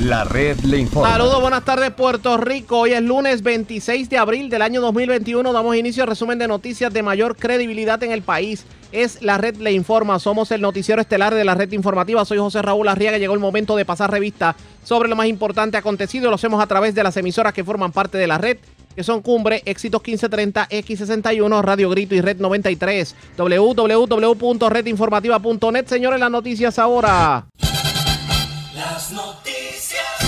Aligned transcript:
La 0.00 0.24
red 0.24 0.58
le 0.60 0.78
informa. 0.78 1.10
Saludos, 1.10 1.42
buenas 1.42 1.62
tardes 1.62 1.90
Puerto 1.90 2.38
Rico. 2.38 2.78
Hoy 2.78 2.92
es 2.92 3.02
lunes 3.02 3.42
26 3.42 4.08
de 4.08 4.16
abril 4.16 4.48
del 4.48 4.62
año 4.62 4.80
2021. 4.80 5.52
Damos 5.52 5.76
inicio 5.76 6.04
al 6.04 6.08
resumen 6.08 6.38
de 6.38 6.48
noticias 6.48 6.90
de 6.90 7.02
mayor 7.02 7.36
credibilidad 7.36 8.02
en 8.02 8.10
el 8.10 8.22
país. 8.22 8.64
Es 8.92 9.20
la 9.20 9.36
red 9.36 9.56
le 9.56 9.72
informa. 9.72 10.18
Somos 10.18 10.52
el 10.52 10.62
noticiero 10.62 11.02
estelar 11.02 11.34
de 11.34 11.44
la 11.44 11.54
red 11.54 11.70
informativa. 11.72 12.24
Soy 12.24 12.38
José 12.38 12.62
Raúl 12.62 12.88
Arriaga. 12.88 13.18
Llegó 13.18 13.34
el 13.34 13.40
momento 13.40 13.76
de 13.76 13.84
pasar 13.84 14.10
revista 14.10 14.56
sobre 14.84 15.10
lo 15.10 15.16
más 15.16 15.26
importante 15.26 15.76
acontecido. 15.76 16.30
Lo 16.30 16.36
hacemos 16.36 16.62
a 16.62 16.66
través 16.66 16.94
de 16.94 17.02
las 17.02 17.18
emisoras 17.18 17.52
que 17.52 17.62
forman 17.62 17.92
parte 17.92 18.16
de 18.16 18.26
la 18.26 18.38
red 18.38 18.56
que 18.96 19.04
son 19.04 19.20
Cumbre, 19.20 19.60
Éxitos 19.66 20.00
1530, 20.00 20.66
X61, 20.68 21.62
Radio 21.62 21.90
Grito 21.90 22.14
y 22.14 22.22
Red 22.22 22.38
93. 22.38 23.14
www.redinformativa.net. 23.36 25.86
Señores, 25.86 26.18
las 26.18 26.30
noticias 26.30 26.78
ahora. 26.78 27.44
Las 28.74 29.12
noticias. 29.12 29.59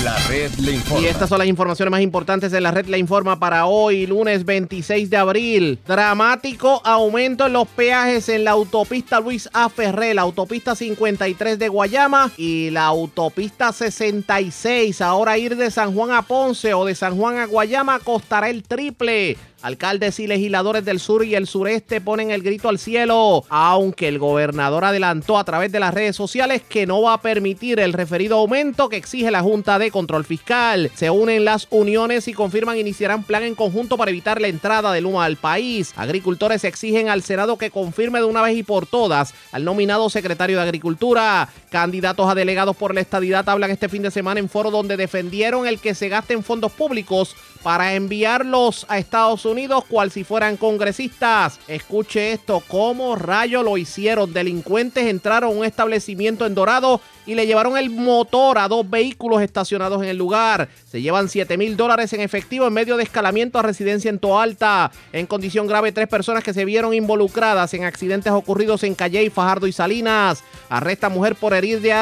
La 0.02 0.18
red 0.26 0.50
le 0.58 0.72
informa. 0.72 1.00
Y 1.00 1.06
estas 1.06 1.28
son 1.28 1.38
las 1.38 1.46
informaciones 1.46 1.92
más 1.92 2.00
importantes 2.00 2.50
de 2.50 2.60
la 2.60 2.72
red 2.72 2.86
La 2.86 2.98
Informa 2.98 3.38
para 3.38 3.66
hoy, 3.66 4.04
lunes 4.08 4.44
26 4.44 5.08
de 5.08 5.16
abril. 5.16 5.78
Dramático 5.86 6.80
aumento 6.84 7.46
en 7.46 7.52
los 7.52 7.68
peajes 7.68 8.28
en 8.28 8.42
la 8.42 8.50
autopista 8.50 9.20
Luis 9.20 9.48
A. 9.52 9.68
Ferré, 9.68 10.12
la 10.12 10.22
autopista 10.22 10.74
53 10.74 11.56
de 11.56 11.68
Guayama 11.68 12.32
y 12.36 12.70
la 12.70 12.86
autopista 12.86 13.70
66. 13.70 15.00
Ahora 15.00 15.38
ir 15.38 15.56
de 15.56 15.70
San 15.70 15.94
Juan 15.94 16.10
a 16.10 16.22
Ponce 16.22 16.74
o 16.74 16.84
de 16.84 16.96
San 16.96 17.16
Juan 17.16 17.38
a 17.38 17.46
Guayama 17.46 18.00
costará 18.00 18.50
el 18.50 18.64
triple. 18.64 19.36
Alcaldes 19.62 20.18
y 20.18 20.26
legisladores 20.26 20.84
del 20.84 20.98
sur 20.98 21.24
y 21.24 21.34
el 21.36 21.46
sureste 21.46 22.00
ponen 22.00 22.30
el 22.32 22.42
grito 22.42 22.68
al 22.68 22.78
cielo, 22.78 23.44
aunque 23.48 24.08
el 24.08 24.18
gobernador 24.18 24.84
adelantó 24.84 25.38
a 25.38 25.44
través 25.44 25.70
de 25.70 25.78
las 25.78 25.94
redes 25.94 26.16
sociales 26.16 26.62
que 26.68 26.86
no 26.86 27.00
va 27.02 27.14
a 27.14 27.22
permitir 27.22 27.78
el 27.78 27.92
referido 27.92 28.38
aumento 28.38 28.88
que 28.88 28.96
exige 28.96 29.30
la 29.30 29.42
Junta 29.42 29.78
de 29.78 29.90
Control 29.90 30.24
Fiscal. 30.24 30.90
Se 30.94 31.10
unen 31.10 31.44
las 31.44 31.68
uniones 31.70 32.26
y 32.26 32.32
confirman 32.32 32.78
iniciarán 32.78 33.22
plan 33.22 33.44
en 33.44 33.54
conjunto 33.54 33.96
para 33.96 34.10
evitar 34.10 34.40
la 34.40 34.48
entrada 34.48 34.92
del 34.92 35.06
humo 35.06 35.22
al 35.22 35.36
país. 35.36 35.92
Agricultores 35.96 36.64
exigen 36.64 37.08
al 37.08 37.22
Senado 37.22 37.56
que 37.56 37.70
confirme 37.70 38.18
de 38.18 38.24
una 38.24 38.42
vez 38.42 38.56
y 38.56 38.62
por 38.64 38.86
todas 38.86 39.32
al 39.52 39.64
nominado 39.64 40.10
secretario 40.10 40.56
de 40.56 40.62
Agricultura. 40.64 41.48
Candidatos 41.70 42.28
a 42.28 42.34
delegados 42.34 42.76
por 42.76 42.94
la 42.94 43.00
estadidad 43.00 43.48
hablan 43.48 43.70
este 43.70 43.88
fin 43.88 44.02
de 44.02 44.10
semana 44.10 44.40
en 44.40 44.48
foro 44.48 44.70
donde 44.70 44.96
defendieron 44.96 45.66
el 45.66 45.78
que 45.78 45.94
se 45.94 46.08
gasten 46.08 46.42
fondos 46.42 46.72
públicos 46.72 47.36
para 47.62 47.94
enviarlos 47.94 48.86
a 48.88 48.98
Estados 48.98 49.44
Unidos 49.44 49.84
cual 49.88 50.10
si 50.10 50.24
fueran 50.24 50.56
congresistas. 50.56 51.58
Escuche 51.68 52.32
esto, 52.32 52.62
¿cómo 52.66 53.16
rayo 53.16 53.62
lo 53.62 53.78
hicieron? 53.78 54.32
Delincuentes 54.32 55.06
entraron 55.06 55.50
a 55.50 55.58
un 55.58 55.64
establecimiento 55.64 56.46
en 56.46 56.54
Dorado 56.54 57.00
y 57.26 57.34
le 57.34 57.46
llevaron 57.46 57.76
el 57.76 57.90
motor 57.90 58.58
a 58.58 58.68
dos 58.68 58.88
vehículos 58.88 59.42
estacionados 59.42 60.02
en 60.02 60.08
el 60.08 60.16
lugar. 60.16 60.68
Se 60.90 61.00
llevan 61.00 61.28
7 61.28 61.56
mil 61.56 61.76
dólares 61.76 62.12
en 62.12 62.20
efectivo 62.20 62.66
en 62.66 62.72
medio 62.72 62.96
de 62.96 63.04
escalamiento 63.04 63.58
a 63.58 63.62
residencia 63.62 64.08
en 64.08 64.18
Toalta. 64.18 64.90
En 65.12 65.26
condición 65.26 65.66
grave, 65.66 65.92
tres 65.92 66.08
personas 66.08 66.42
que 66.42 66.54
se 66.54 66.64
vieron 66.64 66.94
involucradas 66.94 67.74
en 67.74 67.84
accidentes 67.84 68.32
ocurridos 68.32 68.82
en 68.82 68.94
Calle, 68.94 69.30
Fajardo 69.30 69.66
y 69.66 69.72
Salinas. 69.72 70.42
Arresta 70.68 71.08
mujer 71.08 71.36
por 71.36 71.54
herir 71.54 71.80
de, 71.80 71.92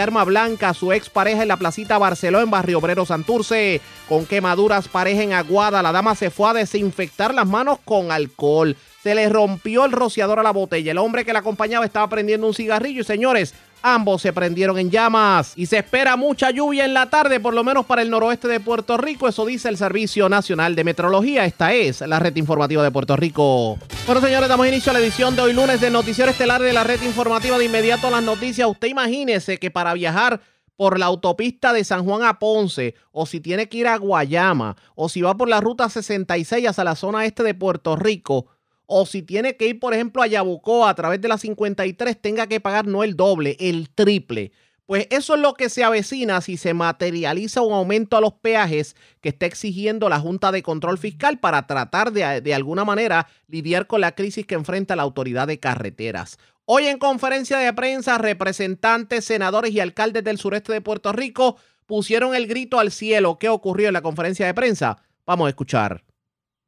arma 0.00 0.24
blanca 0.24 0.70
a 0.70 0.74
su 0.74 0.92
expareja 0.92 1.42
en 1.42 1.48
la 1.48 1.56
placita 1.56 1.98
Barceló 1.98 2.40
en 2.40 2.50
Barrio 2.50 2.78
Obrero 2.78 3.04
Santurce. 3.04 3.80
Con 4.08 4.26
quemaduras 4.26 4.88
pareja 4.88 5.22
en 5.22 5.32
Aguada, 5.32 5.82
la 5.82 5.92
dama 5.92 6.14
se 6.14 6.30
fue 6.30 6.50
a 6.50 6.54
desinfectar 6.54 7.34
las 7.34 7.46
manos 7.46 7.78
con 7.84 8.10
alcohol. 8.10 8.76
Se 9.02 9.14
le 9.14 9.28
rompió 9.28 9.86
el 9.86 9.92
rociador 9.92 10.40
a 10.40 10.42
la 10.42 10.50
botella. 10.50 10.92
El 10.92 10.98
hombre 10.98 11.24
que 11.24 11.32
la 11.32 11.38
acompañaba 11.38 11.86
estaba 11.86 12.08
prendiendo 12.08 12.46
un 12.46 12.54
cigarrillo 12.54 13.00
y 13.00 13.04
señores, 13.04 13.54
Ambos 13.82 14.20
se 14.20 14.34
prendieron 14.34 14.78
en 14.78 14.90
llamas 14.90 15.54
y 15.56 15.64
se 15.64 15.78
espera 15.78 16.16
mucha 16.16 16.50
lluvia 16.50 16.84
en 16.84 16.92
la 16.92 17.08
tarde, 17.08 17.40
por 17.40 17.54
lo 17.54 17.64
menos 17.64 17.86
para 17.86 18.02
el 18.02 18.10
noroeste 18.10 18.46
de 18.46 18.60
Puerto 18.60 18.98
Rico. 18.98 19.26
Eso 19.26 19.46
dice 19.46 19.70
el 19.70 19.78
Servicio 19.78 20.28
Nacional 20.28 20.74
de 20.74 20.84
Metrología. 20.84 21.46
Esta 21.46 21.72
es 21.72 22.02
la 22.02 22.18
red 22.18 22.36
informativa 22.36 22.82
de 22.82 22.90
Puerto 22.90 23.16
Rico. 23.16 23.78
Bueno, 24.04 24.20
señores, 24.20 24.50
damos 24.50 24.66
inicio 24.66 24.90
a 24.90 24.92
la 24.92 25.00
edición 25.00 25.34
de 25.34 25.42
hoy 25.42 25.54
lunes 25.54 25.80
del 25.80 25.94
Noticiero 25.94 26.30
Estelar 26.30 26.60
de 26.60 26.74
la 26.74 26.84
red 26.84 27.00
informativa. 27.02 27.56
De 27.56 27.64
inmediato 27.64 28.08
a 28.08 28.10
las 28.10 28.22
noticias. 28.22 28.68
Usted 28.68 28.88
imagínese 28.88 29.58
que 29.58 29.70
para 29.70 29.94
viajar 29.94 30.42
por 30.76 30.98
la 30.98 31.06
autopista 31.06 31.72
de 31.72 31.84
San 31.84 32.04
Juan 32.04 32.22
a 32.22 32.38
Ponce, 32.38 32.94
o 33.12 33.24
si 33.24 33.40
tiene 33.40 33.68
que 33.68 33.78
ir 33.78 33.86
a 33.86 33.96
Guayama, 33.96 34.76
o 34.94 35.08
si 35.08 35.22
va 35.22 35.36
por 35.36 35.48
la 35.48 35.60
ruta 35.60 35.88
66 35.88 36.68
hacia 36.68 36.84
la 36.84 36.96
zona 36.96 37.24
este 37.24 37.42
de 37.42 37.54
Puerto 37.54 37.96
Rico, 37.96 38.46
o 38.92 39.06
si 39.06 39.22
tiene 39.22 39.56
que 39.56 39.68
ir, 39.68 39.78
por 39.78 39.94
ejemplo, 39.94 40.20
a 40.20 40.26
Yabucoa 40.26 40.90
a 40.90 40.94
través 40.96 41.20
de 41.20 41.28
la 41.28 41.38
53, 41.38 42.20
tenga 42.20 42.48
que 42.48 42.58
pagar 42.58 42.88
no 42.88 43.04
el 43.04 43.14
doble, 43.16 43.56
el 43.60 43.88
triple. 43.88 44.50
Pues 44.84 45.06
eso 45.10 45.36
es 45.36 45.40
lo 45.40 45.54
que 45.54 45.68
se 45.68 45.84
avecina 45.84 46.40
si 46.40 46.56
se 46.56 46.74
materializa 46.74 47.62
un 47.62 47.72
aumento 47.72 48.16
a 48.16 48.20
los 48.20 48.32
peajes 48.32 48.96
que 49.20 49.28
está 49.28 49.46
exigiendo 49.46 50.08
la 50.08 50.18
Junta 50.18 50.50
de 50.50 50.64
Control 50.64 50.98
Fiscal 50.98 51.38
para 51.38 51.68
tratar 51.68 52.10
de, 52.10 52.40
de 52.40 52.52
alguna 52.52 52.84
manera 52.84 53.28
lidiar 53.46 53.86
con 53.86 54.00
la 54.00 54.16
crisis 54.16 54.44
que 54.44 54.56
enfrenta 54.56 54.96
la 54.96 55.04
autoridad 55.04 55.46
de 55.46 55.60
carreteras. 55.60 56.36
Hoy 56.64 56.88
en 56.88 56.98
conferencia 56.98 57.58
de 57.58 57.72
prensa, 57.72 58.18
representantes, 58.18 59.24
senadores 59.24 59.70
y 59.70 59.78
alcaldes 59.78 60.24
del 60.24 60.38
sureste 60.38 60.72
de 60.72 60.80
Puerto 60.80 61.12
Rico 61.12 61.58
pusieron 61.86 62.34
el 62.34 62.48
grito 62.48 62.80
al 62.80 62.90
cielo. 62.90 63.38
¿Qué 63.38 63.48
ocurrió 63.48 63.86
en 63.86 63.94
la 63.94 64.02
conferencia 64.02 64.46
de 64.46 64.54
prensa? 64.54 65.00
Vamos 65.24 65.46
a 65.46 65.50
escuchar. 65.50 66.02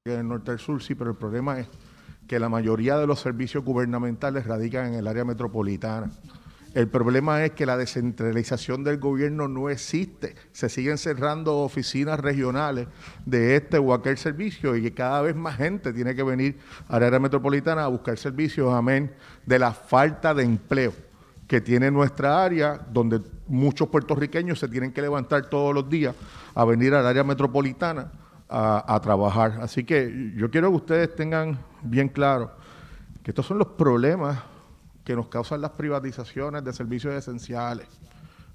en 0.04 0.20
el 0.20 0.28
norte 0.28 0.52
del 0.52 0.60
sur, 0.60 0.80
sí, 0.80 0.94
pero 0.94 1.10
el 1.10 1.16
problema 1.16 1.58
es 1.58 1.66
que 2.32 2.38
la 2.38 2.48
mayoría 2.48 2.96
de 2.96 3.06
los 3.06 3.20
servicios 3.20 3.62
gubernamentales 3.62 4.46
radican 4.46 4.86
en 4.86 4.94
el 4.94 5.06
área 5.06 5.22
metropolitana. 5.22 6.10
El 6.72 6.88
problema 6.88 7.44
es 7.44 7.50
que 7.50 7.66
la 7.66 7.76
descentralización 7.76 8.84
del 8.84 8.96
gobierno 8.96 9.48
no 9.48 9.68
existe. 9.68 10.34
Se 10.50 10.70
siguen 10.70 10.96
cerrando 10.96 11.58
oficinas 11.58 12.18
regionales 12.18 12.88
de 13.26 13.56
este 13.56 13.76
o 13.76 13.92
aquel 13.92 14.16
servicio 14.16 14.74
y 14.76 14.80
que 14.80 14.94
cada 14.94 15.20
vez 15.20 15.36
más 15.36 15.58
gente 15.58 15.92
tiene 15.92 16.14
que 16.14 16.22
venir 16.22 16.58
al 16.88 17.02
área 17.02 17.20
metropolitana 17.20 17.84
a 17.84 17.88
buscar 17.88 18.16
servicios, 18.16 18.72
amén, 18.72 19.12
de 19.44 19.58
la 19.58 19.74
falta 19.74 20.32
de 20.32 20.44
empleo 20.44 20.94
que 21.46 21.60
tiene 21.60 21.90
nuestra 21.90 22.42
área, 22.42 22.80
donde 22.90 23.20
muchos 23.46 23.88
puertorriqueños 23.88 24.58
se 24.58 24.68
tienen 24.68 24.90
que 24.90 25.02
levantar 25.02 25.50
todos 25.50 25.74
los 25.74 25.86
días 25.86 26.14
a 26.54 26.64
venir 26.64 26.94
al 26.94 27.06
área 27.06 27.24
metropolitana 27.24 28.10
a, 28.52 29.00
trabajar. 29.02 29.58
Así 29.62 29.84
que 29.84 30.32
yo 30.36 30.50
quiero 30.50 30.70
que 30.70 30.76
ustedes 30.76 31.14
tengan 31.16 31.58
bien 31.82 32.08
claro 32.08 32.52
que 33.22 33.30
estos 33.30 33.46
son 33.46 33.58
los 33.58 33.68
problemas 33.68 34.38
que 35.04 35.16
nos 35.16 35.28
causan 35.28 35.60
las 35.60 35.70
privatizaciones 35.72 36.62
de 36.62 36.72
servicios 36.72 37.14
esenciales, 37.14 37.86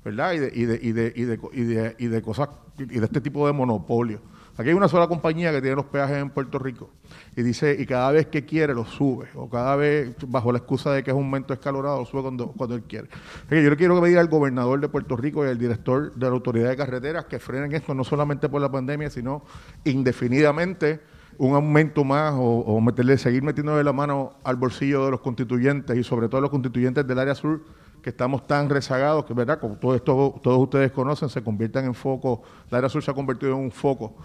¿verdad? 0.04 0.34
Y 0.34 0.40
de, 0.40 0.52
y 0.54 0.66
de, 0.66 0.80
y 0.82 0.92
de, 0.92 1.14
y 1.16 1.24
de, 1.24 1.40
y 1.52 1.64
de, 1.64 1.96
y 1.98 2.08
de 2.08 2.22
cosas, 2.22 2.50
y 2.78 2.86
de 2.86 3.06
este 3.06 3.22
tipo 3.22 3.48
de 3.48 3.54
monopolio. 3.54 4.22
Aquí 4.58 4.70
hay 4.70 4.76
una 4.76 4.88
sola 4.88 5.08
compañía 5.08 5.52
que 5.52 5.62
tiene 5.62 5.76
los 5.76 5.86
peajes 5.86 6.18
en 6.18 6.32
Puerto 6.32 6.58
Rico 6.58 6.90
y 7.36 7.44
dice, 7.44 7.76
y 7.78 7.86
cada 7.86 8.12
vez 8.12 8.26
que 8.26 8.44
quiere 8.44 8.74
los 8.74 8.90
sube, 8.90 9.28
o 9.36 9.48
cada 9.48 9.76
vez, 9.76 10.16
bajo 10.28 10.52
la 10.52 10.58
excusa 10.58 10.92
de 10.92 11.04
que 11.04 11.12
es 11.12 11.16
un 11.16 11.26
momento 11.26 11.54
escalorado, 11.54 12.00
lo 12.00 12.06
sube 12.08 12.24
cuando, 12.24 12.48
cuando 12.48 12.76
él 12.76 12.82
quiere. 12.82 13.08
Yo 13.52 13.58
le 13.58 13.78
quiero 13.78 14.02
pedir 14.02 14.18
al 14.18 14.28
gobernador 14.28 14.80
de 14.80 14.90
Puerto 14.90 15.16
Rico 15.16 15.46
y 15.46 15.50
al 15.50 15.60
director 15.60 16.12
de 16.16 16.26
la 16.26 16.32
Autoridad 16.32 16.70
de 16.70 16.76
Carreteras 16.76 17.26
que 17.26 17.38
frenen 17.38 17.72
esto 17.74 17.94
no 17.94 18.04
solamente 18.04 18.50
por 18.50 18.60
la 18.60 18.72
pandemia, 18.72 19.12
sino 19.12 19.44
indefinidamente 19.84 21.02
un 21.38 21.54
aumento 21.54 22.04
más 22.04 22.34
o, 22.34 22.40
o 22.40 22.82
meterle, 22.82 23.20
seguir 23.20 23.44
metiéndole 23.44 23.84
la 23.84 23.94
mano 23.94 24.34
al 24.44 24.56
bolsillo 24.56 25.06
de 25.06 25.12
los 25.12 25.22
constituyentes 25.22 25.96
y 25.96 26.04
sobre 26.04 26.30
todo 26.30 26.42
los 26.42 26.50
constituyentes 26.50 27.06
del 27.06 27.20
área 27.20 27.36
sur 27.36 27.62
que 28.08 28.12
estamos 28.12 28.48
tan 28.48 28.70
rezagados 28.70 29.26
que, 29.26 29.34
¿verdad? 29.34 29.60
Como 29.60 29.76
todo 29.76 29.94
esto 29.94 30.40
todos 30.42 30.60
ustedes 30.60 30.94
conocen, 30.94 31.28
se 31.28 31.44
conviertan 31.44 31.84
en 31.84 31.94
foco, 31.94 32.42
la 32.70 32.78
área 32.78 32.90
sur 32.90 33.04
se 33.04 33.12
ha 33.12 33.14
convertido 33.14 33.52
en 33.52 33.58
un 33.58 33.70
foco 33.70 34.16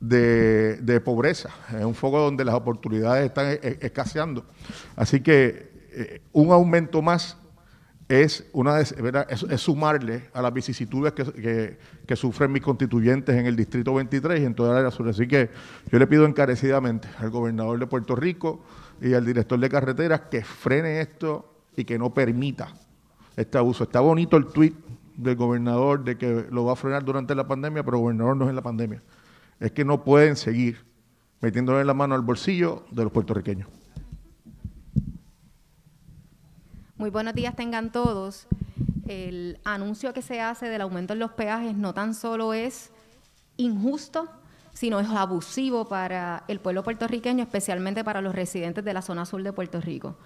de, 0.00 0.78
de 0.78 1.00
pobreza, 1.00 1.48
en 1.70 1.86
un 1.86 1.94
foco 1.94 2.18
donde 2.18 2.44
las 2.44 2.56
oportunidades 2.56 3.26
están 3.26 3.46
e- 3.46 3.60
e- 3.62 3.78
escaseando. 3.82 4.44
Así 4.96 5.20
que 5.20 5.70
eh, 5.92 6.20
un 6.32 6.50
aumento 6.50 7.00
más 7.00 7.36
es, 8.08 8.44
una 8.52 8.80
es, 8.80 8.92
sumarle 9.58 10.30
a 10.34 10.42
las 10.42 10.52
vicisitudes 10.52 11.12
que, 11.12 11.78
que- 12.08 12.16
sufren 12.16 12.50
mis 12.50 12.62
constituyentes 12.62 13.36
en 13.36 13.46
el 13.46 13.54
Distrito 13.54 13.94
23 13.94 14.40
y 14.40 14.46
en 14.46 14.54
toda 14.56 14.72
el 14.72 14.78
área 14.78 14.90
sur. 14.90 15.08
Así 15.08 15.28
que 15.28 15.48
yo 15.92 15.98
le 16.00 16.08
pido 16.08 16.26
encarecidamente 16.26 17.06
al 17.18 17.30
gobernador 17.30 17.78
de 17.78 17.86
Puerto 17.86 18.16
Rico 18.16 18.64
y 19.00 19.14
al 19.14 19.24
director 19.24 19.60
de 19.60 19.68
carreteras 19.68 20.22
que 20.22 20.42
frene 20.42 21.00
esto 21.00 21.54
y 21.76 21.84
que 21.84 22.00
no 22.00 22.12
permita 22.12 22.74
este 23.38 23.56
abuso. 23.56 23.84
Está 23.84 24.00
bonito 24.00 24.36
el 24.36 24.46
tuit 24.46 24.74
del 25.16 25.36
gobernador 25.36 26.04
de 26.04 26.18
que 26.18 26.46
lo 26.50 26.64
va 26.64 26.72
a 26.72 26.76
frenar 26.76 27.04
durante 27.04 27.34
la 27.34 27.46
pandemia, 27.46 27.84
pero 27.84 27.96
el 27.96 28.02
gobernador 28.02 28.36
no 28.36 28.44
es 28.44 28.50
en 28.50 28.56
la 28.56 28.62
pandemia. 28.62 29.02
Es 29.60 29.72
que 29.72 29.84
no 29.84 30.02
pueden 30.04 30.36
seguir 30.36 30.84
metiéndole 31.40 31.84
la 31.84 31.94
mano 31.94 32.14
al 32.14 32.22
bolsillo 32.22 32.84
de 32.90 33.04
los 33.04 33.12
puertorriqueños. 33.12 33.68
Muy 36.96 37.10
buenos 37.10 37.34
días 37.34 37.54
tengan 37.54 37.92
todos. 37.92 38.48
El 39.06 39.58
anuncio 39.64 40.12
que 40.12 40.20
se 40.20 40.40
hace 40.40 40.68
del 40.68 40.80
aumento 40.80 41.12
en 41.12 41.20
los 41.20 41.30
peajes 41.30 41.76
no 41.76 41.94
tan 41.94 42.14
solo 42.14 42.52
es 42.52 42.90
injusto, 43.56 44.28
sino 44.72 44.98
es 44.98 45.08
abusivo 45.08 45.88
para 45.88 46.44
el 46.48 46.58
pueblo 46.58 46.82
puertorriqueño, 46.82 47.44
especialmente 47.44 48.02
para 48.02 48.20
los 48.20 48.34
residentes 48.34 48.84
de 48.84 48.92
la 48.92 49.02
zona 49.02 49.24
sur 49.26 49.42
de 49.42 49.52
Puerto 49.52 49.80
Rico. 49.80 50.16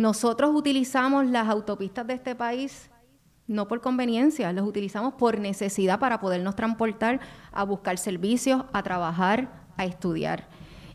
Nosotros 0.00 0.52
utilizamos 0.54 1.26
las 1.26 1.46
autopistas 1.46 2.06
de 2.06 2.14
este 2.14 2.34
país 2.34 2.88
no 3.46 3.68
por 3.68 3.82
conveniencia, 3.82 4.50
los 4.50 4.66
utilizamos 4.66 5.12
por 5.12 5.38
necesidad 5.38 5.98
para 5.98 6.20
podernos 6.20 6.56
transportar 6.56 7.20
a 7.52 7.64
buscar 7.64 7.98
servicios, 7.98 8.64
a 8.72 8.82
trabajar, 8.82 9.50
a 9.76 9.84
estudiar. 9.84 10.48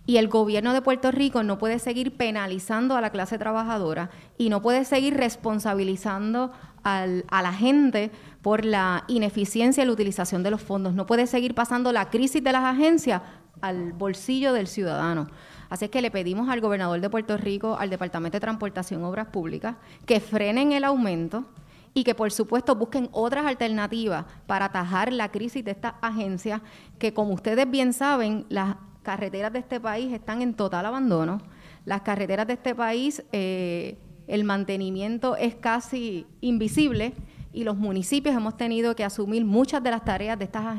Y 0.07 0.17
el 0.17 0.27
gobierno 0.27 0.73
de 0.73 0.81
Puerto 0.81 1.11
Rico 1.11 1.43
no 1.43 1.59
puede 1.59 1.77
seguir 1.77 2.17
penalizando 2.17 2.97
a 2.97 3.01
la 3.01 3.11
clase 3.11 3.37
trabajadora 3.37 4.09
y 4.39 4.49
no 4.49 4.63
puede 4.63 4.85
seguir 4.85 5.13
responsabilizando 5.13 6.51
al, 6.81 7.25
a 7.29 7.43
la 7.43 7.53
gente 7.53 8.09
por 8.41 8.65
la 8.65 9.03
ineficiencia 9.07 9.83
y 9.83 9.85
la 9.85 9.93
utilización 9.93 10.41
de 10.41 10.49
los 10.49 10.63
fondos. 10.63 10.95
No 10.95 11.05
puede 11.05 11.27
seguir 11.27 11.53
pasando 11.53 11.91
la 11.91 12.09
crisis 12.09 12.43
de 12.43 12.53
las 12.53 12.63
agencias 12.63 13.21
al 13.61 13.93
bolsillo 13.93 14.51
del 14.53 14.65
ciudadano. 14.65 15.27
Así 15.69 15.85
es 15.85 15.91
que 15.91 16.01
le 16.01 16.11
pedimos 16.11 16.49
al 16.49 16.61
gobernador 16.61 17.01
de 17.01 17.09
Puerto 17.09 17.37
Rico, 17.37 17.77
al 17.77 17.89
Departamento 17.89 18.35
de 18.35 18.41
Transportación 18.41 19.01
y 19.01 19.03
Obras 19.03 19.27
Públicas, 19.27 19.75
que 20.05 20.19
frenen 20.19 20.71
el 20.71 20.83
aumento 20.83 21.45
y 21.93 22.03
que 22.03 22.13
por 22.13 22.31
supuesto 22.31 22.75
busquen 22.75 23.09
otras 23.11 23.45
alternativas 23.45 24.25
para 24.45 24.65
atajar 24.65 25.11
la 25.13 25.31
crisis 25.31 25.63
de 25.63 25.71
estas 25.71 25.93
agencias 26.01 26.61
que 26.99 27.13
como 27.13 27.33
ustedes 27.33 27.69
bien 27.69 27.93
saben, 27.93 28.45
las 28.49 28.75
carreteras 29.01 29.53
de 29.53 29.59
este 29.59 29.79
país 29.79 30.11
están 30.11 30.41
en 30.41 30.55
total 30.55 30.85
abandono. 30.85 31.41
Las 31.85 32.01
carreteras 32.01 32.47
de 32.47 32.53
este 32.53 32.75
país, 32.75 33.23
eh, 33.31 33.97
el 34.27 34.43
mantenimiento 34.43 35.37
es 35.37 35.55
casi 35.55 36.25
invisible 36.41 37.13
y 37.55 37.63
los 37.63 37.77
municipios 37.77 38.35
hemos 38.35 38.57
tenido 38.57 38.97
que 38.97 39.05
asumir 39.05 39.45
muchas 39.45 39.81
de 39.81 39.89
las 39.89 40.03
tareas 40.03 40.37
de 40.37 40.43
estas 40.43 40.77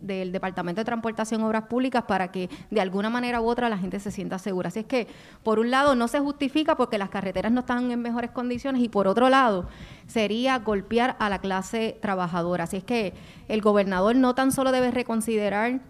del 0.00 0.32
Departamento 0.32 0.80
de 0.80 0.84
Transportación 0.84 1.40
y 1.40 1.44
Obras 1.44 1.68
Públicas 1.68 2.02
para 2.02 2.32
que 2.32 2.50
de 2.68 2.80
alguna 2.80 3.08
manera 3.08 3.40
u 3.40 3.46
otra 3.46 3.68
la 3.68 3.78
gente 3.78 4.00
se 4.00 4.10
sienta 4.10 4.40
segura. 4.40 4.68
Así 4.68 4.80
es 4.80 4.86
que, 4.86 5.06
por 5.44 5.60
un 5.60 5.70
lado, 5.70 5.94
no 5.94 6.08
se 6.08 6.18
justifica 6.18 6.76
porque 6.76 6.98
las 6.98 7.10
carreteras 7.10 7.52
no 7.52 7.60
están 7.60 7.92
en 7.92 8.02
mejores 8.02 8.32
condiciones 8.32 8.82
y 8.82 8.88
por 8.88 9.06
otro 9.06 9.28
lado, 9.28 9.68
sería 10.08 10.58
golpear 10.58 11.14
a 11.20 11.30
la 11.30 11.38
clase 11.38 11.96
trabajadora. 12.02 12.64
Así 12.64 12.78
es 12.78 12.84
que 12.84 13.14
el 13.46 13.60
gobernador 13.60 14.16
no 14.16 14.34
tan 14.34 14.50
solo 14.50 14.72
debe 14.72 14.90
reconsiderar 14.90 15.80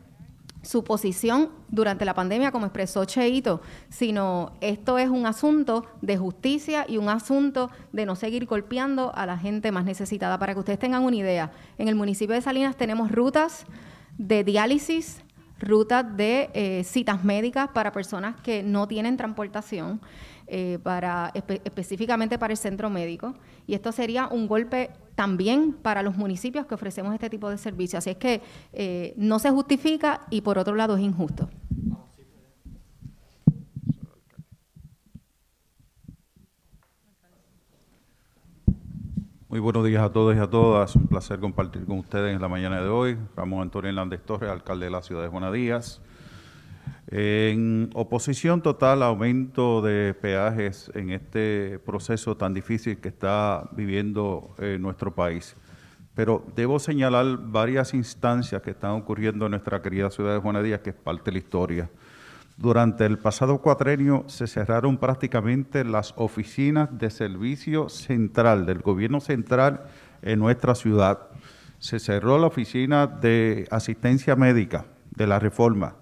su 0.66 0.82
posición 0.82 1.50
durante 1.68 2.04
la 2.04 2.12
pandemia, 2.12 2.50
como 2.50 2.66
expresó 2.66 3.04
Cheito, 3.04 3.60
sino 3.88 4.52
esto 4.60 4.98
es 4.98 5.08
un 5.08 5.24
asunto 5.24 5.86
de 6.02 6.16
justicia 6.16 6.84
y 6.88 6.96
un 6.96 7.08
asunto 7.08 7.70
de 7.92 8.04
no 8.04 8.16
seguir 8.16 8.46
golpeando 8.46 9.14
a 9.14 9.26
la 9.26 9.38
gente 9.38 9.70
más 9.70 9.84
necesitada. 9.84 10.40
Para 10.40 10.54
que 10.54 10.60
ustedes 10.60 10.80
tengan 10.80 11.04
una 11.04 11.16
idea, 11.16 11.52
en 11.78 11.86
el 11.86 11.94
municipio 11.94 12.34
de 12.34 12.42
Salinas 12.42 12.76
tenemos 12.76 13.12
rutas 13.12 13.64
de 14.18 14.42
diálisis, 14.42 15.22
rutas 15.60 16.16
de 16.16 16.50
eh, 16.52 16.82
citas 16.84 17.22
médicas 17.22 17.68
para 17.68 17.92
personas 17.92 18.34
que 18.40 18.64
no 18.64 18.88
tienen 18.88 19.16
transportación, 19.16 20.00
eh, 20.48 20.80
para, 20.82 21.32
específicamente 21.64 22.38
para 22.38 22.52
el 22.52 22.58
centro 22.58 22.90
médico. 22.90 23.34
Y 23.68 23.74
esto 23.74 23.92
sería 23.92 24.26
un 24.26 24.48
golpe 24.48 24.90
también 25.16 25.72
para 25.72 26.02
los 26.02 26.16
municipios 26.16 26.66
que 26.66 26.74
ofrecemos 26.74 27.12
este 27.12 27.28
tipo 27.28 27.50
de 27.50 27.58
servicios. 27.58 27.98
Así 27.98 28.10
es 28.10 28.16
que 28.16 28.42
eh, 28.72 29.14
no 29.16 29.40
se 29.40 29.50
justifica 29.50 30.20
y 30.30 30.42
por 30.42 30.58
otro 30.58 30.76
lado 30.76 30.96
es 30.96 31.02
injusto. 31.02 31.48
Muy 39.48 39.60
buenos 39.60 39.86
días 39.86 40.02
a 40.02 40.12
todos 40.12 40.36
y 40.36 40.38
a 40.38 40.50
todas. 40.50 40.94
Un 40.96 41.06
placer 41.06 41.40
compartir 41.40 41.86
con 41.86 41.98
ustedes 42.00 42.34
en 42.34 42.42
la 42.42 42.48
mañana 42.48 42.82
de 42.82 42.88
hoy. 42.88 43.16
Ramón 43.34 43.62
Antonio 43.62 43.88
Hernández 43.88 44.20
Torres, 44.20 44.50
alcalde 44.50 44.84
de 44.84 44.90
la 44.90 45.00
ciudad 45.00 45.22
de 45.22 45.28
Juana 45.28 45.50
Díaz. 45.50 46.02
En 47.08 47.90
oposición 47.94 48.62
total 48.62 49.02
al 49.02 49.10
aumento 49.10 49.80
de 49.80 50.12
peajes 50.14 50.90
en 50.94 51.10
este 51.10 51.78
proceso 51.78 52.36
tan 52.36 52.52
difícil 52.52 52.98
que 52.98 53.08
está 53.08 53.68
viviendo 53.72 54.56
eh, 54.58 54.76
nuestro 54.80 55.14
país. 55.14 55.54
Pero 56.14 56.44
debo 56.56 56.80
señalar 56.80 57.38
varias 57.38 57.94
instancias 57.94 58.60
que 58.62 58.72
están 58.72 58.92
ocurriendo 58.92 59.46
en 59.46 59.52
nuestra 59.52 59.82
querida 59.82 60.10
ciudad 60.10 60.34
de 60.34 60.40
Juana 60.40 60.62
Díaz, 60.62 60.80
que 60.80 60.90
es 60.90 60.96
parte 60.96 61.26
de 61.26 61.32
la 61.32 61.38
historia. 61.38 61.90
Durante 62.56 63.04
el 63.06 63.18
pasado 63.18 63.58
cuatrenio 63.58 64.24
se 64.26 64.48
cerraron 64.48 64.96
prácticamente 64.96 65.84
las 65.84 66.12
oficinas 66.16 66.88
de 66.98 67.10
servicio 67.10 67.88
central 67.88 68.66
del 68.66 68.80
gobierno 68.80 69.20
central 69.20 69.84
en 70.22 70.40
nuestra 70.40 70.74
ciudad. 70.74 71.28
Se 71.78 72.00
cerró 72.00 72.38
la 72.38 72.46
oficina 72.48 73.06
de 73.06 73.68
asistencia 73.70 74.34
médica 74.34 74.86
de 75.14 75.26
la 75.28 75.38
reforma 75.38 75.94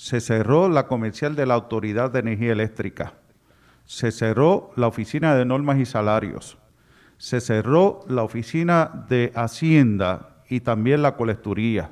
se 0.00 0.22
cerró 0.22 0.70
la 0.70 0.86
comercial 0.86 1.36
de 1.36 1.44
la 1.44 1.52
Autoridad 1.52 2.10
de 2.10 2.20
Energía 2.20 2.52
Eléctrica, 2.52 3.12
se 3.84 4.10
cerró 4.12 4.70
la 4.74 4.86
oficina 4.86 5.34
de 5.34 5.44
normas 5.44 5.78
y 5.78 5.84
salarios, 5.84 6.56
se 7.18 7.38
cerró 7.42 8.00
la 8.08 8.22
oficina 8.22 9.04
de 9.10 9.30
Hacienda 9.34 10.42
y 10.48 10.60
también 10.60 11.02
la 11.02 11.16
colecturía, 11.16 11.90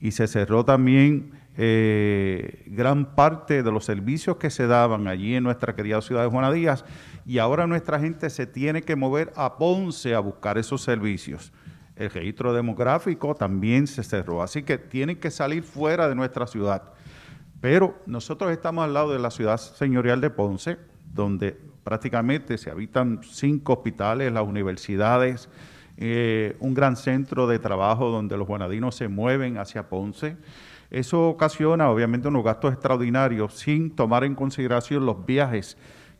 y 0.00 0.10
se 0.10 0.26
cerró 0.26 0.64
también 0.64 1.30
eh, 1.56 2.64
gran 2.66 3.14
parte 3.14 3.62
de 3.62 3.70
los 3.70 3.84
servicios 3.84 4.38
que 4.38 4.50
se 4.50 4.66
daban 4.66 5.06
allí 5.06 5.36
en 5.36 5.44
nuestra 5.44 5.76
querida 5.76 6.02
ciudad 6.02 6.24
de 6.24 6.30
Juana 6.30 6.50
Díaz, 6.50 6.84
y 7.24 7.38
ahora 7.38 7.68
nuestra 7.68 8.00
gente 8.00 8.30
se 8.30 8.48
tiene 8.48 8.82
que 8.82 8.96
mover 8.96 9.32
a 9.36 9.58
Ponce 9.58 10.12
a 10.12 10.18
buscar 10.18 10.58
esos 10.58 10.82
servicios 10.82 11.52
el 11.96 12.10
registro 12.10 12.52
demográfico 12.52 13.34
también 13.34 13.86
se 13.86 14.04
cerró. 14.04 14.42
Así 14.42 14.62
que 14.62 14.78
tienen 14.78 15.16
que 15.16 15.30
salir 15.30 15.62
fuera 15.62 16.08
de 16.08 16.14
nuestra 16.14 16.46
ciudad. 16.46 16.82
Pero 17.60 17.98
nosotros 18.06 18.52
estamos 18.52 18.84
al 18.84 18.94
lado 18.94 19.12
de 19.12 19.18
la 19.18 19.30
ciudad 19.30 19.56
señorial 19.56 20.20
de 20.20 20.30
Ponce, 20.30 20.76
donde 21.12 21.58
prácticamente 21.82 22.58
se 22.58 22.70
habitan 22.70 23.20
cinco 23.22 23.74
hospitales, 23.74 24.30
las 24.32 24.44
universidades, 24.44 25.48
eh, 25.96 26.56
un 26.60 26.74
gran 26.74 26.96
centro 26.96 27.46
de 27.46 27.58
trabajo 27.58 28.10
donde 28.10 28.36
los 28.36 28.46
guanadinos 28.46 28.94
se 28.94 29.08
mueven 29.08 29.56
hacia 29.56 29.88
Ponce. 29.88 30.36
Eso 30.90 31.28
ocasiona 31.28 31.90
obviamente 31.90 32.28
unos 32.28 32.44
gastos 32.44 32.72
extraordinarios 32.72 33.54
sin 33.54 33.96
tomar 33.96 34.24
en 34.24 34.34
consideración 34.34 35.06
los 35.06 35.24
viajes 35.24 35.76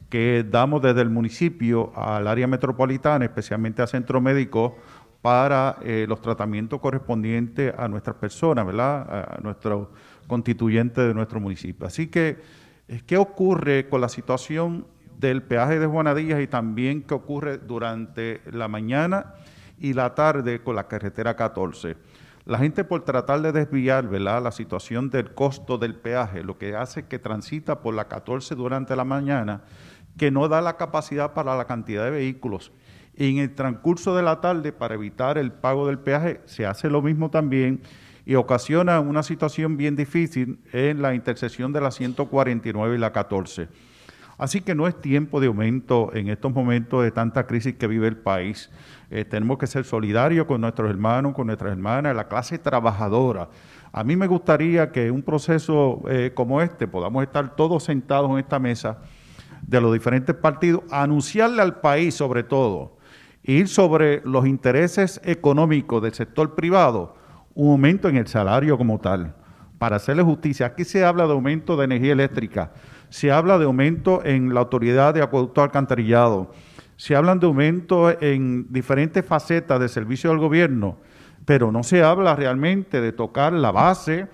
que 0.08 0.44
damos 0.48 0.82
desde 0.82 1.02
el 1.02 1.10
municipio 1.10 1.92
al 1.96 2.26
área 2.26 2.46
metropolitana, 2.46 3.24
especialmente 3.24 3.82
al 3.82 3.88
centro 3.88 4.20
médico 4.20 4.76
para 5.26 5.78
eh, 5.82 6.06
los 6.08 6.20
tratamientos 6.20 6.80
correspondientes 6.80 7.74
a 7.76 7.88
nuestras 7.88 8.14
personas, 8.14 8.64
¿verdad? 8.64 9.34
A 9.34 9.40
nuestros 9.42 9.88
constituyentes 10.28 11.04
de 11.04 11.12
nuestro 11.14 11.40
municipio. 11.40 11.84
Así 11.84 12.06
que, 12.06 12.36
eh, 12.86 13.02
¿qué 13.04 13.16
ocurre 13.16 13.88
con 13.88 14.00
la 14.00 14.08
situación 14.08 14.86
del 15.18 15.42
peaje 15.42 15.80
de 15.80 15.86
Juanadías 15.88 16.40
y 16.40 16.46
también 16.46 17.02
qué 17.02 17.14
ocurre 17.14 17.58
durante 17.58 18.40
la 18.52 18.68
mañana 18.68 19.34
y 19.80 19.94
la 19.94 20.14
tarde 20.14 20.62
con 20.62 20.76
la 20.76 20.86
carretera 20.86 21.34
14? 21.34 21.96
La 22.44 22.58
gente 22.58 22.84
por 22.84 23.04
tratar 23.04 23.42
de 23.42 23.50
desviar 23.50 24.06
¿verdad? 24.06 24.40
la 24.44 24.52
situación 24.52 25.10
del 25.10 25.34
costo 25.34 25.76
del 25.76 25.96
peaje, 25.96 26.44
lo 26.44 26.56
que 26.56 26.76
hace 26.76 27.06
que 27.06 27.18
transita 27.18 27.80
por 27.80 27.94
la 27.94 28.06
14 28.06 28.54
durante 28.54 28.94
la 28.94 29.02
mañana, 29.02 29.62
que 30.16 30.30
no 30.30 30.46
da 30.46 30.60
la 30.60 30.76
capacidad 30.76 31.34
para 31.34 31.56
la 31.56 31.64
cantidad 31.64 32.04
de 32.04 32.10
vehículos 32.10 32.70
en 33.16 33.38
el 33.38 33.54
transcurso 33.54 34.14
de 34.14 34.22
la 34.22 34.40
tarde, 34.40 34.72
para 34.72 34.94
evitar 34.94 35.38
el 35.38 35.52
pago 35.52 35.86
del 35.86 35.98
peaje, 35.98 36.40
se 36.44 36.66
hace 36.66 36.90
lo 36.90 37.02
mismo 37.02 37.30
también 37.30 37.80
y 38.26 38.34
ocasiona 38.34 39.00
una 39.00 39.22
situación 39.22 39.76
bien 39.76 39.94
difícil 39.96 40.58
en 40.72 41.00
la 41.00 41.14
intersección 41.14 41.72
de 41.72 41.80
la 41.80 41.92
149 41.92 42.96
y 42.96 42.98
la 42.98 43.12
14. 43.12 43.68
Así 44.36 44.60
que 44.60 44.74
no 44.74 44.86
es 44.86 45.00
tiempo 45.00 45.40
de 45.40 45.46
aumento 45.46 46.10
en 46.12 46.28
estos 46.28 46.52
momentos 46.52 47.02
de 47.02 47.10
tanta 47.10 47.46
crisis 47.46 47.76
que 47.76 47.86
vive 47.86 48.06
el 48.06 48.18
país. 48.18 48.70
Eh, 49.10 49.24
tenemos 49.24 49.56
que 49.56 49.66
ser 49.66 49.84
solidarios 49.84 50.44
con 50.44 50.60
nuestros 50.60 50.90
hermanos, 50.90 51.32
con 51.32 51.46
nuestras 51.46 51.72
hermanas, 51.72 52.14
la 52.14 52.28
clase 52.28 52.58
trabajadora. 52.58 53.48
A 53.92 54.04
mí 54.04 54.14
me 54.14 54.26
gustaría 54.26 54.92
que 54.92 55.10
un 55.10 55.22
proceso 55.22 56.02
eh, 56.10 56.32
como 56.34 56.60
este 56.60 56.86
podamos 56.86 57.22
estar 57.22 57.56
todos 57.56 57.84
sentados 57.84 58.30
en 58.32 58.38
esta 58.38 58.58
mesa 58.58 58.98
de 59.62 59.80
los 59.80 59.92
diferentes 59.92 60.34
partidos, 60.34 60.82
anunciarle 60.90 61.62
al 61.62 61.80
país 61.80 62.14
sobre 62.14 62.42
todo 62.42 62.95
ir 63.46 63.68
sobre 63.68 64.20
los 64.24 64.46
intereses 64.46 65.20
económicos 65.24 66.02
del 66.02 66.14
sector 66.14 66.54
privado, 66.54 67.14
un 67.54 67.72
aumento 67.72 68.08
en 68.08 68.16
el 68.16 68.26
salario 68.26 68.76
como 68.76 68.98
tal, 68.98 69.34
para 69.78 69.96
hacerle 69.96 70.22
justicia. 70.22 70.66
Aquí 70.66 70.84
se 70.84 71.04
habla 71.04 71.26
de 71.26 71.32
aumento 71.32 71.76
de 71.76 71.84
energía 71.84 72.12
eléctrica, 72.12 72.72
se 73.08 73.30
habla 73.30 73.58
de 73.58 73.64
aumento 73.64 74.24
en 74.24 74.52
la 74.52 74.60
autoridad 74.60 75.14
de 75.14 75.22
acueducto 75.22 75.62
alcantarillado, 75.62 76.50
se 76.96 77.14
hablan 77.14 77.38
de 77.38 77.46
aumento 77.46 78.10
en 78.20 78.66
diferentes 78.72 79.24
facetas 79.24 79.78
del 79.78 79.88
servicio 79.88 80.30
del 80.30 80.38
gobierno, 80.38 80.98
pero 81.44 81.70
no 81.70 81.82
se 81.82 82.02
habla 82.02 82.34
realmente 82.34 83.00
de 83.00 83.12
tocar 83.12 83.52
la 83.52 83.70
base 83.70 84.26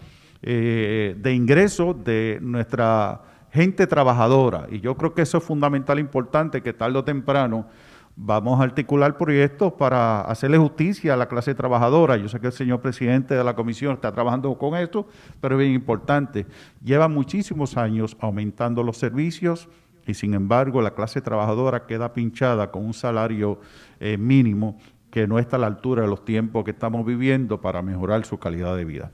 eh, 0.43 1.15
de 1.19 1.35
ingresos 1.35 2.03
de 2.03 2.39
nuestra 2.41 3.21
gente 3.53 3.87
trabajadora. 3.87 4.67
Y 4.71 4.81
yo 4.81 4.97
creo 4.97 5.13
que 5.13 5.23
eso 5.23 5.39
es 5.39 5.45
fundamental, 5.45 5.99
importante, 5.99 6.63
que 6.63 6.73
tarde 6.73 6.99
o 6.99 7.05
temprano 7.05 7.67
Vamos 8.15 8.61
a 8.61 8.65
articular 8.65 9.17
proyectos 9.17 9.73
para 9.73 10.21
hacerle 10.21 10.59
justicia 10.59 11.15
a 11.15 11.17
la 11.17 11.29
clase 11.29 11.55
trabajadora. 11.55 12.17
Yo 12.19 12.29
sé 12.29 12.39
que 12.41 12.49
el 12.49 12.53
señor 12.53 12.81
presidente 12.81 13.35
de 13.35 13.43
la 13.43 13.55
comisión 13.55 13.95
está 13.95 14.13
trabajando 14.13 14.57
con 14.59 14.77
esto, 14.77 15.07
pero 15.41 15.55
es 15.57 15.61
bien 15.61 15.73
importante. 15.73 16.47
Lleva 16.85 17.09
muchísimos 17.09 17.77
años 17.77 18.17
aumentando 18.21 18.83
los 18.83 18.99
servicios 18.99 19.69
y 20.07 20.15
sin 20.15 20.35
embargo 20.35 20.83
la 20.83 20.95
clase 20.95 21.21
trabajadora 21.23 21.87
queda 21.87 22.13
pinchada 22.13 22.71
con 22.71 22.85
un 22.85 22.93
salario 22.93 23.61
eh, 23.99 24.19
mínimo 24.19 24.79
que 25.11 25.27
no 25.27 25.39
está 25.39 25.57
a 25.57 25.61
la 25.61 25.67
altura 25.69 26.03
de 26.03 26.09
los 26.09 26.25
tiempos 26.25 26.65
que 26.65 26.73
estamos 26.73 27.05
viviendo 27.07 27.61
para 27.61 27.81
mejorar 27.83 28.25
su 28.25 28.39
calidad 28.39 28.77
de 28.77 28.85
vida. 28.85 29.11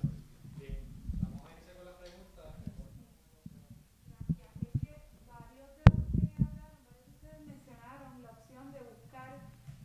mencionaron 7.47 8.23
la 8.23 8.31
opción 8.31 8.73
de 8.73 8.81
buscar, 8.81 9.37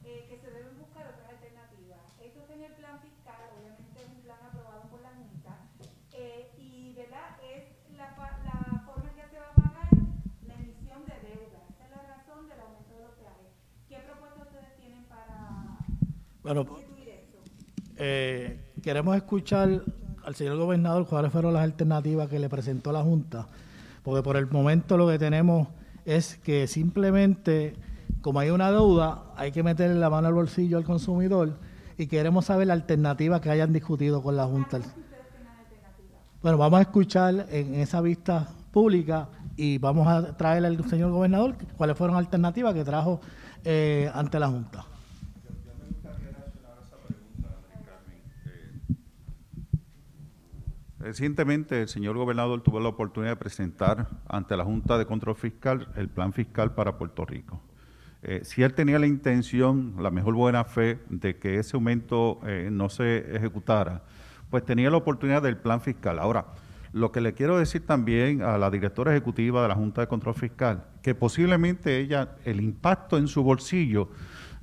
eh, 0.05 0.25
que 0.29 0.38
se 0.39 0.48
deben 0.51 0.77
buscar 0.79 1.08
otras 1.08 1.29
alternativas. 1.29 2.00
Esto 2.22 2.39
está 2.41 2.53
en 2.53 2.63
el 2.63 2.74
plan 2.74 3.00
fiscal, 3.01 3.39
obviamente 3.58 4.00
es 4.01 4.10
un 4.10 4.22
plan 4.24 4.39
aprobado 4.48 4.84
por 4.89 5.01
la 5.01 5.12
Junta, 5.17 5.53
eh, 6.13 6.51
y 6.58 6.93
¿verdad? 6.96 7.38
es 7.43 7.63
la, 7.98 8.08
fa- 8.15 8.39
la 8.46 8.84
forma 8.86 9.10
en 9.10 9.15
que 9.17 9.27
se 9.29 9.39
va 9.39 9.50
a 9.51 9.55
pagar 9.58 9.89
la 10.48 10.53
emisión 10.55 11.01
de 11.05 11.17
deuda. 11.27 11.60
Esa 11.74 11.84
es 11.86 11.91
la 11.91 12.03
razón 12.15 12.48
del 12.48 12.60
aumento 12.62 12.93
de 12.96 13.01
los 13.03 13.13
peajes. 13.20 13.51
¿Qué 13.89 13.98
propuestas 14.08 14.48
ustedes 14.48 14.74
tienen 14.79 15.03
para 15.05 15.84
Bueno, 16.44 16.66
eh, 17.96 18.60
queremos 18.82 19.16
escuchar 19.16 19.82
al 20.26 20.36
señor 20.36 20.58
gobernador 20.58 21.08
cuáles 21.08 21.32
fueron 21.32 21.54
las 21.54 21.64
alternativas 21.64 22.28
que 22.28 22.38
le 22.38 22.50
presentó 22.50 22.92
la 22.92 23.02
Junta, 23.02 23.48
porque 24.04 24.22
por 24.22 24.36
el 24.36 24.48
momento 24.52 24.98
lo 24.98 25.08
que 25.08 25.18
tenemos 25.18 25.70
es 26.04 26.38
que 26.38 26.68
simplemente, 26.68 27.78
como 28.22 28.42
hay 28.42 28.50
una 28.50 28.72
deuda, 28.72 29.24
hay 29.38 29.54
que 29.54 29.64
meterle 29.64 29.96
la 29.96 30.10
mano 30.10 30.28
al 30.28 30.34
bolsillo 30.34 30.78
al 30.78 30.84
consumidor 30.84 31.60
y 31.98 32.08
queremos 32.08 32.44
saber 32.46 32.68
la 32.68 32.74
alternativa 32.74 33.40
que 33.40 33.50
hayan 33.50 33.72
discutido 33.72 34.22
con 34.22 34.36
la 34.36 34.46
Junta. 34.46 34.80
Bueno, 36.42 36.58
vamos 36.58 36.80
a 36.80 36.82
escuchar 36.82 37.48
en 37.52 37.76
esa 37.76 38.02
vista 38.02 38.50
pública 38.72 39.30
y 39.56 39.78
vamos 39.78 40.10
a 40.10 40.36
traer 40.36 40.66
al 40.66 40.90
señor 40.90 41.12
gobernador 41.12 41.56
cuáles 41.78 41.98
fueron 41.98 42.18
las 42.18 42.26
alternativas 42.26 42.74
que 42.74 42.84
trajo 42.84 43.22
eh, 43.64 44.12
ante 44.14 44.40
la 44.40 44.50
Junta. 44.50 44.86
Recientemente 51.04 51.82
el 51.82 51.90
señor 51.90 52.16
gobernador 52.16 52.62
tuvo 52.62 52.80
la 52.80 52.88
oportunidad 52.88 53.34
de 53.34 53.36
presentar 53.36 54.08
ante 54.26 54.56
la 54.56 54.64
Junta 54.64 54.98
de 54.98 55.06
Control 55.06 55.36
Fiscal 55.36 55.90
el 55.98 56.08
plan 56.08 56.32
fiscal 56.32 56.74
para 56.76 56.98
Puerto 56.98 57.26
Rico. 57.26 57.62
Eh, 58.22 58.40
si 58.46 58.64
él 58.64 58.74
tenía 58.74 58.98
la 59.00 59.06
intención, 59.06 59.96
la 60.00 60.12
mejor 60.12 60.34
buena 60.34 60.64
fe, 60.64 61.00
de 61.10 61.36
que 61.36 61.60
ese 61.60 61.76
aumento 61.76 62.40
eh, 62.48 62.70
no 62.72 62.88
se 62.88 63.36
ejecutara, 63.36 64.04
pues 64.50 64.64
tenía 64.64 64.90
la 64.90 64.96
oportunidad 64.96 65.42
del 65.42 65.58
plan 65.58 65.82
fiscal. 65.82 66.20
Ahora, 66.20 66.46
lo 66.94 67.12
que 67.12 67.20
le 67.20 67.34
quiero 67.34 67.58
decir 67.58 67.86
también 67.86 68.42
a 68.42 68.58
la 68.58 68.72
directora 68.72 69.12
ejecutiva 69.12 69.62
de 69.62 69.68
la 69.68 69.76
Junta 69.76 70.00
de 70.00 70.08
Control 70.08 70.36
Fiscal, 70.36 70.86
que 71.02 71.14
posiblemente 71.14 72.00
ella, 72.00 72.38
el 72.46 72.62
impacto 72.62 73.18
en 73.18 73.28
su 73.28 73.44
bolsillo 73.44 74.08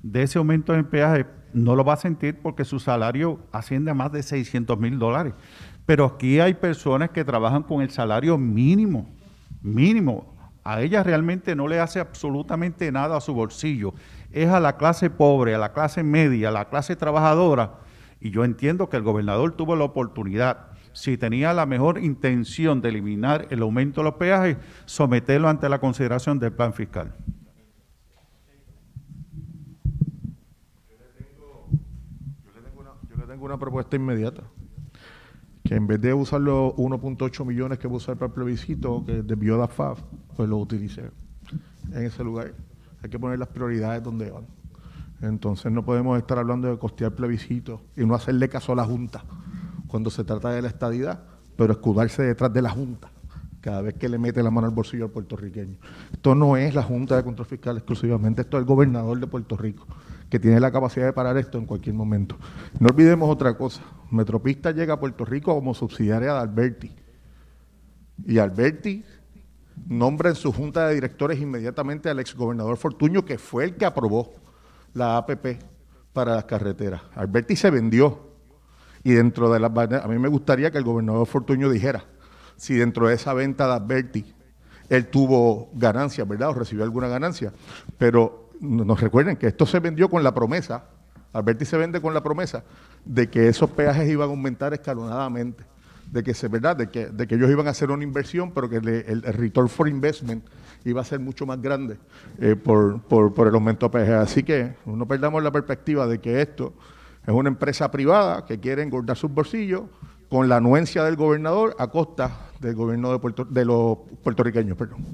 de 0.03 0.23
ese 0.23 0.39
aumento 0.39 0.75
en 0.75 0.87
peaje 0.87 1.27
no 1.53 1.75
lo 1.75 1.85
va 1.85 1.95
a 1.95 1.97
sentir 1.97 2.39
porque 2.41 2.65
su 2.65 2.79
salario 2.79 3.41
asciende 3.53 3.91
a 3.91 3.95
más 3.95 4.13
de 4.13 4.23
600 4.23 4.79
mil 4.79 4.99
dólares. 4.99 5.35
Pero 5.87 6.05
aquí 6.05 6.41
hay 6.41 6.55
personas 6.55 7.11
que 7.11 7.25
trabajan 7.25 7.63
con 7.63 7.83
el 7.83 7.91
salario 7.91 8.39
mínimo, 8.39 9.09
mínimo. 9.63 10.35
A 10.63 10.83
ella 10.83 11.03
realmente 11.03 11.57
no 11.57 11.67
le 11.67 11.81
hace 11.81 12.01
absolutamente 12.01 12.93
nada 12.93 13.17
a 13.17 13.21
su 13.21 13.35
bolsillo. 13.35 13.95
Es 14.31 14.49
a 14.51 14.61
la 14.61 14.77
clase 14.77 15.11
pobre, 15.11 15.55
a 15.55 15.59
la 15.59 15.73
clase 15.73 16.03
media, 16.03 16.49
a 16.49 16.53
la 16.53 16.69
clase 16.69 16.97
trabajadora. 16.97 17.79
Y 18.21 18.31
yo 18.31 18.45
entiendo 18.45 18.89
que 18.89 18.99
el 18.99 19.03
gobernador 19.03 19.53
tuvo 19.53 19.75
la 19.75 19.85
oportunidad, 19.85 20.69
si 20.93 21.17
tenía 21.17 21.55
la 21.55 21.67
mejor 21.67 21.99
intención 21.99 22.83
de 22.83 22.91
eliminar 22.91 23.47
el 23.51 23.63
aumento 23.63 24.03
de 24.03 24.05
los 24.05 24.15
peajes, 24.15 24.59
someterlo 24.85 25.49
ante 25.49 25.69
la 25.69 25.81
consideración 25.81 26.39
del 26.39 26.53
plan 26.53 26.75
fiscal. 26.75 27.15
Yo 30.89 30.97
le 30.99 31.25
tengo 31.25 32.81
una, 32.81 32.91
yo 33.09 33.17
le 33.17 33.25
tengo 33.25 33.45
una 33.47 33.59
propuesta 33.59 33.97
inmediata. 33.97 34.43
Que 35.65 35.75
en 35.75 35.87
vez 35.87 36.01
de 36.01 36.15
usar 36.15 36.41
los 36.41 36.75
1.8 36.75 37.45
millones 37.45 37.79
que 37.79 37.87
va 37.87 37.95
a 37.95 37.97
usar 37.99 38.17
para 38.17 38.29
el 38.29 38.33
plebiscito, 38.33 39.05
que 39.05 39.23
desvió 39.23 39.59
la 39.59 39.69
FAF, 39.69 40.01
pues 40.37 40.49
lo 40.49 40.59
utilice 40.59 41.11
en 41.93 42.05
ese 42.05 42.25
lugar. 42.25 42.55
Hay 43.03 43.11
que 43.11 43.19
poner 43.19 43.39
las 43.39 43.49
prioridades 43.49 44.03
donde 44.03 44.31
van. 44.31 44.47
Entonces 45.21 45.71
no 45.71 45.85
podemos 45.85 46.19
estar 46.19 46.39
hablando 46.39 46.69
de 46.69 46.79
costear 46.79 47.15
plebiscitos 47.15 47.81
y 47.97 48.05
no 48.07 48.15
hacerle 48.15 48.49
caso 48.49 48.73
a 48.73 48.77
la 48.77 48.85
Junta 48.85 49.23
cuando 49.87 50.09
se 50.11 50.25
trata 50.25 50.51
de 50.51 50.63
la 50.63 50.69
estadidad, 50.69 51.25
pero 51.57 51.73
escudarse 51.73 52.23
detrás 52.23 52.53
de 52.53 52.63
la 52.63 52.71
Junta 52.71 53.11
cada 53.61 53.83
vez 53.83 53.95
que 53.95 54.09
le 54.09 54.19
mete 54.19 54.43
la 54.43 54.51
mano 54.51 54.67
al 54.67 54.73
bolsillo 54.73 55.05
al 55.05 55.11
puertorriqueño. 55.11 55.77
Esto 56.13 56.35
no 56.35 56.57
es 56.57 56.75
la 56.75 56.83
Junta 56.83 57.17
de 57.17 57.25
Control 57.25 57.47
Fiscal 57.47 57.77
exclusivamente, 57.77 58.43
esto 58.43 58.57
es 58.57 58.63
el 58.63 58.67
gobernador 58.67 59.19
de 59.21 59.27
Puerto 59.27 59.57
Rico, 59.57 59.87
que 60.31 60.39
tiene 60.39 60.61
la 60.61 60.73
capacidad 60.73 61.07
de 61.07 61.13
parar 61.13 61.37
esto 61.37 61.59
en 61.59 61.67
cualquier 61.67 61.95
momento. 61.95 62.37
No 62.79 62.87
olvidemos 62.89 63.29
otra 63.29 63.57
cosa, 63.57 63.83
Metropista 64.11 64.71
llega 64.71 64.95
a 64.95 65.01
Puerto 65.01 65.25
Rico 65.25 65.55
como 65.55 65.75
subsidiaria 65.75 66.33
de 66.33 66.39
Alberti, 66.39 66.93
y 68.25 68.39
Alberti 68.39 69.05
nombra 69.87 70.31
en 70.31 70.37
su 70.37 70.53
junta 70.53 70.89
de 70.89 70.95
directores 70.95 71.41
inmediatamente 71.41 72.09
al 72.09 72.21
exgobernador 72.21 72.77
Fortuño, 72.77 73.25
que 73.25 73.39
fue 73.39 73.65
el 73.65 73.77
que 73.77 73.87
aprobó 73.87 74.35
la 74.95 75.17
APP 75.17 75.63
para 76.13 76.35
las 76.35 76.45
carreteras. 76.45 77.03
Alberti 77.15 77.57
se 77.57 77.71
vendió, 77.71 78.31
y 79.03 79.13
dentro 79.13 79.51
de 79.51 79.59
las... 79.59 79.71
A 79.77 80.09
mí 80.09 80.19
me 80.19 80.29
gustaría 80.29 80.71
que 80.71 80.79
el 80.79 80.85
gobernador 80.85 81.27
Fortuño 81.27 81.71
dijera, 81.71 82.05
si 82.57 82.75
dentro 82.75 83.09
de 83.09 83.15
esa 83.15 83.33
venta 83.33 83.67
de 83.67 83.73
Adverti 83.73 84.35
él 84.91 85.07
tuvo 85.07 85.71
ganancias, 85.73 86.27
¿verdad? 86.29 86.51
O 86.51 86.55
recibió 86.55 86.85
alguna 86.85 87.09
ganancia. 87.09 87.53
Pero 87.97 88.40
nos 88.61 89.01
recuerden 89.01 89.37
que 89.37 89.49
esto 89.49 89.67
se 89.67 89.81
vendió 89.81 90.09
con 90.09 90.23
la 90.23 90.35
promesa, 90.35 90.85
Alberti 91.33 91.65
se 91.65 91.77
vende 91.77 92.01
con 92.01 92.13
la 92.13 92.23
promesa 92.23 92.65
de 93.05 93.29
que 93.29 93.49
esos 93.49 93.71
peajes 93.71 94.09
iban 94.09 94.29
a 94.29 94.31
aumentar 94.31 94.75
escalonadamente, 94.75 95.65
de 96.11 96.23
que 96.23 96.35
¿verdad? 96.49 96.77
De 96.77 96.87
de 96.87 97.27
que 97.27 97.35
ellos 97.35 97.51
iban 97.51 97.67
a 97.69 97.71
hacer 97.71 97.91
una 97.91 98.03
inversión, 98.03 98.53
pero 98.53 98.69
que 98.69 98.77
el, 98.77 99.23
return 99.23 99.69
for 99.69 99.89
investment 99.89 100.45
iba 100.85 101.01
a 101.01 101.05
ser 101.05 101.21
mucho 101.21 101.47
más 101.47 101.61
grande 101.61 101.99
eh, 102.39 102.57
por, 102.57 103.01
por, 103.03 103.33
por 103.33 103.47
el 103.47 103.55
aumento 103.55 103.87
de 103.87 103.91
peajes. 103.91 104.15
Así 104.15 104.43
que 104.43 104.75
no 104.85 105.07
perdamos 105.07 105.43
la 105.43 105.53
perspectiva 105.53 106.07
de 106.07 106.21
que 106.21 106.43
esto 106.43 106.75
es 107.27 107.33
una 107.33 107.49
empresa 107.49 107.91
privada 107.91 108.45
que 108.45 108.59
quiere 108.59 108.83
engordar 108.83 109.17
sus 109.17 109.31
bolsillos 109.31 109.83
con 110.29 110.49
la 110.49 110.57
anuencia 110.57 111.05
del 111.05 111.17
gobernador 111.17 111.77
a 111.79 111.89
costa 111.89 112.51
del 112.61 112.75
gobierno 112.75 113.13
de, 113.13 113.19
Puerto, 113.19 113.45
de 113.45 113.65
los 113.65 113.99
puertorriqueños. 114.23 114.77
Perdón. 114.77 115.05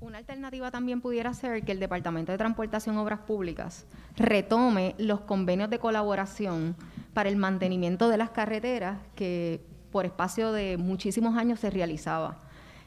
Una 0.00 0.22
también 0.70 1.00
pudiera 1.00 1.34
ser 1.34 1.64
que 1.64 1.72
el 1.72 1.80
Departamento 1.80 2.32
de 2.32 2.38
Transportación 2.38 2.96
Obras 2.96 3.20
Públicas 3.20 3.86
retome 4.16 4.94
los 4.98 5.20
convenios 5.20 5.68
de 5.70 5.78
colaboración 5.78 6.76
para 7.12 7.28
el 7.28 7.36
mantenimiento 7.36 8.08
de 8.08 8.16
las 8.16 8.30
carreteras 8.30 8.98
que 9.14 9.60
por 9.90 10.04
espacio 10.04 10.52
de 10.52 10.76
muchísimos 10.76 11.36
años 11.36 11.60
se 11.60 11.70
realizaba. 11.70 12.38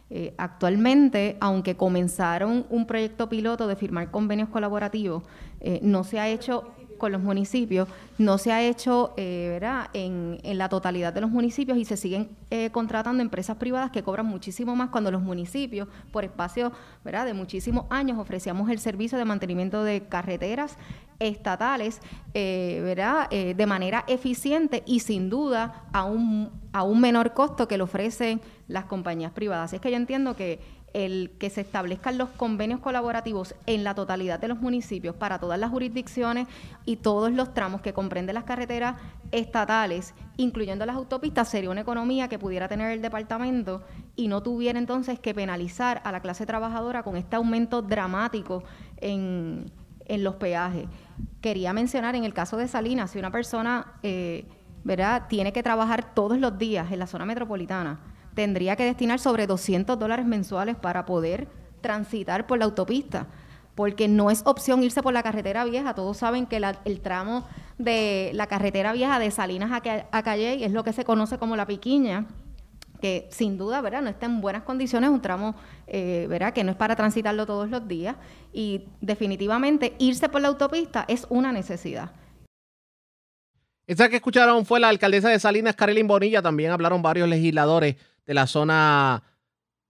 Eh, 0.09 0.33
actualmente, 0.37 1.37
aunque 1.41 1.75
comenzaron 1.75 2.65
un 2.69 2.87
proyecto 2.87 3.27
piloto 3.27 3.67
de 3.67 3.75
firmar 3.75 4.09
convenios 4.09 4.49
colaborativos, 4.49 5.23
eh, 5.59 5.79
no 5.83 6.05
se 6.05 6.19
ha 6.19 6.29
hecho 6.29 6.73
con 6.97 7.11
los 7.11 7.21
municipios, 7.21 7.87
no 8.17 8.37
se 8.37 8.51
ha 8.51 8.61
hecho 8.61 9.13
eh, 9.17 9.47
¿verdad? 9.49 9.89
En, 9.93 10.39
en 10.43 10.57
la 10.57 10.69
totalidad 10.69 11.13
de 11.13 11.21
los 11.21 11.29
municipios 11.29 11.77
y 11.77 11.85
se 11.85 11.97
siguen 11.97 12.29
eh, 12.49 12.69
contratando 12.71 13.21
empresas 13.21 13.57
privadas 13.57 13.91
que 13.91 14.03
cobran 14.03 14.25
muchísimo 14.25 14.75
más 14.75 14.89
cuando 14.89 15.11
los 15.11 15.21
municipios, 15.21 15.87
por 16.11 16.23
espacio 16.23 16.71
¿verdad? 17.03 17.25
de 17.25 17.33
muchísimos 17.33 17.85
años, 17.89 18.17
ofrecíamos 18.17 18.69
el 18.69 18.79
servicio 18.79 19.17
de 19.17 19.25
mantenimiento 19.25 19.83
de 19.83 20.01
carreteras 20.07 20.77
estatales 21.19 21.99
eh, 22.33 22.81
¿verdad? 22.83 23.27
Eh, 23.31 23.55
de 23.55 23.65
manera 23.65 24.03
eficiente 24.07 24.83
y 24.85 24.99
sin 24.99 25.29
duda 25.29 25.85
a 25.91 26.03
un, 26.03 26.51
a 26.71 26.83
un 26.83 27.01
menor 27.01 27.33
costo 27.33 27.67
que 27.67 27.77
lo 27.77 27.85
ofrecen 27.85 28.41
las 28.67 28.85
compañías 28.85 29.31
privadas. 29.31 29.65
Así 29.65 29.77
es 29.77 29.81
que 29.81 29.89
yo 29.89 29.97
entiendo 29.97 30.35
que 30.35 30.59
el 30.93 31.31
que 31.37 31.49
se 31.49 31.61
establezcan 31.61 32.17
los 32.17 32.29
convenios 32.29 32.79
colaborativos 32.79 33.55
en 33.65 33.83
la 33.83 33.93
totalidad 33.93 34.39
de 34.39 34.47
los 34.47 34.59
municipios 34.59 35.15
para 35.15 35.39
todas 35.39 35.59
las 35.59 35.69
jurisdicciones 35.69 36.47
y 36.85 36.97
todos 36.97 37.31
los 37.31 37.53
tramos 37.53 37.81
que 37.81 37.93
comprenden 37.93 38.35
las 38.35 38.45
carreteras 38.45 38.95
estatales, 39.31 40.13
incluyendo 40.37 40.85
las 40.85 40.95
autopistas, 40.95 41.49
sería 41.49 41.69
una 41.69 41.81
economía 41.81 42.29
que 42.29 42.39
pudiera 42.39 42.67
tener 42.67 42.91
el 42.91 43.01
departamento 43.01 43.83
y 44.15 44.27
no 44.27 44.41
tuviera 44.41 44.79
entonces 44.79 45.19
que 45.19 45.33
penalizar 45.33 46.01
a 46.03 46.11
la 46.11 46.21
clase 46.21 46.45
trabajadora 46.45 47.03
con 47.03 47.17
este 47.17 47.35
aumento 47.35 47.81
dramático 47.81 48.63
en, 48.97 49.71
en 50.05 50.23
los 50.23 50.35
peajes. 50.35 50.87
Quería 51.41 51.73
mencionar 51.73 52.15
en 52.15 52.23
el 52.23 52.33
caso 52.33 52.57
de 52.57 52.67
Salinas, 52.67 53.11
si 53.11 53.19
una 53.19 53.31
persona 53.31 53.93
eh, 54.03 54.45
¿verdad? 54.83 55.25
tiene 55.27 55.51
que 55.51 55.63
trabajar 55.63 56.13
todos 56.13 56.39
los 56.39 56.57
días 56.57 56.91
en 56.91 56.99
la 56.99 57.07
zona 57.07 57.25
metropolitana, 57.25 57.99
tendría 58.37 58.75
que 58.75 58.85
destinar 58.85 59.19
sobre 59.19 59.47
200 59.47 59.97
dólares 59.97 60.27
mensuales 60.27 60.75
para 60.75 61.07
poder 61.07 61.47
transitar 61.81 62.45
por 62.45 62.59
la 62.59 62.65
autopista, 62.65 63.25
porque 63.73 64.07
no 64.07 64.29
es 64.29 64.43
opción 64.45 64.83
irse 64.83 65.01
por 65.01 65.11
la 65.11 65.23
carretera 65.23 65.65
vieja. 65.65 65.95
Todos 65.95 66.17
saben 66.17 66.45
que 66.45 66.61
el 66.85 67.01
tramo 67.01 67.47
de 67.79 68.29
la 68.35 68.45
carretera 68.45 68.93
vieja 68.93 69.17
de 69.17 69.31
Salinas 69.31 69.71
a, 69.71 69.81
a 70.11 70.21
Calley 70.21 70.63
es 70.63 70.71
lo 70.71 70.83
que 70.83 70.93
se 70.93 71.03
conoce 71.03 71.39
como 71.39 71.55
la 71.55 71.65
piquiña, 71.65 72.27
que 73.01 73.27
sin 73.31 73.57
duda, 73.57 73.81
¿verdad? 73.81 74.03
No 74.03 74.09
está 74.11 74.27
en 74.27 74.39
buenas 74.39 74.61
condiciones, 74.61 75.09
un 75.09 75.19
tramo, 75.19 75.55
eh, 75.87 76.27
¿verdad? 76.29 76.53
Que 76.53 76.63
no 76.63 76.69
es 76.69 76.77
para 76.77 76.95
transitarlo 76.95 77.47
todos 77.47 77.71
los 77.71 77.87
días 77.87 78.17
y 78.53 78.83
definitivamente 79.01 79.95
irse 79.97 80.29
por 80.29 80.41
la 80.41 80.49
autopista 80.49 81.05
es 81.07 81.25
una 81.31 81.51
necesidad. 81.51 82.11
Esa 83.87 84.09
que 84.09 84.17
escucharon 84.17 84.63
fue 84.63 84.79
la 84.79 84.89
alcaldesa 84.89 85.29
de 85.29 85.39
Salinas, 85.39 85.75
Carolyn 85.75 86.07
Bonilla. 86.07 86.43
También 86.43 86.69
hablaron 86.69 87.01
varios 87.01 87.27
legisladores 87.27 87.95
de 88.27 88.33
la 88.33 88.45
zona 88.45 89.23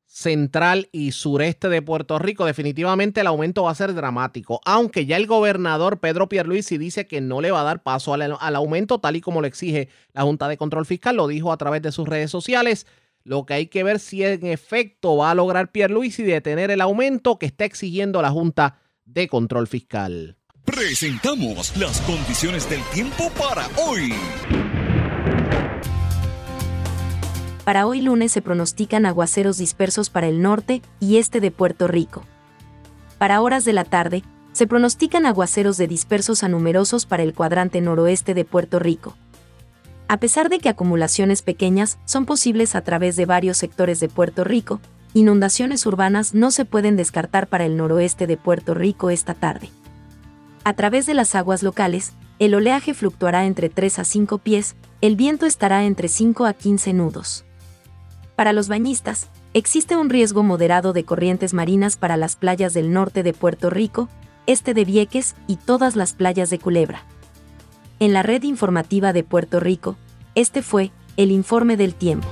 central 0.05 0.87
y 0.93 1.11
sureste 1.11 1.67
de 1.67 1.81
Puerto 1.81 2.17
Rico, 2.17 2.45
definitivamente 2.45 3.21
el 3.21 3.27
aumento 3.27 3.63
va 3.63 3.71
a 3.71 3.75
ser 3.75 3.93
dramático, 3.93 4.61
aunque 4.65 5.05
ya 5.05 5.17
el 5.17 5.27
gobernador 5.27 5.99
Pedro 5.99 6.29
Pierluisi 6.29 6.77
dice 6.77 7.07
que 7.07 7.19
no 7.19 7.41
le 7.41 7.51
va 7.51 7.61
a 7.61 7.65
dar 7.65 7.83
paso 7.83 8.13
al, 8.13 8.21
al, 8.39 8.55
aumento 8.55 8.99
tal 8.99 9.17
y 9.17 9.21
como 9.21 9.41
lo 9.41 9.47
exige 9.47 9.89
la 10.13 10.23
Junta 10.23 10.47
de 10.47 10.57
Control 10.57 10.85
Fiscal, 10.85 11.17
lo 11.17 11.27
dijo 11.27 11.51
a 11.51 11.57
través 11.57 11.81
de 11.81 11.91
sus 11.91 12.07
redes 12.07 12.31
sociales. 12.31 12.87
Lo 13.23 13.45
que 13.45 13.55
hay 13.55 13.67
que 13.67 13.83
ver 13.83 13.99
si 13.99 14.23
en 14.23 14.45
efecto 14.45 15.17
va 15.17 15.31
a 15.31 15.35
lograr 15.35 15.73
Pierluisi 15.73 16.23
detener 16.23 16.71
el 16.71 16.79
aumento 16.79 17.37
que 17.37 17.45
está 17.45 17.65
exigiendo 17.65 18.21
la 18.21 18.31
Junta 18.31 18.79
de 19.03 19.27
Control 19.27 19.67
Fiscal. 19.67 20.37
Presentamos 20.63 21.75
las 21.77 21.99
condiciones 22.01 22.69
del 22.69 22.81
tiempo 22.93 23.29
para 23.37 23.67
hoy. 23.77 24.13
Para 27.67 27.85
hoy 27.85 27.99
lunes 27.99 28.31
se 28.31 28.41
pronostican 28.41 29.05
aguaceros 29.05 29.57
dispersos 29.57 30.09
para 30.09 30.29
el 30.29 30.41
norte 30.41 30.81
y 31.01 31.17
este 31.17 31.41
de 31.41 31.51
Puerto 31.51 31.89
Rico. 31.89 32.23
Para 33.17 33.41
horas 33.41 33.65
de 33.65 33.73
la 33.73 33.83
tarde, 33.83 34.23
se 34.53 34.67
pronostican 34.67 35.25
aguaceros 35.25 35.75
de 35.75 35.85
dispersos 35.85 36.45
a 36.45 36.47
numerosos 36.47 37.05
para 37.05 37.23
el 37.23 37.33
cuadrante 37.33 37.81
noroeste 37.81 38.33
de 38.33 38.45
Puerto 38.45 38.79
Rico. 38.79 39.17
A 40.07 40.17
pesar 40.17 40.47
de 40.47 40.59
que 40.59 40.69
acumulaciones 40.69 41.41
pequeñas 41.41 41.99
son 42.05 42.25
posibles 42.25 42.73
a 42.73 42.85
través 42.85 43.17
de 43.17 43.25
varios 43.25 43.57
sectores 43.57 43.99
de 43.99 44.07
Puerto 44.07 44.45
Rico, 44.45 44.79
inundaciones 45.13 45.85
urbanas 45.85 46.33
no 46.33 46.51
se 46.51 46.63
pueden 46.63 46.95
descartar 46.95 47.47
para 47.47 47.65
el 47.65 47.75
noroeste 47.75 48.27
de 48.27 48.37
Puerto 48.37 48.75
Rico 48.75 49.09
esta 49.09 49.33
tarde. 49.33 49.69
A 50.63 50.71
través 50.71 51.05
de 51.05 51.15
las 51.15 51.35
aguas 51.35 51.63
locales, 51.63 52.13
el 52.39 52.55
oleaje 52.55 52.93
fluctuará 52.93 53.45
entre 53.45 53.67
3 53.67 53.99
a 53.99 54.03
5 54.05 54.37
pies, 54.37 54.77
el 55.01 55.17
viento 55.17 55.45
estará 55.45 55.83
entre 55.83 56.07
5 56.07 56.45
a 56.45 56.53
15 56.53 56.93
nudos. 56.93 57.43
Para 58.37 58.53
los 58.53 58.67
bañistas, 58.67 59.29
existe 59.55 59.97
un 59.97 60.11
riesgo 60.11 60.43
moderado 60.43 60.93
de 60.93 61.03
corrientes 61.03 61.55
marinas 61.55 61.97
para 61.97 62.17
las 62.17 62.35
playas 62.35 62.75
del 62.75 62.93
norte 62.93 63.23
de 63.23 63.33
Puerto 63.33 63.71
Rico, 63.71 64.09
este 64.45 64.75
de 64.75 64.85
Vieques 64.85 65.33
y 65.47 65.55
todas 65.55 65.95
las 65.95 66.13
playas 66.13 66.51
de 66.51 66.59
Culebra. 66.59 67.01
En 67.99 68.13
la 68.13 68.21
red 68.21 68.43
informativa 68.43 69.11
de 69.11 69.23
Puerto 69.23 69.59
Rico, 69.59 69.97
este 70.35 70.61
fue 70.61 70.91
el 71.17 71.31
informe 71.31 71.77
del 71.77 71.95
tiempo. 71.95 72.27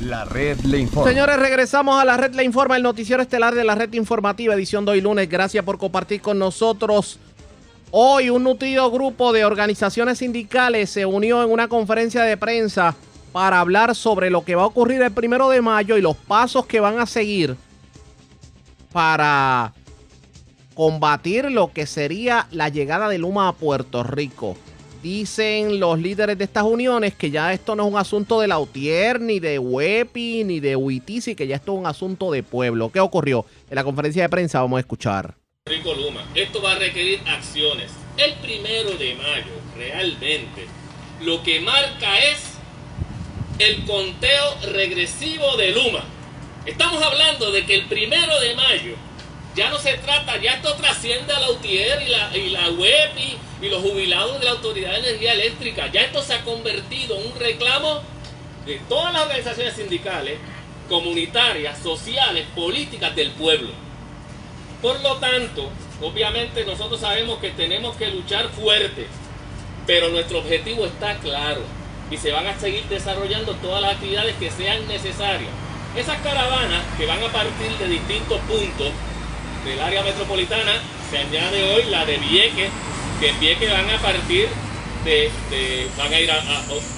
La 0.00 0.24
red 0.24 0.60
le 0.60 0.78
informa. 0.78 1.10
Señores, 1.10 1.36
regresamos 1.36 2.00
a 2.00 2.04
la 2.04 2.16
red 2.16 2.36
le 2.36 2.44
informa, 2.44 2.76
el 2.76 2.84
noticiero 2.84 3.20
estelar 3.20 3.56
de 3.56 3.64
la 3.64 3.74
red 3.74 3.92
informativa, 3.94 4.54
edición 4.54 4.84
de 4.84 4.92
hoy 4.92 5.00
lunes. 5.00 5.28
Gracias 5.28 5.64
por 5.64 5.76
compartir 5.76 6.20
con 6.20 6.38
nosotros. 6.38 7.18
Hoy 7.90 8.30
un 8.30 8.44
nutrido 8.44 8.88
grupo 8.92 9.32
de 9.32 9.44
organizaciones 9.44 10.18
sindicales 10.18 10.88
se 10.88 11.04
unió 11.04 11.42
en 11.42 11.50
una 11.50 11.66
conferencia 11.66 12.22
de 12.22 12.36
prensa 12.36 12.94
para 13.36 13.60
hablar 13.60 13.94
sobre 13.94 14.30
lo 14.30 14.46
que 14.46 14.54
va 14.54 14.62
a 14.62 14.66
ocurrir 14.66 15.02
el 15.02 15.12
primero 15.12 15.50
de 15.50 15.60
mayo 15.60 15.98
y 15.98 16.00
los 16.00 16.16
pasos 16.16 16.64
que 16.64 16.80
van 16.80 16.98
a 16.98 17.04
seguir 17.04 17.54
para 18.94 19.74
combatir 20.72 21.50
lo 21.50 21.70
que 21.70 21.84
sería 21.84 22.46
la 22.50 22.70
llegada 22.70 23.10
de 23.10 23.18
Luma 23.18 23.48
a 23.48 23.52
Puerto 23.52 24.02
Rico. 24.02 24.56
Dicen 25.02 25.78
los 25.78 25.98
líderes 25.98 26.38
de 26.38 26.44
estas 26.44 26.64
uniones 26.64 27.14
que 27.14 27.30
ya 27.30 27.52
esto 27.52 27.76
no 27.76 27.84
es 27.86 27.92
un 27.92 27.98
asunto 27.98 28.40
de 28.40 28.48
la 28.48 28.58
UTIER, 28.58 29.20
ni 29.20 29.38
de 29.38 29.58
WEPI, 29.58 30.44
ni 30.44 30.60
de 30.60 30.74
UITISI, 30.74 31.34
que 31.34 31.46
ya 31.46 31.56
esto 31.56 31.74
es 31.74 31.78
un 31.80 31.86
asunto 31.86 32.30
de 32.30 32.42
pueblo. 32.42 32.90
¿Qué 32.90 33.00
ocurrió? 33.00 33.44
En 33.68 33.74
la 33.74 33.84
conferencia 33.84 34.22
de 34.22 34.30
prensa 34.30 34.62
vamos 34.62 34.78
a 34.78 34.80
escuchar. 34.80 35.34
Rico 35.66 35.92
Luma. 35.92 36.24
Esto 36.34 36.62
va 36.62 36.72
a 36.72 36.78
requerir 36.78 37.20
acciones. 37.26 37.92
El 38.16 38.32
primero 38.36 38.92
de 38.92 39.14
mayo, 39.14 39.52
realmente, 39.76 40.66
lo 41.22 41.42
que 41.42 41.60
marca 41.60 42.18
es 42.20 42.55
el 43.58 43.84
conteo 43.84 44.58
regresivo 44.72 45.56
de 45.56 45.70
Luma. 45.70 46.04
Estamos 46.66 47.02
hablando 47.02 47.50
de 47.52 47.64
que 47.64 47.74
el 47.74 47.86
primero 47.86 48.38
de 48.40 48.54
mayo 48.54 48.94
ya 49.54 49.70
no 49.70 49.78
se 49.78 49.94
trata, 49.94 50.36
ya 50.36 50.54
esto 50.54 50.74
trasciende 50.74 51.32
a 51.32 51.40
la 51.40 51.50
UTIER 51.50 52.02
y 52.02 52.08
la, 52.10 52.36
y 52.36 52.50
la 52.50 52.70
UEPI 52.70 53.36
y 53.62 53.68
los 53.70 53.82
jubilados 53.82 54.38
de 54.38 54.44
la 54.44 54.50
Autoridad 54.52 54.92
de 54.92 54.98
Energía 54.98 55.32
Eléctrica. 55.32 55.90
Ya 55.90 56.02
esto 56.02 56.22
se 56.22 56.34
ha 56.34 56.42
convertido 56.42 57.18
en 57.18 57.32
un 57.32 57.38
reclamo 57.38 58.02
de 58.66 58.78
todas 58.88 59.14
las 59.14 59.22
organizaciones 59.22 59.74
sindicales, 59.74 60.38
comunitarias, 60.88 61.78
sociales, 61.78 62.44
políticas 62.54 63.16
del 63.16 63.30
pueblo. 63.30 63.70
Por 64.82 65.00
lo 65.00 65.16
tanto, 65.16 65.70
obviamente 66.02 66.64
nosotros 66.66 67.00
sabemos 67.00 67.38
que 67.38 67.50
tenemos 67.50 67.96
que 67.96 68.08
luchar 68.10 68.50
fuerte, 68.50 69.06
pero 69.86 70.10
nuestro 70.10 70.40
objetivo 70.40 70.84
está 70.84 71.16
claro 71.18 71.62
y 72.10 72.16
se 72.16 72.32
van 72.32 72.46
a 72.46 72.58
seguir 72.58 72.84
desarrollando 72.84 73.54
todas 73.56 73.82
las 73.82 73.94
actividades 73.94 74.36
que 74.36 74.50
sean 74.50 74.86
necesarias. 74.86 75.50
Esas 75.96 76.18
caravanas 76.18 76.82
que 76.98 77.06
van 77.06 77.22
a 77.22 77.32
partir 77.32 77.70
de 77.78 77.88
distintos 77.88 78.40
puntos 78.42 78.92
del 79.64 79.80
área 79.80 80.02
metropolitana, 80.02 80.72
se 81.10 81.18
añade 81.18 81.62
hoy 81.74 81.84
la 81.90 82.04
de 82.04 82.18
Vieques, 82.18 82.70
que 83.20 83.28
en 83.30 83.40
Vieques 83.40 83.70
van 83.70 83.90
a 83.90 83.98
partir 83.98 84.48
de, 85.04 85.30
van 85.96 86.12
a 86.12 86.20
ir 86.20 86.30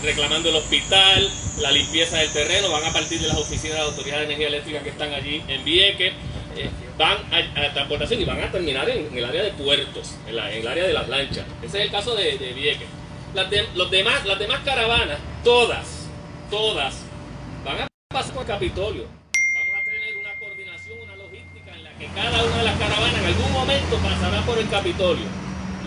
reclamando 0.02 0.48
el 0.48 0.56
hospital, 0.56 1.30
la 1.60 1.70
limpieza 1.70 2.18
del 2.18 2.32
terreno, 2.32 2.70
van 2.70 2.84
a 2.84 2.92
partir 2.92 3.20
de 3.20 3.28
las 3.28 3.36
oficinas 3.36 3.76
de 3.76 3.82
la 3.82 3.88
Autoridad 3.88 4.18
de 4.18 4.24
Energía 4.24 4.48
Eléctrica 4.48 4.80
que 4.80 4.90
están 4.90 5.12
allí 5.12 5.42
en 5.46 5.64
Vieques, 5.64 6.12
eh, 6.56 6.70
van 6.96 7.18
a, 7.32 7.66
a, 7.66 7.72
transportación 7.72 8.20
y 8.20 8.24
van 8.24 8.42
a 8.42 8.50
terminar 8.50 8.88
en, 8.90 9.06
en 9.06 9.18
el 9.18 9.24
área 9.24 9.42
de 9.42 9.52
puertos, 9.52 10.14
en, 10.26 10.36
la, 10.36 10.50
en, 10.50 10.60
el 10.62 10.68
área 10.68 10.86
de 10.86 10.92
las 10.92 11.08
lanchas. 11.08 11.44
Ese 11.62 11.78
es 11.78 11.84
el 11.84 11.90
caso 11.90 12.14
de, 12.14 12.36
de 12.38 12.52
Vieques. 12.52 12.88
Las, 13.34 13.50
de, 13.50 13.68
los 13.74 13.90
demás, 13.90 14.24
las 14.24 14.38
demás 14.38 14.60
caravanas, 14.64 15.18
todas, 15.44 16.06
todas, 16.50 16.94
van 17.64 17.82
a 17.82 17.88
pasar 18.08 18.34
por 18.34 18.46
Capitolio. 18.46 19.04
Vamos 19.54 19.76
a 19.76 19.84
tener 19.84 20.16
una 20.16 20.34
coordinación, 20.34 20.98
una 21.02 21.14
logística 21.16 21.74
en 21.74 21.84
la 21.84 21.90
que 21.98 22.06
cada 22.06 22.42
una 22.42 22.56
de 22.56 22.64
las 22.64 22.78
caravanas 22.78 23.18
en 23.18 23.24
algún 23.26 23.52
momento 23.52 23.96
pasará 23.98 24.40
por 24.42 24.58
el 24.58 24.68
Capitolio. 24.70 25.26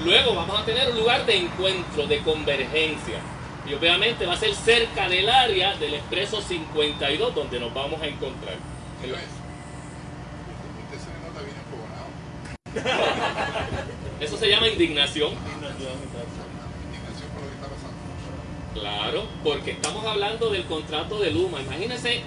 Luego 0.06 0.36
vamos 0.36 0.60
a 0.60 0.65
tener 0.65 0.89
un 0.91 0.97
lugar 0.97 1.25
de 1.25 1.38
encuentro, 1.38 2.06
de 2.06 2.19
convergencia. 2.19 3.19
Y 3.67 3.73
obviamente 3.73 4.25
va 4.25 4.34
a 4.34 4.38
ser 4.38 4.54
cerca 4.54 5.10
del 5.10 5.30
área 5.30 5.75
del 5.75 5.95
Expreso 5.95 6.41
52 6.41 7.36
donde 7.36 7.60
nos 7.60 7.73
vamos 7.73 8.01
a 8.01 8.08
encontrar. 8.08 8.56
Eso 14.19 14.38
se 14.38 14.49
llama 14.49 14.67
indignación. 14.67 15.34
Claro, 18.73 19.25
porque 19.43 19.71
estamos 19.71 20.05
hablando 20.05 20.49
del 20.49 20.63
contrato 20.63 21.19
de 21.19 21.31
Luma. 21.31 21.62
Imagínense 21.62 22.21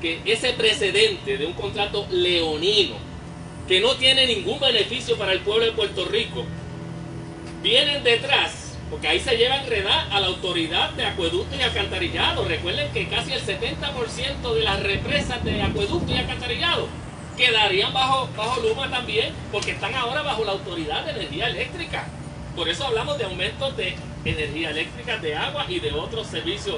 que 0.00 0.20
ese 0.24 0.52
precedente 0.52 1.38
de 1.38 1.46
un 1.46 1.52
contrato 1.52 2.06
leonino 2.10 2.96
que 3.68 3.80
no 3.80 3.94
tiene 3.96 4.26
ningún 4.26 4.60
beneficio 4.60 5.16
para 5.16 5.32
el 5.32 5.40
pueblo 5.40 5.66
de 5.66 5.72
Puerto 5.72 6.04
Rico, 6.04 6.44
vienen 7.62 8.04
detrás, 8.04 8.76
porque 8.90 9.08
ahí 9.08 9.20
se 9.20 9.36
lleva 9.36 9.56
enredar 9.56 10.08
a 10.12 10.20
la 10.20 10.28
autoridad 10.28 10.90
de 10.90 11.04
acueducto 11.04 11.56
y 11.56 11.62
alcantarillado. 11.62 12.44
Recuerden 12.44 12.92
que 12.92 13.08
casi 13.08 13.32
el 13.32 13.40
70% 13.40 14.54
de 14.54 14.62
las 14.62 14.82
represas 14.82 15.42
de 15.44 15.62
acueducto 15.62 16.12
y 16.12 16.16
alcantarillado 16.16 16.86
quedarían 17.36 17.92
bajo, 17.92 18.28
bajo 18.36 18.60
Luma 18.60 18.88
también, 18.88 19.32
porque 19.52 19.72
están 19.72 19.94
ahora 19.94 20.22
bajo 20.22 20.44
la 20.44 20.52
autoridad 20.52 21.04
de 21.04 21.10
energía 21.12 21.48
eléctrica. 21.48 22.06
Por 22.54 22.68
eso 22.68 22.86
hablamos 22.86 23.18
de 23.18 23.24
aumentos 23.24 23.76
de 23.76 23.96
energía 24.30 24.70
eléctrica, 24.70 25.18
de 25.18 25.36
agua 25.36 25.66
y 25.68 25.80
de 25.80 25.92
otros 25.92 26.26
servicios 26.26 26.76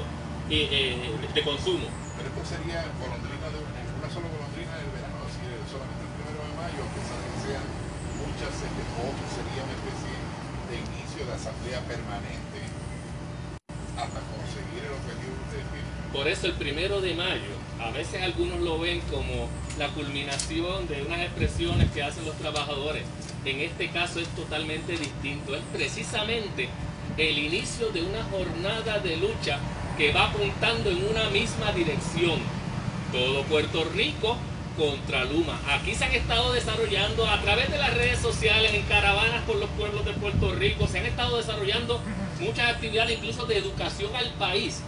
eh, 0.49 0.67
eh, 0.71 0.97
de 1.33 1.41
consumo. 1.43 1.87
Pero 2.17 2.29
esto 2.29 2.43
sería 2.45 2.85
golondrina 2.97 3.47
de 3.49 3.59
una 3.59 4.09
sola 4.09 4.27
golondrina 4.29 4.73
del 4.77 4.89
verano, 4.93 5.17
así 5.25 5.41
de 5.45 5.57
solamente 5.65 6.01
el 6.05 6.13
primero 6.17 6.39
de 6.45 6.53
mayo, 6.57 6.79
a 6.85 6.91
pesar 6.93 7.17
de 7.21 7.27
que 7.29 7.39
sean 7.45 7.65
muchas, 8.21 8.53
este, 8.53 8.83
o 8.97 9.05
sería 9.33 9.61
una 9.65 9.75
especie 9.77 10.13
de 10.69 10.75
inicio 10.77 11.21
de 11.25 11.33
asamblea 11.33 11.79
permanente 11.85 12.59
hasta 13.97 14.19
conseguir 14.31 14.81
el 14.85 14.93
objetivo 14.95 15.35
de 15.53 16.17
Por 16.17 16.27
eso 16.27 16.47
el 16.47 16.53
primero 16.53 17.01
de 17.01 17.13
mayo, 17.15 17.55
a 17.79 17.91
veces 17.91 18.21
algunos 18.21 18.59
lo 18.61 18.79
ven 18.79 19.01
como 19.11 19.49
la 19.77 19.87
culminación 19.89 20.87
de 20.87 21.03
unas 21.03 21.19
expresiones 21.21 21.89
que 21.91 22.03
hacen 22.03 22.25
los 22.25 22.35
trabajadores. 22.37 23.03
En 23.45 23.59
este 23.61 23.89
caso 23.89 24.19
es 24.19 24.27
totalmente 24.29 24.97
distinto. 24.97 25.55
Es 25.55 25.61
precisamente 25.71 26.69
el 27.19 27.37
inicio 27.37 27.89
de 27.89 28.01
una 28.01 28.23
jornada 28.23 28.99
de 28.99 29.17
lucha 29.17 29.59
que 29.97 30.13
va 30.13 30.29
apuntando 30.29 30.89
en 30.89 31.05
una 31.05 31.29
misma 31.29 31.71
dirección. 31.73 32.39
Todo 33.11 33.43
Puerto 33.43 33.83
Rico 33.93 34.37
contra 34.77 35.25
Luma. 35.25 35.59
Aquí 35.69 35.93
se 35.93 36.05
han 36.05 36.13
estado 36.13 36.53
desarrollando 36.53 37.27
a 37.27 37.41
través 37.41 37.69
de 37.69 37.77
las 37.77 37.93
redes 37.93 38.19
sociales, 38.19 38.73
en 38.73 38.83
caravanas 38.83 39.43
por 39.43 39.57
los 39.57 39.69
pueblos 39.71 40.05
de 40.05 40.13
Puerto 40.13 40.53
Rico, 40.55 40.87
se 40.87 40.99
han 40.99 41.05
estado 41.05 41.37
desarrollando 41.37 41.99
muchas 42.39 42.69
actividades 42.69 43.17
incluso 43.17 43.45
de 43.45 43.57
educación 43.57 44.15
al 44.15 44.29
país 44.35 44.81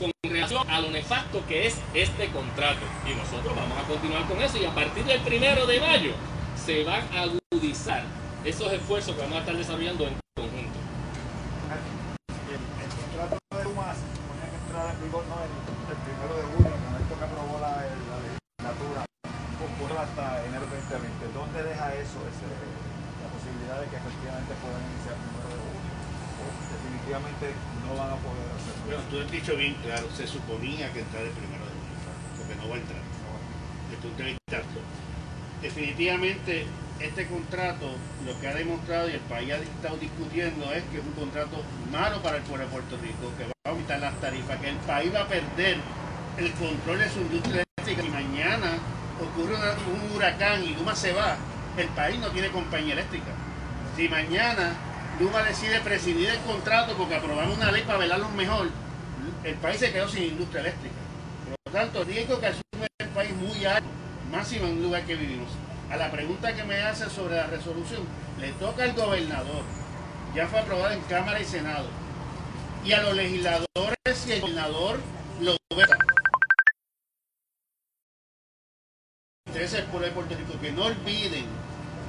con 0.00 0.10
relación 0.22 0.62
a 0.70 0.80
lo 0.80 0.90
nefasto 0.90 1.44
que 1.46 1.66
es 1.66 1.76
este 1.92 2.28
contrato. 2.28 2.86
Y 3.06 3.14
nosotros 3.14 3.54
vamos 3.54 3.76
a 3.76 3.86
continuar 3.86 4.26
con 4.26 4.40
eso 4.40 4.56
y 4.56 4.64
a 4.64 4.74
partir 4.74 5.04
del 5.04 5.20
primero 5.20 5.66
de 5.66 5.80
mayo 5.80 6.12
se 6.64 6.84
van 6.84 7.02
a 7.12 7.26
agudizar 7.28 8.04
esos 8.44 8.72
esfuerzos 8.72 9.14
que 9.14 9.22
vamos 9.22 9.36
a 9.36 9.40
estar 9.40 9.56
desarrollando 9.56 10.06
en 10.06 10.14
conjunto. 10.36 10.78
El 12.48 12.88
contrato 12.88 13.36
de 13.56 13.64
Luma 13.64 13.92
se 13.92 14.06
suponía 14.14 14.46
que 14.48 14.56
entrara 14.56 14.92
en 14.94 15.00
vigor 15.04 15.24
no, 15.28 15.36
el, 15.42 15.52
el 15.52 15.98
primero 16.06 16.32
de 16.38 16.44
junio, 16.54 16.72
con 16.80 16.92
esto 16.96 17.14
que 17.18 17.24
aprobó 17.28 17.60
la, 17.60 17.72
la 17.82 18.16
legislatura, 18.24 19.08
ocurre 19.58 19.98
hasta 19.98 20.24
enero 20.46 20.64
2020. 20.70 21.34
¿Dónde 21.34 21.58
deja 21.66 21.86
eso 21.98 22.18
ese, 22.30 22.46
la 22.46 23.28
posibilidad 23.34 23.82
de 23.82 23.86
que 23.90 23.96
efectivamente 23.98 24.54
puedan 24.62 24.80
iniciar 24.86 25.18
el 25.18 25.22
primero 25.28 25.50
de 25.50 25.60
junio? 25.66 25.92
¿O 26.38 26.46
definitivamente 26.78 27.44
no 27.84 27.90
van 27.98 28.10
a 28.14 28.18
poder 28.22 28.48
dicho 29.30 29.56
bien 29.56 29.74
claro, 29.84 30.08
se 30.16 30.26
suponía 30.26 30.92
que 30.92 31.00
entrara 31.00 31.26
el 31.26 31.32
primero 31.32 31.64
de 31.64 31.70
junio, 31.70 32.38
porque 32.38 32.54
no 32.56 32.68
va 32.68 32.76
a 32.76 32.78
entrar. 32.78 33.08
Desde 33.90 34.24
vista. 34.24 34.62
Definitivamente, 35.62 36.66
este 37.00 37.26
contrato 37.26 37.90
lo 38.24 38.38
que 38.40 38.48
ha 38.48 38.54
demostrado 38.54 39.08
y 39.08 39.12
el 39.12 39.20
país 39.20 39.52
ha 39.52 39.56
estado 39.56 39.96
discutiendo 39.96 40.72
es 40.72 40.84
que 40.84 40.98
es 40.98 41.04
un 41.04 41.12
contrato 41.12 41.62
malo 41.90 42.22
para 42.22 42.36
el 42.36 42.42
pueblo 42.44 42.64
de 42.64 42.70
Puerto 42.70 42.96
Rico, 42.98 43.32
que 43.36 43.44
va 43.44 43.52
a 43.64 43.70
aumentar 43.70 43.98
las 43.98 44.20
tarifas, 44.20 44.60
que 44.60 44.68
el 44.68 44.76
país 44.76 45.12
va 45.12 45.22
a 45.22 45.28
perder 45.28 45.78
el 46.36 46.52
control 46.52 46.98
de 46.98 47.08
su 47.10 47.20
industria 47.20 47.64
eléctrica. 47.76 48.02
Si 48.02 48.08
mañana 48.08 48.78
ocurre 49.20 49.54
un 49.56 50.16
huracán 50.16 50.64
y 50.64 50.74
Luma 50.74 50.94
se 50.94 51.12
va, 51.12 51.36
el 51.76 51.88
país 51.88 52.20
no 52.20 52.28
tiene 52.28 52.48
compañía 52.50 52.92
eléctrica. 52.92 53.32
Si 53.96 54.08
mañana 54.08 54.74
Luma 55.18 55.42
decide 55.42 55.80
presidir 55.80 56.28
el 56.28 56.38
contrato 56.40 56.94
porque 56.96 57.16
aprobamos 57.16 57.56
una 57.56 57.72
ley 57.72 57.82
para 57.82 57.98
velarlo 57.98 58.28
mejor, 58.30 58.68
el 59.44 59.54
país 59.56 59.78
se 59.78 59.92
quedó 59.92 60.08
sin 60.08 60.24
industria 60.24 60.60
eléctrica. 60.60 60.94
Por 61.44 61.72
lo 61.72 61.78
tanto, 61.80 62.00
el 62.02 62.06
riesgo 62.06 62.40
que 62.40 62.46
asume 62.46 62.86
el 62.98 63.08
país 63.08 63.32
muy 63.34 63.64
alto, 63.64 63.88
máximo 64.30 64.66
en 64.66 64.72
un 64.72 64.82
lugar 64.82 65.04
que 65.04 65.16
vivimos. 65.16 65.48
A 65.90 65.96
la 65.96 66.10
pregunta 66.10 66.54
que 66.54 66.64
me 66.64 66.78
hace 66.80 67.08
sobre 67.08 67.36
la 67.36 67.46
resolución, 67.46 68.02
le 68.40 68.52
toca 68.52 68.84
al 68.84 68.92
gobernador, 68.92 69.62
ya 70.34 70.46
fue 70.46 70.60
aprobada 70.60 70.94
en 70.94 71.00
Cámara 71.02 71.40
y 71.40 71.44
Senado, 71.44 71.86
y 72.84 72.92
a 72.92 73.02
los 73.02 73.14
legisladores 73.14 73.96
si 74.14 74.32
el 74.32 74.40
gobernador 74.40 74.98
lo 75.40 75.56
veta. 75.76 75.96
Pueblo 79.90 80.06
de 80.06 80.12
Puerto 80.12 80.34
Rico, 80.36 80.60
que 80.60 80.72
no 80.72 80.84
olviden 80.84 81.44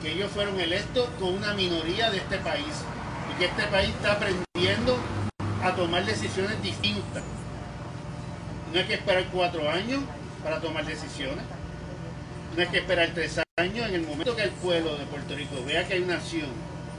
que 0.01 0.13
ellos 0.13 0.31
fueron 0.31 0.59
electos 0.59 1.09
con 1.19 1.33
una 1.33 1.53
minoría 1.53 2.09
de 2.09 2.17
este 2.17 2.37
país 2.37 2.83
y 3.31 3.39
que 3.39 3.45
este 3.45 3.63
país 3.63 3.89
está 3.89 4.13
aprendiendo 4.13 4.97
a 5.63 5.75
tomar 5.75 6.05
decisiones 6.05 6.61
distintas. 6.61 7.23
No 8.73 8.79
hay 8.79 8.85
que 8.85 8.93
esperar 8.95 9.25
cuatro 9.31 9.69
años 9.69 10.01
para 10.43 10.59
tomar 10.61 10.85
decisiones. 10.85 11.43
No 12.55 12.61
hay 12.61 12.67
que 12.67 12.77
esperar 12.79 13.09
tres 13.13 13.39
años. 13.57 13.87
En 13.87 13.95
el 13.95 14.01
momento 14.07 14.35
que 14.35 14.43
el 14.43 14.51
pueblo 14.51 14.95
de 14.97 15.05
Puerto 15.05 15.35
Rico 15.35 15.55
vea 15.65 15.87
que 15.87 15.95
hay 15.95 16.01
una 16.03 16.15
acción 16.15 16.47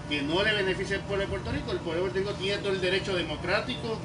que 0.08 0.22
no 0.22 0.42
le 0.42 0.52
beneficia 0.52 0.96
al 0.96 1.02
pueblo 1.02 1.24
de 1.24 1.28
Puerto 1.30 1.52
Rico, 1.52 1.70
el 1.72 1.78
pueblo 1.78 2.02
de 2.04 2.10
Puerto 2.10 2.18
Rico 2.30 2.40
tiene 2.42 2.58
todo 2.58 2.72
el 2.72 2.80
derecho 2.80 3.14
democrático 3.14 3.98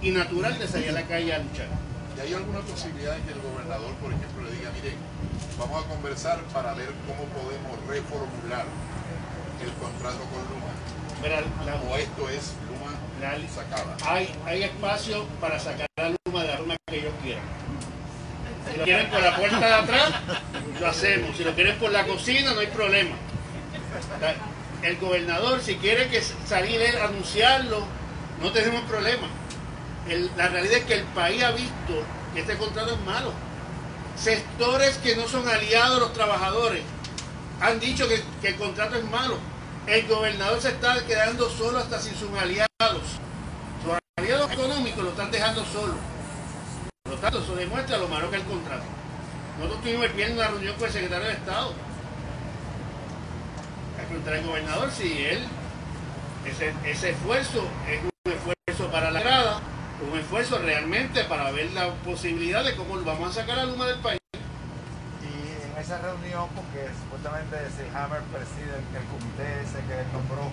y 0.00 0.10
natural 0.12 0.56
de 0.58 0.68
salir 0.68 0.90
a 0.90 0.92
la 0.92 1.02
calle 1.02 1.34
a 1.34 1.38
luchar. 1.40 1.66
¿Y 2.16 2.20
hay 2.20 2.34
alguna 2.34 2.60
posibilidad 2.60 3.14
de 3.16 3.22
que 3.22 3.32
el 3.32 3.40
gobernador, 3.42 3.92
por 3.94 4.12
ejemplo, 4.12 4.44
le 4.44 4.52
diga, 4.52 4.70
mire, 4.74 4.94
vamos 5.58 5.84
a 5.84 5.88
conversar 5.88 6.38
para 6.54 6.74
ver 6.74 6.90
cómo 7.06 7.24
podemos 7.34 7.74
reformular 7.88 8.66
el 9.62 9.72
contrato 9.82 10.18
con 10.30 10.38
Luma? 10.46 10.70
Verá, 11.22 11.40
la- 11.66 11.82
o 11.90 11.96
esto 11.96 12.28
es 12.28 12.52
Hay, 14.06 14.34
hay 14.46 14.62
espacio 14.64 15.24
para 15.40 15.58
sacar 15.58 15.86
la 15.96 16.14
luma 16.24 16.42
de 16.42 16.48
la 16.48 16.56
forma 16.56 16.76
que 16.86 16.98
ellos 16.98 17.12
quieran. 17.22 17.42
Si 18.70 18.78
lo 18.78 18.84
quieren 18.84 19.10
por 19.10 19.20
la 19.20 19.36
puerta 19.36 19.58
de 19.58 19.74
atrás, 19.74 20.10
lo 20.80 20.86
hacemos. 20.86 21.36
Si 21.36 21.44
lo 21.44 21.54
quieren 21.54 21.78
por 21.78 21.90
la 21.90 22.06
cocina, 22.06 22.52
no 22.52 22.60
hay 22.60 22.66
problema. 22.68 23.16
El 24.82 24.96
gobernador, 24.98 25.60
si 25.60 25.76
quiere 25.76 26.08
que 26.08 26.22
salir 26.22 26.80
él 26.80 26.96
anunciarlo, 26.98 27.84
no 28.40 28.52
tenemos 28.52 28.82
problema. 28.84 29.26
La 30.36 30.48
realidad 30.48 30.78
es 30.78 30.84
que 30.84 30.94
el 30.94 31.04
país 31.04 31.42
ha 31.42 31.50
visto 31.50 32.04
que 32.34 32.40
este 32.40 32.56
contrato 32.56 32.94
es 32.94 33.00
malo. 33.00 33.32
Sectores 34.16 34.96
que 34.98 35.16
no 35.16 35.28
son 35.28 35.48
aliados 35.48 35.96
a 35.96 36.00
los 36.00 36.12
trabajadores 36.12 36.82
han 37.60 37.80
dicho 37.80 38.06
que 38.08 38.48
el 38.48 38.56
contrato 38.56 38.96
es 38.96 39.04
malo. 39.04 39.38
El 39.88 40.06
gobernador 40.06 40.60
se 40.60 40.68
está 40.68 41.02
quedando 41.06 41.48
solo 41.48 41.78
hasta 41.78 41.98
sin 41.98 42.14
sus 42.14 42.30
aliados. 42.38 42.68
Sus 43.82 43.98
aliados 44.18 44.52
económicos 44.52 45.02
lo 45.02 45.10
están 45.10 45.30
dejando 45.30 45.64
solo. 45.64 45.94
Por 47.04 47.14
lo 47.14 47.18
tanto, 47.18 47.38
eso 47.38 47.56
demuestra 47.56 47.96
lo 47.96 48.06
malo 48.06 48.30
que 48.30 48.36
es 48.36 48.42
el 48.42 48.48
contrato. 48.48 48.84
Nosotros 49.56 49.80
tuvimos 49.80 50.04
el 50.04 50.12
viernes 50.12 50.36
una 50.36 50.48
reunión 50.48 50.76
con 50.76 50.88
el 50.88 50.92
secretario 50.92 51.28
de 51.28 51.32
Estado. 51.32 51.72
A 53.96 54.06
preguntar 54.06 54.34
al 54.34 54.44
gobernador 54.44 54.90
si 54.90 55.24
él, 55.24 55.42
ese, 56.44 56.74
ese 56.84 57.10
esfuerzo 57.10 57.66
es 57.88 58.02
un 58.02 58.32
esfuerzo 58.32 58.92
para 58.92 59.10
la 59.10 59.20
grada, 59.20 59.60
un 60.06 60.18
esfuerzo 60.18 60.58
realmente 60.58 61.24
para 61.24 61.50
ver 61.50 61.72
la 61.72 61.94
posibilidad 62.04 62.62
de 62.62 62.76
cómo 62.76 63.02
vamos 63.02 63.30
a 63.30 63.40
sacar 63.40 63.58
a 63.58 63.64
Luma 63.64 63.86
del 63.86 64.00
país. 64.00 64.17
Esa 65.78 65.98
reunión, 66.02 66.50
porque 66.58 66.90
supuestamente 66.98 67.54
Hammer 67.94 68.18
preside 68.34 68.82
el, 68.82 69.04
comité 69.14 69.62
ese 69.62 69.78
que 69.86 69.94
él 69.94 70.10
nombró 70.12 70.50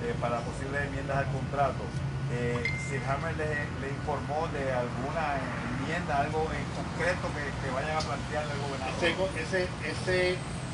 eh, 0.00 0.16
para 0.16 0.40
posibles 0.40 0.80
enmiendas 0.88 1.28
al 1.28 1.28
contrato, 1.28 1.84
eh, 2.32 2.56
Hammer 3.04 3.36
le, 3.36 3.68
le 3.84 3.88
informó 3.92 4.48
de 4.48 4.72
alguna 4.72 5.36
enmienda, 5.76 6.24
algo 6.24 6.48
en 6.56 6.64
concreto 6.72 7.28
que, 7.36 7.44
que 7.60 7.68
vayan 7.68 7.96
a 7.96 8.00
plantearle 8.00 8.48
al 8.48 8.60
gobernador. 8.64 9.28
Ese, 9.36 9.68
ese, 9.68 9.68
ese 9.84 10.16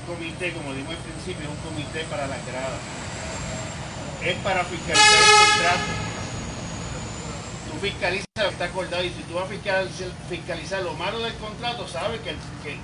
comité, 0.06 0.54
como 0.54 0.70
dijimos 0.72 0.94
al 0.94 1.02
principio, 1.02 1.42
es 1.42 1.52
un 1.58 1.62
comité 1.66 2.06
para 2.06 2.30
las 2.30 2.38
gradas. 2.46 2.80
Es 4.22 4.36
para 4.46 4.62
fiscalizar 4.62 5.22
el 5.26 5.34
contrato. 5.42 6.17
Que 7.80 8.48
está 8.48 8.64
acordado 8.66 9.04
y 9.04 9.10
si 9.10 9.22
tú 9.22 9.34
vas 9.34 9.44
a 9.44 10.28
fiscalizar, 10.28 10.82
lo 10.82 10.94
malo 10.94 11.18
del 11.20 11.34
contrato, 11.34 11.86
sabes 11.86 12.20
que, 12.20 12.34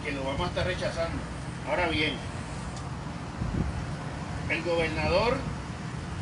que- 0.04 0.12
lo 0.12 0.22
vamos 0.24 0.42
a 0.42 0.46
estar 0.46 0.66
rechazando. 0.66 1.18
Ahora 1.68 1.88
bien, 1.88 2.14
el 4.50 4.62
gobernador, 4.62 5.37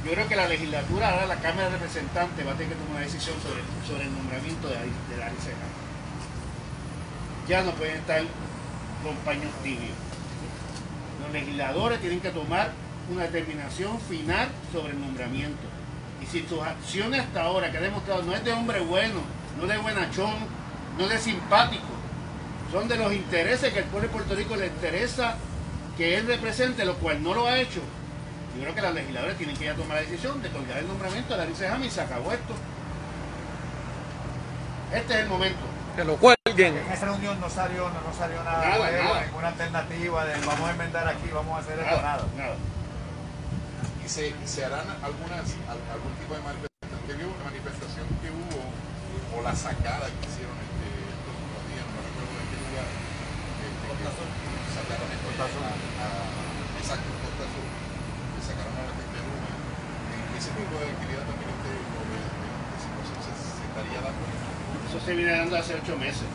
yo 0.04 0.12
creo 0.12 0.28
que 0.28 0.36
la 0.36 0.48
legislatura, 0.48 1.10
ahora 1.10 1.26
la 1.26 1.36
Cámara 1.36 1.64
de 1.66 1.70
Representantes 1.72 2.46
va 2.46 2.52
a 2.52 2.54
tener 2.54 2.68
que 2.72 2.74
tomar 2.76 2.96
una 2.96 3.00
decisión 3.00 3.36
sobre, 3.42 3.62
sobre 3.86 4.04
el 4.04 4.14
nombramiento 4.14 4.68
de, 4.68 4.74
Ari- 4.76 5.08
de 5.10 5.16
Larry 5.18 5.36
Serrano. 5.38 5.82
Ya 7.48 7.62
no 7.62 7.72
pueden 7.72 7.96
estar 7.96 8.22
con 9.02 9.16
paños 9.24 9.50
tibios. 9.62 9.96
Los 11.22 11.32
legisladores 11.32 12.00
tienen 12.00 12.20
que 12.20 12.30
tomar 12.30 12.70
una 13.12 13.24
determinación 13.24 14.00
final 14.00 14.48
sobre 14.72 14.92
el 14.92 15.00
nombramiento. 15.00 15.60
Y 16.22 16.26
si 16.26 16.46
sus 16.46 16.62
acciones 16.62 17.20
hasta 17.20 17.42
ahora, 17.42 17.70
que 17.70 17.78
ha 17.78 17.80
demostrado, 17.80 18.22
no 18.22 18.34
es 18.34 18.44
de 18.44 18.52
hombre 18.52 18.80
bueno, 18.80 19.20
no 19.58 19.66
de 19.66 19.76
buenachón, 19.78 20.34
no 20.98 21.08
de 21.08 21.18
simpático, 21.18 21.82
son 22.70 22.88
de 22.88 22.96
los 22.96 23.12
intereses 23.12 23.72
que 23.72 23.80
el 23.80 23.84
pueblo 23.86 24.08
de 24.08 24.14
Puerto 24.14 24.34
Rico 24.34 24.56
le 24.56 24.66
interesa 24.66 25.36
que 25.96 26.16
él 26.16 26.26
represente, 26.26 26.84
lo 26.84 26.94
cual 26.94 27.22
no 27.22 27.34
lo 27.34 27.46
ha 27.46 27.58
hecho. 27.58 27.80
Yo 28.56 28.62
creo 28.62 28.74
que 28.74 28.82
los 28.82 28.94
legisladores 28.94 29.36
tienen 29.36 29.56
que 29.56 29.64
ya 29.64 29.74
tomar 29.74 29.96
la 29.96 30.02
decisión 30.02 30.40
de 30.42 30.48
colgar 30.50 30.78
el 30.78 30.86
nombramiento 30.88 31.36
de 31.36 31.46
la 31.46 31.68
Jami 31.68 31.86
y 31.86 31.90
se 31.90 32.00
acabó 32.00 32.32
esto. 32.32 32.54
Este 34.94 35.14
es 35.14 35.20
el 35.20 35.28
momento. 35.28 35.60
Que 35.96 36.04
lo 36.04 36.16
cuelguen. 36.16 36.76
En 36.76 36.92
esa 36.92 37.06
reunión 37.06 37.40
no 37.40 37.48
salió, 37.48 37.88
no, 37.88 38.00
no 38.00 38.14
salió 38.16 38.42
nada, 38.44 38.58
Nada, 38.66 38.78
nuevo, 38.90 39.04
nada. 39.04 39.24
ninguna 39.26 39.48
alternativa 39.48 40.24
de 40.24 40.34
vamos 40.46 40.68
a 40.68 40.70
enmendar 40.70 41.08
aquí, 41.08 41.30
vamos 41.32 41.56
a 41.56 41.60
hacer 41.60 41.78
esto, 41.78 41.96
nada. 42.02 42.24
nada. 42.36 42.54
¿Y 44.12 44.14
se, 44.14 44.28
se 44.44 44.60
harán 44.60 44.84
algunas, 45.00 45.40
al- 45.72 45.80
algún 45.88 46.12
tipo 46.20 46.36
de 46.36 46.44
manifestación? 46.44 47.00
Que 47.08 47.16
hubo 47.24 47.32
una 47.32 47.48
manifestación 47.48 48.04
que 48.20 48.28
hubo, 48.28 48.60
o 48.60 49.40
la 49.40 49.56
sacada 49.56 50.04
que 50.04 50.20
hicieron 50.28 50.52
este, 50.52 50.84
estos 51.16 51.32
últimos 51.32 51.64
días, 51.72 51.84
no 51.96 51.98
recuerdo 52.04 52.36
en 52.36 52.46
qué 52.52 52.58
lugar, 52.60 52.88
este, 52.92 53.88
que 53.88 54.04
sacaron 54.76 55.08
este, 55.16 55.32
a, 55.32 55.48
a, 55.48 56.08
exacto, 56.76 57.08
Costa 57.24 57.42
Azul, 57.48 57.68
que 58.36 58.40
sacaron 58.44 58.74
a 58.76 58.84
la 58.84 58.92
gente 59.00 59.16
de 59.16 59.22
Luma. 59.24 59.48
Ese 60.36 60.50
tipo 60.60 60.74
de 60.76 60.86
actividad 60.92 61.24
también 61.24 61.48
este, 61.56 61.72
de, 61.72 61.80
de- 61.80 62.60
de 62.68 62.76
situación 62.84 63.16
se, 63.16 63.32
se 63.32 63.64
estaría 63.64 63.96
dando. 64.04 64.22
Eso 64.92 64.98
se 65.00 65.12
viene 65.16 65.32
dando 65.40 65.56
hace 65.56 65.72
ocho 65.80 65.96
meses. 65.96 66.28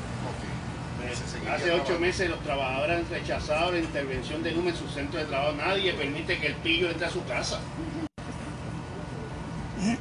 Hace 1.49 1.71
ocho 1.71 1.99
meses 1.99 2.29
los 2.29 2.41
trabajadores 2.41 2.97
han 2.97 3.09
rechazado 3.09 3.71
la 3.71 3.79
intervención 3.79 4.43
de 4.43 4.51
Luma 4.51 4.69
en 4.69 4.75
su 4.75 4.87
centro 4.89 5.19
de 5.19 5.25
trabajo. 5.25 5.53
Nadie 5.53 5.93
permite 5.93 6.37
que 6.39 6.47
el 6.47 6.55
pillo 6.55 6.89
entre 6.89 7.07
a 7.07 7.09
su 7.09 7.23
casa. 7.25 7.61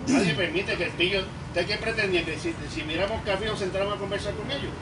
Nadie 0.08 0.34
permite 0.34 0.76
que 0.76 0.84
el 0.84 0.92
pillo... 0.92 1.24
¿Usted 1.48 1.66
qué 1.66 1.76
pretendía? 1.76 2.24
Que 2.24 2.38
si, 2.38 2.54
si 2.74 2.82
miramos 2.82 3.22
café 3.24 3.46
nos 3.46 3.58
sentáramos 3.58 3.94
a 3.94 3.98
conversar 3.98 4.34
con 4.34 4.50
ellos. 4.50 4.72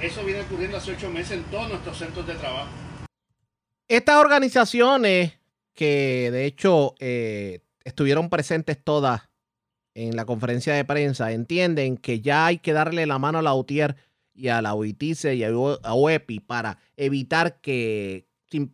Eso 0.00 0.24
viene 0.24 0.42
ocurriendo 0.42 0.76
hace 0.76 0.92
ocho 0.92 1.10
meses 1.10 1.32
en 1.32 1.44
todos 1.44 1.68
nuestros 1.68 1.98
centros 1.98 2.26
de 2.26 2.34
trabajo. 2.34 2.68
Estas 3.88 4.16
organizaciones 4.16 5.32
que 5.74 6.30
de 6.30 6.44
hecho 6.44 6.94
eh, 7.00 7.60
estuvieron 7.84 8.28
presentes 8.28 8.78
todas 8.82 9.22
en 9.94 10.14
la 10.14 10.24
conferencia 10.24 10.74
de 10.74 10.84
prensa 10.84 11.32
entienden 11.32 11.96
que 11.96 12.20
ya 12.20 12.46
hay 12.46 12.58
que 12.58 12.72
darle 12.72 13.06
la 13.06 13.18
mano 13.18 13.38
a 13.38 13.42
la 13.42 13.54
UTIER 13.54 13.96
y 14.38 14.48
a 14.48 14.62
la 14.62 14.74
UITICE 14.74 15.34
y 15.34 15.44
a 15.44 15.94
UEPI 15.94 16.40
para 16.40 16.78
evitar 16.96 17.60
que 17.60 18.28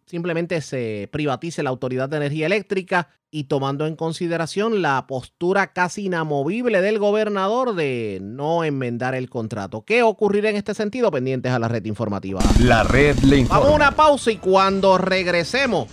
simplemente 0.06 0.60
se 0.60 1.08
privatice 1.10 1.62
la 1.62 1.70
Autoridad 1.70 2.08
de 2.08 2.18
Energía 2.18 2.46
Eléctrica 2.46 3.08
y 3.30 3.44
tomando 3.44 3.86
en 3.86 3.96
consideración 3.96 4.82
la 4.82 5.06
postura 5.08 5.72
casi 5.72 6.04
inamovible 6.04 6.80
del 6.80 7.00
gobernador 7.00 7.74
de 7.74 8.20
no 8.22 8.62
enmendar 8.62 9.16
el 9.16 9.28
contrato. 9.28 9.84
¿Qué 9.84 10.04
ocurrirá 10.04 10.50
en 10.50 10.56
este 10.56 10.74
sentido? 10.74 11.10
Pendientes 11.10 11.50
a 11.50 11.58
la 11.58 11.66
red 11.66 11.84
informativa. 11.86 12.40
La 12.60 12.84
red 12.84 13.18
le 13.20 13.38
informa. 13.38 13.58
Vamos 13.58 13.72
a 13.72 13.76
una 13.76 13.90
pausa 13.96 14.30
y 14.30 14.36
cuando 14.36 14.98
regresemos 14.98 15.88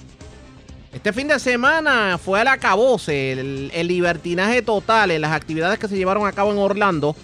este 0.93 1.13
fin 1.13 1.29
de 1.29 1.39
semana 1.39 2.17
fue 2.17 2.41
al 2.41 2.49
acabose 2.49 3.31
el, 3.31 3.71
el 3.73 3.87
libertinaje 3.87 4.61
total 4.61 5.11
en 5.11 5.21
las 5.21 5.31
actividades 5.31 5.79
que 5.79 5.87
se 5.87 5.95
llevaron 5.95 6.27
a 6.27 6.33
cabo 6.33 6.51
en 6.51 6.57
Orlando, 6.57 7.15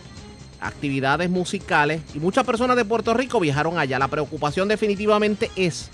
actividades 0.59 1.29
musicales, 1.29 2.01
y 2.13 2.19
muchas 2.19 2.45
personas 2.45 2.75
de 2.75 2.85
Puerto 2.85 3.13
Rico 3.13 3.39
viajaron 3.39 3.77
allá. 3.77 3.99
La 3.99 4.07
preocupación 4.07 4.67
definitivamente 4.67 5.51
es 5.55 5.89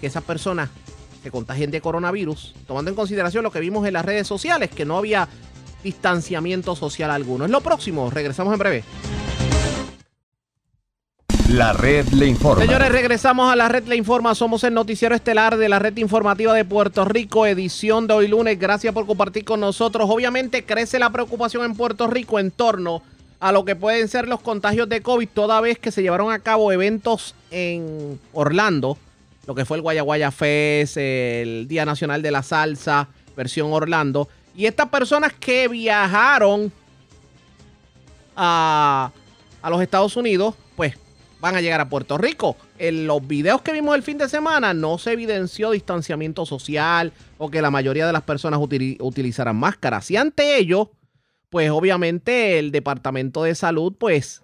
que 0.00 0.06
esas 0.06 0.22
personas 0.22 0.70
se 1.22 1.30
contagien 1.30 1.70
de 1.70 1.80
coronavirus, 1.80 2.54
tomando 2.66 2.90
en 2.90 2.94
consideración 2.94 3.42
lo 3.42 3.50
que 3.50 3.60
vimos 3.60 3.86
en 3.86 3.94
las 3.94 4.04
redes 4.04 4.26
sociales, 4.26 4.70
que 4.70 4.84
no 4.84 4.96
había 4.96 5.28
distanciamiento 5.82 6.76
social 6.76 7.10
alguno. 7.10 7.44
Es 7.44 7.50
lo 7.50 7.60
próximo, 7.60 8.10
regresamos 8.10 8.52
en 8.52 8.58
breve. 8.58 8.84
La 11.50 11.72
red 11.72 12.06
le 12.08 12.26
informa. 12.26 12.62
Señores, 12.62 12.92
regresamos 12.92 13.50
a 13.50 13.56
la 13.56 13.68
red 13.68 13.84
le 13.84 13.96
informa. 13.96 14.34
Somos 14.34 14.64
el 14.64 14.74
noticiero 14.74 15.14
estelar 15.14 15.56
de 15.56 15.70
la 15.70 15.78
red 15.78 15.96
informativa 15.96 16.52
de 16.52 16.66
Puerto 16.66 17.06
Rico, 17.06 17.46
edición 17.46 18.06
de 18.06 18.12
hoy 18.12 18.28
lunes. 18.28 18.58
Gracias 18.58 18.92
por 18.92 19.06
compartir 19.06 19.46
con 19.46 19.60
nosotros. 19.60 20.10
Obviamente 20.10 20.66
crece 20.66 20.98
la 20.98 21.08
preocupación 21.08 21.64
en 21.64 21.74
Puerto 21.74 22.06
Rico 22.06 22.38
en 22.38 22.50
torno 22.50 22.96
a 22.96 23.17
lo 23.40 23.64
que 23.64 23.76
pueden 23.76 24.08
ser 24.08 24.26
los 24.26 24.40
contagios 24.40 24.88
de 24.88 25.00
COVID, 25.00 25.28
toda 25.28 25.60
vez 25.60 25.78
que 25.78 25.92
se 25.92 26.02
llevaron 26.02 26.32
a 26.32 26.40
cabo 26.40 26.72
eventos 26.72 27.34
en 27.50 28.20
Orlando, 28.32 28.98
lo 29.46 29.54
que 29.54 29.64
fue 29.64 29.76
el 29.76 29.82
Guayaguaya 29.82 30.30
Fest, 30.30 30.96
el 30.96 31.66
Día 31.68 31.84
Nacional 31.84 32.20
de 32.20 32.30
la 32.30 32.42
Salsa, 32.42 33.08
versión 33.36 33.72
Orlando. 33.72 34.28
Y 34.56 34.66
estas 34.66 34.88
personas 34.88 35.32
que 35.32 35.68
viajaron 35.68 36.72
a, 38.36 39.12
a 39.62 39.70
los 39.70 39.80
Estados 39.80 40.16
Unidos, 40.16 40.54
pues 40.76 40.96
van 41.40 41.54
a 41.54 41.60
llegar 41.60 41.80
a 41.80 41.88
Puerto 41.88 42.18
Rico. 42.18 42.56
En 42.78 43.06
los 43.06 43.26
videos 43.26 43.62
que 43.62 43.72
vimos 43.72 43.94
el 43.94 44.02
fin 44.02 44.18
de 44.18 44.28
semana 44.28 44.74
no 44.74 44.98
se 44.98 45.12
evidenció 45.12 45.70
distanciamiento 45.70 46.44
social 46.46 47.12
o 47.38 47.50
que 47.50 47.62
la 47.62 47.70
mayoría 47.70 48.06
de 48.06 48.12
las 48.12 48.22
personas 48.22 48.60
utilizaran 48.60 49.56
máscaras. 49.56 50.10
Y 50.10 50.16
ante 50.16 50.58
ello, 50.58 50.90
pues 51.50 51.70
obviamente 51.70 52.58
el 52.58 52.72
Departamento 52.72 53.42
de 53.42 53.54
Salud 53.54 53.94
pues 53.98 54.42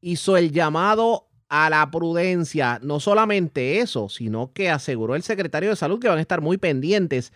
hizo 0.00 0.36
el 0.36 0.52
llamado 0.52 1.28
a 1.48 1.70
la 1.70 1.90
prudencia. 1.90 2.78
No 2.82 3.00
solamente 3.00 3.80
eso, 3.80 4.08
sino 4.08 4.52
que 4.52 4.70
aseguró 4.70 5.14
el 5.14 5.22
secretario 5.22 5.70
de 5.70 5.76
Salud 5.76 6.00
que 6.00 6.08
van 6.08 6.18
a 6.18 6.22
estar 6.22 6.40
muy 6.40 6.58
pendientes 6.58 7.32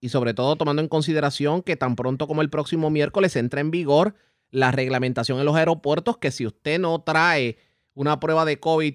y 0.00 0.08
sobre 0.08 0.34
todo 0.34 0.56
tomando 0.56 0.82
en 0.82 0.88
consideración 0.88 1.62
que 1.62 1.76
tan 1.76 1.96
pronto 1.96 2.26
como 2.26 2.42
el 2.42 2.50
próximo 2.50 2.90
miércoles 2.90 3.34
entra 3.36 3.60
en 3.60 3.70
vigor 3.70 4.14
la 4.50 4.70
reglamentación 4.70 5.38
en 5.38 5.44
los 5.44 5.56
aeropuertos 5.56 6.18
que 6.18 6.30
si 6.30 6.46
usted 6.46 6.78
no 6.78 7.02
trae 7.02 7.58
una 7.94 8.20
prueba 8.20 8.44
de 8.44 8.60
COVID 8.60 8.94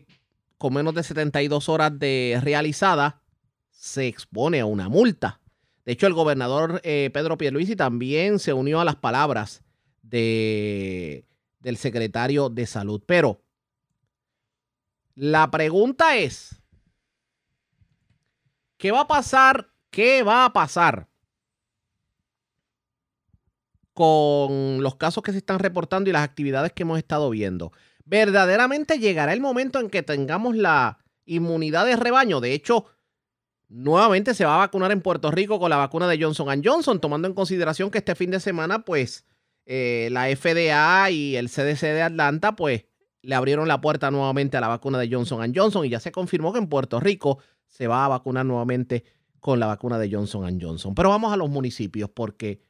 con 0.58 0.74
menos 0.74 0.94
de 0.94 1.04
72 1.04 1.70
horas 1.70 1.98
de 1.98 2.39
realizada, 2.41 3.22
se 3.72 4.08
expone 4.08 4.60
a 4.60 4.65
una 4.65 4.89
multa. 4.89 5.40
De 5.91 5.95
hecho, 5.95 6.08
el 6.08 6.13
gobernador 6.13 6.80
eh, 6.86 7.10
Pedro 7.13 7.38
Pierluisi 7.38 7.75
también 7.75 8.39
se 8.39 8.54
unió 8.54 8.80
a 8.80 8.86
las 8.86 8.95
palabras 8.95 9.62
de, 10.01 11.25
del 11.60 11.75
secretario 11.75 12.47
de 12.47 12.65
salud. 12.65 13.04
Pero 13.06 13.41
la 15.15 15.51
pregunta 15.51 16.15
es, 16.15 16.62
¿qué 18.77 18.93
va 18.93 19.01
a 19.01 19.08
pasar? 19.10 19.73
¿Qué 19.89 20.23
va 20.23 20.45
a 20.45 20.54
pasar 20.54 21.10
con 23.91 24.82
los 24.82 24.95
casos 24.95 25.21
que 25.23 25.34
se 25.34 25.39
están 25.39 25.60
reportando 25.60 26.10
y 26.10 26.13
las 26.13 26.23
actividades 26.23 26.71
que 26.71 26.84
hemos 26.84 26.99
estado 26.99 27.30
viendo. 27.30 27.73
Verdaderamente 28.06 28.97
llegará 28.97 29.34
el 29.34 29.41
momento 29.41 29.82
en 29.82 29.89
que 29.89 30.04
tengamos 30.04 30.56
la 30.56 30.99
inmunidad 31.25 31.86
de 31.86 31.97
rebaño. 31.97 32.39
De 32.39 32.54
hecho, 32.54 32.86
nuevamente 33.72 34.34
se 34.34 34.46
va 34.46 34.56
a 34.56 34.60
vacunar 34.60 34.92
en 34.92 35.02
Puerto 35.02 35.32
Rico 35.32 35.60
con 35.60 35.70
la 35.70 35.78
vacuna 35.78 36.08
de 36.08 36.22
Johnson 36.22 36.62
Johnson, 36.64 37.00
tomando 37.00 37.28
en 37.28 37.34
consideración 37.34 37.90
que 37.90 38.00
este 38.00 38.16
fin 38.16 38.30
de 38.30 38.40
semana, 38.40 38.84
pues, 38.84 39.26
eh, 39.66 40.10
la 40.12 40.28
FDA 40.28 41.10
y 41.10 41.36
el 41.36 41.50
CDC 41.50 41.94
de 41.94 42.02
Atlanta, 42.02 42.56
pues, 42.56 42.86
le 43.22 43.36
abrieron 43.36 43.68
la 43.68 43.80
puerta 43.80 44.12
nuevamente 44.12 44.58
a 44.58 44.62
la 44.62 44.68
vacuna 44.68 44.98
de 45.00 45.10
Johnson 45.10 45.54
Johnson 45.56 45.86
y 45.86 45.90
ya 45.90 46.00
se 46.00 46.12
confirmó 46.12 46.52
que 46.52 46.60
en 46.60 46.68
Puerto 46.68 47.00
Rico 47.00 47.40
se 47.68 47.88
va 47.88 48.04
a 48.04 48.08
vacunar 48.08 48.46
nuevamente 48.46 49.06
con 49.40 49.60
la 49.60 49.68
vacuna 49.68 49.98
de 49.98 50.12
Johnson 50.12 50.60
Johnson. 50.60 50.94
Pero 50.94 51.10
vamos 51.10 51.32
a 51.32 51.38
los 51.38 51.50
municipios 51.50 52.10
porque 52.10 52.62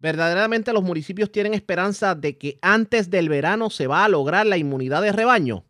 ¿Verdaderamente 0.00 0.72
los 0.72 0.82
municipios 0.82 1.30
tienen 1.30 1.52
esperanza 1.52 2.14
de 2.14 2.38
que 2.38 2.58
antes 2.62 3.10
del 3.10 3.28
verano 3.28 3.68
se 3.68 3.86
va 3.86 4.06
a 4.06 4.08
lograr 4.08 4.46
la 4.46 4.56
inmunidad 4.56 5.02
de 5.02 5.12
rebaño? 5.12 5.66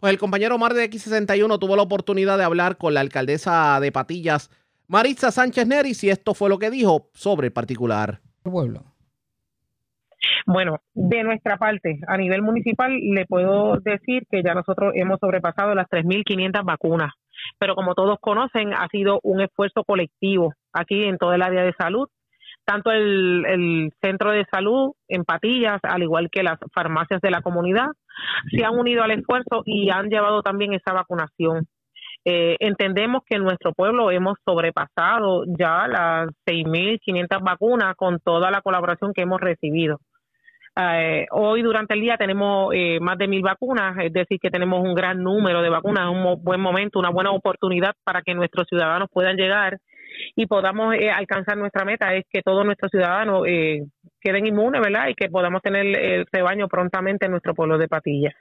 Pues 0.00 0.14
el 0.14 0.18
compañero 0.18 0.54
Omar 0.54 0.72
de 0.72 0.88
X61 0.88 1.58
tuvo 1.58 1.76
la 1.76 1.82
oportunidad 1.82 2.38
de 2.38 2.44
hablar 2.44 2.78
con 2.78 2.94
la 2.94 3.00
alcaldesa 3.00 3.78
de 3.80 3.92
Patillas, 3.92 4.50
Maritza 4.88 5.30
Sánchez 5.30 5.66
Neris, 5.66 6.02
y 6.04 6.08
esto 6.08 6.32
fue 6.32 6.48
lo 6.48 6.58
que 6.58 6.70
dijo 6.70 7.10
sobre 7.12 7.48
el 7.48 7.52
particular. 7.52 8.20
Pueblo. 8.42 8.82
Bueno, 10.46 10.78
de 10.94 11.22
nuestra 11.22 11.58
parte, 11.58 12.00
a 12.08 12.16
nivel 12.16 12.40
municipal, 12.40 12.90
le 12.98 13.26
puedo 13.26 13.76
decir 13.80 14.26
que 14.30 14.42
ya 14.42 14.54
nosotros 14.54 14.92
hemos 14.94 15.20
sobrepasado 15.20 15.74
las 15.74 15.86
3.500 15.88 16.64
vacunas, 16.64 17.12
pero 17.58 17.74
como 17.74 17.94
todos 17.94 18.18
conocen, 18.20 18.72
ha 18.72 18.88
sido 18.88 19.20
un 19.22 19.42
esfuerzo 19.42 19.84
colectivo 19.84 20.54
aquí 20.72 21.04
en 21.04 21.18
todo 21.18 21.34
el 21.34 21.42
área 21.42 21.62
de 21.62 21.74
salud 21.74 22.08
tanto 22.64 22.90
el, 22.90 23.92
centro 24.00 24.30
de 24.30 24.46
salud 24.50 24.92
en 25.08 25.24
Patillas, 25.24 25.80
al 25.82 26.02
igual 26.02 26.28
que 26.30 26.42
las 26.42 26.58
farmacias 26.74 27.20
de 27.20 27.30
la 27.30 27.42
comunidad, 27.42 27.88
se 28.50 28.64
han 28.64 28.78
unido 28.78 29.02
al 29.02 29.10
esfuerzo 29.12 29.62
y 29.64 29.90
han 29.90 30.08
llevado 30.08 30.42
también 30.42 30.72
esa 30.74 30.92
vacunación. 30.92 31.66
Eh, 32.24 32.56
entendemos 32.60 33.22
que 33.26 33.36
en 33.36 33.44
nuestro 33.44 33.72
pueblo 33.72 34.10
hemos 34.10 34.36
sobrepasado 34.44 35.44
ya 35.58 35.88
las 35.88 36.28
6.500 36.46 37.42
vacunas 37.42 37.94
con 37.96 38.18
toda 38.20 38.50
la 38.50 38.60
colaboración 38.60 39.12
que 39.14 39.22
hemos 39.22 39.40
recibido. 39.40 39.98
Eh, 40.76 41.26
hoy 41.32 41.62
durante 41.62 41.94
el 41.94 42.00
día 42.00 42.16
tenemos 42.16 42.72
eh, 42.74 43.00
más 43.00 43.18
de 43.18 43.26
mil 43.26 43.42
vacunas, 43.42 43.96
es 44.02 44.12
decir, 44.12 44.38
que 44.40 44.50
tenemos 44.50 44.80
un 44.82 44.94
gran 44.94 45.22
número 45.22 45.62
de 45.62 45.68
vacunas, 45.68 46.08
un 46.10 46.42
buen 46.42 46.60
momento, 46.60 46.98
una 46.98 47.10
buena 47.10 47.32
oportunidad 47.32 47.94
para 48.04 48.22
que 48.22 48.34
nuestros 48.34 48.66
ciudadanos 48.68 49.08
puedan 49.12 49.36
llegar 49.36 49.78
y 50.36 50.46
podamos 50.46 50.94
eh, 50.94 51.10
alcanzar 51.10 51.56
nuestra 51.56 51.84
meta 51.84 52.14
es 52.14 52.24
que 52.30 52.42
todos 52.42 52.64
nuestros 52.64 52.90
ciudadanos 52.90 53.44
eh, 53.46 53.84
queden 54.20 54.46
inmunes, 54.46 54.80
¿verdad? 54.80 55.08
Y 55.08 55.14
que 55.14 55.28
podamos 55.28 55.62
tener 55.62 55.86
el 55.86 56.26
rebaño 56.30 56.68
prontamente 56.68 57.26
en 57.26 57.32
nuestro 57.32 57.54
pueblo 57.54 57.78
de 57.78 57.88
Patillas. 57.88 58.34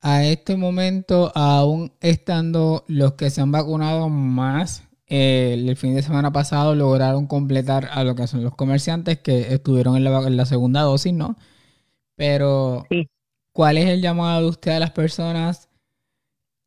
A 0.00 0.24
este 0.24 0.56
momento, 0.56 1.30
aún 1.34 1.92
estando 2.00 2.84
los 2.88 3.12
que 3.12 3.30
se 3.30 3.40
han 3.40 3.52
vacunado 3.52 4.08
más, 4.08 4.88
eh, 5.06 5.54
el 5.54 5.76
fin 5.76 5.94
de 5.94 6.02
semana 6.02 6.32
pasado 6.32 6.74
lograron 6.74 7.26
completar 7.26 7.88
a 7.92 8.02
lo 8.02 8.16
que 8.16 8.26
son 8.26 8.42
los 8.42 8.54
comerciantes 8.56 9.18
que 9.18 9.52
estuvieron 9.54 9.96
en 9.96 10.04
la, 10.04 10.26
en 10.26 10.36
la 10.36 10.44
segunda 10.44 10.82
dosis, 10.82 11.12
¿no? 11.12 11.36
Pero, 12.16 12.84
¿cuál 13.52 13.78
es 13.78 13.86
el 13.86 14.02
llamado 14.02 14.42
de 14.42 14.48
usted 14.48 14.72
a 14.72 14.80
las 14.80 14.90
personas 14.90 15.70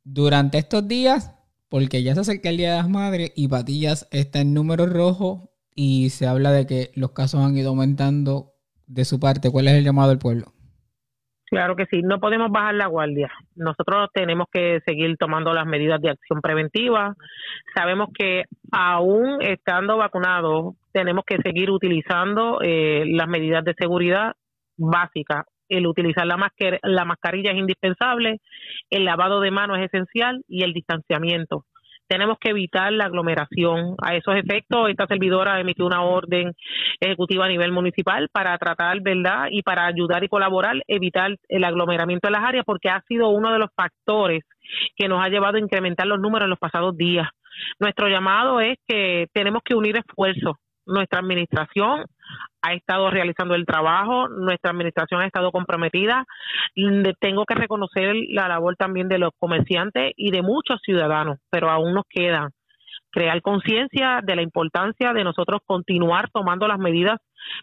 durante 0.03 0.57
estos 0.57 0.87
días 0.87 1.34
porque 1.69 2.03
ya 2.03 2.13
se 2.13 2.21
acerca 2.21 2.49
el 2.49 2.57
Día 2.57 2.71
de 2.71 2.77
las 2.77 2.89
Madres 2.89 3.31
y 3.35 3.47
Patillas 3.47 4.07
está 4.11 4.41
en 4.41 4.53
número 4.53 4.85
rojo 4.85 5.51
y 5.75 6.09
se 6.09 6.27
habla 6.27 6.51
de 6.51 6.65
que 6.65 6.91
los 6.95 7.11
casos 7.11 7.43
han 7.43 7.57
ido 7.57 7.69
aumentando 7.69 8.53
de 8.87 9.05
su 9.05 9.19
parte. 9.19 9.51
¿Cuál 9.51 9.67
es 9.67 9.73
el 9.73 9.83
llamado 9.83 10.09
del 10.09 10.19
pueblo? 10.19 10.53
Claro 11.47 11.75
que 11.75 11.85
sí, 11.85 12.01
no 12.01 12.19
podemos 12.19 12.51
bajar 12.51 12.75
la 12.75 12.87
guardia. 12.87 13.29
Nosotros 13.55 14.09
tenemos 14.13 14.47
que 14.51 14.79
seguir 14.85 15.15
tomando 15.17 15.53
las 15.53 15.65
medidas 15.65 16.01
de 16.01 16.09
acción 16.09 16.41
preventiva. 16.41 17.15
Sabemos 17.75 18.09
que 18.17 18.43
aún 18.71 19.41
estando 19.41 19.97
vacunados, 19.97 20.75
tenemos 20.91 21.23
que 21.25 21.37
seguir 21.43 21.69
utilizando 21.69 22.59
eh, 22.61 23.03
las 23.07 23.27
medidas 23.27 23.63
de 23.63 23.75
seguridad 23.77 24.33
básicas 24.77 25.45
el 25.69 25.87
utilizar 25.87 26.25
la, 26.25 26.51
la 26.83 27.05
mascarilla 27.05 27.51
es 27.51 27.57
indispensable, 27.57 28.39
el 28.89 29.05
lavado 29.05 29.41
de 29.41 29.51
manos 29.51 29.79
es 29.79 29.85
esencial 29.85 30.43
y 30.47 30.63
el 30.63 30.73
distanciamiento. 30.73 31.65
Tenemos 32.07 32.37
que 32.39 32.51
evitar 32.51 32.93
la 32.93 33.05
aglomeración. 33.05 33.95
A 34.01 34.15
esos 34.15 34.35
efectos, 34.35 34.89
esta 34.89 35.07
servidora 35.07 35.59
emitió 35.59 35.87
una 35.87 36.03
orden 36.03 36.53
ejecutiva 36.99 37.45
a 37.45 37.49
nivel 37.49 37.71
municipal 37.71 38.29
para 38.31 38.55
tratar, 38.59 39.01
¿verdad? 39.01 39.47
Y 39.49 39.63
para 39.63 39.87
ayudar 39.87 40.23
y 40.23 40.27
colaborar, 40.27 40.75
evitar 40.87 41.35
el 41.49 41.63
aglomeramiento 41.63 42.27
en 42.27 42.33
las 42.33 42.43
áreas, 42.43 42.63
porque 42.65 42.89
ha 42.89 43.01
sido 43.07 43.29
uno 43.29 43.51
de 43.51 43.59
los 43.59 43.69
factores 43.75 44.43
que 44.95 45.07
nos 45.07 45.23
ha 45.23 45.29
llevado 45.29 45.57
a 45.57 45.59
incrementar 45.59 46.05
los 46.05 46.19
números 46.19 46.45
en 46.45 46.51
los 46.51 46.59
pasados 46.59 46.95
días. 46.95 47.27
Nuestro 47.79 48.07
llamado 48.07 48.59
es 48.59 48.77
que 48.87 49.27
tenemos 49.33 49.63
que 49.63 49.75
unir 49.75 49.97
esfuerzos 49.97 50.57
Nuestra 50.85 51.19
administración 51.19 52.05
ha 52.61 52.73
estado 52.73 53.09
realizando 53.09 53.55
el 53.55 53.65
trabajo, 53.65 54.27
nuestra 54.27 54.71
administración 54.71 55.21
ha 55.21 55.25
estado 55.25 55.51
comprometida. 55.51 56.25
Tengo 57.19 57.45
que 57.45 57.55
reconocer 57.55 58.15
la 58.29 58.47
labor 58.47 58.75
también 58.75 59.07
de 59.07 59.19
los 59.19 59.31
comerciantes 59.37 60.13
y 60.15 60.31
de 60.31 60.41
muchos 60.41 60.79
ciudadanos, 60.83 61.39
pero 61.49 61.69
aún 61.69 61.93
nos 61.93 62.05
queda 62.09 62.49
crear 63.11 63.41
conciencia 63.41 64.19
de 64.21 64.35
la 64.35 64.41
importancia 64.41 65.13
de 65.13 65.23
nosotros 65.23 65.61
continuar 65.65 66.29
tomando 66.31 66.67
las 66.67 66.79
medidas 66.79 67.17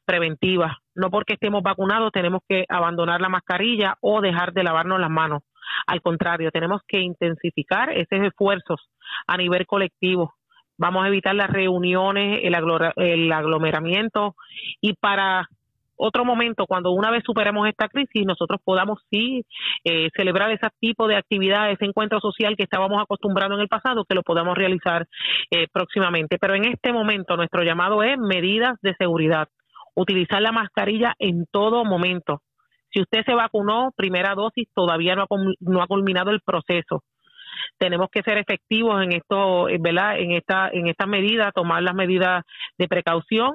preventivas. 0.07 0.73
No 0.95 1.11
porque 1.11 1.35
estemos 1.35 1.63
vacunados 1.63 2.11
tenemos 2.11 2.41
que 2.49 2.65
abandonar 2.69 3.21
la 3.21 3.29
mascarilla 3.29 3.97
o 4.01 4.23
dejar 4.23 4.53
de 4.55 4.65
lavarnos 4.65 4.99
las 4.99 5.11
manos. 5.11 5.43
Al 5.87 6.01
contrario, 6.01 6.51
tenemos 6.51 6.81
que 6.89 7.01
intensificar 7.01 7.91
esos 7.91 8.27
esfuerzos 8.27 8.81
a 9.27 9.37
nivel 9.37 9.67
colectivo. 9.67 10.35
Vamos 10.83 11.05
a 11.05 11.07
evitar 11.07 11.33
las 11.37 11.49
reuniones, 11.49 12.41
el, 12.43 13.33
aglomeramiento 13.33 14.35
y 14.81 14.95
para 14.95 15.49
otro 15.95 16.25
momento, 16.25 16.67
cuando 16.67 16.91
una 16.91 17.13
vez 17.13 17.23
superemos 17.25 17.69
esta 17.69 17.87
crisis, 17.87 18.27
nosotros 18.27 18.61
podamos 18.65 18.99
sí 19.09 19.45
eh, 19.85 20.09
celebrar 20.17 20.51
ese 20.51 20.67
tipo 20.81 21.07
de 21.07 21.15
actividades, 21.15 21.75
ese 21.75 21.85
encuentro 21.85 22.19
social 22.19 22.57
que 22.57 22.65
estábamos 22.65 23.01
acostumbrados 23.01 23.55
en 23.55 23.61
el 23.61 23.69
pasado, 23.69 24.05
que 24.05 24.17
lo 24.17 24.25
podamos 24.25 24.59
realizar 24.59 25.07
eh, 25.53 25.69
próximamente. 25.73 26.37
Pero 26.41 26.57
en 26.57 26.65
este 26.65 26.93
momento 26.93 27.37
nuestro 27.37 27.63
llamado 27.63 28.03
es 28.03 28.19
medidas 28.19 28.77
de 28.83 28.97
seguridad, 28.99 29.47
utilizar 29.95 30.43
la 30.43 30.51
mascarilla 30.51 31.15
en 31.21 31.47
todo 31.49 31.85
momento. 31.85 32.43
Si 32.91 33.01
usted 33.01 33.25
se 33.25 33.35
vacunó, 33.35 33.93
primera 33.95 34.35
dosis, 34.35 34.67
todavía 34.75 35.15
no 35.15 35.23
ha, 35.23 35.27
no 35.61 35.81
ha 35.81 35.87
culminado 35.87 36.33
el 36.33 36.41
proceso 36.41 37.05
tenemos 37.79 38.09
que 38.11 38.23
ser 38.23 38.39
efectivos 38.39 39.03
en 39.03 39.13
esto, 39.13 39.69
eh, 39.69 39.79
¿verdad? 39.81 40.19
En 40.19 40.33
esta 40.33 40.69
en 40.73 40.87
esta 40.89 41.07
medida, 41.07 41.53
tomar 41.53 41.83
las 41.83 41.95
medidas 41.95 42.45
de 42.79 42.89
precaución 42.89 43.53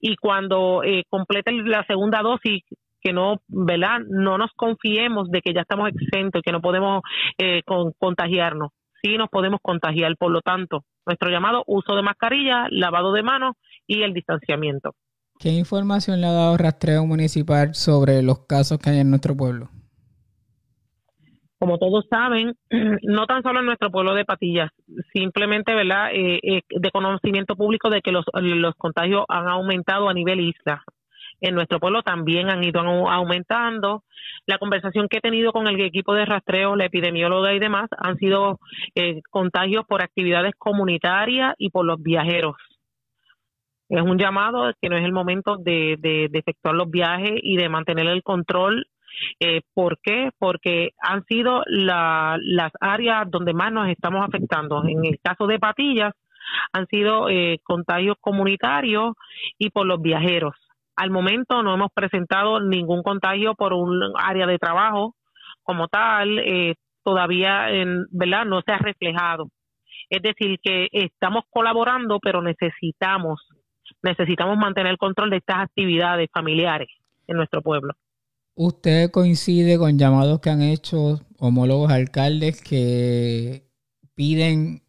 y 0.00 0.16
cuando 0.16 0.82
eh, 0.84 1.04
complete 1.08 1.52
la 1.52 1.84
segunda 1.86 2.20
dosis 2.20 2.62
que 3.00 3.12
no, 3.12 3.36
¿verdad? 3.46 4.00
No 4.08 4.38
nos 4.38 4.50
confiemos 4.56 5.30
de 5.30 5.40
que 5.40 5.54
ya 5.54 5.60
estamos 5.60 5.90
exentos 5.90 6.42
que 6.44 6.52
no 6.52 6.60
podemos 6.60 7.02
eh, 7.38 7.62
contagiarnos. 7.98 8.72
Sí 9.02 9.16
nos 9.16 9.28
podemos 9.28 9.60
contagiar, 9.62 10.16
por 10.16 10.32
lo 10.32 10.40
tanto, 10.40 10.84
nuestro 11.06 11.30
llamado 11.30 11.62
uso 11.66 11.94
de 11.94 12.02
mascarilla, 12.02 12.66
lavado 12.70 13.12
de 13.12 13.22
manos 13.22 13.54
y 13.86 14.02
el 14.02 14.12
distanciamiento. 14.12 14.94
¿Qué 15.38 15.50
información 15.50 16.20
le 16.20 16.26
ha 16.26 16.32
dado 16.32 16.56
Rastreo 16.56 17.06
Municipal 17.06 17.74
sobre 17.74 18.22
los 18.22 18.40
casos 18.46 18.78
que 18.78 18.90
hay 18.90 18.98
en 18.98 19.10
nuestro 19.10 19.36
pueblo? 19.36 19.70
Como 21.58 21.78
todos 21.78 22.06
saben, 22.08 22.54
no 23.02 23.26
tan 23.26 23.42
solo 23.42 23.60
en 23.60 23.66
nuestro 23.66 23.90
pueblo 23.90 24.14
de 24.14 24.24
Patillas, 24.24 24.70
simplemente, 25.12 25.74
¿verdad?, 25.74 26.10
eh, 26.12 26.40
eh, 26.42 26.62
de 26.68 26.90
conocimiento 26.90 27.56
público 27.56 27.90
de 27.90 28.00
que 28.00 28.12
los, 28.12 28.24
los 28.34 28.74
contagios 28.76 29.24
han 29.28 29.48
aumentado 29.48 30.08
a 30.08 30.14
nivel 30.14 30.40
isla. 30.40 30.82
En 31.40 31.54
nuestro 31.54 31.78
pueblo 31.78 32.02
también 32.02 32.50
han 32.50 32.64
ido 32.64 32.80
aumentando. 32.80 34.02
La 34.46 34.58
conversación 34.58 35.08
que 35.08 35.18
he 35.18 35.20
tenido 35.20 35.52
con 35.52 35.68
el 35.68 35.80
equipo 35.80 36.14
de 36.14 36.24
rastreo, 36.24 36.74
la 36.74 36.86
epidemióloga 36.86 37.54
y 37.54 37.60
demás, 37.60 37.88
han 37.96 38.16
sido 38.16 38.58
eh, 38.96 39.20
contagios 39.30 39.84
por 39.86 40.02
actividades 40.02 40.54
comunitarias 40.58 41.54
y 41.58 41.70
por 41.70 41.84
los 41.84 42.02
viajeros. 42.02 42.56
Es 43.88 44.02
un 44.02 44.18
llamado 44.18 44.72
que 44.82 44.88
no 44.88 44.96
es 44.96 45.04
el 45.04 45.12
momento 45.12 45.56
de, 45.56 45.96
de, 45.98 46.28
de 46.28 46.38
efectuar 46.38 46.74
los 46.74 46.90
viajes 46.90 47.38
y 47.42 47.56
de 47.56 47.68
mantener 47.68 48.06
el 48.08 48.22
control 48.22 48.86
eh, 49.40 49.62
¿Por 49.74 49.98
qué? 50.02 50.30
Porque 50.38 50.90
han 51.00 51.24
sido 51.24 51.62
las 51.66 52.72
áreas 52.80 53.30
donde 53.30 53.52
más 53.52 53.72
nos 53.72 53.88
estamos 53.88 54.26
afectando. 54.26 54.84
En 54.84 55.04
el 55.04 55.18
caso 55.22 55.46
de 55.46 55.58
Patillas, 55.58 56.14
han 56.72 56.86
sido 56.86 57.28
eh, 57.28 57.60
contagios 57.62 58.16
comunitarios 58.20 59.14
y 59.58 59.70
por 59.70 59.86
los 59.86 60.00
viajeros. 60.00 60.54
Al 60.96 61.10
momento 61.10 61.62
no 61.62 61.74
hemos 61.74 61.92
presentado 61.92 62.60
ningún 62.60 63.02
contagio 63.02 63.54
por 63.54 63.72
un 63.72 64.00
área 64.16 64.46
de 64.46 64.58
trabajo 64.58 65.14
como 65.62 65.86
tal, 65.88 66.38
eh, 66.38 66.74
todavía 67.04 67.70
en, 67.70 68.06
¿verdad? 68.10 68.44
no 68.46 68.62
se 68.62 68.72
ha 68.72 68.78
reflejado. 68.78 69.48
Es 70.10 70.22
decir, 70.22 70.58
que 70.62 70.88
estamos 70.90 71.44
colaborando, 71.50 72.18
pero 72.18 72.40
necesitamos, 72.40 73.46
necesitamos 74.02 74.56
mantener 74.56 74.92
el 74.92 74.98
control 74.98 75.30
de 75.30 75.36
estas 75.36 75.58
actividades 75.58 76.28
familiares 76.32 76.88
en 77.26 77.36
nuestro 77.36 77.60
pueblo. 77.62 77.92
¿Usted 78.60 79.12
coincide 79.12 79.78
con 79.78 79.98
llamados 80.00 80.40
que 80.40 80.50
han 80.50 80.62
hecho 80.62 81.20
homólogos 81.38 81.92
alcaldes 81.92 82.60
que 82.60 83.70
piden 84.16 84.82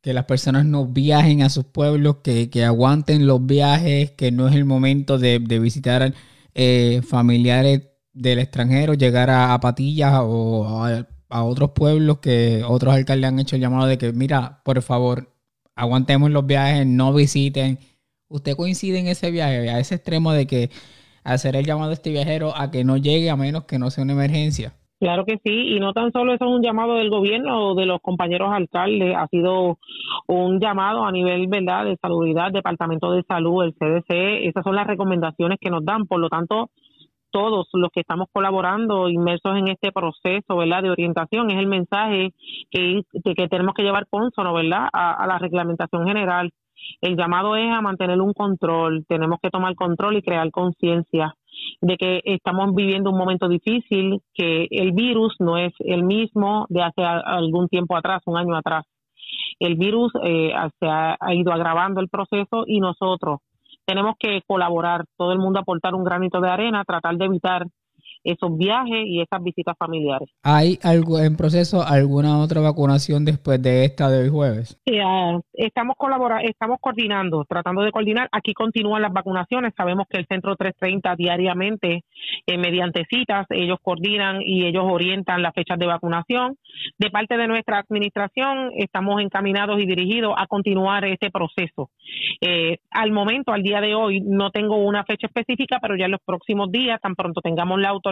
que 0.00 0.12
las 0.12 0.26
personas 0.26 0.66
no 0.66 0.86
viajen 0.86 1.42
a 1.42 1.50
sus 1.50 1.64
pueblos, 1.64 2.18
que, 2.22 2.64
aguanten 2.64 3.26
los 3.26 3.44
viajes, 3.44 4.12
que 4.12 4.30
no 4.30 4.46
es 4.46 4.54
el 4.54 4.64
momento 4.66 5.18
de, 5.18 5.40
visitar 5.40 6.14
eh, 6.54 7.00
familiares 7.04 7.82
del 8.12 8.38
extranjero, 8.38 8.94
llegar 8.94 9.30
a, 9.30 9.58
Patillas 9.58 10.20
o 10.22 10.84
a, 11.28 11.44
otros 11.44 11.72
pueblos 11.72 12.18
que 12.18 12.62
otros 12.64 12.94
alcaldes 12.94 13.26
han 13.26 13.40
hecho 13.40 13.56
el 13.56 13.62
llamado 13.62 13.88
de 13.88 13.98
que, 13.98 14.12
mira, 14.12 14.62
por 14.64 14.80
favor, 14.80 15.34
aguantemos 15.74 16.30
los 16.30 16.46
viajes, 16.46 16.86
no 16.86 17.12
visiten. 17.12 17.80
¿Usted 18.28 18.54
coincide 18.54 19.00
en 19.00 19.08
ese 19.08 19.32
viaje, 19.32 19.70
a 19.70 19.80
ese 19.80 19.96
extremo 19.96 20.32
de 20.32 20.46
que 20.46 20.70
hacer 21.24 21.56
el 21.56 21.64
llamado 21.64 21.90
a 21.90 21.94
este 21.94 22.10
viajero 22.10 22.52
a 22.56 22.70
que 22.70 22.84
no 22.84 22.96
llegue 22.96 23.30
a 23.30 23.36
menos 23.36 23.64
que 23.64 23.78
no 23.78 23.90
sea 23.90 24.04
una 24.04 24.12
emergencia. 24.14 24.74
Claro 25.02 25.24
que 25.24 25.38
sí, 25.42 25.74
y 25.74 25.80
no 25.80 25.92
tan 25.92 26.12
solo 26.12 26.32
eso 26.32 26.44
es 26.44 26.50
un 26.52 26.62
llamado 26.62 26.94
del 26.94 27.10
gobierno 27.10 27.70
o 27.70 27.74
de 27.74 27.86
los 27.86 28.00
compañeros 28.00 28.50
alcaldes, 28.52 29.16
ha 29.16 29.26
sido 29.26 29.78
un 30.28 30.60
llamado 30.60 31.04
a 31.04 31.10
nivel 31.10 31.48
verdad 31.48 31.86
de 31.86 31.96
salubridad, 32.00 32.52
Departamento 32.52 33.10
de 33.10 33.24
Salud, 33.24 33.64
el 33.64 33.74
CDC, 33.74 34.46
esas 34.46 34.62
son 34.62 34.76
las 34.76 34.86
recomendaciones 34.86 35.58
que 35.60 35.70
nos 35.70 35.84
dan, 35.84 36.06
por 36.06 36.20
lo 36.20 36.28
tanto, 36.28 36.70
todos 37.32 37.66
los 37.72 37.90
que 37.92 38.02
estamos 38.02 38.28
colaborando, 38.32 39.08
inmersos 39.08 39.56
en 39.56 39.68
este 39.68 39.90
proceso, 39.90 40.56
¿verdad? 40.56 40.84
De 40.84 40.90
orientación, 40.90 41.50
es 41.50 41.58
el 41.58 41.66
mensaje 41.66 42.32
que, 42.70 43.02
que 43.24 43.48
tenemos 43.48 43.74
que 43.74 43.82
llevar 43.82 44.06
consono, 44.08 44.54
¿verdad? 44.54 44.86
a 44.92 45.26
la 45.26 45.38
reglamentación 45.38 46.06
general 46.06 46.52
el 47.00 47.16
llamado 47.16 47.56
es 47.56 47.70
a 47.70 47.80
mantener 47.80 48.20
un 48.20 48.32
control, 48.32 49.04
tenemos 49.08 49.38
que 49.42 49.50
tomar 49.50 49.74
control 49.74 50.16
y 50.16 50.22
crear 50.22 50.50
conciencia 50.50 51.34
de 51.80 51.96
que 51.96 52.20
estamos 52.24 52.74
viviendo 52.74 53.10
un 53.10 53.18
momento 53.18 53.48
difícil, 53.48 54.20
que 54.34 54.66
el 54.70 54.92
virus 54.92 55.34
no 55.38 55.58
es 55.58 55.72
el 55.80 56.04
mismo 56.04 56.66
de 56.68 56.82
hace 56.82 57.02
algún 57.04 57.68
tiempo 57.68 57.96
atrás, 57.96 58.22
un 58.26 58.36
año 58.36 58.56
atrás. 58.56 58.84
El 59.58 59.76
virus 59.76 60.12
eh, 60.24 60.52
se 60.80 60.86
ha, 60.88 61.16
ido 61.34 61.52
agravando 61.52 62.00
el 62.00 62.08
proceso 62.08 62.64
y 62.66 62.80
nosotros 62.80 63.40
tenemos 63.84 64.14
que 64.18 64.42
colaborar, 64.46 65.04
todo 65.16 65.32
el 65.32 65.38
mundo 65.38 65.58
aportar 65.58 65.94
un 65.94 66.04
granito 66.04 66.40
de 66.40 66.50
arena, 66.50 66.84
tratar 66.84 67.16
de 67.16 67.24
evitar 67.24 67.66
esos 68.24 68.56
viajes 68.56 69.04
y 69.06 69.20
esas 69.20 69.42
visitas 69.42 69.76
familiares. 69.78 70.28
¿Hay 70.42 70.78
algo 70.82 71.18
en 71.18 71.36
proceso 71.36 71.82
alguna 71.82 72.38
otra 72.38 72.60
vacunación 72.60 73.24
después 73.24 73.60
de 73.62 73.84
esta 73.84 74.08
de 74.10 74.22
hoy 74.22 74.28
jueves? 74.28 74.80
Eh, 74.86 75.02
estamos 75.54 75.96
colaborando, 75.96 76.48
estamos 76.48 76.78
coordinando, 76.80 77.44
tratando 77.48 77.82
de 77.82 77.90
coordinar. 77.90 78.28
Aquí 78.32 78.54
continúan 78.54 79.02
las 79.02 79.12
vacunaciones. 79.12 79.72
Sabemos 79.76 80.06
que 80.08 80.18
el 80.18 80.26
Centro 80.26 80.56
330 80.56 81.16
diariamente, 81.16 82.04
eh, 82.46 82.58
mediante 82.58 83.04
citas, 83.10 83.46
ellos 83.50 83.78
coordinan 83.82 84.40
y 84.42 84.66
ellos 84.66 84.84
orientan 84.86 85.42
las 85.42 85.54
fechas 85.54 85.78
de 85.78 85.86
vacunación. 85.86 86.56
De 86.98 87.10
parte 87.10 87.36
de 87.36 87.48
nuestra 87.48 87.78
administración, 87.78 88.70
estamos 88.76 89.20
encaminados 89.20 89.80
y 89.80 89.86
dirigidos 89.86 90.34
a 90.36 90.46
continuar 90.46 91.04
este 91.04 91.30
proceso. 91.30 91.90
Eh, 92.40 92.78
al 92.90 93.10
momento, 93.12 93.52
al 93.52 93.62
día 93.62 93.80
de 93.80 93.94
hoy, 93.94 94.20
no 94.20 94.50
tengo 94.50 94.76
una 94.76 95.04
fecha 95.04 95.26
específica, 95.26 95.78
pero 95.80 95.96
ya 95.96 96.06
en 96.06 96.12
los 96.12 96.20
próximos 96.24 96.70
días, 96.70 97.00
tan 97.00 97.14
pronto 97.14 97.40
tengamos 97.40 97.80
la 97.80 97.88
autorización 97.88 98.11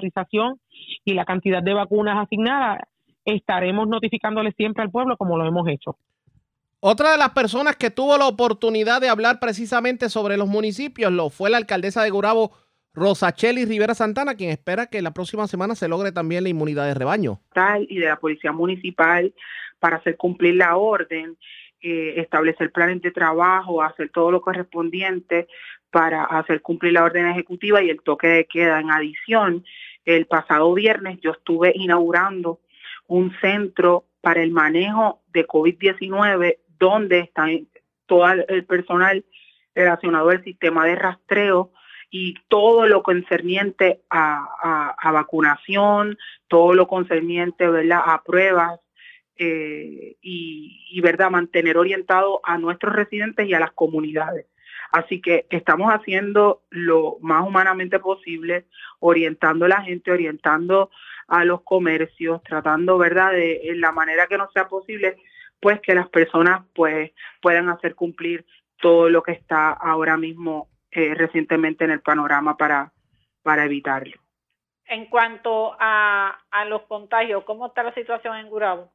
y 1.04 1.14
la 1.14 1.24
cantidad 1.24 1.62
de 1.62 1.74
vacunas 1.74 2.18
asignadas, 2.18 2.80
estaremos 3.24 3.88
notificándole 3.88 4.52
siempre 4.52 4.82
al 4.82 4.90
pueblo 4.90 5.16
como 5.16 5.36
lo 5.36 5.46
hemos 5.46 5.68
hecho. 5.68 5.96
Otra 6.80 7.12
de 7.12 7.18
las 7.18 7.30
personas 7.30 7.76
que 7.76 7.90
tuvo 7.90 8.16
la 8.16 8.26
oportunidad 8.26 9.02
de 9.02 9.10
hablar 9.10 9.38
precisamente 9.38 10.08
sobre 10.08 10.38
los 10.38 10.48
municipios 10.48 11.12
lo 11.12 11.28
fue 11.28 11.50
la 11.50 11.58
alcaldesa 11.58 12.02
de 12.02 12.08
Gurabo, 12.10 12.52
Rosacheli 12.94 13.66
Rivera 13.66 13.94
Santana, 13.94 14.34
quien 14.34 14.50
espera 14.50 14.86
que 14.86 15.02
la 15.02 15.12
próxima 15.12 15.46
semana 15.46 15.74
se 15.74 15.88
logre 15.88 16.10
también 16.10 16.42
la 16.42 16.48
inmunidad 16.48 16.86
de 16.86 16.94
rebaño. 16.94 17.40
Y 17.88 17.98
de 17.98 18.06
la 18.06 18.16
Policía 18.16 18.52
Municipal 18.52 19.34
para 19.78 19.96
hacer 19.96 20.16
cumplir 20.16 20.57
la 20.57 20.76
orden, 20.76 21.36
eh, 21.82 22.14
establecer 22.16 22.72
planes 22.72 23.03
de 23.03 23.11
trabajo, 23.11 23.82
hacer 23.82 24.11
todo 24.11 24.30
lo 24.30 24.40
correspondiente 24.40 25.48
para 25.90 26.24
hacer 26.24 26.62
cumplir 26.62 26.94
la 26.94 27.05
orden 27.05 27.26
ejecutiva 27.26 27.82
y 27.82 27.90
el 27.90 28.01
toque 28.03 28.28
de 28.28 28.44
queda. 28.46 28.80
En 28.80 28.90
adición, 28.90 29.64
el 30.05 30.26
pasado 30.26 30.72
viernes 30.74 31.20
yo 31.20 31.32
estuve 31.32 31.72
inaugurando 31.74 32.61
un 33.07 33.32
centro 33.40 34.05
para 34.20 34.42
el 34.42 34.51
manejo 34.51 35.20
de 35.32 35.46
COVID-19 35.46 36.59
donde 36.78 37.20
está 37.20 37.46
todo 38.07 38.26
el 38.26 38.64
personal 38.64 39.24
relacionado 39.74 40.30
al 40.30 40.42
sistema 40.44 40.84
de 40.84 40.96
rastreo 40.96 41.72
y 42.11 42.34
todo 42.48 42.86
lo 42.86 43.03
concerniente 43.03 44.01
a, 44.11 44.96
vacunación, 45.12 46.18
todo 46.48 46.74
lo 46.74 46.88
concerniente 46.88 47.68
¿verdad? 47.68 48.01
a 48.05 48.22
pruebas 48.22 48.80
eh, 49.36 50.16
y, 50.20 50.86
y, 50.90 51.01
¿verdad? 51.01 51.30
mantener 51.30 51.78
orientado 51.78 52.40
a 52.42 52.59
nuestros 52.59 52.94
residentes 52.94 53.46
y 53.46 53.55
a 53.55 53.61
las 53.61 53.72
comunidades. 53.72 54.46
Así 54.93 55.20
que 55.20 55.47
estamos 55.51 55.93
haciendo 55.93 56.62
lo 56.70 57.16
más 57.20 57.47
humanamente 57.47 57.99
posible, 58.01 58.66
orientando 58.99 59.66
a 59.66 59.68
la 59.68 59.82
gente, 59.82 60.11
orientando 60.11 60.91
a 61.28 61.45
los 61.45 61.62
comercios, 61.62 62.43
tratando, 62.43 62.99
¿verdad?, 62.99 63.32
de 63.32 63.70
en 63.70 63.80
la 63.80 63.93
manera 63.93 64.26
que 64.26 64.36
nos 64.36 64.53
sea 64.53 64.68
posible, 64.68 65.16
pues 65.61 65.80
que 65.80 65.95
las 65.95 66.09
personas 66.09 66.62
pues 66.74 67.12
puedan 67.41 67.68
hacer 67.68 67.95
cumplir 67.95 68.45
todo 68.80 69.09
lo 69.09 69.22
que 69.22 69.32
está 69.32 69.70
ahora 69.70 70.16
mismo 70.16 70.68
eh, 70.91 71.14
recientemente 71.14 71.84
en 71.84 71.93
el 71.93 72.01
panorama 72.01 72.57
para, 72.57 72.93
para 73.43 73.64
evitarlo. 73.64 74.16
En 74.86 75.07
cuanto 75.07 75.76
a, 75.78 76.41
a 76.51 76.64
los 76.64 76.82
contagios, 76.82 77.45
¿cómo 77.45 77.66
está 77.66 77.84
la 77.84 77.95
situación 77.95 78.36
en 78.36 78.49
Gurabo? 78.49 78.91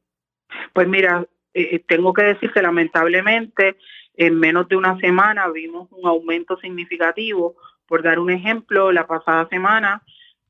Pues 0.74 0.86
mira, 0.86 1.24
eh, 1.58 1.84
tengo 1.86 2.12
que 2.12 2.22
decir 2.22 2.52
que 2.52 2.60
lamentablemente 2.60 3.76
en 4.14 4.38
menos 4.38 4.68
de 4.68 4.76
una 4.76 4.98
semana 4.98 5.48
vimos 5.48 5.88
un 5.90 6.06
aumento 6.06 6.58
significativo. 6.58 7.56
Por 7.86 8.02
dar 8.02 8.18
un 8.18 8.30
ejemplo, 8.30 8.92
la 8.92 9.06
pasada 9.06 9.48
semana 9.48 10.02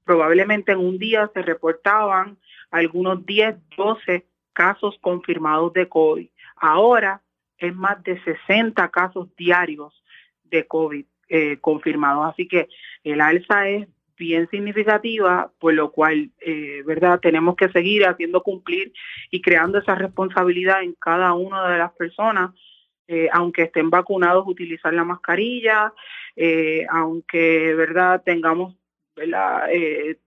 probablemente 0.05 0.73
en 0.73 0.79
un 0.79 0.99
día 0.99 1.31
se 1.35 1.43
reportaban 1.43 2.39
algunos 2.71 3.25
10, 3.27 3.57
12 3.77 4.27
casos 4.53 4.97
confirmados 5.01 5.73
de 5.73 5.89
COVID. 5.89 6.29
Ahora 6.57 7.23
es 7.59 7.75
más 7.75 8.03
de 8.03 8.21
60 8.23 8.89
casos 8.91 9.29
diarios 9.37 10.03
de 10.45 10.67
COVID 10.67 11.05
eh, 11.29 11.59
confirmados. 11.61 12.33
Así 12.33 12.49
que 12.49 12.69
el 13.05 13.21
alza 13.21 13.69
es 13.69 13.89
bien 14.17 14.49
significativa, 14.51 15.51
por 15.59 15.75
lo 15.75 15.93
cual, 15.93 16.31
eh, 16.41 16.83
¿verdad? 16.85 17.21
Tenemos 17.21 17.57
que 17.57 17.69
seguir 17.71 18.07
haciendo 18.07 18.43
cumplir 18.43 18.93
y 19.31 19.41
creando 19.41 19.79
esa 19.79 19.95
responsabilidad 19.95 20.83
en 20.83 20.95
cada 20.95 21.33
una 21.35 21.69
de 21.69 21.79
las 21.79 21.93
personas, 21.93 22.51
eh, 23.09 23.29
aunque 23.33 23.63
estén 23.63 23.91
vacunados, 23.91 24.45
utilizar 24.47 24.93
la 24.93 25.05
mascarilla, 25.05 25.93
eh, 26.35 26.87
aunque, 26.91 27.75
¿verdad? 27.75 28.23
Tengamos, 28.25 28.75
¿verdad? 29.15 29.69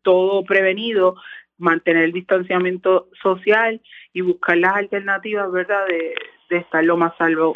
todo 0.02 0.44
prevenido, 0.44 1.16
mantener 1.58 2.06
el 2.06 2.14
distanciamiento 2.14 3.10
social 3.22 3.82
y 4.14 4.22
buscar 4.22 4.58
las 4.58 4.76
alternativas, 4.76 5.52
¿verdad? 5.52 5.86
De 5.88 6.58
estar 6.58 6.84
lo 6.84 6.98
más 6.98 7.16
salvo. 7.18 7.54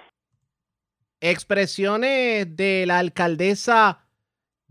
Expresiones 1.19 2.55
de 2.55 2.86
la 2.86 2.99
alcaldesa 2.99 4.03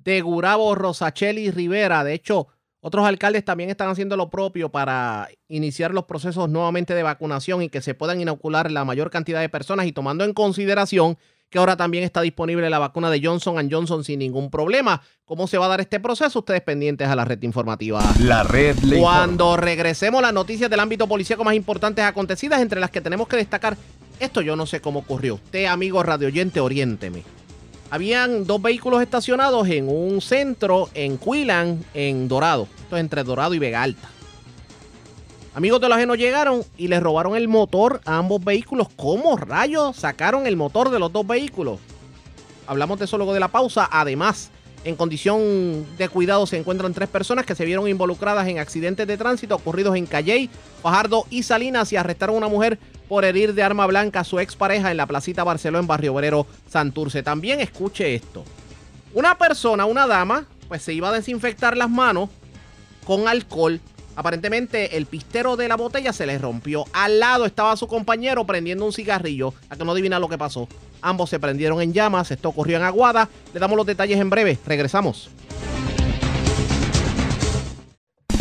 de 0.04 0.20
Gurabo, 0.20 0.74
Rosacheli 0.74 1.50
Rivera. 1.50 2.04
De 2.04 2.14
hecho, 2.14 2.48
otros 2.80 3.06
alcaldes 3.06 3.44
también 3.44 3.70
están 3.70 3.88
haciendo 3.88 4.16
lo 4.16 4.28
propio 4.28 4.68
para 4.68 5.28
iniciar 5.48 5.94
los 5.94 6.04
procesos 6.04 6.48
nuevamente 6.48 6.94
de 6.94 7.02
vacunación 7.02 7.62
y 7.62 7.68
que 7.68 7.80
se 7.80 7.94
puedan 7.94 8.20
inocular 8.20 8.70
la 8.70 8.84
mayor 8.84 9.10
cantidad 9.10 9.40
de 9.40 9.48
personas 9.48 9.86
y 9.86 9.92
tomando 9.92 10.24
en 10.24 10.32
consideración 10.32 11.16
que 11.52 11.58
ahora 11.58 11.76
también 11.76 12.02
está 12.02 12.22
disponible 12.22 12.68
la 12.70 12.78
vacuna 12.78 13.10
de 13.10 13.20
Johnson 13.22 13.68
Johnson 13.70 14.02
sin 14.02 14.18
ningún 14.20 14.50
problema. 14.50 15.02
¿Cómo 15.26 15.46
se 15.46 15.58
va 15.58 15.66
a 15.66 15.68
dar 15.68 15.82
este 15.82 16.00
proceso? 16.00 16.38
Ustedes 16.38 16.62
pendientes 16.62 17.06
a 17.06 17.14
la 17.14 17.26
red 17.26 17.40
informativa. 17.42 18.02
La 18.20 18.42
red 18.42 18.78
le 18.78 18.98
Cuando 18.98 19.58
regresemos 19.58 20.22
las 20.22 20.32
noticias 20.32 20.70
del 20.70 20.80
ámbito 20.80 21.06
policíaco 21.06 21.44
más 21.44 21.54
importantes 21.54 22.04
acontecidas, 22.06 22.62
entre 22.62 22.80
las 22.80 22.90
que 22.90 23.02
tenemos 23.02 23.28
que 23.28 23.36
destacar, 23.36 23.76
esto 24.18 24.40
yo 24.40 24.56
no 24.56 24.64
sé 24.64 24.80
cómo 24.80 25.00
ocurrió. 25.00 25.34
Usted, 25.34 25.66
amigo 25.66 26.02
radioyente, 26.02 26.58
oriénteme. 26.58 27.22
Habían 27.92 28.46
dos 28.46 28.62
vehículos 28.62 29.02
estacionados 29.02 29.68
en 29.68 29.86
un 29.86 30.22
centro 30.22 30.88
en 30.94 31.18
Quilan, 31.18 31.84
en 31.92 32.26
Dorado. 32.26 32.66
Esto 32.78 32.96
es 32.96 33.00
entre 33.00 33.22
Dorado 33.22 33.52
y 33.52 33.58
Vega 33.58 33.82
Alta. 33.82 34.08
Amigos 35.54 35.78
de 35.78 35.90
los 35.90 35.98
ajenos 35.98 36.16
llegaron 36.16 36.64
y 36.78 36.88
les 36.88 37.02
robaron 37.02 37.36
el 37.36 37.48
motor 37.48 38.00
a 38.06 38.16
ambos 38.16 38.42
vehículos. 38.42 38.88
¿Cómo 38.96 39.36
rayos 39.36 39.94
sacaron 39.94 40.46
el 40.46 40.56
motor 40.56 40.88
de 40.88 40.98
los 40.98 41.12
dos 41.12 41.26
vehículos? 41.26 41.80
Hablamos 42.66 42.98
de 42.98 43.04
eso 43.04 43.18
luego 43.18 43.34
de 43.34 43.40
la 43.40 43.48
pausa. 43.48 43.86
Además, 43.92 44.50
en 44.84 44.96
condición 44.96 45.86
de 45.96 46.08
cuidado 46.08 46.46
se 46.46 46.56
encuentran 46.56 46.92
tres 46.92 47.08
personas 47.08 47.46
que 47.46 47.54
se 47.54 47.64
vieron 47.64 47.88
involucradas 47.88 48.48
en 48.48 48.58
accidentes 48.58 49.06
de 49.06 49.16
tránsito 49.16 49.54
ocurridos 49.54 49.96
en 49.96 50.06
Calley, 50.06 50.50
Fajardo 50.82 51.26
y 51.30 51.44
Salinas 51.44 51.92
y 51.92 51.96
arrestaron 51.96 52.34
a 52.34 52.38
una 52.38 52.48
mujer 52.48 52.78
por 53.08 53.24
herir 53.24 53.54
de 53.54 53.62
arma 53.62 53.86
blanca 53.86 54.20
a 54.20 54.24
su 54.24 54.40
expareja 54.40 54.90
en 54.90 54.96
la 54.96 55.06
placita 55.06 55.44
Barceló 55.44 55.78
en 55.78 55.86
Barrio 55.86 56.14
Obrero, 56.14 56.46
Santurce. 56.68 57.22
También 57.22 57.60
escuche 57.60 58.14
esto. 58.14 58.44
Una 59.14 59.36
persona, 59.36 59.84
una 59.84 60.06
dama, 60.06 60.46
pues 60.68 60.82
se 60.82 60.94
iba 60.94 61.10
a 61.10 61.12
desinfectar 61.12 61.76
las 61.76 61.90
manos 61.90 62.30
con 63.04 63.28
alcohol. 63.28 63.80
Aparentemente 64.14 64.96
el 64.96 65.06
pistero 65.06 65.56
de 65.56 65.68
la 65.68 65.76
botella 65.76 66.12
se 66.12 66.26
le 66.26 66.38
rompió. 66.38 66.84
Al 66.92 67.20
lado 67.20 67.46
estaba 67.46 67.76
su 67.76 67.86
compañero 67.86 68.44
prendiendo 68.44 68.84
un 68.84 68.92
cigarrillo. 68.92 69.54
A 69.70 69.76
que 69.76 69.84
no 69.84 69.92
adivina 69.92 70.18
lo 70.18 70.28
que 70.28 70.38
pasó. 70.38 70.68
Ambos 71.00 71.30
se 71.30 71.40
prendieron 71.40 71.80
en 71.80 71.92
llamas. 71.92 72.30
Esto 72.30 72.50
ocurrió 72.50 72.76
en 72.76 72.82
Aguada. 72.82 73.28
Le 73.54 73.60
damos 73.60 73.76
los 73.76 73.86
detalles 73.86 74.20
en 74.20 74.30
breve. 74.30 74.58
Regresamos. 74.66 75.30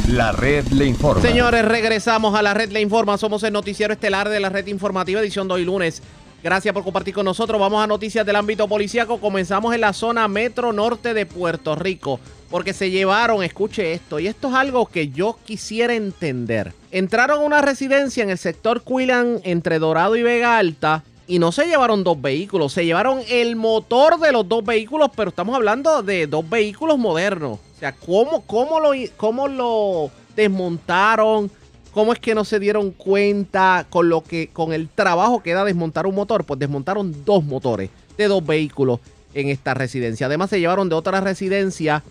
La 0.07 0.33
red 0.33 0.67
le 0.67 0.85
informa. 0.85 1.21
Señores, 1.21 1.63
regresamos 1.63 2.35
a 2.35 2.41
la 2.41 2.53
red 2.53 2.69
Le 2.71 2.81
Informa. 2.81 3.17
Somos 3.17 3.43
el 3.43 3.53
noticiero 3.53 3.93
estelar 3.93 4.27
de 4.27 4.41
la 4.41 4.49
red 4.49 4.67
informativa, 4.67 5.21
edición 5.21 5.47
de 5.47 5.53
hoy 5.53 5.63
lunes. 5.63 6.03
Gracias 6.43 6.73
por 6.73 6.83
compartir 6.83 7.13
con 7.13 7.23
nosotros. 7.23 7.61
Vamos 7.61 7.81
a 7.81 7.87
noticias 7.87 8.25
del 8.25 8.35
ámbito 8.35 8.67
policíaco. 8.67 9.21
Comenzamos 9.21 9.73
en 9.73 9.79
la 9.79 9.93
zona 9.93 10.27
metro 10.27 10.73
norte 10.73 11.13
de 11.13 11.25
Puerto 11.25 11.75
Rico. 11.75 12.19
Porque 12.51 12.73
se 12.73 12.91
llevaron, 12.91 13.43
escuche 13.43 13.93
esto, 13.93 14.19
y 14.19 14.27
esto 14.27 14.49
es 14.49 14.53
algo 14.53 14.85
que 14.85 15.07
yo 15.07 15.39
quisiera 15.45 15.95
entender. 15.95 16.73
Entraron 16.91 17.39
a 17.39 17.45
una 17.45 17.61
residencia 17.61 18.23
en 18.23 18.29
el 18.29 18.37
sector 18.37 18.83
Quilan 18.83 19.39
entre 19.43 19.79
Dorado 19.79 20.17
y 20.17 20.21
Vega 20.21 20.57
Alta. 20.57 21.03
Y 21.27 21.39
no 21.39 21.53
se 21.53 21.65
llevaron 21.65 22.03
dos 22.03 22.21
vehículos, 22.21 22.73
se 22.73 22.85
llevaron 22.85 23.21
el 23.29 23.55
motor 23.55 24.19
de 24.19 24.33
los 24.33 24.49
dos 24.49 24.65
vehículos, 24.65 25.11
pero 25.15 25.29
estamos 25.29 25.55
hablando 25.55 26.03
de 26.03 26.27
dos 26.27 26.47
vehículos 26.49 26.97
modernos. 26.97 27.53
O 27.53 27.79
sea, 27.79 27.93
¿cómo, 27.93 28.41
cómo, 28.45 28.81
lo, 28.81 28.91
cómo 29.15 29.47
lo 29.47 30.11
desmontaron? 30.35 31.49
¿Cómo 31.93 32.11
es 32.11 32.19
que 32.19 32.35
no 32.35 32.43
se 32.43 32.59
dieron 32.59 32.91
cuenta 32.91 33.85
con 33.89 34.09
lo 34.09 34.23
que 34.23 34.49
con 34.49 34.73
el 34.73 34.89
trabajo 34.89 35.41
que 35.41 35.53
da 35.53 35.63
desmontar 35.63 36.05
un 36.05 36.15
motor? 36.15 36.43
Pues 36.43 36.59
desmontaron 36.59 37.23
dos 37.23 37.45
motores 37.45 37.89
de 38.17 38.27
dos 38.27 38.45
vehículos 38.45 38.99
en 39.33 39.47
esta 39.47 39.73
residencia. 39.73 40.27
Además 40.27 40.49
se 40.49 40.59
llevaron 40.59 40.89
de 40.89 40.95
otra 40.95 41.21
residencia 41.21 42.03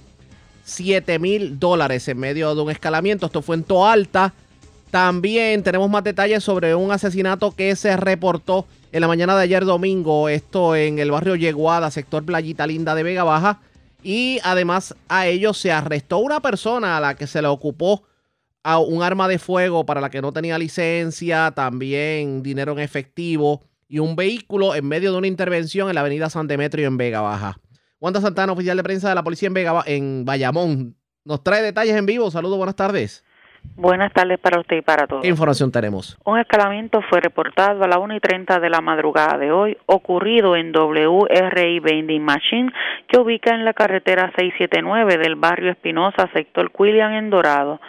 7 0.70 1.18
mil 1.18 1.58
dólares 1.58 2.08
en 2.08 2.18
medio 2.18 2.54
de 2.54 2.62
un 2.62 2.70
escalamiento. 2.70 3.26
Esto 3.26 3.42
fue 3.42 3.56
en 3.56 3.64
Toalta. 3.64 4.32
También 4.90 5.62
tenemos 5.62 5.88
más 5.90 6.02
detalles 6.04 6.42
sobre 6.42 6.74
un 6.74 6.90
asesinato 6.90 7.52
que 7.52 7.76
se 7.76 7.96
reportó 7.96 8.66
en 8.92 9.00
la 9.00 9.08
mañana 9.08 9.36
de 9.36 9.42
ayer 9.42 9.64
domingo. 9.64 10.28
Esto 10.28 10.74
en 10.74 10.98
el 10.98 11.10
barrio 11.10 11.36
Yeguada, 11.36 11.90
sector 11.90 12.24
Playita 12.24 12.66
Linda 12.66 12.94
de 12.94 13.02
Vega 13.02 13.24
Baja. 13.24 13.60
Y 14.02 14.38
además 14.42 14.94
a 15.08 15.26
ellos 15.26 15.58
se 15.58 15.72
arrestó 15.72 16.18
una 16.18 16.40
persona 16.40 16.96
a 16.96 17.00
la 17.00 17.14
que 17.14 17.26
se 17.26 17.42
le 17.42 17.48
ocupó 17.48 18.04
a 18.62 18.78
un 18.78 19.02
arma 19.02 19.28
de 19.28 19.38
fuego 19.38 19.86
para 19.86 20.00
la 20.00 20.10
que 20.10 20.22
no 20.22 20.32
tenía 20.32 20.58
licencia, 20.58 21.52
también 21.54 22.42
dinero 22.42 22.72
en 22.72 22.78
efectivo 22.80 23.62
y 23.88 23.98
un 23.98 24.16
vehículo 24.16 24.74
en 24.74 24.86
medio 24.86 25.12
de 25.12 25.18
una 25.18 25.26
intervención 25.26 25.88
en 25.88 25.96
la 25.96 26.02
avenida 26.02 26.30
San 26.30 26.46
Demetrio 26.46 26.86
en 26.86 26.96
Vega 26.96 27.20
Baja. 27.20 27.58
Wanda 28.00 28.20
Santana, 28.22 28.52
oficial 28.52 28.78
de 28.78 28.82
prensa 28.82 29.10
de 29.10 29.14
la 29.14 29.22
policía 29.22 29.48
en, 29.48 29.54
Vega, 29.54 29.82
en 29.84 30.24
Bayamón, 30.24 30.96
nos 31.24 31.44
trae 31.44 31.62
detalles 31.62 31.94
en 31.94 32.06
vivo. 32.06 32.30
Saludos, 32.30 32.56
buenas 32.56 32.74
tardes. 32.74 33.22
Buenas 33.76 34.10
tardes 34.14 34.38
para 34.38 34.58
usted 34.58 34.78
y 34.78 34.80
para 34.80 35.06
todos. 35.06 35.20
¿Qué 35.20 35.28
información 35.28 35.70
tenemos? 35.70 36.16
Un 36.24 36.38
escalamiento 36.38 37.02
fue 37.10 37.20
reportado 37.20 37.84
a 37.84 37.88
las 37.88 37.98
1 37.98 38.16
y 38.16 38.20
30 38.20 38.58
de 38.58 38.70
la 38.70 38.80
madrugada 38.80 39.36
de 39.36 39.52
hoy, 39.52 39.76
ocurrido 39.84 40.56
en 40.56 40.72
WRI 40.72 41.80
Vending 41.80 42.22
Machine, 42.22 42.72
que 43.06 43.18
ubica 43.18 43.54
en 43.54 43.66
la 43.66 43.74
carretera 43.74 44.32
679 44.34 45.18
del 45.18 45.36
barrio 45.36 45.70
Espinosa, 45.70 46.30
sector 46.32 46.72
Quillian 46.72 47.12
en 47.12 47.28
Dorado, 47.28 47.82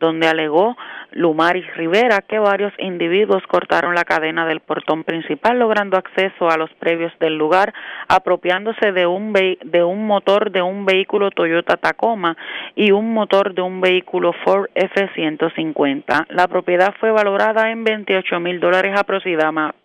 donde 0.00 0.26
alegó 0.26 0.76
Lumaris 1.12 1.66
Rivera 1.76 2.22
que 2.22 2.38
varios 2.38 2.72
individuos 2.78 3.42
cortaron 3.46 3.94
la 3.94 4.04
cadena 4.04 4.46
del 4.46 4.60
portón 4.60 5.04
principal, 5.04 5.58
logrando 5.58 5.96
acceso 5.96 6.50
a 6.50 6.56
los 6.56 6.70
previos 6.74 7.12
del 7.20 7.38
lugar, 7.38 7.72
apropiándose 8.08 8.92
de 8.92 9.06
un, 9.06 9.32
de 9.32 9.84
un 9.84 10.06
motor 10.06 10.50
de 10.50 10.62
un 10.62 10.84
vehículo 10.84 11.30
Toyota 11.30 11.76
Tacoma 11.76 12.36
y 12.74 12.90
un 12.90 13.12
motor 13.14 13.54
de 13.54 13.62
un 13.62 13.80
vehículo 13.80 14.32
Ford 14.44 14.68
F-150. 14.74 16.26
La 16.30 16.48
propiedad 16.48 16.94
fue 16.98 17.10
valorada 17.12 17.70
en 17.70 17.84
28 17.84 18.40
mil 18.40 18.58
dólares 18.58 18.94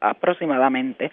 aproximadamente. 0.02 1.12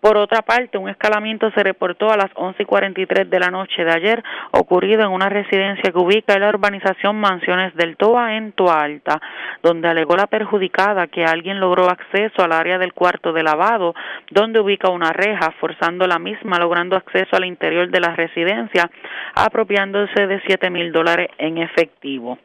Por 0.00 0.16
otra 0.16 0.42
parte, 0.42 0.76
un 0.76 0.88
escalamiento 0.88 1.50
se 1.52 1.62
reportó 1.62 2.10
a 2.10 2.16
las 2.16 2.30
11 2.34 2.62
y 2.62 2.66
43 2.66 3.30
de 3.30 3.40
la 3.40 3.50
noche 3.50 3.84
de 3.84 3.92
ayer, 3.92 4.22
ocurrido 4.50 5.02
en 5.02 5.10
una 5.10 5.28
residencia 5.28 5.90
que 5.90 5.98
ubica 5.98 6.34
en 6.34 6.40
la 6.40 6.50
urbanización 6.50 7.16
Mansiones 7.16 7.74
del 7.74 7.96
Toa 7.96 8.33
Alta, 8.70 9.20
donde 9.62 9.88
alegó 9.88 10.16
la 10.16 10.26
perjudicada 10.26 11.06
que 11.06 11.24
alguien 11.24 11.60
logró 11.60 11.88
acceso 11.88 12.42
al 12.42 12.52
área 12.52 12.78
del 12.78 12.92
cuarto 12.92 13.32
de 13.32 13.42
lavado, 13.42 13.94
donde 14.30 14.60
ubica 14.60 14.90
una 14.90 15.12
reja, 15.12 15.52
forzando 15.60 16.06
la 16.06 16.18
misma, 16.18 16.58
logrando 16.58 16.96
acceso 16.96 17.36
al 17.36 17.44
interior 17.44 17.90
de 17.90 18.00
la 18.00 18.14
residencia, 18.14 18.90
apropiándose 19.34 20.26
de 20.26 20.40
7 20.46 20.70
mil 20.70 20.92
dólares 20.92 21.28
en 21.38 21.58
efectivo 21.58 22.38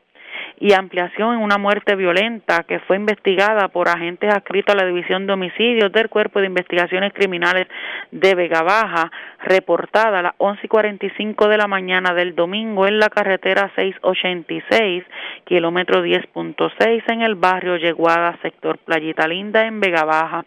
y 0.59 0.73
ampliación 0.73 1.35
en 1.35 1.41
una 1.41 1.57
muerte 1.57 1.95
violenta 1.95 2.63
que 2.63 2.79
fue 2.79 2.97
investigada 2.97 3.69
por 3.69 3.87
agentes 3.87 4.33
adscritos 4.33 4.75
a 4.75 4.77
la 4.77 4.85
División 4.85 5.25
de 5.25 5.33
Homicidios 5.33 5.91
del 5.91 6.09
Cuerpo 6.09 6.39
de 6.39 6.47
Investigaciones 6.47 7.13
Criminales 7.13 7.67
de 8.11 8.35
Vega 8.35 8.61
Baja, 8.61 9.11
reportada 9.43 10.19
a 10.19 10.21
las 10.21 10.33
11:45 10.37 11.47
de 11.47 11.57
la 11.57 11.67
mañana 11.67 12.13
del 12.13 12.35
domingo 12.35 12.87
en 12.87 12.99
la 12.99 13.09
carretera 13.09 13.71
686, 13.75 15.03
kilómetro 15.45 16.03
10.6 16.03 17.03
en 17.07 17.21
el 17.21 17.35
barrio 17.35 17.77
Yeguada, 17.77 18.37
sector 18.41 18.77
Playita 18.79 19.27
Linda 19.27 19.65
en 19.65 19.79
Vega 19.79 20.03
Baja. 20.03 20.43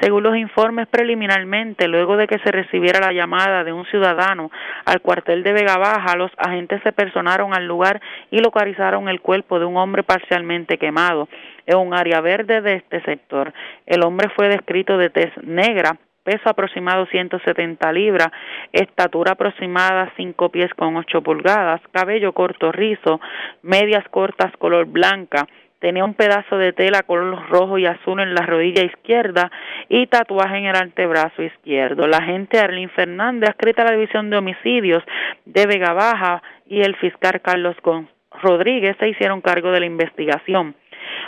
Según 0.00 0.22
los 0.22 0.36
informes 0.36 0.86
preliminarmente, 0.88 1.88
luego 1.88 2.16
de 2.16 2.26
que 2.26 2.38
se 2.38 2.50
recibiera 2.50 3.00
la 3.00 3.12
llamada 3.12 3.64
de 3.64 3.72
un 3.72 3.84
ciudadano 3.86 4.50
al 4.84 5.00
cuartel 5.00 5.42
de 5.42 5.52
Vega 5.52 5.76
Baja, 5.76 6.16
los 6.16 6.30
agentes 6.38 6.80
se 6.82 6.92
personaron 6.92 7.54
al 7.54 7.66
lugar 7.66 8.00
y 8.30 8.38
localizaron 8.40 9.08
el 9.08 9.20
cuerpo 9.20 9.58
de 9.58 9.64
un 9.64 9.76
hombre 9.76 10.02
parcialmente 10.02 10.78
quemado 10.78 11.28
en 11.66 11.78
un 11.78 11.94
área 11.94 12.20
verde 12.20 12.60
de 12.60 12.74
este 12.74 13.02
sector. 13.02 13.52
El 13.86 14.02
hombre 14.02 14.28
fue 14.30 14.48
descrito 14.48 14.96
de 14.98 15.10
tez 15.10 15.30
negra, 15.42 15.98
peso 16.22 16.48
aproximado 16.48 17.06
170 17.06 17.92
libras, 17.92 18.28
estatura 18.72 19.32
aproximada 19.32 20.12
5 20.16 20.48
pies 20.50 20.72
con 20.74 20.96
8 20.96 21.22
pulgadas, 21.22 21.80
cabello 21.90 22.32
corto 22.32 22.72
rizo, 22.72 23.20
medias 23.62 24.08
cortas 24.08 24.52
color 24.58 24.86
blanca, 24.86 25.46
tenía 25.82 26.04
un 26.04 26.14
pedazo 26.14 26.56
de 26.58 26.72
tela 26.72 27.02
color 27.02 27.48
rojo 27.50 27.76
y 27.76 27.86
azul 27.86 28.20
en 28.20 28.34
la 28.34 28.46
rodilla 28.46 28.84
izquierda 28.84 29.50
y 29.88 30.06
tatuaje 30.06 30.58
en 30.58 30.66
el 30.66 30.76
antebrazo 30.76 31.42
izquierdo. 31.42 32.06
La 32.06 32.18
agente 32.18 32.60
Arlene 32.60 32.88
Fernández, 32.88 33.50
adscrita 33.50 33.82
a 33.82 33.86
la 33.86 33.96
División 33.96 34.30
de 34.30 34.36
Homicidios 34.36 35.02
de 35.44 35.66
Vega 35.66 35.92
Baja, 35.92 36.40
y 36.66 36.80
el 36.80 36.94
fiscal 36.96 37.40
Carlos 37.42 37.76
Rodríguez 38.40 38.96
se 38.98 39.08
hicieron 39.08 39.40
cargo 39.40 39.72
de 39.72 39.80
la 39.80 39.86
investigación. 39.86 40.76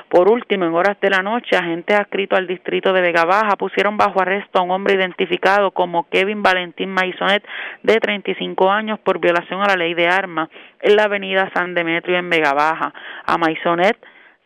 Por 0.08 0.30
último, 0.30 0.64
en 0.66 0.72
horas 0.72 0.98
de 1.00 1.10
la 1.10 1.22
noche, 1.22 1.56
agentes 1.56 1.98
adscritos 1.98 2.38
al 2.38 2.46
distrito 2.46 2.92
de 2.92 3.00
Vega 3.00 3.24
Baja 3.24 3.56
pusieron 3.56 3.96
bajo 3.96 4.22
arresto 4.22 4.60
a 4.60 4.62
un 4.62 4.70
hombre 4.70 4.94
identificado 4.94 5.72
como 5.72 6.08
Kevin 6.08 6.44
Valentín 6.44 6.90
Maisonet, 6.90 7.44
de 7.82 7.96
35 7.96 8.70
años, 8.70 9.00
por 9.00 9.18
violación 9.18 9.60
a 9.62 9.66
la 9.66 9.76
ley 9.76 9.94
de 9.94 10.06
armas 10.06 10.48
en 10.80 10.94
la 10.94 11.04
avenida 11.04 11.50
San 11.54 11.74
Demetrio 11.74 12.16
en 12.16 12.30
Vega 12.30 12.54
Baja. 12.54 12.94
A 13.26 13.36
Maisonet 13.36 13.96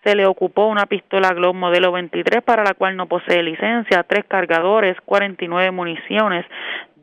se 0.05 0.15
le 0.15 0.27
ocupó 0.27 0.67
una 0.67 0.87
pistola 0.87 1.35
Glock 1.35 1.55
modelo 1.55 1.93
23 1.93 2.43
para 2.43 2.65
la 2.65 2.75
cual 2.75 2.97
no 2.97 3.07
posee 3.07 3.43
licencia, 3.43 4.05
tres 4.05 4.25
cargadores, 4.27 4.97
49 5.05 5.71
municiones, 5.71 6.47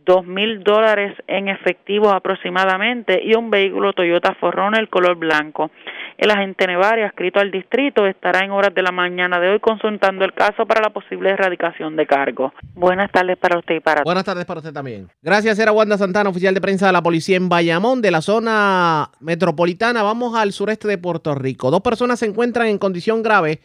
dos 0.06 0.26
mil 0.26 0.64
dólares 0.64 1.16
en 1.28 1.50
efectivo 1.50 2.12
aproximadamente 2.12 3.22
y 3.24 3.36
un 3.36 3.50
vehículo 3.50 3.94
Toyota 3.94 4.36
el 4.78 4.90
color 4.90 5.16
blanco. 5.16 5.72
El 6.18 6.32
agente 6.32 6.68
Nevari, 6.68 7.02
adscrito 7.02 7.40
al 7.40 7.52
distrito, 7.52 8.06
estará 8.06 8.46
en 8.46 8.52
horas 8.52 8.74
de 8.74 8.82
la 8.82 8.92
mañana 8.92 9.40
de 9.40 9.50
hoy 9.50 9.60
consultando 9.60 10.24
el 10.24 10.34
caso 10.34 10.66
para 10.66 10.82
la 10.82 10.92
posible 10.92 11.32
erradicación 11.32 11.96
de 11.96 12.06
cargo. 12.06 12.54
Buenas 12.74 13.12
tardes 13.12 13.38
para 13.38 13.58
usted 13.58 13.76
y 13.76 13.80
para 13.82 14.04
Buenas 14.04 14.24
tardes 14.24 14.46
para 14.46 14.60
usted 14.60 14.72
también. 14.72 15.10
Gracias, 15.22 15.60
era 15.60 15.72
Wanda 15.72 15.98
Santana, 15.98 16.30
oficial 16.30 16.54
de 16.54 16.62
prensa 16.62 16.88
de 16.88 16.94
la 16.94 17.02
policía 17.02 17.36
en 17.36 17.50
Bayamón, 17.50 18.02
de 18.02 18.12
la 18.12 18.22
zona 18.22 19.10
metropolitana. 19.20 20.04
Vamos 20.04 20.36
al 20.36 20.54
sureste 20.54 20.88
de 20.88 20.98
Puerto 20.98 21.36
Rico. 21.36 21.72
Dos 21.72 21.82
personas 21.82 22.20
se 22.20 22.28
encuentran 22.28 22.68
en 22.68 22.78
condición 22.78 23.22
grave 23.22 23.60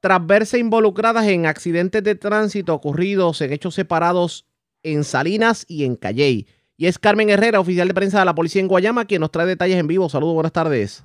tras 0.00 0.24
verse 0.24 0.58
involucradas 0.58 1.26
en 1.26 1.46
accidentes 1.46 2.04
de 2.04 2.14
tránsito 2.14 2.74
ocurridos 2.74 3.40
en 3.40 3.52
hechos 3.52 3.74
separados 3.74 4.46
en 4.84 5.02
Salinas 5.02 5.66
y 5.68 5.84
en 5.84 5.96
Calley. 5.96 6.46
Y 6.76 6.86
es 6.86 6.98
Carmen 6.98 7.30
Herrera, 7.30 7.60
oficial 7.60 7.88
de 7.88 7.94
prensa 7.94 8.20
de 8.20 8.24
la 8.24 8.34
policía 8.34 8.60
en 8.60 8.68
Guayama, 8.68 9.04
quien 9.04 9.20
nos 9.20 9.32
trae 9.32 9.46
detalles 9.46 9.78
en 9.78 9.86
vivo. 9.86 10.08
Saludos, 10.08 10.34
buenas 10.34 10.52
tardes. 10.52 11.04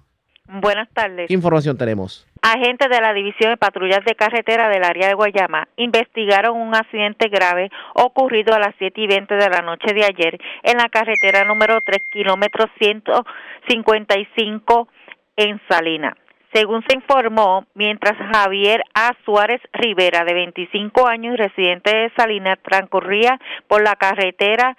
Buenas 0.51 0.89
tardes. 0.89 1.27
¿Qué 1.27 1.33
información 1.35 1.77
tenemos? 1.77 2.25
Agentes 2.41 2.89
de 2.89 2.99
la 2.99 3.13
División 3.13 3.51
de 3.51 3.57
Patrullas 3.57 4.03
de 4.03 4.15
Carretera 4.15 4.67
del 4.69 4.83
área 4.83 5.07
de 5.07 5.13
Guayama 5.13 5.67
investigaron 5.75 6.57
un 6.57 6.73
accidente 6.73 7.29
grave 7.29 7.69
ocurrido 7.93 8.55
a 8.55 8.59
las 8.59 8.73
7 8.79 8.99
y 8.99 9.05
20 9.05 9.35
de 9.35 9.49
la 9.49 9.61
noche 9.61 9.93
de 9.93 10.05
ayer 10.05 10.39
en 10.63 10.77
la 10.77 10.89
carretera 10.89 11.45
número 11.45 11.77
3, 11.85 12.01
kilómetro 12.11 12.65
155 12.79 14.87
en 15.35 15.61
Salinas. 15.69 16.15
Según 16.53 16.83
se 16.87 16.95
informó, 16.95 17.65
mientras 17.75 18.17
Javier 18.31 18.81
A. 18.95 19.13
Suárez 19.23 19.61
Rivera, 19.71 20.23
de 20.23 20.33
25 20.33 21.07
años, 21.07 21.37
residente 21.37 21.95
de 21.95 22.11
Salinas, 22.17 22.57
transcurría 22.63 23.39
por 23.67 23.83
la 23.83 23.95
carretera 23.95 24.75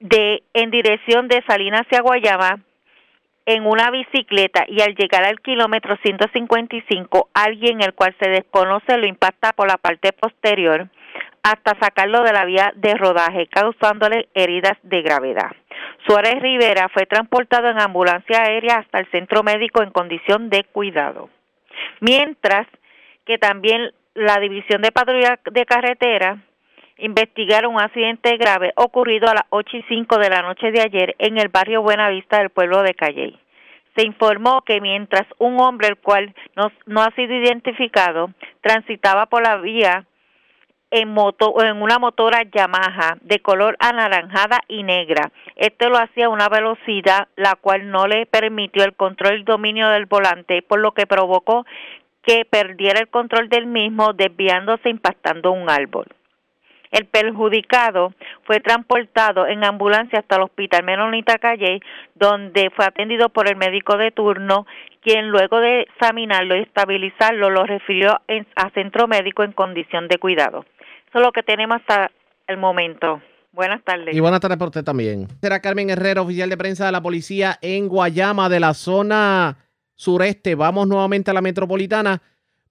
de 0.00 0.42
en 0.52 0.70
dirección 0.70 1.28
de 1.28 1.42
Salinas 1.46 1.82
hacia 1.82 2.02
Guayama 2.02 2.60
en 3.46 3.66
una 3.66 3.90
bicicleta 3.90 4.64
y 4.68 4.82
al 4.82 4.94
llegar 4.94 5.24
al 5.24 5.40
kilómetro 5.40 5.96
155, 6.02 7.28
alguien 7.34 7.80
el 7.80 7.94
cual 7.94 8.14
se 8.20 8.28
desconoce 8.28 8.96
lo 8.98 9.06
impacta 9.06 9.52
por 9.52 9.68
la 9.68 9.78
parte 9.78 10.12
posterior 10.12 10.88
hasta 11.42 11.76
sacarlo 11.80 12.22
de 12.22 12.32
la 12.32 12.44
vía 12.44 12.72
de 12.76 12.94
rodaje, 12.94 13.46
causándole 13.48 14.28
heridas 14.34 14.78
de 14.82 15.02
gravedad. 15.02 15.50
Suárez 16.06 16.40
Rivera 16.40 16.88
fue 16.88 17.06
transportado 17.06 17.68
en 17.68 17.80
ambulancia 17.80 18.42
aérea 18.42 18.78
hasta 18.78 19.00
el 19.00 19.10
centro 19.10 19.42
médico 19.42 19.82
en 19.82 19.90
condición 19.90 20.50
de 20.50 20.64
cuidado. 20.64 21.30
Mientras 22.00 22.66
que 23.24 23.38
también 23.38 23.92
la 24.14 24.38
División 24.38 24.82
de 24.82 24.92
Patrulla 24.92 25.38
de 25.50 25.64
Carretera 25.64 26.38
investigaron 26.98 27.74
un 27.74 27.80
accidente 27.80 28.36
grave 28.36 28.72
ocurrido 28.76 29.28
a 29.28 29.34
las 29.34 29.44
8 29.50 29.76
y 29.76 29.82
5 29.88 30.18
de 30.18 30.30
la 30.30 30.42
noche 30.42 30.70
de 30.70 30.80
ayer 30.80 31.16
en 31.18 31.38
el 31.38 31.48
barrio 31.48 31.82
Buenavista 31.82 32.38
del 32.38 32.50
pueblo 32.50 32.82
de 32.82 32.94
Calley. 32.94 33.38
Se 33.96 34.06
informó 34.06 34.62
que 34.62 34.80
mientras 34.80 35.26
un 35.38 35.60
hombre, 35.60 35.88
el 35.88 35.96
cual 35.96 36.34
no, 36.56 36.70
no 36.86 37.02
ha 37.02 37.10
sido 37.14 37.34
identificado, 37.34 38.30
transitaba 38.60 39.26
por 39.26 39.42
la 39.42 39.56
vía 39.56 40.06
en, 40.92 41.08
moto, 41.08 41.60
en 41.64 41.82
una 41.82 41.98
motora 41.98 42.42
Yamaha 42.44 43.16
de 43.22 43.40
color 43.40 43.76
anaranjada 43.80 44.60
y 44.68 44.82
negra. 44.84 45.32
Este 45.56 45.88
lo 45.88 45.98
hacía 45.98 46.26
a 46.26 46.28
una 46.28 46.48
velocidad 46.48 47.28
la 47.34 47.56
cual 47.56 47.90
no 47.90 48.06
le 48.06 48.26
permitió 48.26 48.84
el 48.84 48.94
control 48.94 49.40
y 49.40 49.44
dominio 49.44 49.88
del 49.88 50.06
volante, 50.06 50.62
por 50.62 50.78
lo 50.78 50.92
que 50.92 51.06
provocó 51.06 51.66
que 52.22 52.44
perdiera 52.44 53.00
el 53.00 53.08
control 53.08 53.48
del 53.48 53.66
mismo, 53.66 54.12
desviándose 54.12 54.90
impactando 54.90 55.50
un 55.50 55.68
árbol. 55.68 56.06
El 56.92 57.06
perjudicado 57.06 58.12
fue 58.44 58.60
transportado 58.60 59.46
en 59.46 59.64
ambulancia 59.64 60.18
hasta 60.18 60.36
el 60.36 60.42
hospital 60.42 60.84
Menonita 60.84 61.38
Calle, 61.38 61.80
donde 62.14 62.70
fue 62.76 62.84
atendido 62.84 63.30
por 63.30 63.48
el 63.48 63.56
médico 63.56 63.96
de 63.96 64.10
turno, 64.10 64.66
quien 65.00 65.30
luego 65.30 65.58
de 65.60 65.80
examinarlo 65.80 66.54
y 66.54 66.60
estabilizarlo 66.60 67.48
lo 67.48 67.64
refirió 67.64 68.20
a 68.56 68.70
centro 68.70 69.08
médico 69.08 69.42
en 69.42 69.52
condición 69.52 70.06
de 70.06 70.18
cuidado. 70.18 70.66
Eso 71.12 71.18
es 71.18 71.26
lo 71.26 71.32
que 71.32 71.42
tenemos 71.42 71.78
hasta 71.78 72.10
el 72.46 72.56
momento. 72.56 73.20
Buenas 73.52 73.84
tardes. 73.84 74.16
Y 74.16 74.20
buenas 74.20 74.40
tardes 74.40 74.56
por 74.56 74.68
usted 74.68 74.82
también. 74.82 75.28
Será 75.42 75.60
Carmen 75.60 75.90
Herrera, 75.90 76.22
oficial 76.22 76.48
de 76.48 76.56
prensa 76.56 76.86
de 76.86 76.92
la 76.92 77.02
policía 77.02 77.58
en 77.60 77.86
Guayama, 77.86 78.48
de 78.48 78.58
la 78.60 78.72
zona 78.72 79.58
sureste. 79.94 80.54
Vamos 80.54 80.88
nuevamente 80.88 81.30
a 81.30 81.34
la 81.34 81.42
metropolitana 81.42 82.22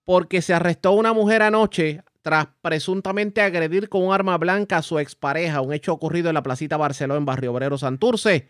porque 0.03 0.41
se 0.41 0.55
arrestó 0.55 0.93
una 0.93 1.13
mujer 1.13 1.43
anoche 1.43 2.01
tras 2.23 2.47
presuntamente 2.63 3.43
agredir 3.43 3.89
con 3.89 4.07
un 4.07 4.11
arma 4.11 4.39
blanca 4.39 4.77
a 4.77 4.81
su 4.81 4.97
expareja, 4.97 5.61
un 5.61 5.71
hecho 5.71 5.93
ocurrido 5.93 6.29
en 6.29 6.33
la 6.33 6.41
Placita 6.41 6.77
Barceló 6.77 7.17
en 7.17 7.25
Barrio 7.25 7.51
Obrero 7.51 7.77
Santurce. 7.77 8.49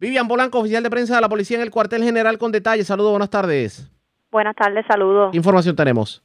Vivian 0.00 0.26
Polanco, 0.26 0.58
oficial 0.58 0.82
de 0.82 0.90
prensa 0.90 1.14
de 1.14 1.20
la 1.20 1.28
policía 1.28 1.58
en 1.58 1.62
el 1.62 1.70
cuartel 1.70 2.02
general 2.02 2.38
con 2.38 2.50
detalles. 2.50 2.88
Saludos, 2.88 3.12
buenas 3.12 3.30
tardes. 3.30 3.88
Buenas 4.32 4.56
tardes, 4.56 4.84
saludos. 4.88 5.30
¿Qué 5.30 5.36
información 5.36 5.76
tenemos? 5.76 6.24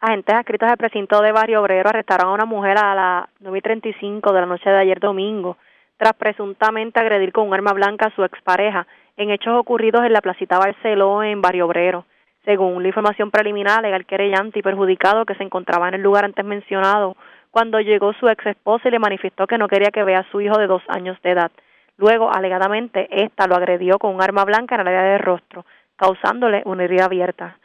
Agentes 0.00 0.32
adscritos 0.32 0.68
del 0.68 0.78
precinto 0.78 1.20
de 1.20 1.32
Barrio 1.32 1.60
Obrero 1.60 1.88
arrestaron 1.88 2.28
a 2.28 2.32
una 2.32 2.44
mujer 2.44 2.78
a 2.78 2.94
las 2.94 3.24
9.35 3.42 4.32
de 4.32 4.40
la 4.40 4.46
noche 4.46 4.70
de 4.70 4.78
ayer 4.78 5.00
domingo 5.00 5.56
tras 5.96 6.12
presuntamente 6.12 7.00
agredir 7.00 7.32
con 7.32 7.48
un 7.48 7.54
arma 7.54 7.72
blanca 7.72 8.06
a 8.06 8.14
su 8.14 8.22
expareja 8.22 8.86
en 9.16 9.30
hechos 9.30 9.58
ocurridos 9.58 10.04
en 10.04 10.12
la 10.12 10.20
placita 10.20 10.56
Barceló 10.56 11.24
en 11.24 11.42
Barrio 11.42 11.66
Obrero. 11.66 12.04
Según 12.44 12.80
la 12.80 12.90
información 12.90 13.32
preliminar, 13.32 13.82
legal 13.82 14.06
querellante 14.06 14.60
y 14.60 14.62
perjudicado 14.62 15.26
que 15.26 15.34
se 15.34 15.42
encontraba 15.42 15.88
en 15.88 15.94
el 15.94 16.02
lugar 16.02 16.24
antes 16.24 16.44
mencionado, 16.44 17.16
cuando 17.50 17.80
llegó 17.80 18.12
su 18.12 18.28
ex 18.28 18.46
esposa 18.46 18.86
y 18.86 18.92
le 18.92 19.00
manifestó 19.00 19.48
que 19.48 19.58
no 19.58 19.66
quería 19.66 19.90
que 19.90 20.04
vea 20.04 20.20
a 20.20 20.30
su 20.30 20.40
hijo 20.40 20.56
de 20.58 20.68
dos 20.68 20.82
años 20.86 21.20
de 21.24 21.32
edad. 21.32 21.50
Luego, 21.96 22.32
alegadamente, 22.32 23.08
ésta 23.10 23.48
lo 23.48 23.56
agredió 23.56 23.98
con 23.98 24.14
un 24.14 24.22
arma 24.22 24.44
blanca 24.44 24.76
en 24.76 24.82
el 24.82 24.86
área 24.86 25.10
del 25.10 25.18
rostro, 25.18 25.66
causándole 25.96 26.62
una 26.66 26.84
herida 26.84 27.06
abierta. 27.06 27.56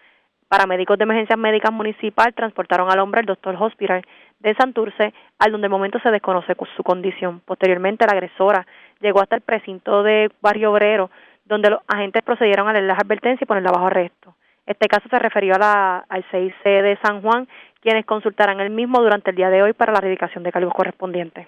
Paramédicos 0.53 0.99
de 0.99 1.05
emergencias 1.05 1.39
médicas 1.39 1.73
municipal 1.73 2.31
transportaron 2.35 2.91
al 2.91 2.99
hombre 2.99 3.21
al 3.21 3.25
doctor 3.25 3.55
hospital 3.59 4.03
de 4.37 4.53
Santurce, 4.53 5.11
al 5.39 5.51
donde 5.51 5.65
el 5.65 5.71
momento 5.71 5.97
se 5.97 6.11
desconoce 6.11 6.53
su 6.77 6.83
condición. 6.83 7.39
Posteriormente, 7.39 8.05
la 8.05 8.11
agresora 8.11 8.67
llegó 9.01 9.19
hasta 9.19 9.35
el 9.35 9.41
precinto 9.41 10.03
de 10.03 10.29
Barrio 10.41 10.71
Obrero, 10.71 11.09
donde 11.45 11.71
los 11.71 11.79
agentes 11.87 12.21
procedieron 12.21 12.67
a 12.67 12.73
leer 12.73 12.85
las 12.85 12.99
advertencias 12.99 13.41
y 13.41 13.45
ponerla 13.47 13.71
bajo 13.71 13.87
arresto. 13.87 14.35
Este 14.67 14.87
caso 14.87 15.09
se 15.09 15.17
refirió 15.17 15.55
a 15.55 15.57
la, 15.57 16.05
al 16.07 16.23
6C 16.29 16.83
de 16.83 16.99
San 17.03 17.23
Juan, 17.23 17.47
quienes 17.81 18.05
consultarán 18.05 18.59
el 18.59 18.69
mismo 18.69 19.01
durante 19.01 19.31
el 19.31 19.35
día 19.35 19.49
de 19.49 19.63
hoy 19.63 19.73
para 19.73 19.91
la 19.91 19.97
erradicación 19.97 20.43
de 20.43 20.51
cargos 20.51 20.75
correspondientes. 20.75 21.47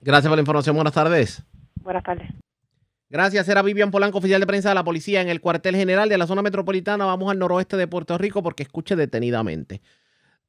Gracias 0.00 0.28
por 0.28 0.36
la 0.36 0.42
información. 0.42 0.74
Buenas 0.74 0.94
tardes. 0.94 1.46
Buenas 1.80 2.02
tardes. 2.02 2.28
Gracias, 3.12 3.46
era 3.46 3.60
Vivian 3.60 3.90
Polanco, 3.90 4.16
oficial 4.16 4.40
de 4.40 4.46
prensa 4.46 4.70
de 4.70 4.74
la 4.74 4.84
policía 4.84 5.20
en 5.20 5.28
el 5.28 5.42
cuartel 5.42 5.76
general 5.76 6.08
de 6.08 6.16
la 6.16 6.26
zona 6.26 6.40
metropolitana. 6.40 7.04
Vamos 7.04 7.30
al 7.30 7.38
noroeste 7.38 7.76
de 7.76 7.86
Puerto 7.86 8.16
Rico 8.16 8.42
porque 8.42 8.62
escuche 8.62 8.96
detenidamente. 8.96 9.82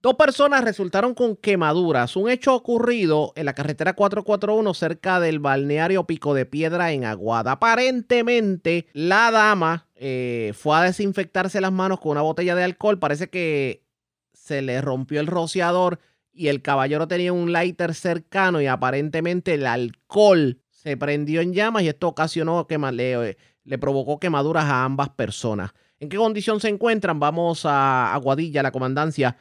Dos 0.02 0.16
personas 0.16 0.64
resultaron 0.64 1.14
con 1.14 1.36
quemaduras. 1.36 2.16
Un 2.16 2.30
hecho 2.30 2.56
ocurrido 2.56 3.34
en 3.36 3.48
la 3.48 3.54
carretera 3.54 3.92
441 3.92 4.74
cerca 4.76 5.20
del 5.20 5.40
balneario 5.40 6.06
Pico 6.06 6.34
de 6.34 6.46
Piedra 6.46 6.94
en 6.94 7.04
Aguada. 7.04 7.52
Aparentemente, 7.52 8.88
la 8.94 9.30
dama 9.30 9.90
eh, 9.96 10.54
fue 10.56 10.78
a 10.78 10.84
desinfectarse 10.84 11.60
las 11.60 11.74
manos 11.74 12.00
con 12.00 12.14
una 12.14 12.22
botella 12.22 12.56
de 12.56 12.64
alcohol. 12.64 12.98
Parece 12.98 13.30
que 13.30 13.84
se 14.32 14.62
le 14.62 14.80
rompió 14.80 15.20
el 15.20 15.28
rociador 15.28 16.00
y 16.32 16.48
el 16.48 16.62
caballero 16.62 17.10
tenía 17.10 17.34
un 17.34 17.52
lighter 17.52 17.94
cercano 17.94 18.62
y 18.62 18.68
aparentemente 18.68 19.56
el 19.56 19.68
alcohol 19.68 20.63
se 20.84 20.98
prendió 20.98 21.40
en 21.40 21.54
llamas 21.54 21.84
y 21.84 21.88
esto 21.88 22.10
ocasionó 22.10 22.68
que 22.68 22.78
le, 22.78 23.38
le 23.64 23.78
provocó 23.78 24.20
quemaduras 24.20 24.66
a 24.66 24.84
ambas 24.84 25.10
personas. 25.10 25.72
¿En 26.00 26.10
qué 26.10 26.18
condición 26.18 26.60
se 26.60 26.68
encuentran? 26.68 27.20
Vamos 27.22 27.66
a 27.66 28.14
Aguadilla, 28.14 28.62
la 28.62 28.72
comandancia. 28.72 29.38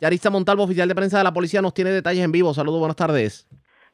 Yarista 0.00 0.30
Montalvo, 0.30 0.64
oficial 0.64 0.88
de 0.88 0.94
prensa 0.96 1.18
de 1.18 1.24
la 1.24 1.32
policía, 1.32 1.62
nos 1.62 1.74
tiene 1.74 1.90
detalles 1.90 2.24
en 2.24 2.32
vivo. 2.32 2.52
Saludos, 2.52 2.80
buenas 2.80 2.96
tardes. 2.96 3.46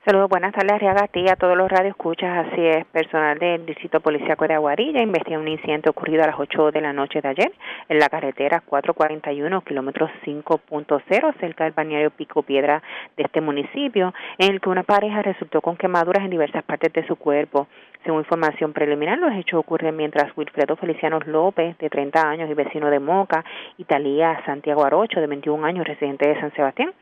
Saludos, 0.07 0.29
buenas 0.29 0.53
tardes, 0.53 0.71
Arriaga, 0.71 1.03
a 1.03 1.09
ti 1.09 1.29
a 1.29 1.35
todos 1.35 1.57
los 1.57 1.69
radioescuchas. 1.69 2.47
Así 2.47 2.65
es, 2.65 2.87
personal 2.93 3.37
del 3.41 3.67
Distrito 3.67 3.99
Policíaco 3.99 4.47
de 4.47 4.55
Aguadilla 4.55 5.03
investiga 5.03 5.37
un 5.37 5.49
incidente 5.49 5.91
ocurrido 5.91 6.23
a 6.23 6.29
las 6.29 6.39
8 6.39 6.71
de 6.71 6.81
la 6.81 6.93
noche 6.93 7.21
de 7.21 7.27
ayer 7.27 7.53
en 7.89 7.99
la 7.99 8.09
carretera 8.09 8.63
441, 8.65 9.63
kilómetro 9.63 10.09
5.0, 10.25 11.35
cerca 11.41 11.65
del 11.65 11.73
balneario 11.73 12.13
Pico 12.13 12.45
Piedra 12.45 12.85
de 13.17 13.25
este 13.25 13.41
municipio, 13.41 14.15
en 14.39 14.53
el 14.53 14.61
que 14.61 14.69
una 14.69 14.85
pareja 14.85 15.23
resultó 15.23 15.61
con 15.61 15.77
quemaduras 15.77 16.23
en 16.23 16.31
diversas 16.31 16.63
partes 16.63 16.93
de 16.93 17.05
su 17.09 17.17
cuerpo. 17.17 17.67
Según 18.05 18.21
información 18.21 18.73
preliminar, 18.73 19.19
los 19.19 19.33
hechos 19.33 19.59
ocurren 19.59 19.97
mientras 19.97 20.31
Wilfredo 20.37 20.77
Feliciano 20.77 21.19
López, 21.27 21.77
de 21.79 21.91
30 21.91 22.21
años 22.21 22.49
y 22.49 22.55
vecino 22.55 22.91
de 22.91 23.01
Moca, 23.01 23.45
y 23.77 23.83
Talía 23.83 24.41
Santiago 24.47 24.85
Arocho, 24.85 25.19
de 25.19 25.27
21 25.27 25.67
años, 25.67 25.85
residente 25.85 26.29
de 26.29 26.39
San 26.39 26.55
Sebastián, 26.55 26.93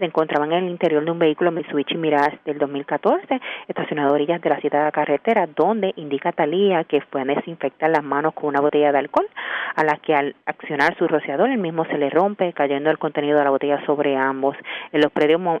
se 0.00 0.06
encontraban 0.06 0.50
en 0.52 0.64
el 0.64 0.70
interior 0.70 1.04
de 1.04 1.10
un 1.10 1.18
vehículo 1.18 1.52
Mitsubishi 1.52 1.94
Mirage 1.96 2.38
del 2.46 2.58
2014, 2.58 3.38
estacionado 3.68 4.08
a 4.08 4.12
orillas 4.14 4.40
de 4.40 4.48
la 4.48 4.58
citada 4.60 4.90
carretera, 4.90 5.46
donde 5.54 5.92
indica 5.96 6.32
Talía 6.32 6.84
que 6.84 7.02
fue 7.02 7.20
a 7.20 7.24
desinfectar 7.26 7.90
las 7.90 8.02
manos 8.02 8.32
con 8.32 8.46
una 8.46 8.60
botella 8.60 8.92
de 8.92 8.98
alcohol, 8.98 9.28
a 9.76 9.84
la 9.84 9.98
que 9.98 10.14
al 10.14 10.34
accionar 10.46 10.96
su 10.96 11.06
rociador 11.06 11.50
el 11.50 11.58
mismo 11.58 11.84
se 11.84 11.98
le 11.98 12.08
rompe, 12.08 12.52
cayendo 12.54 12.90
el 12.90 12.98
contenido 12.98 13.38
de 13.38 13.44
la 13.44 13.50
botella 13.50 13.84
sobre 13.84 14.16
ambos. 14.16 14.56
En 14.90 15.02
los, 15.02 15.12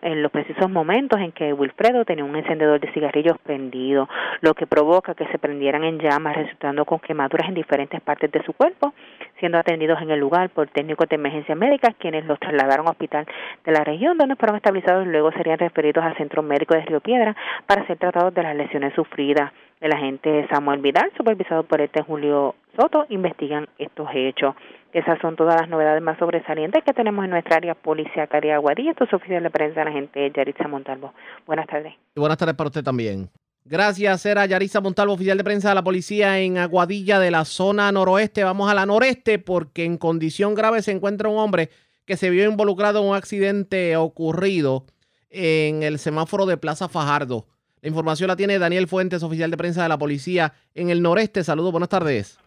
en 0.02 0.22
los 0.22 0.32
precisos 0.32 0.70
momentos 0.70 1.20
en 1.20 1.32
que 1.32 1.52
Wilfredo 1.52 2.06
tenía 2.06 2.24
un 2.24 2.34
encendedor 2.34 2.80
de 2.80 2.90
cigarrillos 2.92 3.36
prendido, 3.42 4.08
lo 4.40 4.54
que 4.54 4.66
provoca 4.66 5.14
que 5.14 5.26
se 5.26 5.38
prendieran 5.38 5.84
en 5.84 5.98
llamas, 5.98 6.36
resultando 6.36 6.86
con 6.86 6.98
quemaduras 6.98 7.48
en 7.48 7.54
diferentes 7.54 8.00
partes 8.00 8.32
de 8.32 8.42
su 8.44 8.54
cuerpo, 8.54 8.94
siendo 9.40 9.58
atendidos 9.58 10.00
en 10.00 10.10
el 10.10 10.20
lugar 10.20 10.50
por 10.50 10.68
técnicos 10.68 11.08
de 11.08 11.16
emergencia 11.16 11.54
médica, 11.54 11.94
quienes 11.98 12.24
los 12.26 12.38
trasladaron 12.38 12.86
a 12.86 12.90
hospital 12.90 13.26
de 13.64 13.72
la 13.72 13.82
región, 13.82 14.16
donde 14.16 14.36
fueron 14.36 14.56
estabilizados 14.56 15.06
y 15.06 15.10
luego 15.10 15.32
serían 15.32 15.58
referidos 15.58 16.04
al 16.04 16.16
Centro 16.16 16.42
Médico 16.42 16.74
de 16.74 16.82
Río 16.82 17.00
Piedra 17.00 17.34
para 17.66 17.86
ser 17.86 17.98
tratados 17.98 18.32
de 18.34 18.42
las 18.42 18.54
lesiones 18.54 18.94
sufridas. 18.94 19.52
El 19.80 19.92
agente 19.92 20.46
Samuel 20.52 20.80
Vidal, 20.80 21.10
supervisado 21.16 21.62
por 21.62 21.80
este 21.80 22.02
Julio 22.02 22.54
Soto, 22.76 23.06
investigan 23.08 23.66
estos 23.78 24.08
hechos. 24.14 24.54
Esas 24.92 25.18
son 25.20 25.36
todas 25.36 25.58
las 25.58 25.70
novedades 25.70 26.02
más 26.02 26.18
sobresalientes 26.18 26.84
que 26.84 26.92
tenemos 26.92 27.24
en 27.24 27.30
nuestra 27.30 27.56
área 27.56 27.74
policiaca 27.74 28.40
de 28.40 28.52
Aguadilla. 28.52 28.90
Esto 28.90 29.04
es 29.04 29.14
oficial 29.14 29.42
de 29.42 29.50
prensa, 29.50 29.84
la 29.84 29.92
gente 29.92 30.30
Yaritza 30.34 30.68
Montalvo. 30.68 31.14
Buenas 31.46 31.66
tardes. 31.66 31.94
Y 32.14 32.20
buenas 32.20 32.36
tardes 32.36 32.56
para 32.56 32.68
usted 32.68 32.82
también. 32.82 33.30
Gracias, 33.64 34.24
era 34.26 34.46
Yaritza 34.46 34.80
Montalvo, 34.80 35.12
oficial 35.12 35.36
de 35.36 35.44
prensa 35.44 35.68
de 35.68 35.74
la 35.74 35.84
policía 35.84 36.40
en 36.40 36.58
Aguadilla 36.58 37.18
de 37.20 37.30
la 37.30 37.44
zona 37.44 37.92
noroeste. 37.92 38.42
Vamos 38.42 38.70
a 38.70 38.74
la 38.74 38.86
noreste 38.86 39.38
porque 39.38 39.84
en 39.84 39.98
condición 39.98 40.54
grave 40.54 40.82
se 40.82 40.92
encuentra 40.92 41.28
un 41.28 41.38
hombre 41.38 41.68
que 42.06 42.16
se 42.16 42.30
vio 42.30 42.48
involucrado 42.48 43.00
en 43.00 43.10
un 43.10 43.14
accidente 43.14 43.96
ocurrido 43.96 44.86
en 45.28 45.82
el 45.82 45.98
semáforo 45.98 46.46
de 46.46 46.56
Plaza 46.56 46.88
Fajardo. 46.88 47.46
La 47.82 47.88
información 47.88 48.28
la 48.28 48.36
tiene 48.36 48.58
Daniel 48.58 48.88
Fuentes, 48.88 49.22
oficial 49.22 49.50
de 49.50 49.56
prensa 49.56 49.82
de 49.82 49.88
la 49.88 49.98
policía 49.98 50.52
en 50.74 50.90
el 50.90 51.02
noreste. 51.02 51.44
Saludos, 51.44 51.70
buenas 51.70 51.88
tardes. 51.88 52.38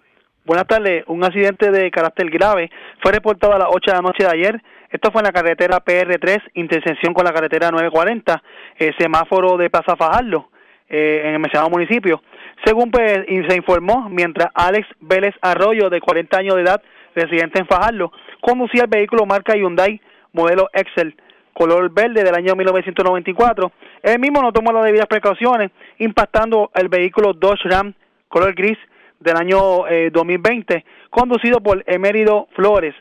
Buenas 0.45 0.68
tardes. 0.68 1.05
Un 1.07 1.24
accidente 1.24 1.72
de 1.72 1.89
carácter 1.89 2.30
grave 2.30 2.70
fue 3.01 3.14
reportado 3.14 3.53
a 3.53 3.59
las 3.59 3.70
8 3.70 3.91
de 3.91 3.93
la 3.93 4.01
noche 4.01 4.24
de 4.24 4.30
ayer. 4.30 4.61
Esto 4.91 5.11
fue 5.11 5.22
en 5.22 5.26
la 5.26 5.32
carretera 5.32 5.84
PR3, 5.84 6.39
intersección 6.55 7.14
con 7.14 7.24
la 7.24 7.32
carretera 7.32 7.72
940, 7.72 8.43
el 8.78 8.95
semáforo 8.97 9.57
de 9.57 9.70
Plaza 9.70 9.95
Fajardo, 9.95 10.49
eh, 10.89 11.21
en 11.25 11.34
el 11.34 11.39
mencionado 11.39 11.69
municipio. 11.69 12.21
Según 12.65 12.91
pues, 12.91 13.25
se 13.47 13.55
informó, 13.55 14.09
mientras 14.09 14.49
Alex 14.53 14.88
Vélez 14.99 15.36
Arroyo, 15.41 15.89
de 15.89 15.99
40 15.99 16.38
años 16.38 16.55
de 16.55 16.61
edad, 16.61 16.81
residente 17.15 17.59
en 17.59 17.67
Fajardo, 17.67 18.11
conducía 18.41 18.84
el 18.84 18.89
vehículo 18.89 19.25
marca 19.25 19.55
Hyundai 19.55 19.99
modelo 20.31 20.69
Excel 20.73 21.15
color 21.53 21.91
verde 21.91 22.23
del 22.23 22.36
año 22.36 22.55
1994. 22.55 23.71
Él 24.01 24.19
mismo 24.19 24.41
no 24.41 24.51
tomó 24.51 24.71
las 24.73 24.84
debidas 24.84 25.07
precauciones, 25.07 25.71
impactando 25.99 26.71
el 26.73 26.89
vehículo 26.89 27.34
Dodge 27.34 27.69
Ram 27.69 27.93
color 28.27 28.53
gris 28.55 28.77
del 29.19 29.38
año 29.38 29.86
2020, 30.11 30.73
eh, 30.75 30.86
conducido 31.09 31.61
por 31.61 31.84
Emérido 31.86 32.47
Flores. 32.55 32.95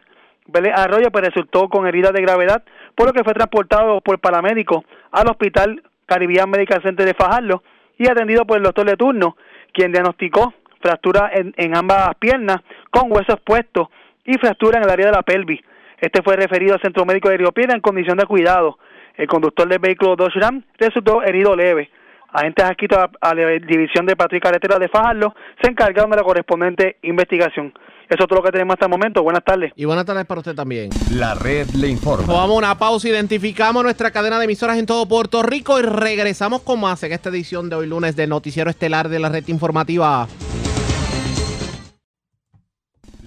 Vélez 0.46 0.72
Arroyo 0.76 1.10
pues, 1.10 1.24
resultó 1.24 1.68
con 1.68 1.86
heridas 1.86 2.12
de 2.12 2.20
gravedad, 2.20 2.62
por 2.94 3.06
lo 3.06 3.12
que 3.12 3.24
fue 3.24 3.32
transportado 3.32 4.00
por 4.02 4.18
paramédico 4.18 4.84
al 5.10 5.28
Hospital 5.28 5.82
Caribbean 6.06 6.50
Medical 6.50 6.82
Center 6.82 7.06
de 7.06 7.14
Fajardo 7.14 7.62
y 8.02 8.10
atendido 8.10 8.44
por 8.44 8.56
el 8.56 8.64
doctor 8.64 8.86
de 8.86 8.96
turno, 8.96 9.36
quien 9.72 9.92
diagnosticó 9.92 10.52
fractura 10.80 11.30
en, 11.32 11.76
ambas 11.76 12.16
piernas 12.16 12.58
con 12.90 13.12
huesos 13.12 13.38
puestos 13.44 13.88
y 14.24 14.36
fractura 14.38 14.78
en 14.78 14.84
el 14.84 14.90
área 14.90 15.06
de 15.06 15.12
la 15.12 15.22
pelvis. 15.22 15.60
Este 16.00 16.20
fue 16.22 16.34
referido 16.34 16.74
al 16.74 16.80
Centro 16.80 17.04
Médico 17.04 17.28
de 17.28 17.36
Río 17.36 17.52
Piedra 17.52 17.74
en 17.74 17.80
condición 17.80 18.18
de 18.18 18.26
cuidado. 18.26 18.78
El 19.14 19.28
conductor 19.28 19.68
del 19.68 19.78
vehículo 19.78 20.16
Dodge 20.16 20.40
Ram 20.40 20.64
resultó 20.78 21.22
herido 21.22 21.54
leve. 21.54 21.90
Agentes 22.32 22.64
adscritos 22.64 22.98
a 23.20 23.34
la 23.34 23.46
División 23.50 24.06
de 24.06 24.16
y 24.32 24.40
Carretera 24.40 24.78
de 24.80 24.88
Fajardo 24.88 25.34
se 25.62 25.70
encargaron 25.70 26.10
de 26.10 26.16
la 26.16 26.24
correspondiente 26.24 26.96
investigación. 27.02 27.72
Eso 28.08 28.22
es 28.24 28.28
todo 28.28 28.36
lo 28.36 28.42
que 28.42 28.52
tenemos 28.52 28.74
hasta 28.74 28.86
el 28.86 28.90
momento. 28.90 29.22
Buenas 29.22 29.44
tardes. 29.44 29.72
Y 29.76 29.84
buenas 29.84 30.04
tardes 30.04 30.26
para 30.26 30.40
usted 30.40 30.54
también. 30.54 30.90
La 31.10 31.34
red 31.34 31.68
le 31.70 31.88
informa. 31.88 32.26
Vamos 32.26 32.56
a 32.56 32.58
una 32.58 32.78
pausa, 32.78 33.08
identificamos 33.08 33.82
nuestra 33.82 34.10
cadena 34.10 34.38
de 34.38 34.44
emisoras 34.44 34.78
en 34.78 34.86
todo 34.86 35.06
Puerto 35.06 35.42
Rico 35.42 35.78
y 35.78 35.82
regresamos 35.82 36.62
con 36.62 36.80
más 36.80 37.02
en 37.02 37.12
esta 37.12 37.30
edición 37.30 37.68
de 37.70 37.76
hoy 37.76 37.86
lunes 37.86 38.16
del 38.16 38.30
Noticiero 38.30 38.70
Estelar 38.70 39.08
de 39.08 39.18
la 39.18 39.28
Red 39.28 39.48
Informativa. 39.48 40.28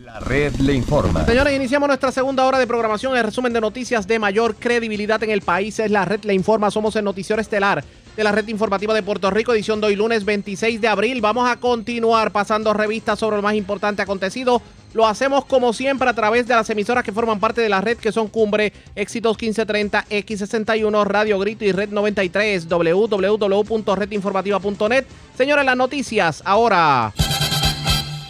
La 0.04 0.20
red 0.22 0.56
le 0.56 0.74
informa. 0.74 1.26
Señores, 1.26 1.54
iniciamos 1.54 1.88
nuestra 1.88 2.10
segunda 2.10 2.46
hora 2.46 2.58
de 2.58 2.66
programación. 2.68 3.18
El 3.18 3.24
resumen 3.26 3.52
de 3.52 3.60
noticias 3.60 4.08
de 4.08 4.18
mayor 4.18 4.56
credibilidad 4.56 5.22
en 5.24 5.30
el 5.30 5.42
país 5.42 5.78
es 5.80 5.92
La 5.92 6.06
red 6.06 6.24
le 6.24 6.34
informa. 6.34 6.72
Somos 6.72 6.96
el 6.96 7.04
Noticiero 7.04 7.42
Estelar 7.42 7.84
de 8.16 8.24
la 8.24 8.32
red 8.32 8.48
informativa 8.48 8.94
de 8.94 9.04
Puerto 9.04 9.30
Rico, 9.30 9.54
edición 9.54 9.82
de 9.82 9.88
hoy 9.88 9.96
lunes 9.96 10.24
26 10.26 10.82
de 10.82 10.88
abril. 10.88 11.22
Vamos 11.22 11.48
a 11.50 11.58
continuar 11.58 12.32
pasando 12.32 12.74
revistas 12.74 13.20
sobre 13.20 13.36
lo 13.38 13.42
más 13.42 13.56
importante 13.56 14.02
acontecido. 14.02 14.62
Lo 14.94 15.06
hacemos 15.06 15.46
como 15.46 15.74
siempre 15.74 16.10
a 16.10 16.14
través 16.14 16.48
de 16.48 16.56
las 16.56 16.70
emisoras 16.70 17.04
que 17.04 17.12
forman 17.12 17.42
parte 17.42 17.60
de 17.60 17.68
la 17.68 17.82
red, 17.82 17.98
que 17.98 18.14
son 18.14 18.30
Cumbre, 18.30 18.72
Éxitos 18.96 19.34
1530, 19.34 20.06
X61, 20.10 21.06
Radio 21.06 21.38
Grito 21.38 21.66
y 21.66 21.74
Red 21.74 21.90
93, 21.90 22.70
www.redinformativa.net. 22.70 25.06
Señores, 25.38 25.66
las 25.66 25.76
noticias 25.76 26.42
ahora. 26.46 27.14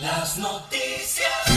Las 0.02 0.40
noticias. 0.40 0.85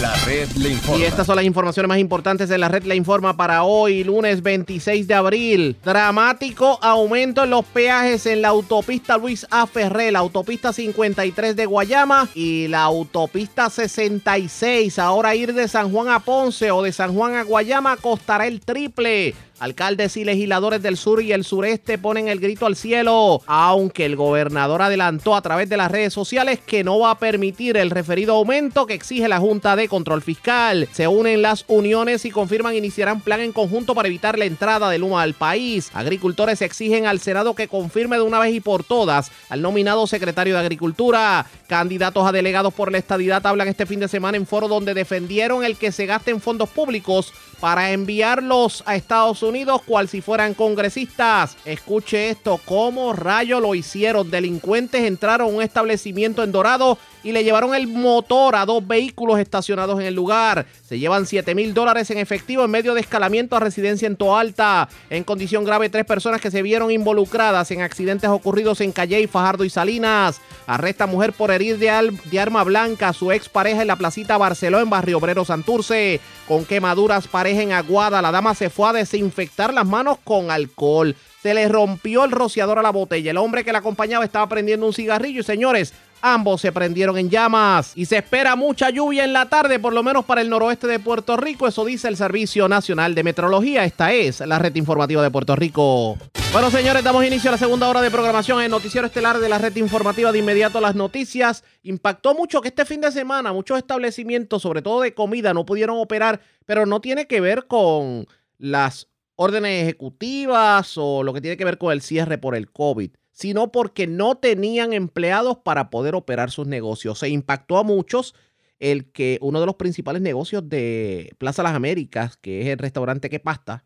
La 0.00 0.14
red 0.26 0.48
informa. 0.70 1.00
Y 1.00 1.04
estas 1.04 1.26
son 1.26 1.34
las 1.34 1.44
informaciones 1.44 1.88
más 1.88 1.98
importantes 1.98 2.48
de 2.48 2.56
la 2.56 2.68
red 2.68 2.84
le 2.84 2.94
informa 2.94 3.36
para 3.36 3.64
hoy, 3.64 4.04
lunes 4.04 4.42
26 4.44 5.08
de 5.08 5.14
abril. 5.14 5.76
Dramático 5.84 6.78
aumento 6.80 7.42
en 7.42 7.50
los 7.50 7.64
peajes 7.64 8.24
en 8.26 8.42
la 8.42 8.48
autopista 8.48 9.18
Luis 9.18 9.44
A. 9.50 9.68
La 10.12 10.20
autopista 10.20 10.72
53 10.72 11.56
de 11.56 11.66
Guayama 11.66 12.28
y 12.34 12.68
la 12.68 12.82
autopista 12.82 13.70
66. 13.70 15.00
Ahora 15.00 15.34
ir 15.34 15.52
de 15.52 15.66
San 15.66 15.90
Juan 15.90 16.08
a 16.08 16.20
Ponce 16.20 16.70
o 16.70 16.82
de 16.82 16.92
San 16.92 17.12
Juan 17.14 17.34
a 17.34 17.42
Guayama 17.42 17.96
costará 17.96 18.46
el 18.46 18.60
triple. 18.60 19.34
Alcaldes 19.60 20.16
y 20.16 20.24
legisladores 20.24 20.82
del 20.82 20.96
sur 20.96 21.22
y 21.22 21.32
el 21.32 21.44
sureste 21.44 21.98
ponen 21.98 22.28
el 22.28 22.38
grito 22.38 22.66
al 22.66 22.76
cielo, 22.76 23.42
aunque 23.46 24.04
el 24.04 24.14
gobernador 24.14 24.82
adelantó 24.82 25.34
a 25.34 25.42
través 25.42 25.68
de 25.68 25.76
las 25.76 25.90
redes 25.90 26.12
sociales 26.12 26.60
que 26.64 26.84
no 26.84 26.98
va 27.00 27.12
a 27.12 27.18
permitir 27.18 27.76
el 27.76 27.90
referido 27.90 28.34
aumento 28.34 28.86
que 28.86 28.94
exige 28.94 29.26
la 29.26 29.40
Junta 29.40 29.74
de 29.74 29.88
Control 29.88 30.22
Fiscal. 30.22 30.88
Se 30.92 31.08
unen 31.08 31.42
las 31.42 31.64
uniones 31.66 32.24
y 32.24 32.30
confirman 32.30 32.76
iniciarán 32.76 33.20
plan 33.20 33.40
en 33.40 33.52
conjunto 33.52 33.94
para 33.94 34.08
evitar 34.08 34.38
la 34.38 34.44
entrada 34.44 34.90
del 34.90 35.02
humo 35.02 35.18
al 35.18 35.34
país. 35.34 35.90
Agricultores 35.92 36.62
exigen 36.62 37.06
al 37.06 37.18
Senado 37.20 37.54
que 37.54 37.68
confirme 37.68 38.16
de 38.16 38.22
una 38.22 38.38
vez 38.38 38.54
y 38.54 38.60
por 38.60 38.84
todas 38.84 39.32
al 39.48 39.62
nominado 39.62 40.06
secretario 40.06 40.54
de 40.54 40.60
Agricultura. 40.60 41.46
Candidatos 41.66 42.26
a 42.26 42.32
delegados 42.32 42.72
por 42.72 42.92
la 42.92 42.98
estadidad 42.98 43.44
hablan 43.46 43.68
este 43.68 43.86
fin 43.86 44.00
de 44.00 44.08
semana 44.08 44.36
en 44.36 44.46
foro 44.46 44.68
donde 44.68 44.94
defendieron 44.94 45.64
el 45.64 45.76
que 45.76 45.92
se 45.92 46.06
gasten 46.06 46.40
fondos 46.40 46.68
públicos 46.68 47.32
para 47.60 47.92
enviarlos 47.92 48.82
a 48.86 48.96
Estados 48.96 49.42
Unidos 49.42 49.82
cual 49.84 50.08
si 50.08 50.20
fueran 50.20 50.54
congresistas. 50.54 51.56
Escuche 51.64 52.30
esto, 52.30 52.60
¿cómo 52.64 53.12
rayo 53.12 53.60
lo 53.60 53.74
hicieron? 53.74 54.30
Delincuentes 54.30 55.04
entraron 55.04 55.48
a 55.48 55.56
un 55.56 55.62
establecimiento 55.62 56.42
en 56.42 56.52
Dorado 56.52 56.98
y 57.28 57.32
le 57.32 57.44
llevaron 57.44 57.74
el 57.74 57.86
motor 57.86 58.56
a 58.56 58.64
dos 58.64 58.86
vehículos 58.86 59.38
estacionados 59.38 60.00
en 60.00 60.06
el 60.06 60.14
lugar. 60.14 60.64
Se 60.82 60.98
llevan 60.98 61.26
7 61.26 61.54
mil 61.54 61.74
dólares 61.74 62.10
en 62.10 62.16
efectivo 62.16 62.64
en 62.64 62.70
medio 62.70 62.94
de 62.94 63.02
escalamiento 63.02 63.54
a 63.54 63.60
residencia 63.60 64.06
en 64.06 64.16
Toalta. 64.16 64.88
En 65.10 65.24
condición 65.24 65.62
grave, 65.62 65.90
tres 65.90 66.06
personas 66.06 66.40
que 66.40 66.50
se 66.50 66.62
vieron 66.62 66.90
involucradas 66.90 67.70
en 67.70 67.82
accidentes 67.82 68.30
ocurridos 68.30 68.80
en 68.80 68.92
Calle, 68.92 69.28
Fajardo 69.28 69.64
y 69.64 69.68
Salinas. 69.68 70.40
Arresta 70.66 71.06
mujer 71.06 71.34
por 71.34 71.50
herir 71.50 71.78
de, 71.78 72.18
de 72.30 72.40
arma 72.40 72.64
blanca 72.64 73.10
a 73.10 73.12
su 73.12 73.30
expareja 73.30 73.82
en 73.82 73.88
la 73.88 73.96
placita 73.96 74.38
Barceló 74.38 74.80
en 74.80 74.88
Barrio 74.88 75.18
Obrero 75.18 75.44
Santurce. 75.44 76.20
Con 76.46 76.64
quemaduras 76.64 77.28
pareja 77.28 77.60
en 77.60 77.72
Aguada, 77.72 78.22
la 78.22 78.32
dama 78.32 78.54
se 78.54 78.70
fue 78.70 78.88
a 78.88 78.94
desinfectar 78.94 79.74
las 79.74 79.86
manos 79.86 80.16
con 80.24 80.50
alcohol. 80.50 81.14
Se 81.42 81.54
le 81.54 81.68
rompió 81.68 82.24
el 82.24 82.32
rociador 82.32 82.78
a 82.78 82.82
la 82.82 82.90
botella. 82.90 83.30
El 83.30 83.36
hombre 83.36 83.64
que 83.64 83.72
la 83.72 83.78
acompañaba 83.78 84.24
estaba 84.24 84.48
prendiendo 84.48 84.86
un 84.86 84.92
cigarrillo 84.92 85.40
y 85.40 85.44
señores, 85.44 85.94
Ambos 86.20 86.60
se 86.60 86.72
prendieron 86.72 87.16
en 87.16 87.30
llamas 87.30 87.92
y 87.94 88.06
se 88.06 88.16
espera 88.16 88.56
mucha 88.56 88.90
lluvia 88.90 89.24
en 89.24 89.32
la 89.32 89.48
tarde, 89.48 89.78
por 89.78 89.92
lo 89.92 90.02
menos 90.02 90.24
para 90.24 90.40
el 90.40 90.50
noroeste 90.50 90.88
de 90.88 90.98
Puerto 90.98 91.36
Rico. 91.36 91.68
Eso 91.68 91.84
dice 91.84 92.08
el 92.08 92.16
Servicio 92.16 92.68
Nacional 92.68 93.14
de 93.14 93.22
Metrología. 93.22 93.84
Esta 93.84 94.12
es 94.12 94.40
la 94.40 94.58
red 94.58 94.74
informativa 94.74 95.22
de 95.22 95.30
Puerto 95.30 95.54
Rico. 95.54 96.18
Bueno, 96.52 96.72
señores, 96.72 97.04
damos 97.04 97.24
inicio 97.24 97.50
a 97.50 97.52
la 97.52 97.58
segunda 97.58 97.88
hora 97.88 98.02
de 98.02 98.10
programación 98.10 98.60
en 98.60 98.72
Noticiero 98.72 99.06
Estelar 99.06 99.38
de 99.38 99.48
la 99.48 99.58
red 99.58 99.76
informativa. 99.76 100.32
De 100.32 100.40
inmediato 100.40 100.80
las 100.80 100.96
noticias. 100.96 101.62
Impactó 101.84 102.34
mucho 102.34 102.60
que 102.62 102.68
este 102.68 102.84
fin 102.84 103.00
de 103.00 103.12
semana 103.12 103.52
muchos 103.52 103.78
establecimientos, 103.78 104.62
sobre 104.62 104.82
todo 104.82 105.02
de 105.02 105.14
comida, 105.14 105.54
no 105.54 105.64
pudieron 105.64 105.98
operar, 105.98 106.40
pero 106.66 106.84
no 106.84 107.00
tiene 107.00 107.28
que 107.28 107.40
ver 107.40 107.68
con 107.68 108.26
las 108.58 109.06
órdenes 109.36 109.84
ejecutivas 109.84 110.94
o 110.96 111.22
lo 111.22 111.32
que 111.32 111.40
tiene 111.40 111.56
que 111.56 111.64
ver 111.64 111.78
con 111.78 111.92
el 111.92 112.02
cierre 112.02 112.38
por 112.38 112.56
el 112.56 112.72
COVID 112.72 113.10
sino 113.38 113.70
porque 113.70 114.08
no 114.08 114.34
tenían 114.34 114.92
empleados 114.92 115.58
para 115.58 115.90
poder 115.90 116.16
operar 116.16 116.50
sus 116.50 116.66
negocios. 116.66 117.20
Se 117.20 117.28
impactó 117.28 117.78
a 117.78 117.84
muchos 117.84 118.34
el 118.80 119.12
que 119.12 119.38
uno 119.40 119.60
de 119.60 119.66
los 119.66 119.76
principales 119.76 120.22
negocios 120.22 120.68
de 120.68 121.30
Plaza 121.38 121.62
Las 121.62 121.76
Américas, 121.76 122.36
que 122.36 122.62
es 122.62 122.66
el 122.66 122.78
restaurante 122.78 123.30
que 123.30 123.38
pasta, 123.38 123.84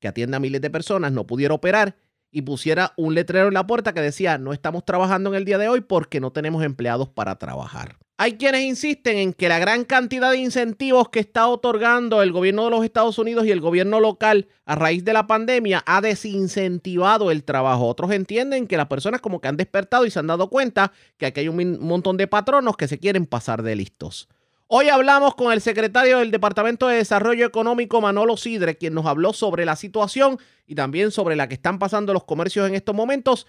que 0.00 0.08
atiende 0.08 0.38
a 0.38 0.40
miles 0.40 0.62
de 0.62 0.70
personas, 0.70 1.12
no 1.12 1.26
pudiera 1.26 1.52
operar 1.52 1.96
y 2.30 2.42
pusiera 2.42 2.92
un 2.96 3.14
letrero 3.14 3.48
en 3.48 3.54
la 3.54 3.66
puerta 3.66 3.94
que 3.94 4.00
decía, 4.00 4.38
no 4.38 4.52
estamos 4.52 4.84
trabajando 4.84 5.30
en 5.30 5.36
el 5.36 5.44
día 5.44 5.58
de 5.58 5.68
hoy 5.68 5.80
porque 5.80 6.20
no 6.20 6.30
tenemos 6.30 6.62
empleados 6.64 7.08
para 7.08 7.38
trabajar. 7.38 7.96
Hay 8.20 8.32
quienes 8.32 8.62
insisten 8.62 9.16
en 9.16 9.32
que 9.32 9.48
la 9.48 9.60
gran 9.60 9.84
cantidad 9.84 10.32
de 10.32 10.38
incentivos 10.38 11.08
que 11.08 11.20
está 11.20 11.46
otorgando 11.46 12.20
el 12.20 12.32
gobierno 12.32 12.64
de 12.64 12.70
los 12.70 12.84
Estados 12.84 13.16
Unidos 13.16 13.46
y 13.46 13.52
el 13.52 13.60
gobierno 13.60 14.00
local 14.00 14.48
a 14.66 14.74
raíz 14.74 15.04
de 15.04 15.12
la 15.12 15.28
pandemia 15.28 15.84
ha 15.86 16.00
desincentivado 16.00 17.30
el 17.30 17.44
trabajo. 17.44 17.86
Otros 17.86 18.10
entienden 18.10 18.66
que 18.66 18.76
las 18.76 18.88
personas 18.88 19.20
como 19.20 19.40
que 19.40 19.46
han 19.46 19.56
despertado 19.56 20.04
y 20.04 20.10
se 20.10 20.18
han 20.18 20.26
dado 20.26 20.50
cuenta 20.50 20.92
que 21.16 21.26
aquí 21.26 21.40
hay 21.40 21.48
un 21.48 21.78
montón 21.78 22.16
de 22.16 22.26
patronos 22.26 22.76
que 22.76 22.88
se 22.88 22.98
quieren 22.98 23.24
pasar 23.24 23.62
de 23.62 23.76
listos. 23.76 24.28
Hoy 24.70 24.90
hablamos 24.90 25.34
con 25.34 25.50
el 25.50 25.62
secretario 25.62 26.18
del 26.18 26.30
Departamento 26.30 26.88
de 26.88 26.96
Desarrollo 26.96 27.46
Económico, 27.46 28.02
Manolo 28.02 28.36
Sidre, 28.36 28.76
quien 28.76 28.92
nos 28.92 29.06
habló 29.06 29.32
sobre 29.32 29.64
la 29.64 29.76
situación 29.76 30.36
y 30.66 30.74
también 30.74 31.10
sobre 31.10 31.36
la 31.36 31.48
que 31.48 31.54
están 31.54 31.78
pasando 31.78 32.12
los 32.12 32.24
comercios 32.24 32.68
en 32.68 32.74
estos 32.74 32.94
momentos 32.94 33.46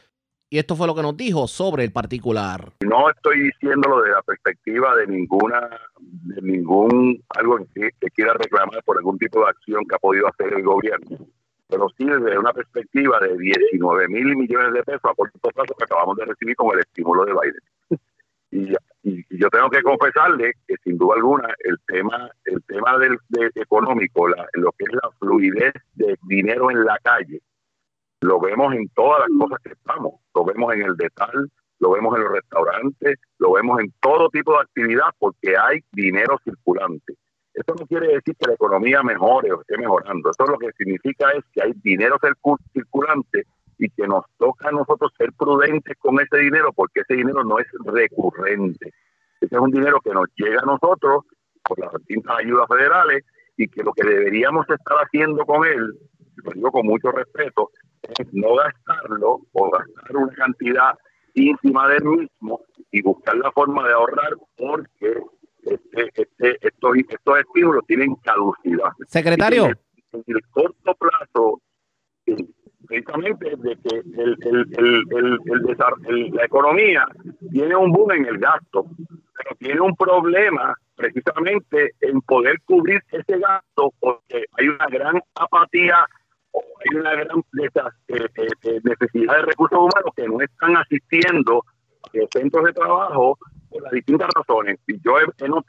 y 0.50 0.60
esto 0.60 0.78
fue 0.78 0.88
lo 0.88 0.96
que 0.96 1.02
nos 1.02 1.18
dijo 1.18 1.46
sobre 1.50 1.84
el 1.84 1.92
particular. 1.92 2.72
No 2.86 3.10
estoy 3.10 3.42
diciéndolo 3.42 4.02
de 4.02 4.12
la 4.12 4.22
perspectiva 4.22 4.96
de 4.96 5.08
ninguna, 5.08 5.70
de 6.00 6.42
ningún, 6.42 7.22
algo 7.38 7.58
que, 7.76 7.92
quiera 8.16 8.34
reclamar 8.36 8.82
por 8.86 8.98
algún 8.98 9.18
tipo 9.18 9.42
de 9.42 9.50
acción 9.50 9.84
que 9.90 9.96
ha 9.96 10.00
podido 10.00 10.26
hacer 10.26 10.54
el 10.54 10.64
gobierno, 10.64 11.18
pero 11.68 11.90
sí 11.98 12.06
desde 12.06 12.40
una 12.40 12.54
perspectiva 12.54 13.20
de 13.20 13.38
19 13.38 14.08
mil 14.08 14.38
millones 14.38 14.72
de 14.72 14.84
pesos 14.84 15.04
a 15.04 15.14
corto 15.14 15.38
plazo 15.38 15.76
que 15.78 15.84
acabamos 15.84 16.16
de 16.16 16.24
recibir 16.24 16.56
con 16.56 16.74
el 16.74 16.80
estímulo 16.80 17.26
de 17.26 17.34
Biden. 17.34 17.62
Y, 18.52 18.74
yo 19.30 19.50
tengo 19.50 19.70
que 19.70 19.82
confesarle 19.82 20.54
que 20.68 20.76
sin 20.84 20.98
duda 20.98 21.16
alguna 21.16 21.48
el 21.60 21.78
tema 21.88 22.30
el 22.44 22.62
tema 22.66 22.98
del 22.98 23.18
económico, 23.56 24.28
lo 24.28 24.72
que 24.74 24.86
es 24.86 24.94
la 24.94 25.10
fluidez 25.20 25.74
de 25.96 26.18
dinero 26.24 26.70
en 26.70 26.84
la 26.84 26.98
calle, 27.02 27.42
lo 28.22 28.40
vemos 28.42 28.74
en 28.74 28.90
todas 28.90 29.22
las 29.22 29.30
cosas 29.40 29.60
que 29.64 29.72
estamos, 29.72 30.16
lo 30.36 30.44
vemos 30.44 30.74
en 30.74 30.82
el 30.82 30.98
detal, 30.98 31.50
lo 31.80 31.92
vemos 31.92 32.16
en 32.18 32.24
los 32.24 32.34
restaurantes, 32.34 33.20
lo 33.38 33.54
vemos 33.54 33.80
en 33.80 33.94
todo 34.02 34.30
tipo 34.30 34.52
de 34.52 34.60
actividad 34.60 35.08
porque 35.18 35.56
hay 35.58 35.80
dinero 35.94 36.38
circulante. 36.44 37.16
Eso 37.54 37.76
no 37.80 37.86
quiere 37.88 38.08
decir 38.08 38.36
que 38.36 38.48
la 38.48 38.54
economía 38.54 39.02
mejore 39.02 39.52
o 39.52 39.62
esté 39.62 39.78
mejorando. 39.78 40.30
Eso 40.30 40.46
lo 40.46 40.58
que 40.58 40.72
significa 40.78 41.32
es 41.32 41.44
que 41.54 41.62
hay 41.64 41.74
dinero 41.84 42.18
circulante 42.74 43.48
y 43.80 43.90
que 43.90 44.08
nos 44.08 44.26
toca 44.38 44.70
a 44.70 44.72
nosotros 44.72 45.12
ser 45.18 45.32
prudentes 45.34 45.98
con 45.98 46.20
ese 46.20 46.38
dinero 46.38 46.72
porque 46.74 47.00
ese 47.02 47.16
dinero 47.16 47.44
no 47.44 47.58
es 47.58 47.68
recurrente. 47.86 48.94
Ese 49.40 49.56
es 49.56 49.62
un 49.62 49.72
dinero 49.72 50.00
que 50.02 50.12
nos 50.12 50.28
llega 50.36 50.60
a 50.62 50.66
nosotros 50.66 51.24
por 51.64 51.80
las 51.80 51.94
distintas 51.94 52.38
ayudas 52.38 52.68
federales 52.68 53.24
y 53.56 53.68
que 53.68 53.82
lo 53.82 53.94
que 53.94 54.06
deberíamos 54.06 54.70
estar 54.70 54.98
haciendo 54.98 55.46
con 55.46 55.66
él, 55.66 55.98
lo 56.36 56.52
digo 56.52 56.72
con 56.72 56.86
mucho 56.86 57.12
respeto, 57.12 57.72
no 58.34 58.56
gastarlo 58.56 59.40
o 59.54 59.70
gastar 59.72 60.16
una 60.16 60.34
cantidad 60.34 60.94
ínfima 61.34 61.88
del 61.88 62.04
mismo 62.04 62.62
y 62.92 63.02
buscar 63.02 63.38
la 63.38 63.52
forma 63.52 63.88
de 63.88 63.94
ahorrar 63.94 64.36
porque 64.58 65.22
este, 65.64 66.10
este, 66.16 66.68
estos, 66.68 66.98
estos 66.98 67.40
estímulos 67.40 67.86
tienen 67.88 68.16
caducidad. 68.16 68.90
Secretario. 69.08 69.68
En 70.12 70.24
el, 70.28 70.42
corto 70.50 70.96
plazo, 70.96 71.62
precisamente 72.90 73.56
de 73.56 73.78
que 73.78 73.98
el, 73.98 74.36
el, 74.42 75.40
el, 75.46 76.34
la 76.34 76.44
economía 76.44 77.06
tiene 77.52 77.76
un 77.76 77.92
boom 77.92 78.12
en 78.14 78.26
el 78.26 78.40
gasto, 78.40 78.88
pero 79.38 79.56
tiene 79.60 79.80
un 79.80 79.96
problema 79.96 80.76
precisamente 80.96 81.94
en 82.02 82.20
poder 82.22 82.56
cubrir 82.66 83.02
ese 83.12 83.38
gasto 83.38 83.94
porque 84.00 84.46
hay 84.58 84.68
una 84.68 84.88
gran 84.88 85.22
apatía 85.36 86.06
hay 86.52 87.00
una 87.00 87.14
gran 87.14 87.40
eh, 87.62 87.70
eh, 88.08 88.48
eh, 88.64 88.80
necesidad 88.84 89.36
de 89.36 89.42
recursos 89.44 89.78
humanos 89.78 90.12
que 90.16 90.28
no 90.28 90.42
están 90.42 90.76
asistiendo 90.78 91.64
a 92.06 92.28
centros 92.34 92.66
de 92.66 92.74
trabajo 92.74 93.38
por 93.70 93.84
las 93.84 93.92
distintas 93.92 94.30
razones. 94.36 94.80
Yo 94.88 95.20
he, 95.20 95.26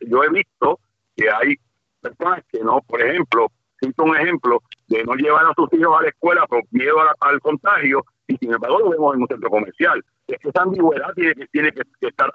yo 0.08 0.24
he 0.24 0.30
visto 0.30 0.80
que 1.14 1.28
hay 1.30 1.56
personas 2.00 2.42
que 2.50 2.60
no, 2.60 2.80
por 2.80 3.02
ejemplo, 3.02 3.48
cito 3.80 4.04
un 4.04 4.16
ejemplo 4.16 4.62
de 4.88 5.04
no 5.04 5.14
llevar 5.14 5.46
a 5.46 5.54
sus 5.54 5.72
hijos 5.72 5.98
a 5.98 6.02
la 6.02 6.08
escuela 6.08 6.46
por 6.46 6.62
miedo 6.70 6.96
al 7.20 7.40
contagio 7.40 8.04
y 8.30 8.36
sin 8.36 8.52
embargo 8.52 8.78
lo 8.78 8.90
vemos 8.90 9.14
en 9.14 9.22
un 9.22 9.28
centro 9.28 9.50
comercial. 9.50 10.04
Es 10.26 10.38
que 10.38 10.48
esa 10.50 10.62
ambigüedad 10.62 11.12
tiene 11.14 11.34
que, 11.34 11.46
tiene 11.46 11.72
que, 11.72 11.82
estar, 12.06 12.32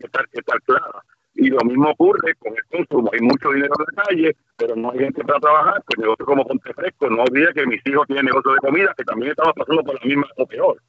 estar, 0.00 0.62
clara. 0.62 1.02
Y 1.34 1.50
lo 1.50 1.60
mismo 1.60 1.90
ocurre 1.90 2.34
con 2.36 2.52
el 2.54 2.64
consumo. 2.64 3.10
Hay 3.12 3.20
mucho 3.20 3.50
dinero 3.50 3.74
en 3.78 3.94
la 3.94 4.02
calle, 4.02 4.36
pero 4.56 4.74
no 4.74 4.90
hay 4.90 4.98
gente 4.98 5.22
para 5.22 5.38
trabajar. 5.38 5.82
Pues 5.86 5.98
negocio 5.98 6.26
como 6.26 6.44
Ponte 6.44 6.72
Fresco, 6.72 7.10
no 7.10 7.22
olvide 7.22 7.52
que 7.54 7.66
mis 7.66 7.80
hijos 7.86 8.06
tienen 8.06 8.24
negocio 8.24 8.52
de 8.52 8.58
comida, 8.58 8.94
que 8.96 9.04
también 9.04 9.30
estamos 9.30 9.52
pasando 9.54 9.84
por 9.84 9.94
la 9.94 10.06
misma 10.06 10.26
o 10.36 10.46
peor. 10.46 10.82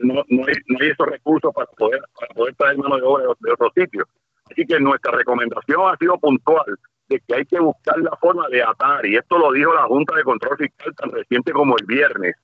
no, 0.00 0.24
hay, 0.46 0.88
esos 0.88 1.06
recursos 1.06 1.52
para 1.54 1.66
poder, 1.66 2.00
para 2.18 2.34
poder 2.34 2.54
traer 2.56 2.78
mano 2.78 2.96
de 2.96 3.02
obra 3.02 3.24
de, 3.38 3.52
otros 3.52 3.72
sitios. 3.76 4.08
Así 4.50 4.64
que 4.64 4.80
nuestra 4.80 5.12
recomendación 5.12 5.80
ha 5.88 5.96
sido 5.96 6.18
puntual 6.18 6.78
de 7.08 7.20
que 7.20 7.34
hay 7.34 7.46
que 7.46 7.60
buscar 7.60 7.98
la 7.98 8.16
forma 8.16 8.48
de 8.48 8.62
atar, 8.62 9.04
y 9.06 9.16
esto 9.16 9.38
lo 9.38 9.52
dijo 9.52 9.72
la 9.74 9.84
Junta 9.84 10.14
de 10.16 10.24
Control 10.24 10.56
Fiscal 10.56 10.94
tan 10.96 11.10
reciente 11.12 11.52
como 11.52 11.76
el 11.78 11.86
viernes, 11.86 12.34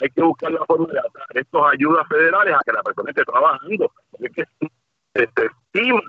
hay 0.00 0.10
que 0.10 0.22
buscar 0.22 0.52
la 0.52 0.64
forma 0.64 0.86
de 0.92 0.98
atar 0.98 1.26
estas 1.34 1.62
ayudas 1.72 2.06
federales 2.08 2.54
a 2.54 2.60
que 2.64 2.72
la 2.72 2.82
persona 2.82 3.10
esté 3.10 3.24
trabajando, 3.24 3.92
porque 4.10 4.26
es 4.26 4.32
que 4.32 4.68
se 5.14 5.24
estima 5.24 6.00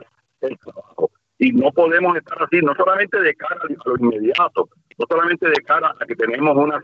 el 0.41 0.57
trabajo. 0.59 1.11
Y 1.37 1.53
no 1.53 1.71
podemos 1.71 2.17
estar 2.17 2.41
así, 2.43 2.61
no 2.61 2.75
solamente 2.75 3.19
de 3.19 3.33
cara 3.35 3.61
a 3.63 3.89
lo 3.89 3.97
inmediato, 3.97 4.69
no 4.99 5.05
solamente 5.09 5.49
de 5.49 5.55
cara 5.63 5.95
a 5.97 6.05
que 6.05 6.15
tenemos 6.15 6.55
una, 6.55 6.79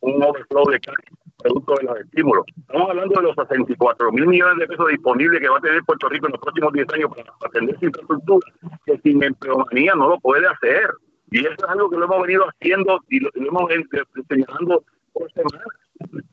un 0.00 0.22
overflow 0.22 0.68
de 0.70 0.80
cash 0.80 0.94
producto 1.38 1.74
de 1.76 1.84
los 1.84 2.00
estímulos. 2.00 2.44
Estamos 2.56 2.90
hablando 2.90 3.14
de 3.14 3.22
los 3.22 3.36
64 3.36 4.12
mil 4.12 4.26
millones 4.26 4.58
de 4.58 4.66
pesos 4.66 4.88
disponibles 4.88 5.40
que 5.40 5.48
va 5.48 5.58
a 5.58 5.60
tener 5.60 5.82
Puerto 5.84 6.08
Rico 6.08 6.26
en 6.26 6.32
los 6.32 6.40
próximos 6.40 6.72
10 6.72 6.86
años 6.94 7.10
para 7.10 7.32
atender 7.46 7.78
su 7.78 7.86
infraestructura, 7.86 8.52
que 8.84 8.98
sin 8.98 9.22
empleomanía 9.22 9.94
no 9.94 10.08
lo 10.08 10.18
puede 10.18 10.46
hacer. 10.48 10.90
Y 11.30 11.40
eso 11.40 11.54
es 11.56 11.64
algo 11.68 11.88
que 11.90 11.96
lo 11.96 12.06
hemos 12.06 12.22
venido 12.22 12.44
haciendo 12.44 13.00
y 13.08 13.20
lo, 13.20 13.30
hemos 13.34 13.70
señalando 14.28 14.82
por 15.12 15.30
semanas. 15.32 15.68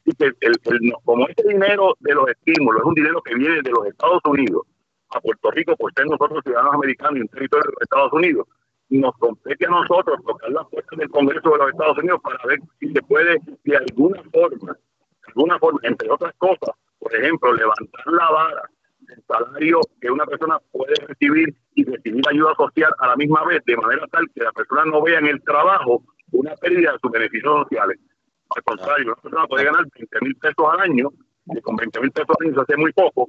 Y 0.06 0.12
que 0.14 0.32
el, 0.42 0.56
como 1.04 1.28
este 1.28 1.48
dinero 1.48 1.96
de 2.00 2.14
los 2.16 2.28
estímulos 2.30 2.82
es 2.82 2.86
un 2.88 2.94
dinero 2.96 3.22
que 3.22 3.36
viene 3.36 3.62
de 3.62 3.72
los 3.72 3.86
Estados 3.86 4.22
Unidos, 4.26 4.64
a 5.12 5.22
Puerto 5.22 5.52
Rico 5.52 5.76
por 5.76 5.94
ser 5.94 6.08
nosotros 6.08 6.42
ciudadanos 6.44 6.74
americanos 6.74 7.18
y 7.18 7.22
un 7.22 7.28
territorio 7.28 7.64
de 7.64 7.74
los 7.74 7.82
Estados 7.82 8.14
Unidos. 8.14 8.48
Nos 8.90 9.16
compete 9.18 9.66
a 9.66 9.70
nosotros 9.70 10.20
tocar 10.26 10.52
las 10.52 10.68
puertas 10.70 11.00
del 11.00 11.10
Congreso 11.10 11.50
de 11.50 11.58
los 11.58 11.70
Estados 11.70 11.98
Unidos 11.98 12.22
para 12.24 12.38
ver 12.46 12.60
si 12.80 12.92
se 12.92 13.02
puede, 13.02 13.40
de 13.64 13.78
alguna 13.78 14.22
forma, 14.32 14.74
de 14.74 15.28
alguna 15.28 15.60
forma, 15.60 15.80
entre 15.84 16.10
otras 16.10 16.34
cosas, 16.38 16.76
por 17.00 17.16
ejemplo, 17.16 17.54
levantar 17.54 18.06
la 18.08 18.32
vara 18.32 18.70
del 19.00 19.24
salario 19.28 19.80
que 20.02 20.10
una 20.10 20.26
persona 20.26 20.60
puede 20.72 20.94
recibir 21.08 21.56
y 21.74 21.84
recibir 21.84 22.24
ayuda 22.30 22.54
social 22.56 22.92
a 23.00 23.08
la 23.08 23.16
misma 23.16 23.44
vez, 23.46 23.64
de 23.66 23.78
manera 23.78 24.08
tal 24.08 24.30
que 24.34 24.44
la 24.44 24.52
persona 24.52 24.86
no 24.86 25.02
vea 25.02 25.20
en 25.20 25.28
el 25.28 25.42
trabajo 25.44 26.04
una 26.32 26.56
pérdida 26.56 26.94
de 26.94 27.00
sus 27.00 27.12
beneficios 27.12 27.64
sociales. 27.64 28.00
Al 28.56 28.64
contrario, 28.64 29.06
una 29.08 29.16
persona 29.16 29.48
puede 29.48 29.66
ganar 29.66 29.86
20 29.98 30.22
mil 30.22 30.36
pesos 30.36 30.66
al 30.72 30.80
año, 30.80 31.10
y 31.48 31.62
con 31.62 31.76
20 31.76 32.00
mil 32.02 32.12
pesos 32.12 32.36
al 32.40 32.48
año 32.48 32.56
se 32.56 32.62
hace 32.62 32.78
muy 32.78 32.94
poco, 32.94 33.28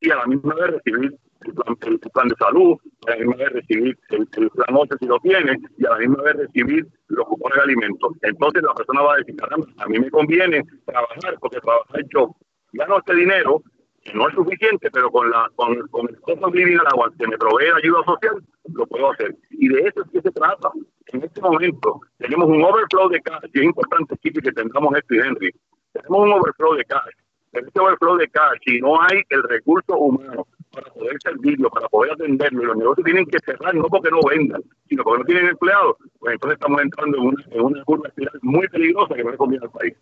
y 0.00 0.10
a 0.10 0.16
la 0.16 0.26
misma 0.26 0.54
vez 0.54 0.70
recibir 0.70 1.16
el 1.42 1.54
plan, 1.54 1.76
el 1.82 1.98
plan 1.98 2.28
de 2.28 2.34
salud, 2.36 2.76
a 3.06 3.10
la 3.10 3.16
misma 3.16 3.36
vez 3.36 3.52
recibir 3.52 3.98
el, 4.10 4.28
el 4.36 4.50
plan 4.50 4.68
8 4.72 4.96
si 5.00 5.06
lo 5.06 5.18
tiene, 5.20 5.58
y 5.78 5.86
a 5.86 5.90
la 5.90 5.98
misma 5.98 6.22
vez 6.22 6.36
recibir 6.36 6.86
los 7.08 7.26
cupones 7.26 7.56
de 7.56 7.62
alimentos. 7.62 8.12
Entonces 8.22 8.62
la 8.62 8.74
persona 8.74 9.02
va 9.02 9.14
a 9.14 9.16
decir, 9.18 9.36
caramba, 9.36 9.66
a 9.78 9.86
mí 9.86 9.98
me 9.98 10.10
conviene 10.10 10.64
trabajar, 10.84 11.38
porque 11.40 11.60
trabajar 11.60 12.04
yo 12.12 12.34
gano 12.72 12.98
este 12.98 13.14
dinero, 13.14 13.62
que 14.02 14.14
no 14.14 14.28
es 14.28 14.34
suficiente, 14.34 14.90
pero 14.90 15.10
con 15.10 15.30
la 15.30 15.50
con, 15.56 15.76
con 15.88 16.08
el 16.08 16.20
costo 16.20 16.50
living 16.50 16.78
allowance 16.78 17.16
que 17.18 17.26
me 17.26 17.38
provee 17.38 17.70
ayuda 17.76 18.04
social, 18.04 18.42
lo 18.72 18.86
puedo 18.86 19.10
hacer. 19.12 19.34
Y 19.50 19.68
de 19.68 19.80
eso 19.80 20.02
es 20.04 20.10
que 20.12 20.20
se 20.20 20.30
trata. 20.30 20.70
En 21.12 21.22
este 21.24 21.40
momento 21.40 22.00
tenemos 22.18 22.48
un 22.48 22.62
overflow 22.62 23.08
de 23.08 23.20
cash, 23.20 23.50
y 23.52 23.60
es 23.60 23.64
importante, 23.64 24.16
que 24.22 24.52
tengamos 24.52 24.96
esto 24.96 25.14
y 25.14 25.18
Henry. 25.18 25.50
Tenemos 25.92 26.18
un 26.20 26.32
overflow 26.32 26.74
de 26.74 26.84
cash. 26.84 27.14
Este 27.56 27.80
overflow 27.80 28.16
de 28.16 28.28
cash, 28.28 28.58
si 28.64 28.80
no 28.80 29.00
hay 29.00 29.22
el 29.30 29.42
recurso 29.44 29.96
humano 29.96 30.46
para 30.72 30.92
poder 30.92 31.16
servirlo, 31.22 31.70
para 31.70 31.88
poder 31.88 32.12
atenderlo, 32.12 32.62
y 32.62 32.66
los 32.66 32.76
negocios 32.76 33.04
tienen 33.04 33.26
que 33.26 33.38
cerrar, 33.40 33.74
no 33.74 33.86
porque 33.88 34.10
no 34.10 34.20
vendan, 34.28 34.62
sino 34.88 35.04
porque 35.04 35.20
no 35.20 35.24
tienen 35.24 35.48
empleados, 35.48 35.96
pues 36.18 36.34
entonces 36.34 36.58
estamos 36.60 36.82
entrando 36.82 37.16
en 37.16 37.24
una, 37.24 37.44
en 37.50 37.60
una 37.62 37.84
curva 37.84 38.12
muy 38.42 38.68
peligrosa 38.68 39.14
que 39.14 39.24
no 39.24 39.30
le 39.30 39.36
conviene 39.36 39.64
al 39.64 39.70
país. 39.70 39.94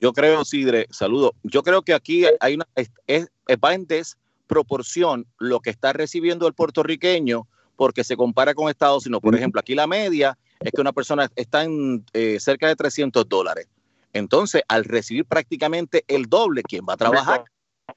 Yo 0.00 0.12
creo, 0.12 0.44
Sidre, 0.44 0.86
saludo. 0.90 1.32
Yo 1.42 1.62
creo 1.62 1.82
que 1.82 1.94
aquí 1.94 2.24
hay 2.40 2.54
una 2.54 2.66
es, 2.76 2.90
es, 3.06 3.28
va 3.62 3.74
en 3.74 3.86
desproporción 3.86 5.26
lo 5.38 5.60
que 5.60 5.70
está 5.70 5.92
recibiendo 5.92 6.46
el 6.46 6.54
puertorriqueño 6.54 7.46
porque 7.74 8.04
se 8.04 8.16
compara 8.16 8.54
con 8.54 8.68
Estados 8.68 9.06
Unidos. 9.06 9.22
Por 9.22 9.34
ejemplo, 9.34 9.60
aquí 9.60 9.74
la 9.74 9.86
media 9.86 10.38
es 10.60 10.72
que 10.72 10.80
una 10.80 10.92
persona 10.92 11.28
está 11.36 11.64
en 11.64 12.04
eh, 12.12 12.38
cerca 12.38 12.68
de 12.68 12.76
300 12.76 13.28
dólares. 13.28 13.68
Entonces, 14.12 14.62
al 14.68 14.84
recibir 14.84 15.24
prácticamente 15.24 16.04
el 16.08 16.26
doble, 16.26 16.62
¿quién 16.62 16.84
va 16.88 16.94
a 16.94 16.96
trabajar? 16.96 17.44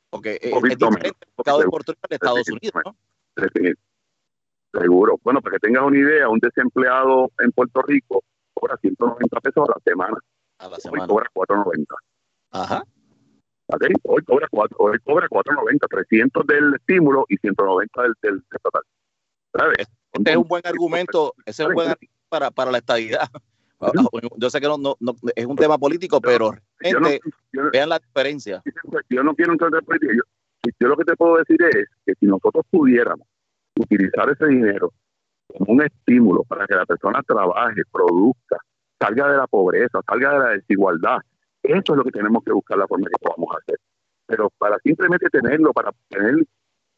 Porque 0.09 0.39
es, 0.41 0.53
es 0.53 0.61
diferente 0.61 1.09
el 1.09 1.33
mercado 1.37 1.59
de 1.59 1.67
Puerto 1.67 1.91
Rico 1.93 2.07
de 2.09 2.15
Estados 2.15 2.49
Unidos, 2.49 2.81
¿no? 2.85 2.95
Seguro. 4.73 5.19
Bueno, 5.23 5.41
para 5.41 5.55
que 5.57 5.67
tengas 5.67 5.83
una 5.83 5.97
idea, 5.97 6.29
un 6.29 6.39
desempleado 6.39 7.31
en 7.39 7.51
Puerto 7.51 7.81
Rico 7.81 8.23
cobra 8.53 8.77
190 8.77 9.41
pesos 9.41 9.67
a 9.67 9.71
la 9.71 9.81
semana. 9.83 10.17
A 10.59 10.69
la 10.69 10.77
Hoy 10.77 11.07
cobra 11.07 11.25
4.90. 11.33 11.85
Ajá. 12.51 12.83
¿Ok? 13.67 13.83
Hoy 14.03 14.23
cobra 14.23 14.47
4, 14.49 14.77
hoy 14.79 14.99
cobra 14.99 15.27
4.90, 15.27 15.87
300 15.89 16.47
del 16.47 16.75
estímulo 16.75 17.25
y 17.29 17.37
190 17.37 18.01
del, 18.01 18.13
del 18.21 18.43
estatal. 18.51 18.81
¿Sabes? 19.53 19.87
Este 20.13 20.31
es 20.31 20.37
un 20.37 20.47
buen 20.47 20.65
argumento, 20.65 21.33
ese 21.45 21.63
es 21.63 21.69
un 21.69 21.75
buen 21.75 21.89
argumento 21.89 22.15
para, 22.29 22.51
para 22.51 22.71
la 22.71 22.77
estadidad. 22.77 23.29
Yo 24.37 24.49
sé 24.49 24.59
que 24.61 24.67
no, 24.67 24.77
no, 24.77 24.95
no, 24.99 25.13
es 25.35 25.45
un 25.45 25.55
tema 25.55 25.77
político, 25.77 26.21
pero 26.21 26.51
yo 26.81 26.99
no- 26.99 27.07
gente, 27.07 27.29
yo 27.51 27.63
no- 27.63 27.71
vean 27.71 27.89
la 27.89 27.99
diferencia. 27.99 28.61
yo 29.09 29.23
no 29.23 29.33
quiero 29.35 29.53
entrar 29.53 29.73
en 29.73 29.85
política. 29.85 30.13
Yo, 30.15 30.71
yo 30.79 30.87
lo 30.87 30.97
que 30.97 31.05
te 31.05 31.15
puedo 31.15 31.37
decir 31.37 31.57
es 31.63 31.87
que 32.05 32.13
si 32.19 32.25
nosotros 32.27 32.65
pudiéramos 32.69 33.27
utilizar 33.79 34.29
ese 34.29 34.45
dinero 34.47 34.93
como 35.47 35.73
un 35.73 35.81
estímulo 35.83 36.43
para 36.43 36.65
que 36.67 36.75
la 36.75 36.85
persona 36.85 37.21
trabaje, 37.23 37.81
produzca, 37.91 38.57
salga 38.99 39.31
de 39.31 39.37
la 39.37 39.47
pobreza, 39.47 39.99
salga 40.07 40.33
de 40.33 40.39
la 40.39 40.49
desigualdad, 40.51 41.17
eso 41.63 41.93
es 41.93 41.97
lo 41.97 42.03
que 42.03 42.11
tenemos 42.11 42.43
que 42.43 42.51
buscar 42.51 42.77
la 42.77 42.87
forma 42.87 43.07
que 43.07 43.17
podamos 43.25 43.55
hacer. 43.61 43.77
Pero 44.27 44.49
para 44.57 44.77
simplemente 44.83 45.27
tenerlo, 45.29 45.73
para 45.73 45.91
tener 46.09 46.45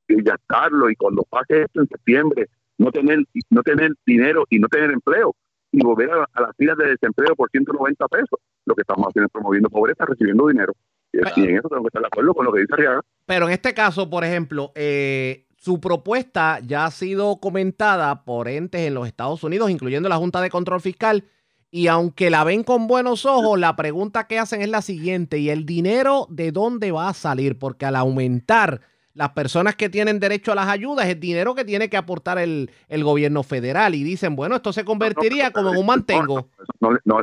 y 0.08 0.22
gastarlo 0.22 0.90
y 0.90 0.96
cuando 0.96 1.24
pase 1.24 1.64
esto 1.64 1.82
en 1.82 1.88
septiembre, 1.88 2.50
no 2.78 2.92
tener, 2.92 3.20
no 3.50 3.64
tener 3.64 3.94
dinero 4.06 4.46
y 4.50 4.60
no 4.60 4.68
tener 4.68 4.92
empleo 4.92 5.34
y 5.74 5.84
volver 5.84 6.10
a, 6.12 6.26
a 6.32 6.42
las 6.42 6.56
filas 6.56 6.78
de 6.78 6.92
desempleo 6.92 7.36
por 7.36 7.50
190 7.50 8.08
pesos, 8.08 8.40
lo 8.66 8.76
que 8.76 8.82
estamos 8.82 9.08
haciendo 9.08 9.26
es 9.26 9.32
promoviendo 9.34 9.70
pobreza, 9.70 10.06
recibiendo 10.06 10.48
dinero. 10.48 10.74
Y, 11.12 11.18
y 11.18 11.48
en 11.48 11.58
eso 11.58 11.68
tengo 11.68 11.82
que 11.82 11.88
estar 11.88 12.02
de 12.02 12.08
acuerdo 12.08 12.34
con 12.34 12.46
lo 12.46 12.54
que 12.54 12.62
dice 12.62 12.74
Arriaga. 12.74 13.02
Pero 13.26 13.48
en 13.48 13.54
este 13.54 13.74
caso, 13.74 14.10
por 14.10 14.24
ejemplo, 14.24 14.72
eh, 14.76 15.48
su 15.58 15.82
propuesta 15.82 16.60
ya 16.60 16.86
ha 16.86 16.92
sido 16.92 17.38
comentada 17.38 18.24
por 18.24 18.48
entes 18.48 18.82
en 18.82 18.94
los 18.94 19.08
Estados 19.08 19.44
Unidos, 19.44 19.72
incluyendo 19.72 20.10
la 20.10 20.18
Junta 20.18 20.42
de 20.42 20.52
Control 20.52 20.80
Fiscal, 20.80 21.26
y 21.72 21.88
aunque 21.88 22.30
la 22.30 22.44
ven 22.44 22.64
con 22.64 22.86
buenos 22.86 23.26
ojos, 23.26 23.60
la 23.60 23.76
pregunta 23.76 24.28
que 24.28 24.38
hacen 24.38 24.62
es 24.62 24.70
la 24.70 24.84
siguiente, 24.84 25.40
¿y 25.40 25.50
el 25.50 25.66
dinero 25.66 26.28
de 26.30 26.52
dónde 26.52 26.92
va 26.92 27.10
a 27.10 27.16
salir? 27.16 27.58
Porque 27.58 27.88
al 27.88 27.96
aumentar 27.96 28.82
las 29.14 29.30
personas 29.32 29.76
que 29.76 29.90
tienen 29.90 30.20
derecho 30.20 30.52
a 30.52 30.56
las 30.56 30.68
ayudas, 30.68 31.06
es 31.08 31.20
dinero 31.20 31.54
que 31.54 31.64
tiene 31.66 31.90
que 31.90 31.98
aportar 31.98 32.40
el, 32.40 32.72
el 32.88 33.04
gobierno 33.04 33.44
federal, 33.44 33.94
y 33.96 34.04
dicen, 34.04 34.36
bueno, 34.36 34.56
esto 34.56 34.74
se 34.74 34.84
convertiría 34.86 35.52
como 35.52 35.72
en 35.72 35.78
un 35.78 35.86
mantengo. 35.86 36.50
no, 36.80 36.98
no, 37.06 37.22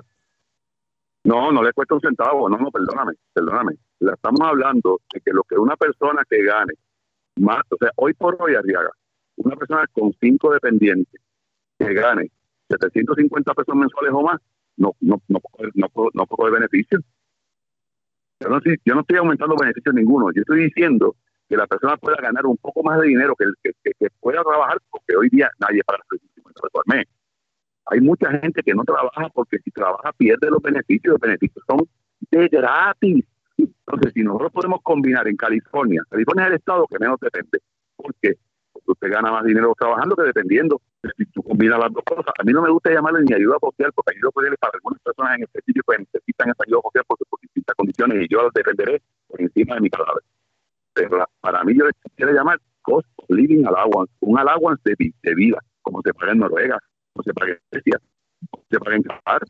no, 1.24 1.52
no 1.52 1.62
le 1.62 1.72
cuesta 1.72 1.94
un 1.94 2.00
centavo, 2.00 2.48
no, 2.48 2.56
no, 2.56 2.70
perdóname, 2.70 3.12
perdóname. 3.32 3.74
La 3.98 4.14
estamos 4.14 4.40
hablando 4.42 5.00
de 5.12 5.20
que 5.20 5.32
lo 5.32 5.42
que 5.44 5.56
una 5.56 5.76
persona 5.76 6.22
que 6.28 6.42
gane 6.44 6.72
más, 7.36 7.62
o 7.70 7.76
sea, 7.78 7.90
hoy 7.96 8.14
por 8.14 8.36
hoy, 8.40 8.54
Arriaga, 8.54 8.90
una 9.36 9.56
persona 9.56 9.84
con 9.92 10.12
cinco 10.20 10.52
dependientes 10.52 11.20
que 11.78 11.92
gane 11.92 12.30
750 12.68 13.52
pesos 13.54 13.74
mensuales 13.74 14.12
o 14.14 14.22
más, 14.22 14.40
no, 14.76 14.94
no, 15.00 15.20
no, 15.28 15.40
no, 15.74 15.88
no 16.14 16.26
puedo 16.26 16.50
de 16.50 16.58
beneficio. 16.60 17.00
Yo 18.40 18.48
no, 18.48 18.56
estoy- 18.58 18.80
yo 18.84 18.94
no 18.94 19.00
estoy 19.02 19.18
aumentando 19.18 19.54
beneficios 19.60 19.94
ninguno, 19.94 20.28
yo 20.34 20.40
estoy 20.42 20.64
diciendo 20.64 21.16
que 21.50 21.56
la 21.56 21.66
persona 21.66 21.96
pueda 21.96 22.16
ganar 22.22 22.46
un 22.46 22.56
poco 22.56 22.80
más 22.84 23.00
de 23.00 23.08
dinero, 23.08 23.34
que, 23.34 23.44
que, 23.62 23.72
que- 23.98 24.08
pueda 24.20 24.40
trabajar, 24.44 24.78
porque 24.88 25.16
hoy 25.16 25.28
día 25.30 25.50
nadie 25.58 25.82
para 25.82 25.98
350 26.08 26.60
pesos 26.62 26.82
al 26.86 26.96
mes. 26.96 27.06
Hay 27.86 28.00
mucha 28.00 28.30
gente 28.30 28.62
que 28.62 28.72
no 28.72 28.84
trabaja 28.84 29.28
porque 29.34 29.58
si 29.58 29.72
trabaja 29.72 30.12
pierde 30.12 30.48
los 30.48 30.62
beneficios. 30.62 31.12
Los 31.14 31.20
beneficios 31.20 31.64
son 31.66 31.80
de 32.30 32.46
gratis. 32.46 33.24
Entonces, 33.58 34.12
si 34.14 34.22
nosotros 34.22 34.52
podemos 34.52 34.80
combinar 34.82 35.26
en 35.26 35.36
California, 35.36 36.00
California 36.08 36.44
es 36.44 36.50
el 36.50 36.56
estado 36.58 36.86
que 36.86 36.98
menos 37.00 37.18
depende. 37.18 37.58
Porque 37.96 38.36
usted 38.86 39.10
gana 39.10 39.32
más 39.32 39.44
dinero 39.44 39.74
trabajando 39.76 40.14
que 40.14 40.22
dependiendo. 40.22 40.80
Si 41.16 41.24
tú 41.26 41.42
combinas 41.42 41.80
las 41.80 41.92
dos 41.92 42.04
cosas, 42.04 42.32
a 42.38 42.44
mí 42.44 42.52
no 42.52 42.62
me 42.62 42.70
gusta 42.70 42.92
llamarle 42.92 43.24
ni 43.24 43.34
ayuda 43.34 43.56
social, 43.60 43.90
porque 43.92 44.14
ayuda 44.16 44.30
social 44.32 44.52
es 44.52 44.58
para 44.60 44.72
algunas 44.74 45.00
personas 45.00 45.36
en 45.38 45.42
específico 45.42 45.90
que 45.90 45.98
necesitan 45.98 46.50
esa 46.50 46.62
ayuda 46.64 46.80
social 46.82 47.04
por, 47.08 47.18
por 47.28 47.40
distintas 47.40 47.74
condiciones 47.74 48.22
y 48.24 48.28
yo 48.32 48.42
las 48.42 48.52
defenderé 48.52 49.02
por 49.26 49.40
encima 49.40 49.74
de 49.74 49.80
mi 49.80 49.90
cadáver. 49.90 50.22
Pero 51.08 51.24
para 51.40 51.62
mí 51.64 51.74
yo 51.76 51.84
le 51.86 51.92
quiero 52.16 52.32
llamar 52.32 52.58
cost 52.82 53.06
of 53.16 53.30
living 53.30 53.64
allowance, 53.66 54.12
un 54.20 54.38
allowance 54.38 54.80
de, 54.84 55.12
de 55.22 55.34
vida, 55.34 55.58
como 55.82 56.00
se 56.02 56.12
paga 56.14 56.32
en 56.32 56.38
Noruega, 56.38 56.78
como 57.12 57.22
se 57.22 57.32
paga 57.34 57.52
en 57.52 57.58
Grecia, 57.70 58.00
como 58.50 58.64
se 58.70 58.78
paga 58.78 58.96
en 58.96 59.02
Qatar, 59.02 59.42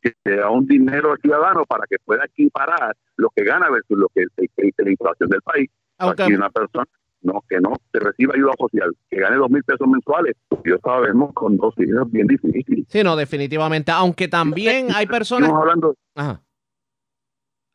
que 0.00 0.12
se 0.24 0.36
da 0.36 0.50
un 0.50 0.66
dinero 0.66 1.12
al 1.12 1.18
ciudadano 1.18 1.64
para 1.66 1.84
que 1.88 1.96
pueda 2.04 2.24
equiparar 2.24 2.96
lo 3.16 3.30
que 3.34 3.44
gana 3.44 3.68
versus 3.70 3.98
lo 3.98 4.08
que 4.14 4.24
que 4.36 4.72
la 4.84 4.90
inflación 4.90 5.28
del 5.28 5.42
país. 5.42 5.68
Aunque- 5.98 6.22
Aquí 6.22 6.34
una 6.34 6.50
persona 6.50 6.84
no 7.20 7.42
que 7.48 7.58
no 7.60 7.72
se 7.92 7.98
reciba 7.98 8.34
ayuda 8.36 8.52
social, 8.56 8.94
que 9.10 9.18
gane 9.18 9.36
dos 9.36 9.50
mil 9.50 9.64
pesos 9.64 9.88
mensuales, 9.88 10.36
yo 10.64 10.76
sabemos 10.84 11.32
con 11.34 11.56
dos 11.56 11.74
hijos 11.78 12.06
es 12.06 12.12
bien 12.12 12.28
difícil. 12.28 12.86
Sí, 12.88 13.02
no, 13.02 13.16
definitivamente. 13.16 13.90
Aunque 13.90 14.28
también 14.28 14.86
hay 14.94 15.06
personas. 15.06 15.48
Estamos 15.48 15.62
hablando 15.62 15.94
Ajá. 16.14 16.40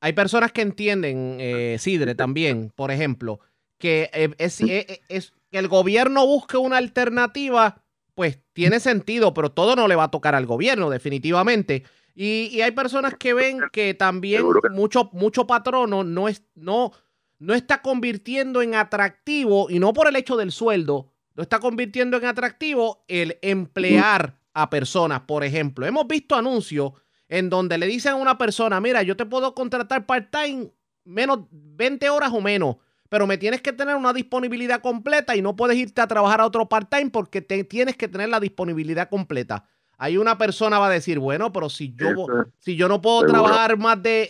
Hay 0.03 0.11
personas 0.11 0.51
que 0.51 0.61
entienden, 0.61 1.37
eh, 1.39 1.77
Sidre, 1.79 2.13
también, 2.13 2.73
por 2.75 2.91
ejemplo, 2.91 3.39
que 3.77 4.09
eh, 4.13 4.29
es, 4.37 4.59
eh, 4.59 5.01
es- 5.07 5.31
que 5.49 5.57
el 5.59 5.69
gobierno 5.69 6.25
busque 6.27 6.57
una 6.57 6.75
alternativa, 6.75 7.81
pues 8.13 8.37
tiene 8.51 8.81
sentido, 8.81 9.33
pero 9.33 9.53
todo 9.53 9.77
no 9.77 9.87
le 9.87 9.95
va 9.95 10.03
a 10.05 10.11
tocar 10.11 10.35
al 10.35 10.45
gobierno, 10.45 10.89
definitivamente. 10.89 11.83
Y, 12.15 12.49
y 12.51 12.61
hay 12.61 12.71
personas 12.71 13.15
que 13.17 13.33
ven 13.33 13.61
que 13.71 13.93
también 13.93 14.43
mucho, 14.71 15.09
mucho 15.13 15.47
patrono 15.47 16.03
no, 16.03 16.27
es, 16.27 16.43
no, 16.53 16.91
no 17.39 17.53
está 17.53 17.81
convirtiendo 17.81 18.61
en 18.61 18.75
atractivo, 18.75 19.69
y 19.69 19.79
no 19.79 19.93
por 19.93 20.09
el 20.09 20.17
hecho 20.17 20.35
del 20.35 20.51
sueldo, 20.51 21.13
lo 21.35 21.43
está 21.43 21.59
convirtiendo 21.59 22.17
en 22.17 22.25
atractivo 22.25 23.05
el 23.07 23.37
emplear 23.41 24.37
a 24.53 24.69
personas, 24.69 25.21
por 25.21 25.45
ejemplo. 25.45 25.85
Hemos 25.85 26.07
visto 26.07 26.35
anuncios 26.35 26.91
en 27.33 27.49
donde 27.49 27.79
le 27.79 27.87
dicen 27.87 28.11
a 28.11 28.15
una 28.15 28.37
persona, 28.37 28.79
mira, 28.79 29.01
yo 29.01 29.17
te 29.17 29.25
puedo 29.25 29.55
contratar 29.55 30.05
part-time 30.05 30.71
menos 31.03 31.39
20 31.51 32.07
horas 32.11 32.31
o 32.31 32.41
menos, 32.41 32.75
pero 33.09 33.25
me 33.25 33.39
tienes 33.39 33.59
que 33.59 33.73
tener 33.73 33.95
una 33.95 34.13
disponibilidad 34.13 34.81
completa 34.81 35.35
y 35.35 35.41
no 35.41 35.55
puedes 35.55 35.75
irte 35.77 35.99
a 36.01 36.05
trabajar 36.07 36.41
a 36.41 36.45
otro 36.45 36.69
part-time 36.69 37.09
porque 37.09 37.41
te 37.41 37.63
tienes 37.63 37.97
que 37.97 38.07
tener 38.07 38.29
la 38.29 38.39
disponibilidad 38.39 39.09
completa. 39.09 39.65
Ahí 39.97 40.15
una 40.17 40.37
persona 40.37 40.77
va 40.77 40.87
a 40.87 40.89
decir, 40.91 41.17
bueno, 41.17 41.51
pero 41.51 41.69
si 41.71 41.95
yo, 41.95 42.27
si 42.59 42.75
yo 42.75 42.87
no 42.87 43.01
puedo 43.01 43.21
seguro. 43.21 43.33
trabajar 43.41 43.79
más 43.79 44.03
de, 44.03 44.29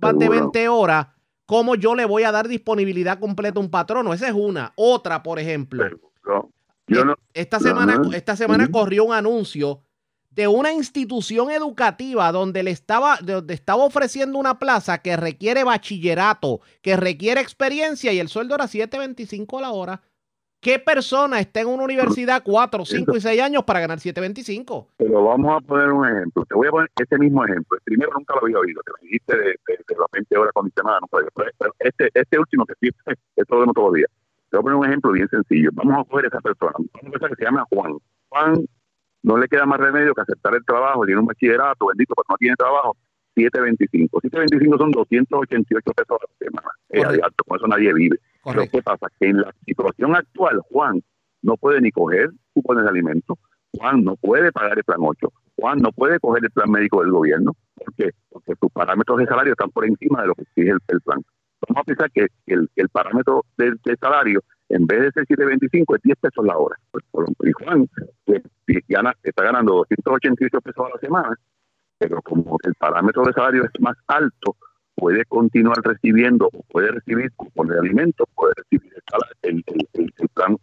más 0.00 0.12
de 0.16 0.26
Seguro. 0.26 0.40
20 0.52 0.68
horas, 0.68 1.06
¿cómo 1.46 1.74
yo 1.74 1.96
le 1.96 2.04
voy 2.04 2.22
a 2.22 2.30
dar 2.30 2.46
disponibilidad 2.46 3.18
completa 3.18 3.58
a 3.58 3.62
un 3.62 3.70
patrono? 3.70 4.14
Esa 4.14 4.28
es 4.28 4.34
una. 4.34 4.72
Otra, 4.76 5.24
por 5.24 5.40
ejemplo. 5.40 5.84
yo 6.86 7.04
no- 7.04 7.16
Esta 7.32 7.58
semana, 7.58 8.00
esta 8.14 8.36
semana 8.36 8.70
corrió 8.70 9.04
un 9.06 9.12
anuncio 9.12 9.82
de 10.34 10.48
una 10.48 10.72
institución 10.72 11.50
educativa 11.50 12.32
donde 12.32 12.62
le 12.62 12.72
estaba, 12.72 13.18
donde 13.22 13.54
estaba 13.54 13.84
ofreciendo 13.84 14.38
una 14.38 14.58
plaza 14.58 14.98
que 14.98 15.16
requiere 15.16 15.62
bachillerato, 15.64 16.60
que 16.82 16.96
requiere 16.96 17.40
experiencia 17.40 18.12
y 18.12 18.18
el 18.18 18.28
sueldo 18.28 18.54
era 18.54 18.64
7.25 18.64 19.58
a 19.58 19.60
la 19.60 19.70
hora. 19.70 20.02
¿Qué 20.60 20.78
persona 20.78 21.40
está 21.40 21.60
en 21.60 21.68
una 21.68 21.84
universidad 21.84 22.42
4, 22.42 22.86
5 22.86 23.16
y 23.16 23.20
6 23.20 23.42
años 23.42 23.64
para 23.64 23.80
ganar 23.80 24.00
725? 24.00 24.88
Pero 24.96 25.22
vamos 25.22 25.56
a 25.56 25.60
poner 25.60 25.92
un 25.92 26.08
ejemplo. 26.08 26.42
Te 26.46 26.54
voy 26.54 26.68
a 26.68 26.70
poner 26.70 26.90
este 26.96 27.18
mismo 27.18 27.44
ejemplo. 27.44 27.76
El 27.76 27.82
primero 27.84 28.10
nunca 28.16 28.34
lo 28.34 28.46
había 28.46 28.58
oído. 28.58 28.80
Te 28.82 28.92
lo 28.92 28.96
dijiste 29.02 29.36
de, 29.36 29.44
de, 29.44 29.84
de 29.86 29.94
las 29.94 30.06
20 30.10 30.38
horas 30.38 30.52
condicionadas. 30.54 31.02
No, 31.02 31.08
pero 31.08 31.28
este, 31.80 32.08
este 32.14 32.38
último 32.38 32.64
que 32.64 32.72
sí, 32.80 32.88
esto 33.36 33.54
lo 33.54 33.60
vemos 33.60 33.74
todos 33.74 33.88
los 33.88 33.96
días. 33.96 34.10
Te 34.50 34.56
voy 34.56 34.60
a 34.60 34.62
poner 34.62 34.78
un 34.78 34.86
ejemplo 34.86 35.12
bien 35.12 35.28
sencillo. 35.28 35.68
Vamos 35.74 35.98
a 35.98 36.08
coger 36.08 36.24
a 36.24 36.28
esa 36.28 36.40
persona. 36.40 36.72
Una 36.78 37.10
persona 37.10 37.28
que 37.28 37.36
se 37.36 37.44
llama 37.44 37.66
Juan. 37.68 37.92
Juan 38.30 38.66
no 39.24 39.38
le 39.38 39.48
queda 39.48 39.66
más 39.66 39.80
remedio 39.80 40.14
que 40.14 40.20
aceptar 40.20 40.54
el 40.54 40.64
trabajo. 40.64 41.04
Tiene 41.04 41.20
un 41.20 41.26
bachillerato, 41.26 41.86
bendito, 41.86 42.14
pero 42.14 42.26
no 42.28 42.36
tiene 42.36 42.56
trabajo. 42.56 42.96
725. 43.34 44.20
725 44.20 44.78
son 44.78 44.90
288 44.92 45.92
pesos 45.92 46.18
a 46.20 46.24
la 46.24 46.46
semana. 46.46 46.68
Es 46.90 47.04
alto, 47.04 47.44
con 47.44 47.56
eso 47.56 47.66
nadie 47.66 47.92
vive. 47.92 48.18
Pero 48.44 48.62
¿qué 48.70 48.82
pasa? 48.82 49.06
Que 49.18 49.28
en 49.30 49.40
la 49.40 49.52
situación 49.66 50.14
actual, 50.14 50.60
Juan 50.70 51.02
no 51.42 51.56
puede 51.56 51.80
ni 51.80 51.90
coger 51.90 52.30
cupones 52.52 52.84
de 52.84 52.90
alimentos, 52.90 53.38
Juan 53.72 54.04
no 54.04 54.16
puede 54.16 54.52
pagar 54.52 54.78
el 54.78 54.84
plan 54.84 54.98
8, 55.00 55.32
Juan 55.56 55.78
no 55.78 55.90
puede 55.90 56.20
coger 56.20 56.44
el 56.44 56.50
plan 56.50 56.70
médico 56.70 57.00
del 57.02 57.10
gobierno, 57.10 57.52
porque 57.74 58.12
porque 58.28 58.52
sus 58.60 58.70
parámetros 58.70 59.18
de 59.18 59.26
salario 59.26 59.52
están 59.52 59.70
por 59.70 59.84
encima 59.86 60.22
de 60.22 60.28
lo 60.28 60.34
que 60.34 60.42
exige 60.42 60.70
el, 60.70 61.00
plan. 61.00 61.22
Vamos 61.66 61.82
a 61.82 61.84
pensar 61.84 62.10
que 62.12 62.28
el, 62.46 62.70
el 62.76 62.88
parámetro 62.90 63.44
del, 63.56 63.80
salario, 63.98 64.42
en 64.68 64.86
vez 64.86 65.02
de 65.02 65.12
ser 65.12 65.26
7.25, 65.26 65.96
es 65.96 66.02
10 66.02 66.18
pesos 66.18 66.44
la 66.44 66.56
hora. 66.56 66.76
Pues, 66.90 67.04
y 67.44 67.52
Juan 67.52 67.88
que 68.26 68.42
gana, 68.88 69.14
está 69.22 69.44
ganando 69.44 69.74
288 69.74 70.60
pesos 70.60 70.86
a 70.86 70.94
la 70.94 71.00
semana, 71.00 71.36
pero 71.98 72.20
como 72.22 72.56
el 72.64 72.74
parámetro 72.74 73.22
de 73.24 73.32
salario 73.32 73.64
es 73.64 73.80
más 73.80 73.96
alto, 74.06 74.56
puede 74.94 75.24
continuar 75.26 75.78
recibiendo 75.82 76.48
o 76.52 76.62
puede 76.70 76.88
recibir 76.92 77.32
cupones 77.34 77.74
de 77.74 77.80
alimentos, 77.80 78.26
puede 78.34 78.54
recibir 78.56 78.92
el, 79.42 79.62
plan, 79.62 80.56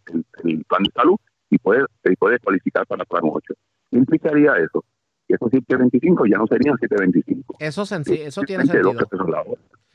el, 0.44 0.66
plan 0.66 0.84
de 0.84 0.92
salud 0.96 1.16
y 1.50 1.58
puede, 1.58 1.86
puede 2.18 2.40
cualificar 2.40 2.86
para 2.88 3.04
el 3.04 3.08
plan 3.08 3.24
8. 3.26 3.54
¿Qué 3.92 3.98
implicaría 3.98 4.54
eso? 4.56 4.84
Que 5.28 5.36
esos 5.36 5.52
725 5.52 6.26
ya 6.26 6.38
no 6.38 6.48
serían 6.48 6.78
725. 6.78 7.58
Eso, 7.60 7.84
eso 7.84 8.42
tiene 8.44 8.66
sentido. 8.66 8.94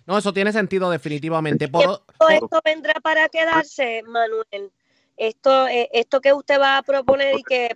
No, 0.07 0.19
eso 0.19 0.33
tiene 0.33 0.53
sentido 0.53 0.91
definitivamente. 0.91 1.69
Por... 1.69 1.83
Esto, 2.31 2.61
vendrá 2.65 2.95
para 3.03 3.29
quedarse, 3.29 4.03
Manuel. 4.07 4.71
Esto, 5.17 5.67
eh, 5.67 5.89
esto 5.93 6.21
que 6.21 6.33
usted 6.33 6.61
va 6.61 6.79
a 6.79 6.83
proponer 6.83 7.39
y 7.39 7.43
que 7.43 7.71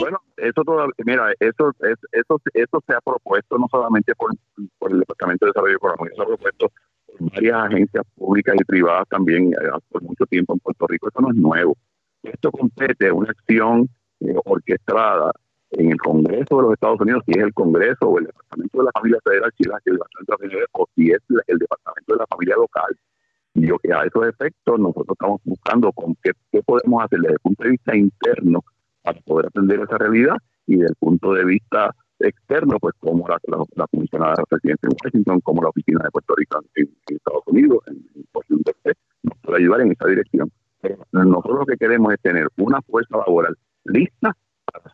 bueno, 0.00 0.20
eso 0.36 0.62
todavía, 0.64 0.92
mira, 1.04 1.32
eso, 1.40 1.72
eso, 2.12 2.40
eso 2.54 2.84
se 2.86 2.94
ha 2.94 3.00
propuesto 3.00 3.58
no 3.58 3.66
solamente 3.70 4.14
por, 4.14 4.30
el 4.90 5.00
Departamento 5.00 5.46
de 5.46 5.50
Desarrollo 5.50 5.76
Económico, 5.76 6.16
se 6.16 6.22
ha 6.22 6.26
propuesto 6.26 6.72
por 7.06 7.30
varias 7.32 7.64
agencias 7.64 8.04
públicas 8.14 8.54
y 8.60 8.64
privadas 8.64 9.08
también 9.08 9.52
eh, 9.52 9.70
por 9.88 10.02
mucho 10.02 10.24
tiempo 10.26 10.54
en 10.54 10.60
Puerto 10.60 10.86
Rico. 10.86 11.08
Eso 11.08 11.20
no 11.20 11.30
es 11.30 11.36
nuevo. 11.36 11.76
Esto 12.22 12.52
compete 12.52 13.10
una 13.10 13.30
acción 13.30 13.88
eh, 14.20 14.34
orquestada 14.44 15.32
en 15.72 15.90
el 15.90 15.98
Congreso 15.98 16.56
de 16.56 16.62
los 16.62 16.72
Estados 16.74 17.00
Unidos, 17.00 17.22
si 17.26 17.32
es 17.32 17.44
el 17.44 17.54
Congreso 17.54 18.06
o 18.06 18.18
el 18.18 18.26
Departamento 18.26 18.78
de 18.78 18.84
la 18.84 18.90
Familia 18.92 19.18
Federal, 19.24 19.52
si 19.56 19.62
es 19.62 19.70
el 19.86 19.94
Departamento 19.94 20.36
de 20.38 20.60
la 20.60 20.66
o 20.72 20.88
si 20.94 21.10
es 21.10 21.20
el 21.46 21.58
Departamento 21.58 22.12
de 22.12 22.18
la 22.18 22.26
Familia 22.26 22.56
Local. 22.56 22.98
Y 23.54 23.66
yo 23.66 23.78
que 23.78 23.92
a 23.92 24.04
esos 24.04 24.26
efectos 24.26 24.78
nosotros 24.78 25.08
estamos 25.10 25.40
buscando 25.44 25.92
con 25.92 26.14
qué, 26.22 26.32
qué 26.50 26.62
podemos 26.62 27.04
hacer 27.04 27.20
desde 27.20 27.34
el 27.34 27.40
punto 27.40 27.64
de 27.64 27.70
vista 27.70 27.96
interno 27.96 28.64
para 29.02 29.20
poder 29.20 29.46
atender 29.46 29.80
esa 29.80 29.98
realidad 29.98 30.36
y 30.66 30.76
desde 30.76 30.90
el 30.90 30.96
punto 30.96 31.32
de 31.34 31.44
vista 31.44 31.94
externo, 32.18 32.78
pues 32.78 32.94
como 33.00 33.26
la, 33.26 33.38
la, 33.44 33.64
la 33.74 33.86
comisionada 33.88 34.34
residente 34.48 34.86
en 34.88 34.96
Washington, 35.04 35.40
como 35.40 35.62
la 35.62 35.70
oficina 35.70 36.00
de 36.04 36.10
Puerto 36.10 36.34
Rico 36.36 36.60
en, 36.76 36.88
Estados 37.08 37.42
Unidos, 37.46 37.80
en, 37.86 38.04
Washington 38.32 38.74
DC, 38.84 38.98
nos 39.24 39.38
puede 39.38 39.58
ayudar 39.58 39.80
en 39.80 39.92
esa 39.92 40.06
dirección. 40.06 40.50
Nosotros 41.12 41.60
lo 41.60 41.66
que 41.66 41.76
queremos 41.76 42.12
es 42.12 42.20
tener 42.20 42.48
una 42.58 42.80
fuerza 42.82 43.16
laboral 43.16 43.56
lista 43.84 44.36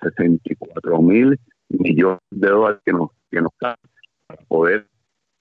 64 0.00 1.02
mil 1.02 1.38
millones 1.68 2.20
de 2.30 2.48
dólares 2.48 2.80
que 2.84 2.92
nos, 2.92 3.10
que 3.30 3.40
nos 3.40 3.52
para 3.58 3.76
poder 4.48 4.86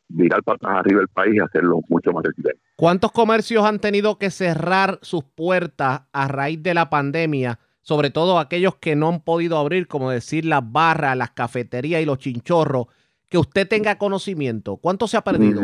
virar 0.09 0.43
patas 0.43 0.71
arriba 0.71 1.01
el 1.01 1.07
país 1.09 1.35
y 1.35 1.39
hacerlo 1.39 1.81
mucho 1.89 2.11
más 2.11 2.25
eficiente. 2.25 2.59
¿Cuántos 2.75 3.11
comercios 3.11 3.65
han 3.65 3.79
tenido 3.79 4.17
que 4.17 4.29
cerrar 4.29 4.99
sus 5.01 5.23
puertas 5.23 6.03
a 6.11 6.27
raíz 6.27 6.61
de 6.63 6.73
la 6.73 6.89
pandemia? 6.89 7.59
sobre 7.87 8.09
todo 8.09 8.37
aquellos 8.37 8.75
que 8.75 8.97
no 8.97 9.07
han 9.07 9.21
podido 9.21 9.57
abrir, 9.57 9.87
como 9.87 10.09
decir 10.09 10.43
las 10.43 10.61
barras, 10.73 11.15
las 11.15 11.31
cafeterías 11.31 12.01
y 12.01 12.05
los 12.05 12.17
chinchorros, 12.17 12.87
que 13.29 13.37
usted 13.37 13.65
tenga 13.65 13.97
conocimiento. 13.97 14.75
¿Cuánto 14.75 15.07
se 15.07 15.15
ha 15.15 15.21
perdido? 15.21 15.61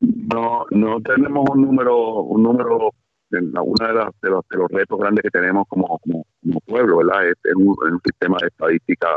No, 0.00 0.66
no, 0.70 1.00
tenemos 1.00 1.48
un 1.50 1.62
número, 1.62 2.20
un 2.20 2.42
número, 2.42 2.90
una 3.30 3.88
de, 3.88 3.94
las, 3.94 4.20
de, 4.22 4.30
los, 4.30 4.48
de 4.48 4.58
los 4.58 4.70
retos 4.70 4.98
grandes 4.98 5.22
que 5.22 5.30
tenemos 5.30 5.66
como, 5.68 5.98
como, 5.98 6.24
pueblo, 6.66 6.98
¿verdad? 6.98 7.28
Es, 7.28 7.54
un, 7.54 8.00
sistema 8.04 8.38
de 8.40 8.48
estadística 8.48 9.08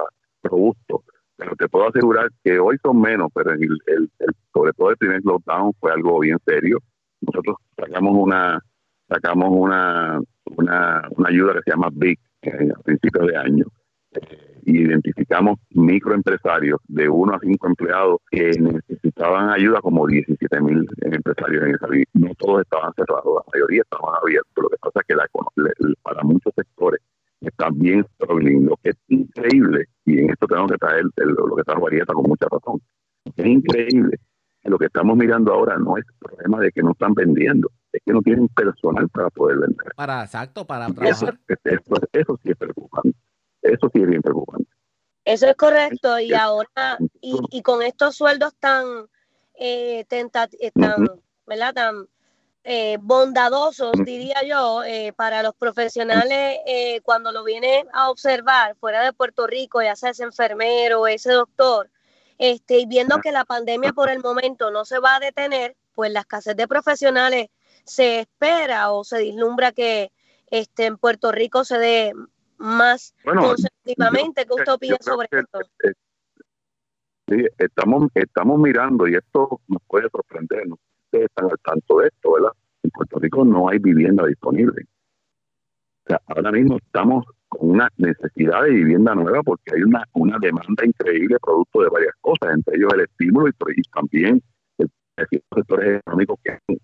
robusto. 0.44 1.04
Pero 1.36 1.56
te 1.56 1.68
puedo 1.70 1.88
asegurar 1.88 2.30
que 2.44 2.60
hoy 2.60 2.78
son 2.82 3.00
menos, 3.00 3.30
pero 3.34 3.52
el, 3.52 4.10
sobre 4.54 4.74
todo 4.74 4.90
el 4.90 4.98
primer 4.98 5.22
lockdown 5.24 5.72
fue 5.80 5.92
algo 5.92 6.20
bien 6.20 6.38
serio. 6.46 6.80
Nosotros 7.22 7.58
sacamos 7.76 8.16
una, 8.16 8.60
sacamos 9.08 9.50
una, 9.52 10.20
una, 10.58 11.08
una 11.16 11.30
ayuda 11.30 11.54
que 11.54 11.62
se 11.66 11.72
llama 11.72 11.90
BIC 11.92 12.20
eh, 12.42 12.72
a 12.76 12.80
principios 12.82 13.28
de 13.28 13.38
año. 13.38 13.66
Eh, 14.12 14.62
identificamos 14.66 15.60
microempresarios 15.72 16.80
de 16.88 17.08
uno 17.10 17.36
a 17.36 17.40
cinco 17.40 17.68
empleados 17.68 18.20
que 18.30 18.52
necesitaban 18.60 19.50
ayuda 19.50 19.82
como 19.82 20.08
17 20.08 20.62
mil 20.62 20.88
empresarios 21.02 21.64
en 21.64 21.76
esa 21.76 21.88
No 22.14 22.34
todos 22.36 22.62
estaban 22.62 22.94
cerrados, 22.94 23.44
la 23.46 23.52
mayoría 23.54 23.82
estaban 23.82 24.16
abiertos. 24.22 24.64
Lo 24.64 24.70
que 24.70 24.78
pasa 24.78 25.00
es 25.02 25.08
que 25.08 25.16
la, 25.16 25.28
para 26.02 26.24
muchos 26.24 26.54
sectores 26.56 27.02
está 27.42 27.70
bien 27.72 28.06
struggling, 28.16 28.66
lo 28.66 28.78
que 28.78 28.90
es 28.90 28.98
increíble, 29.10 29.86
y 30.06 30.20
en 30.20 30.32
esto 30.32 30.48
tengo 30.48 30.68
que 30.68 30.78
traer 30.78 31.04
lo 31.18 31.56
que 31.56 31.64
trajo 31.64 31.88
Arieta 31.88 32.14
con 32.14 32.24
mucha 32.24 32.48
razón, 32.50 32.82
es 33.36 33.46
increíble 33.46 34.18
lo 34.70 34.78
que 34.78 34.86
estamos 34.86 35.18
mirando 35.18 35.54
ahora 35.54 35.78
no 35.78 35.98
es 35.98 36.06
el 36.08 36.16
problema 36.20 36.60
de 36.60 36.72
que 36.72 36.84
no 36.84 36.92
están 36.92 37.14
vendiendo, 37.14 37.72
es 37.92 38.02
que 38.06 38.14
no 38.14 38.22
tienen 38.22 38.48
personal 38.50 39.08
para 39.10 39.30
poder 39.30 39.60
vender. 39.60 39.94
Para, 39.96 40.24
exacto, 40.24 40.66
para 40.66 40.88
trabajar. 40.88 41.40
Eso, 42.14 42.40
sí 42.44 42.50
es 42.52 42.58
preocupante. 42.58 43.18
Eso 43.74 43.90
sí 43.94 44.02
es 44.02 44.08
bien 44.08 44.22
preocupante. 44.22 44.70
Eso 45.26 45.48
es 45.48 45.56
correcto. 45.56 46.20
Y 46.20 46.34
ahora, 46.34 46.98
y, 47.22 47.38
y 47.52 47.62
con 47.62 47.82
estos 47.82 48.16
sueldos 48.16 48.54
tan, 48.60 48.86
eh, 49.56 50.06
eh 50.10 50.72
tan, 50.74 51.08
¿verdad? 51.46 51.74
Tan 51.74 52.08
eh, 52.64 52.98
bondadosos, 53.02 53.92
diría 54.06 54.44
yo, 54.46 54.82
para 55.16 55.44
los 55.44 55.56
profesionales 55.56 56.60
cuando 57.04 57.32
lo 57.32 57.44
vienen 57.44 57.88
a 57.94 58.10
observar 58.10 58.76
fuera 58.76 59.04
de 59.04 59.14
Puerto 59.14 59.48
Rico, 59.48 59.82
ya 59.82 59.96
sea 59.96 60.12
ese 60.12 60.24
enfermero, 60.24 61.08
ese 61.08 61.32
doctor, 61.32 61.90
este, 62.38 62.80
y 62.80 62.86
viendo 62.86 63.20
que 63.20 63.32
la 63.32 63.46
pandemia 63.46 63.94
por 63.94 64.10
el 64.10 64.20
momento 64.20 64.70
no 64.70 64.86
se 64.86 65.00
va 65.00 65.16
a 65.16 65.20
detener, 65.20 65.76
pues 65.94 66.12
la 66.12 66.20
escasez 66.22 66.56
de 66.56 66.68
profesionales 66.68 67.48
se 67.84 68.20
espera 68.20 68.92
o 68.92 69.04
se 69.04 69.20
vislumbra 69.20 69.72
que 69.72 70.12
este, 70.52 70.86
en 70.86 70.98
Puerto 70.98 71.32
Rico 71.32 71.64
se 71.64 71.80
dé 71.80 72.14
más 72.58 73.14
bueno, 73.24 73.42
consecutivamente. 73.44 74.46
¿Qué 74.46 74.54
usted 74.54 74.74
opina 74.74 74.98
sobre 75.02 75.28
esto? 75.32 75.60
sí, 77.28 77.46
estamos, 77.58 78.10
estamos 78.14 78.60
mirando 78.60 79.08
y 79.08 79.16
esto 79.16 79.62
nos 79.68 79.82
puede 79.88 80.10
sorprender. 80.10 80.64
Ustedes 81.06 81.26
están 81.26 81.46
al 81.46 81.60
tanto 81.64 82.00
de 82.00 82.08
esto, 82.08 82.34
¿verdad? 82.34 82.52
En 82.84 82.90
Puerto 82.92 83.20
Rico 83.20 83.46
no 83.46 83.70
hay 83.70 83.80
vivienda 83.80 84.26
disponible. 84.26 84.84
O 86.06 86.10
sea, 86.10 86.22
ahora 86.28 86.52
mismo 86.52 86.78
estamos 86.78 87.26
con 87.50 87.72
una 87.72 87.90
necesidad 87.98 88.64
de 88.64 88.72
vivienda 88.72 89.16
nueva 89.16 89.42
porque 89.44 89.76
hay 89.76 89.82
una, 89.82 90.04
una 90.14 90.38
demanda 90.40 90.86
increíble 90.86 91.38
producto 91.42 91.82
de 91.82 91.90
varias 91.90 92.14
cosas, 92.22 92.54
entre 92.54 92.78
ellos 92.78 92.94
el 92.94 93.02
estímulo 93.02 93.48
y, 93.48 93.82
también 93.94 94.42
el, 94.78 94.90
sectores 95.54 96.00
económicos 96.00 96.40
que 96.44 96.52
han 96.52 96.78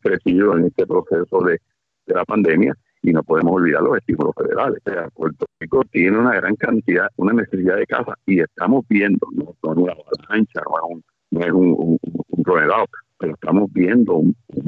crecido 0.00 0.56
en 0.56 0.66
este 0.66 0.86
proceso 0.86 1.40
de, 1.42 1.60
la 2.06 2.24
pandemia 2.24 2.72
y 3.06 3.12
no 3.12 3.22
podemos 3.22 3.54
olvidar 3.54 3.82
los 3.82 3.96
estímulos 3.98 4.34
federales. 4.36 4.82
O 4.84 4.90
sea, 4.90 5.08
Puerto 5.10 5.46
Rico 5.60 5.82
tiene 5.92 6.18
una 6.18 6.34
gran 6.34 6.56
cantidad, 6.56 7.06
una 7.16 7.34
necesidad 7.34 7.76
de 7.76 7.86
casa 7.86 8.14
y 8.26 8.40
estamos 8.40 8.84
viendo, 8.88 9.28
no, 9.32 9.54
no 9.62 9.72
es 9.72 9.78
una 9.78 9.92
avalancha, 9.92 10.60
no 11.30 11.40
es 11.40 11.52
un, 11.52 11.98
no 12.32 12.58
un, 12.66 12.86
pero 13.18 13.32
estamos 13.32 13.72
viendo 13.72 14.22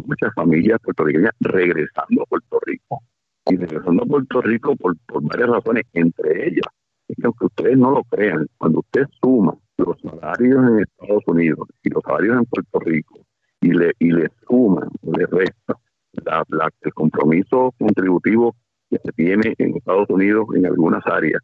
muchas 0.06 0.32
familias 0.34 0.78
puertorriqueñas 0.84 1.32
regresando 1.40 2.22
a 2.22 2.26
Puerto 2.26 2.60
Rico 2.64 3.02
y 3.46 3.56
regresando 3.56 4.04
a 4.04 4.06
Puerto 4.06 4.40
Rico 4.40 4.76
por, 4.76 4.94
varias 5.22 5.48
razones, 5.48 5.84
entre 5.94 6.46
ellas, 6.46 6.66
es 7.08 7.16
que 7.16 7.26
aunque 7.26 7.46
ustedes 7.46 7.76
no 7.76 7.90
lo 7.90 8.04
crean, 8.04 8.46
cuando 8.56 8.78
usted 8.78 9.02
suma 9.20 9.54
los 9.78 10.00
salarios 10.00 10.64
en 10.64 10.78
Estados 10.78 11.24
Unidos 11.26 11.68
y 11.82 11.90
los 11.90 12.04
salarios 12.04 12.36
en 12.36 12.44
Puerto 12.44 12.78
Rico 12.78 13.18
y 13.60 13.72
le, 13.72 13.92
y 13.98 14.12
le 14.12 14.28
suma 14.46 14.88
le 15.02 15.26
resta 15.26 15.74
la, 16.12 16.44
el 16.80 16.94
compromiso 16.94 17.74
contributivo 17.78 18.56
que 18.90 18.98
se 19.04 19.12
tiene 19.12 19.54
en 19.58 19.76
Estados 19.76 20.08
Unidos 20.08 20.46
en 20.54 20.66
algunas 20.66 21.06
áreas 21.06 21.42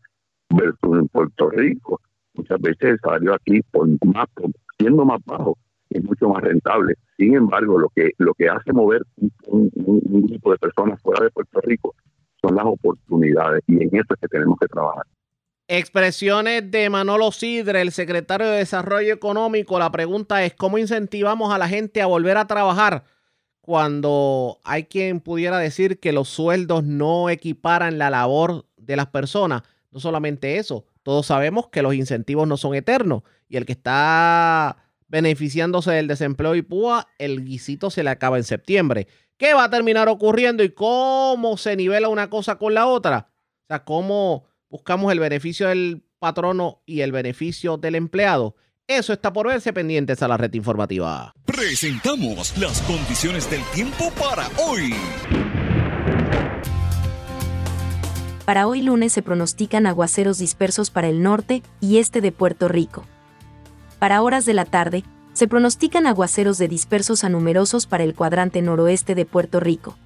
versus 0.51 0.99
en 0.99 1.09
Puerto 1.09 1.51
Rico, 1.51 2.01
muchas 2.35 2.61
veces 2.61 2.93
el 2.93 3.01
salario 3.01 3.35
aquí, 3.35 3.61
por 3.71 3.89
más, 4.07 4.27
siendo 4.79 5.05
más 5.05 5.21
bajo, 5.25 5.59
es 5.91 6.03
mucho 6.03 6.29
más 6.29 6.43
rentable. 6.43 6.95
Sin 7.17 7.35
embargo, 7.35 7.79
lo 7.79 7.89
que, 7.95 8.11
lo 8.19 8.35
que 8.35 8.49
hace 8.49 8.73
mover 8.73 9.03
un, 9.17 9.71
un 9.75 10.27
grupo 10.27 10.53
de 10.53 10.59
personas 10.59 11.01
fuera 11.03 11.25
de 11.25 11.31
Puerto 11.31 11.61
Rico 11.63 11.95
son 12.43 12.57
las 12.57 12.65
oportunidades 12.65 13.63
y 13.67 13.83
en 13.83 13.89
eso 13.95 14.15
es 14.15 14.21
que 14.21 14.29
tenemos 14.29 14.59
que 14.59 14.67
trabajar. 14.67 15.05
Expresiones 15.67 16.71
de 16.71 16.91
Manolo 16.91 17.33
Sidre, 17.33 17.81
el 17.81 17.91
secretario 17.91 18.47
de 18.49 18.59
Desarrollo 18.59 19.15
Económico. 19.15 19.79
La 19.79 19.91
pregunta 19.91 20.45
es, 20.45 20.53
¿cómo 20.53 20.77
incentivamos 20.77 21.55
a 21.55 21.59
la 21.59 21.69
gente 21.69 22.03
a 22.03 22.07
volver 22.07 22.37
a 22.37 22.47
trabajar 22.47 23.05
cuando 23.65 24.61
hay 24.63 24.85
quien 24.85 25.21
pudiera 25.21 25.59
decir 25.59 25.99
que 25.99 26.13
los 26.13 26.29
sueldos 26.29 26.85
no 26.85 27.31
equiparan 27.31 27.97
la 27.97 28.11
labor 28.11 28.67
de 28.77 28.95
las 28.95 29.07
personas? 29.07 29.63
No 29.91 30.01
solamente 30.01 30.59
eso, 30.59 30.85
todos 31.03 31.25
sabemos 31.25 31.69
que 31.69 31.81
los 31.81 31.95
incentivos 31.95 32.47
no 32.47 32.59
son 32.59 32.75
eternos 32.75 33.23
y 33.49 33.57
el 33.57 33.65
que 33.65 33.73
está 33.73 34.77
beneficiándose 35.09 35.93
del 35.93 36.09
desempleo 36.09 36.55
y 36.55 36.61
púa, 36.61 37.09
el 37.19 37.43
guisito 37.47 37.89
se 37.89 38.05
le 38.05 38.11
acaba 38.11 38.37
en 38.37 38.45
septiembre. 38.45 39.07
¿Qué 39.39 39.55
va 39.55 39.65
a 39.65 39.71
terminar 39.71 40.11
ocurriendo 40.11 40.63
y 40.63 40.69
cómo 40.69 41.57
se 41.57 41.75
nivela 41.75 42.11
una 42.11 42.29
cosa 42.29 42.59
con 42.59 42.75
la 42.75 42.87
otra? 42.87 43.31
O 43.63 43.67
sea, 43.69 43.85
cómo 43.85 44.45
buscamos 44.69 45.11
el 45.11 45.21
beneficio 45.21 45.69
del 45.69 46.05
patrono 46.19 46.83
y 46.85 47.01
el 47.01 47.13
beneficio 47.13 47.79
del 47.79 47.95
empleado. 47.95 48.57
Eso 48.87 49.15
está 49.15 49.33
por 49.33 49.47
verse 49.49 49.73
pendientes 49.73 50.23
a 50.23 50.29
la 50.29 50.37
red 50.37 50.53
informativa. 50.53 51.33
Presentamos 51.47 52.59
las 52.59 52.83
condiciones 52.83 53.51
del 53.51 53.63
tiempo 53.75 54.11
para 54.11 54.47
hoy. 54.63 54.93
Para 58.45 58.67
hoy 58.67 58.83
lunes 58.83 59.15
se 59.15 59.23
pronostican 59.23 59.87
aguaceros 59.87 60.37
dispersos 60.37 60.91
para 60.91 61.09
el 61.09 61.23
norte 61.23 61.63
y 61.81 61.97
este 61.97 62.21
de 62.21 62.31
Puerto 62.31 62.69
Rico. 62.69 63.07
Para 63.99 64.21
horas 64.21 64.45
de 64.45 64.53
la 64.53 64.67
tarde, 64.67 65.03
se 65.33 65.49
pronostican 65.49 66.07
aguaceros 66.07 66.59
de 66.59 66.69
dispersos 66.69 67.25
a 67.25 67.31
numerosos 67.31 67.87
para 67.87 68.05
el 68.05 68.15
cuadrante 68.15 68.61
noroeste 68.61 69.15
de 69.15 69.25
Puerto 69.25 69.61
Rico. 69.61 69.97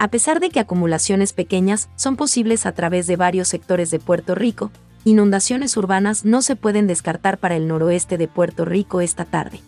A 0.00 0.08
pesar 0.08 0.40
de 0.40 0.50
que 0.50 0.58
acumulaciones 0.58 1.32
pequeñas 1.32 1.88
son 1.94 2.16
posibles 2.16 2.66
a 2.66 2.72
través 2.72 3.06
de 3.06 3.14
varios 3.14 3.46
sectores 3.46 3.92
de 3.92 4.00
Puerto 4.00 4.34
Rico, 4.34 4.72
inundaciones 5.04 5.76
urbanas 5.76 6.24
no 6.24 6.42
se 6.42 6.56
pueden 6.56 6.86
descartar 6.86 7.38
para 7.38 7.56
el 7.56 7.68
noroeste 7.68 8.18
de 8.18 8.28
Puerto 8.28 8.64
Rico 8.64 9.00
esta 9.00 9.24
tarde. 9.24 9.60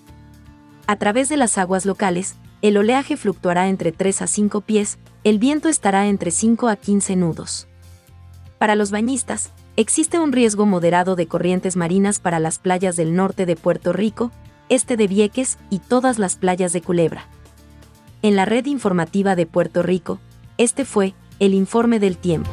A 0.87 0.97
través 0.97 1.29
de 1.29 1.37
las 1.37 1.59
aguas 1.59 1.85
locales, 1.85 2.37
el 2.63 2.77
oleaje 2.77 3.17
fluctuará 3.17 3.69
entre 3.69 3.93
3 3.93 4.23
a 4.23 4.27
5 4.27 4.61
pies, 4.63 4.99
el 5.25 5.39
viento 5.39 5.69
estará 5.69 6.07
entre 6.07 6.31
5 6.31 6.69
a 6.69 6.77
15 6.77 7.17
nudos. 7.17 7.69
Para 8.59 8.77
los 8.77 8.91
bañistas, 8.91 9.51
existe 9.77 10.19
un 10.19 10.33
riesgo 10.33 10.65
moderado 10.65 11.17
de 11.17 11.27
corrientes 11.27 11.77
marinas 11.77 12.19
para 12.19 12.41
las 12.41 12.59
playas 12.59 12.97
del 12.97 13.15
norte 13.15 13.45
de 13.45 13.57
Puerto 13.57 13.93
Rico, 13.93 14.33
este 14.69 14.97
de 14.97 15.07
Vieques 15.07 15.59
y 15.69 15.81
todas 15.81 16.19
las 16.19 16.37
playas 16.37 16.73
de 16.73 16.81
Culebra. 16.81 17.27
En 18.23 18.35
la 18.35 18.47
red 18.47 18.65
informativa 18.67 19.37
de 19.37 19.47
Puerto 19.47 19.83
Rico, 19.83 20.19
este 20.57 20.85
fue 20.85 21.15
el 21.39 21.53
informe 21.53 22.01
del 22.01 22.17
tiempo. 22.17 22.51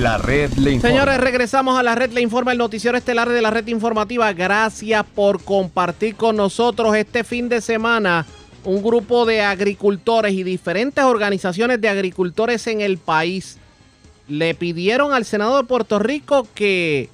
La 0.00 0.16
red 0.16 0.50
le 0.54 0.72
informa. 0.72 0.88
Señores, 0.88 1.20
regresamos 1.20 1.78
a 1.78 1.82
la 1.82 1.94
red 1.94 2.10
le 2.12 2.22
informa, 2.22 2.52
el 2.52 2.58
noticiero 2.58 2.96
estelar 2.96 3.28
de 3.28 3.42
la 3.42 3.50
red 3.50 3.66
informativa. 3.66 4.32
Gracias 4.32 5.04
por 5.14 5.44
compartir 5.44 6.16
con 6.16 6.36
nosotros 6.36 6.96
este 6.96 7.22
fin 7.22 7.50
de 7.50 7.60
semana 7.60 8.24
un 8.64 8.82
grupo 8.82 9.26
de 9.26 9.42
agricultores 9.42 10.32
y 10.32 10.42
diferentes 10.42 11.04
organizaciones 11.04 11.82
de 11.82 11.90
agricultores 11.90 12.66
en 12.66 12.80
el 12.80 12.96
país 12.96 13.58
le 14.26 14.54
pidieron 14.54 15.12
al 15.12 15.26
Senado 15.26 15.58
de 15.58 15.64
Puerto 15.64 15.98
Rico 15.98 16.48
que 16.54 17.10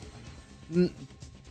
mm, 0.70 0.86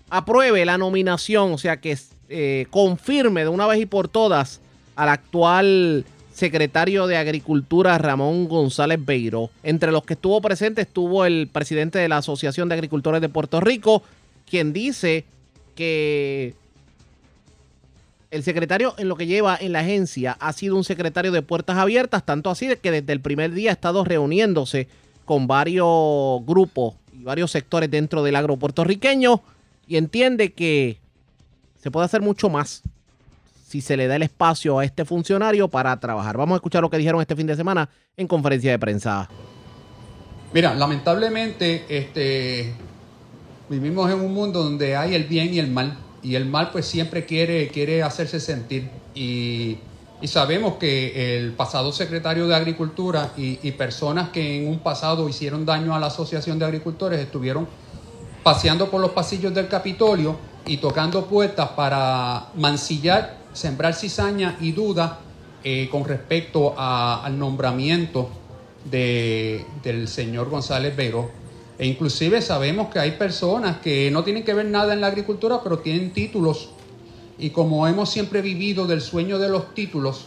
apruebe 0.10 0.64
la 0.64 0.78
nominación, 0.78 1.52
o 1.52 1.58
sea, 1.58 1.82
que 1.82 1.98
eh, 2.30 2.66
confirme 2.70 3.42
de 3.42 3.50
una 3.50 3.68
vez 3.68 3.82
y 3.82 3.86
por 3.86 4.08
todas 4.08 4.62
al 4.96 5.10
actual 5.10 6.06
secretario 6.36 7.08
de 7.08 7.16
Agricultura 7.16 7.98
Ramón 7.98 8.50
González 8.50 9.00
Beiro. 9.04 9.50
Entre 9.64 9.92
los 9.92 10.04
que 10.04 10.16
estuvo 10.16 10.42
presente 10.42 10.82
estuvo 10.82 11.24
el 11.24 11.48
presidente 11.48 11.98
de 11.98 12.10
la 12.10 12.18
Asociación 12.18 12.68
de 12.68 12.76
Agricultores 12.76 13.22
de 13.22 13.30
Puerto 13.30 13.62
Rico, 13.62 14.04
quien 14.50 14.74
dice 14.74 15.24
que 15.76 16.54
el 18.32 18.44
secretario 18.44 18.96
en 18.98 19.08
lo 19.08 19.16
que 19.16 19.28
lleva 19.28 19.58
en 19.60 19.72
la 19.72 19.80
agencia 19.80 20.36
ha 20.42 20.52
sido 20.52 20.76
un 20.76 20.84
secretario 20.84 21.32
de 21.32 21.42
puertas 21.42 21.78
abiertas, 21.78 22.26
tanto 22.26 22.50
así 22.50 22.68
que 22.82 22.92
desde 22.92 23.14
el 23.14 23.22
primer 23.22 23.54
día 23.54 23.70
ha 23.70 23.74
estado 23.74 24.04
reuniéndose 24.04 24.90
con 25.24 25.48
varios 25.48 26.46
grupos 26.46 26.96
y 27.18 27.24
varios 27.24 27.52
sectores 27.52 27.90
dentro 27.90 28.24
del 28.24 28.36
agro 28.36 28.58
puertorriqueño 28.58 29.42
y 29.88 29.96
entiende 29.96 30.52
que 30.52 30.98
se 31.82 31.92
puede 31.92 32.06
hacer 32.06 32.22
mucho 32.22 32.50
más 32.50 32.84
si 33.66 33.82
se 33.82 33.98
le 33.98 34.08
da 34.08 34.16
el 34.16 34.22
espacio 34.22 34.78
a 34.78 34.86
este 34.86 35.06
funcionario 35.06 35.68
para 35.68 36.00
trabajar. 36.00 36.38
Vamos 36.38 36.56
a 36.56 36.58
escuchar 36.58 36.84
lo 36.84 36.90
que 36.90 36.98
dijeron 36.98 37.20
este 37.20 37.36
fin 37.36 37.48
de 37.48 37.56
semana 37.56 37.90
en 38.16 38.28
conferencia 38.28 38.70
de 38.70 38.78
prensa. 38.78 39.28
Mira, 40.54 40.76
lamentablemente 40.76 41.84
este, 41.90 42.74
vivimos 43.68 44.12
en 44.12 44.22
un 44.22 44.34
mundo 44.34 44.64
donde 44.64 44.96
hay 44.96 45.16
el 45.16 45.24
bien 45.24 45.52
y 45.52 45.60
el 45.60 45.72
mal. 45.72 45.98
Y 46.22 46.36
el 46.36 46.46
mal 46.46 46.70
pues 46.72 46.86
siempre 46.86 47.26
quiere, 47.26 47.68
quiere 47.70 48.04
hacerse 48.04 48.40
sentir. 48.40 48.90
Y, 49.16 49.80
sabemos 50.26 50.78
que 50.78 51.38
el 51.38 51.52
pasado 51.52 51.92
secretario 51.92 52.48
de 52.48 52.56
Agricultura 52.56 53.32
y, 53.38 53.60
y 53.62 53.72
personas 53.74 54.30
que 54.30 54.58
en 54.58 54.68
un 54.68 54.80
pasado 54.80 55.30
hicieron 55.30 55.68
daño 55.68 55.94
a 55.94 56.00
la 56.00 56.08
Asociación 56.08 56.58
de 56.58 56.66
Agricultores 56.66 57.20
estuvieron 57.20 57.68
paseando 58.42 58.90
por 58.90 59.02
los 59.02 59.12
pasillos 59.12 59.54
del 59.54 59.68
Capitolio 59.68 60.36
y 60.66 60.78
tocando 60.78 61.28
puertas 61.28 61.70
para 61.70 62.48
mancillar 62.56 63.45
sembrar 63.56 63.96
cizaña 63.96 64.58
y 64.60 64.74
duda 64.74 65.20
eh, 65.64 65.90
con 65.90 66.06
respecto 66.06 66.76
al 66.78 67.40
nombramiento 67.40 68.30
de, 68.84 69.66
del 69.82 70.08
señor 70.08 70.50
González 70.50 70.96
Vero. 70.96 71.32
E 71.80 71.88
inclusive 71.88 72.42
sabemos 72.42 72.90
que 72.90 73.00
hay 73.00 73.12
personas 73.12 73.78
que 73.78 74.12
no 74.12 74.24
tienen 74.24 74.44
que 74.44 74.54
ver 74.54 74.68
nada 74.68 74.94
en 74.94 75.02
la 75.02 75.08
agricultura, 75.08 75.62
pero 75.64 75.80
tienen 75.80 76.12
títulos. 76.12 76.70
Y 77.38 77.50
como 77.50 77.88
hemos 77.88 78.10
siempre 78.10 78.42
vivido 78.42 78.88
del 78.88 79.02
sueño 79.02 79.40
de 79.40 79.50
los 79.50 79.74
títulos, 79.74 80.26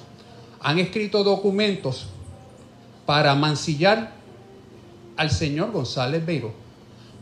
han 0.61 0.79
escrito 0.79 1.23
documentos 1.23 2.09
para 3.07 3.35
mancillar 3.35 4.13
al 5.17 5.31
señor 5.31 5.71
González 5.71 6.25
Beiro. 6.25 6.53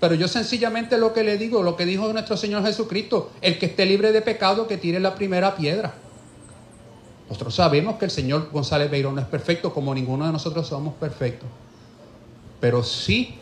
Pero 0.00 0.14
yo 0.14 0.28
sencillamente 0.28 0.98
lo 0.98 1.12
que 1.14 1.24
le 1.24 1.38
digo, 1.38 1.62
lo 1.62 1.76
que 1.76 1.86
dijo 1.86 2.12
nuestro 2.12 2.36
Señor 2.36 2.64
Jesucristo, 2.64 3.30
el 3.40 3.58
que 3.58 3.66
esté 3.66 3.86
libre 3.86 4.12
de 4.12 4.20
pecado, 4.20 4.66
que 4.66 4.76
tire 4.76 5.00
la 5.00 5.14
primera 5.14 5.56
piedra. 5.56 5.94
Nosotros 7.28 7.54
sabemos 7.54 7.96
que 7.96 8.04
el 8.04 8.10
Señor 8.10 8.50
González 8.52 8.90
Beirón 8.90 9.14
no 9.14 9.20
es 9.20 9.26
perfecto, 9.26 9.72
como 9.72 9.94
ninguno 9.94 10.26
de 10.26 10.32
nosotros 10.32 10.66
somos 10.66 10.94
perfectos. 10.94 11.48
Pero 12.60 12.82
sí 12.82 13.36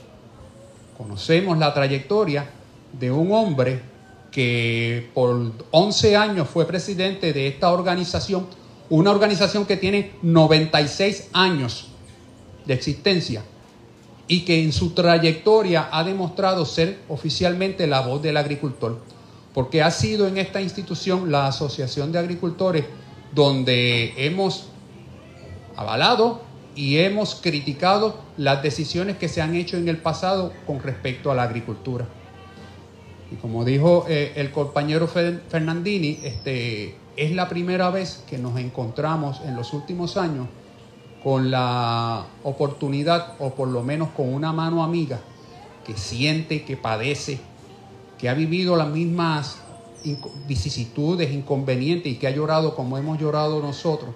conocemos 0.96 1.58
la 1.58 1.74
trayectoria 1.74 2.48
de 2.92 3.10
un 3.10 3.32
hombre 3.32 3.82
que 4.30 5.10
por 5.12 5.52
11 5.70 6.16
años 6.16 6.48
fue 6.48 6.66
presidente 6.66 7.32
de 7.32 7.48
esta 7.48 7.72
organización, 7.72 8.46
una 8.90 9.10
organización 9.10 9.66
que 9.66 9.76
tiene 9.76 10.12
96 10.22 11.30
años 11.32 11.88
de 12.64 12.74
existencia 12.74 13.42
y 14.26 14.44
que 14.44 14.62
en 14.62 14.72
su 14.72 14.90
trayectoria 14.90 15.88
ha 15.92 16.04
demostrado 16.04 16.64
ser 16.64 16.98
oficialmente 17.08 17.86
la 17.86 18.00
voz 18.00 18.22
del 18.22 18.36
agricultor, 18.36 19.00
porque 19.52 19.82
ha 19.82 19.90
sido 19.90 20.26
en 20.26 20.38
esta 20.38 20.60
institución 20.60 21.30
la 21.30 21.46
Asociación 21.46 22.12
de 22.12 22.18
Agricultores 22.18 22.84
donde 23.34 24.14
hemos 24.16 24.68
avalado 25.76 26.42
y 26.74 26.98
hemos 26.98 27.36
criticado 27.36 28.18
las 28.36 28.62
decisiones 28.62 29.16
que 29.16 29.28
se 29.28 29.42
han 29.42 29.54
hecho 29.54 29.76
en 29.76 29.88
el 29.88 29.98
pasado 29.98 30.52
con 30.66 30.82
respecto 30.82 31.30
a 31.30 31.34
la 31.34 31.44
agricultura. 31.44 32.06
Y 33.30 33.36
como 33.36 33.64
dijo 33.64 34.06
eh, 34.08 34.32
el 34.36 34.50
compañero 34.50 35.08
Fernandini, 35.08 36.20
este, 36.22 36.96
es 37.16 37.32
la 37.32 37.48
primera 37.48 37.90
vez 37.90 38.24
que 38.28 38.38
nos 38.38 38.58
encontramos 38.58 39.40
en 39.44 39.56
los 39.56 39.72
últimos 39.72 40.16
años 40.16 40.46
con 41.24 41.50
la 41.50 42.26
oportunidad, 42.42 43.32
o 43.38 43.54
por 43.54 43.68
lo 43.68 43.82
menos 43.82 44.10
con 44.10 44.32
una 44.32 44.52
mano 44.52 44.84
amiga, 44.84 45.20
que 45.86 45.96
siente, 45.96 46.64
que 46.64 46.76
padece, 46.76 47.40
que 48.18 48.28
ha 48.28 48.34
vivido 48.34 48.76
las 48.76 48.88
mismas 48.88 49.56
vicisitudes, 50.46 51.32
inconvenientes 51.32 52.12
y 52.12 52.16
que 52.16 52.26
ha 52.26 52.30
llorado 52.30 52.76
como 52.76 52.98
hemos 52.98 53.18
llorado 53.18 53.62
nosotros 53.62 54.10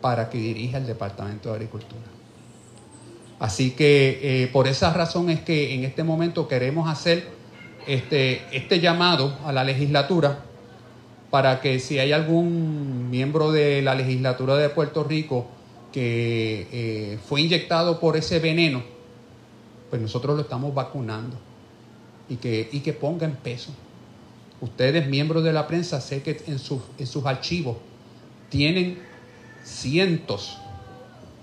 para 0.00 0.30
que 0.30 0.38
dirija 0.38 0.78
el 0.78 0.86
Departamento 0.86 1.48
de 1.48 1.56
Agricultura. 1.56 2.02
Así 3.40 3.72
que 3.72 4.20
eh, 4.22 4.46
por 4.46 4.68
esa 4.68 4.92
razón 4.92 5.28
es 5.28 5.40
que 5.40 5.74
en 5.74 5.82
este 5.82 6.04
momento 6.04 6.46
queremos 6.46 6.88
hacer 6.88 7.28
este, 7.88 8.42
este 8.56 8.78
llamado 8.78 9.36
a 9.44 9.52
la 9.52 9.64
legislatura 9.64 10.44
para 11.32 11.62
que 11.62 11.78
si 11.78 11.98
hay 11.98 12.12
algún 12.12 13.08
miembro 13.08 13.52
de 13.52 13.80
la 13.80 13.94
legislatura 13.94 14.58
de 14.58 14.68
Puerto 14.68 15.02
Rico 15.02 15.46
que 15.90 16.68
eh, 16.70 17.18
fue 17.26 17.40
inyectado 17.40 18.00
por 18.00 18.18
ese 18.18 18.38
veneno, 18.38 18.82
pues 19.88 20.02
nosotros 20.02 20.36
lo 20.36 20.42
estamos 20.42 20.74
vacunando 20.74 21.38
y 22.28 22.36
que, 22.36 22.68
y 22.70 22.80
que 22.80 22.92
ponga 22.92 23.24
en 23.24 23.32
peso. 23.36 23.72
Ustedes, 24.60 25.08
miembros 25.08 25.42
de 25.42 25.54
la 25.54 25.66
prensa, 25.66 26.02
sé 26.02 26.22
que 26.22 26.38
en 26.48 26.58
sus, 26.58 26.82
en 26.98 27.06
sus 27.06 27.24
archivos 27.24 27.78
tienen 28.50 28.98
cientos 29.64 30.58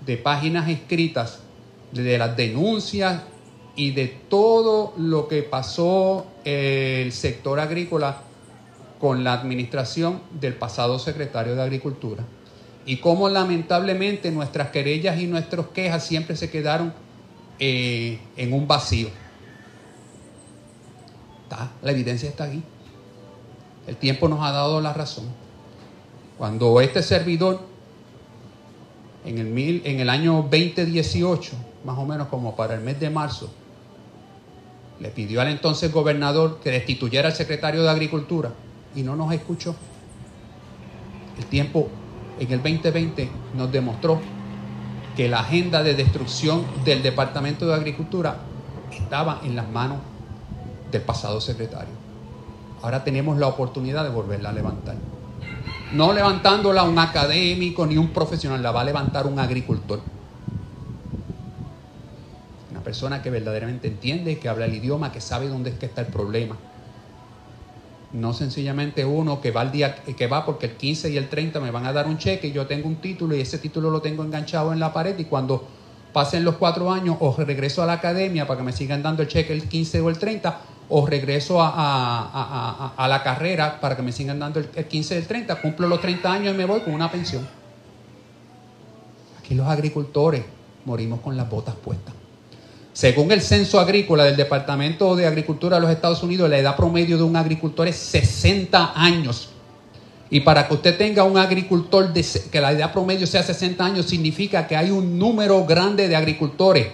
de 0.06 0.18
páginas 0.18 0.68
escritas 0.68 1.40
de 1.90 2.16
las 2.16 2.36
denuncias 2.36 3.22
y 3.74 3.90
de 3.90 4.06
todo 4.06 4.94
lo 4.96 5.26
que 5.26 5.42
pasó 5.42 6.26
el 6.44 7.10
sector 7.10 7.58
agrícola 7.58 8.29
con 9.00 9.24
la 9.24 9.32
administración 9.32 10.20
del 10.38 10.54
pasado 10.54 10.98
secretario 10.98 11.56
de 11.56 11.62
Agricultura. 11.62 12.24
Y 12.84 12.98
cómo 12.98 13.28
lamentablemente 13.28 14.30
nuestras 14.30 14.70
querellas 14.70 15.18
y 15.18 15.26
nuestras 15.26 15.68
quejas 15.68 16.04
siempre 16.04 16.36
se 16.36 16.50
quedaron 16.50 16.92
eh, 17.58 18.20
en 18.36 18.52
un 18.52 18.68
vacío. 18.68 19.08
la 21.82 21.90
evidencia 21.90 22.28
está 22.28 22.44
aquí. 22.44 22.62
El 23.86 23.96
tiempo 23.96 24.28
nos 24.28 24.40
ha 24.42 24.52
dado 24.52 24.80
la 24.80 24.92
razón. 24.92 25.24
Cuando 26.36 26.80
este 26.80 27.02
servidor, 27.02 27.60
en 29.24 29.38
el, 29.38 29.46
mil, 29.46 29.82
en 29.84 30.00
el 30.00 30.10
año 30.10 30.46
2018, 30.50 31.52
más 31.84 31.98
o 31.98 32.04
menos 32.04 32.28
como 32.28 32.54
para 32.54 32.74
el 32.74 32.80
mes 32.80 33.00
de 33.00 33.10
marzo, 33.10 33.50
le 35.00 35.08
pidió 35.08 35.40
al 35.40 35.48
entonces 35.48 35.90
gobernador 35.90 36.60
que 36.62 36.70
destituyera 36.70 37.28
al 37.28 37.34
secretario 37.34 37.82
de 37.82 37.90
Agricultura 37.90 38.52
y 38.94 39.02
no 39.02 39.16
nos 39.16 39.32
escuchó. 39.32 39.74
El 41.38 41.46
tiempo 41.46 41.88
en 42.38 42.52
el 42.52 42.62
2020 42.62 43.30
nos 43.54 43.70
demostró 43.70 44.20
que 45.16 45.28
la 45.28 45.40
agenda 45.40 45.82
de 45.82 45.94
destrucción 45.94 46.64
del 46.84 47.02
Departamento 47.02 47.66
de 47.66 47.74
Agricultura 47.74 48.38
estaba 48.90 49.40
en 49.44 49.56
las 49.56 49.68
manos 49.68 49.98
del 50.90 51.02
pasado 51.02 51.40
secretario. 51.40 51.94
Ahora 52.82 53.04
tenemos 53.04 53.38
la 53.38 53.46
oportunidad 53.46 54.04
de 54.04 54.10
volverla 54.10 54.50
a 54.50 54.52
levantar. 54.52 54.96
No 55.92 56.12
levantándola 56.12 56.84
un 56.84 56.98
académico 56.98 57.86
ni 57.86 57.96
un 57.96 58.08
profesional, 58.08 58.62
la 58.62 58.70
va 58.70 58.82
a 58.82 58.84
levantar 58.84 59.26
un 59.26 59.38
agricultor. 59.38 60.00
Una 62.70 62.80
persona 62.80 63.22
que 63.22 63.30
verdaderamente 63.30 63.88
entiende, 63.88 64.38
que 64.38 64.48
habla 64.48 64.66
el 64.66 64.74
idioma, 64.74 65.12
que 65.12 65.20
sabe 65.20 65.48
dónde 65.48 65.70
es 65.70 65.78
que 65.78 65.86
está 65.86 66.02
el 66.02 66.06
problema. 66.06 66.56
No 68.12 68.32
sencillamente 68.32 69.04
uno 69.04 69.40
que 69.40 69.52
va 69.52 69.60
al 69.60 69.70
día, 69.70 69.94
que 69.94 70.26
va 70.26 70.44
porque 70.44 70.66
el 70.66 70.76
15 70.76 71.10
y 71.10 71.16
el 71.16 71.28
30 71.28 71.60
me 71.60 71.70
van 71.70 71.86
a 71.86 71.92
dar 71.92 72.08
un 72.08 72.18
cheque 72.18 72.48
y 72.48 72.52
yo 72.52 72.66
tengo 72.66 72.88
un 72.88 72.96
título 72.96 73.36
y 73.36 73.40
ese 73.40 73.58
título 73.58 73.90
lo 73.90 74.02
tengo 74.02 74.24
enganchado 74.24 74.72
en 74.72 74.80
la 74.80 74.92
pared 74.92 75.16
y 75.18 75.24
cuando 75.24 75.68
pasen 76.12 76.44
los 76.44 76.56
cuatro 76.56 76.90
años 76.90 77.16
o 77.20 77.36
regreso 77.36 77.82
a 77.82 77.86
la 77.86 77.94
academia 77.94 78.46
para 78.48 78.58
que 78.58 78.64
me 78.64 78.72
sigan 78.72 79.02
dando 79.02 79.22
el 79.22 79.28
cheque 79.28 79.52
el 79.52 79.68
15 79.68 80.00
o 80.00 80.10
el 80.10 80.18
30 80.18 80.60
o 80.88 81.06
regreso 81.06 81.58
a, 81.60 83.06
la 83.08 83.22
carrera 83.22 83.80
para 83.80 83.94
que 83.94 84.02
me 84.02 84.10
sigan 84.10 84.40
dando 84.40 84.58
el, 84.58 84.68
el 84.74 84.86
15 84.86 85.14
y 85.14 85.18
el 85.18 85.26
30, 85.26 85.60
cumplo 85.60 85.86
los 85.86 86.00
30 86.00 86.32
años 86.32 86.54
y 86.54 86.58
me 86.58 86.64
voy 86.64 86.80
con 86.80 86.94
una 86.94 87.10
pensión. 87.10 87.46
Aquí 89.38 89.54
los 89.54 89.68
agricultores 89.68 90.44
morimos 90.84 91.20
con 91.20 91.36
las 91.36 91.48
botas 91.48 91.76
puestas. 91.76 92.19
Según 92.92 93.30
el 93.30 93.40
censo 93.40 93.78
agrícola 93.78 94.24
del 94.24 94.36
Departamento 94.36 95.14
de 95.14 95.26
Agricultura 95.26 95.76
de 95.76 95.82
los 95.82 95.90
Estados 95.90 96.22
Unidos, 96.22 96.50
la 96.50 96.58
edad 96.58 96.76
promedio 96.76 97.16
de 97.16 97.22
un 97.22 97.36
agricultor 97.36 97.86
es 97.86 97.96
60 97.96 98.92
años. 98.96 99.50
Y 100.28 100.40
para 100.40 100.66
que 100.66 100.74
usted 100.74 100.96
tenga 100.96 101.24
un 101.24 101.38
agricultor 101.38 102.12
que 102.12 102.60
la 102.60 102.72
edad 102.72 102.92
promedio 102.92 103.26
sea 103.26 103.42
60 103.42 103.84
años, 103.84 104.06
significa 104.06 104.66
que 104.66 104.76
hay 104.76 104.90
un 104.90 105.18
número 105.18 105.64
grande 105.64 106.08
de 106.08 106.16
agricultores 106.16 106.88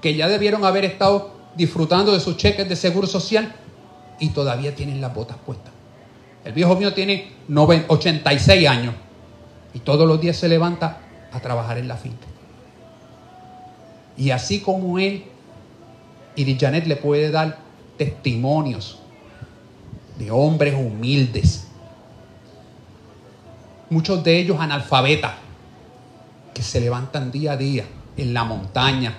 que 0.00 0.14
ya 0.14 0.28
debieron 0.28 0.64
haber 0.64 0.84
estado 0.84 1.32
disfrutando 1.54 2.12
de 2.12 2.20
sus 2.20 2.36
cheques 2.36 2.68
de 2.68 2.76
seguro 2.76 3.06
social 3.06 3.54
y 4.18 4.30
todavía 4.30 4.74
tienen 4.74 5.00
las 5.00 5.14
botas 5.14 5.36
puestas. 5.44 5.72
El 6.44 6.52
viejo 6.54 6.76
mío 6.76 6.92
tiene 6.92 7.32
86 7.48 8.68
años 8.68 8.94
y 9.74 9.80
todos 9.80 10.08
los 10.08 10.20
días 10.20 10.36
se 10.36 10.48
levanta 10.48 10.98
a 11.30 11.40
trabajar 11.40 11.78
en 11.78 11.88
la 11.88 11.96
finca. 11.96 12.26
Y 14.16 14.30
así 14.30 14.60
como 14.60 14.98
él 14.98 15.24
y 16.36 16.58
Janet 16.58 16.86
le 16.86 16.96
puede 16.96 17.30
dar 17.30 17.58
testimonios 17.98 18.98
de 20.18 20.30
hombres 20.30 20.74
humildes, 20.74 21.68
muchos 23.90 24.22
de 24.24 24.38
ellos 24.38 24.58
analfabetas, 24.60 25.32
que 26.54 26.62
se 26.62 26.80
levantan 26.80 27.30
día 27.30 27.52
a 27.52 27.56
día 27.56 27.84
en 28.16 28.34
la 28.34 28.44
montaña, 28.44 29.14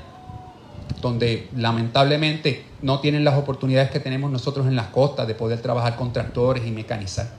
donde 1.02 1.50
lamentablemente 1.56 2.66
no 2.82 3.00
tienen 3.00 3.24
las 3.24 3.38
oportunidades 3.38 3.90
que 3.90 4.00
tenemos 4.00 4.32
nosotros 4.32 4.68
en 4.68 4.76
las 4.76 4.88
costas 4.88 5.28
de 5.28 5.36
poder 5.36 5.62
trabajar 5.62 5.96
con 5.96 6.14
tractores 6.14 6.66
y 6.66 6.72
mecanizar. 6.72 7.30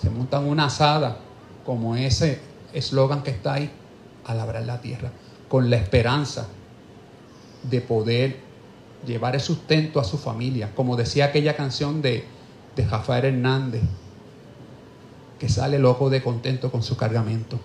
Se 0.00 0.10
montan 0.10 0.46
una 0.46 0.66
asada, 0.66 1.18
como 1.64 1.96
ese 1.96 2.40
eslogan 2.72 3.22
que 3.22 3.30
está 3.30 3.54
ahí, 3.54 3.70
a 4.24 4.34
labrar 4.34 4.62
la 4.64 4.80
tierra, 4.80 5.10
con 5.48 5.70
la 5.70 5.76
esperanza 5.76 6.46
de 7.64 7.80
poder 7.80 8.51
llevar 9.06 9.34
el 9.34 9.40
sustento 9.40 10.00
a 10.00 10.04
su 10.04 10.18
familia, 10.18 10.70
como 10.74 10.96
decía 10.96 11.26
aquella 11.26 11.56
canción 11.56 12.02
de, 12.02 12.24
de 12.76 12.86
Rafael 12.86 13.24
Hernández, 13.24 13.82
que 15.38 15.48
sale 15.48 15.78
loco 15.78 16.08
de 16.08 16.22
contento 16.22 16.70
con 16.70 16.82
su 16.82 16.96
cargamento. 16.96 17.58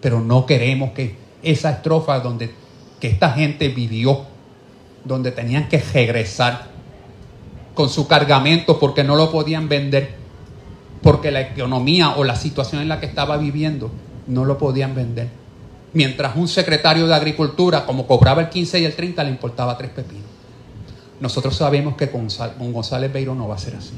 Pero 0.00 0.20
no 0.20 0.46
queremos 0.46 0.92
que 0.92 1.16
esa 1.42 1.70
estrofa 1.70 2.20
donde 2.20 2.52
que 3.00 3.08
esta 3.08 3.30
gente 3.32 3.68
vivió, 3.68 4.24
donde 5.04 5.30
tenían 5.30 5.68
que 5.68 5.78
regresar 5.78 6.66
con 7.74 7.88
su 7.88 8.08
cargamento 8.08 8.78
porque 8.78 9.04
no 9.04 9.14
lo 9.14 9.30
podían 9.30 9.68
vender, 9.68 10.16
porque 11.02 11.30
la 11.30 11.42
economía 11.42 12.16
o 12.16 12.24
la 12.24 12.34
situación 12.34 12.82
en 12.82 12.88
la 12.88 12.98
que 12.98 13.06
estaba 13.06 13.36
viviendo 13.36 13.90
no 14.26 14.44
lo 14.44 14.58
podían 14.58 14.94
vender. 14.94 15.28
Mientras 15.92 16.36
un 16.36 16.48
secretario 16.48 17.06
de 17.06 17.14
Agricultura, 17.14 17.86
como 17.86 18.06
cobraba 18.06 18.42
el 18.42 18.48
15 18.48 18.80
y 18.80 18.84
el 18.84 18.94
30, 18.94 19.24
le 19.24 19.30
importaba 19.30 19.78
tres 19.78 19.90
pepinos. 19.90 20.37
Nosotros 21.20 21.56
sabemos 21.56 21.96
que 21.96 22.10
con, 22.10 22.28
González 22.72 23.12
Beiró 23.12 23.34
no 23.34 23.48
va 23.48 23.56
a 23.56 23.58
ser 23.58 23.76
así. 23.76 23.94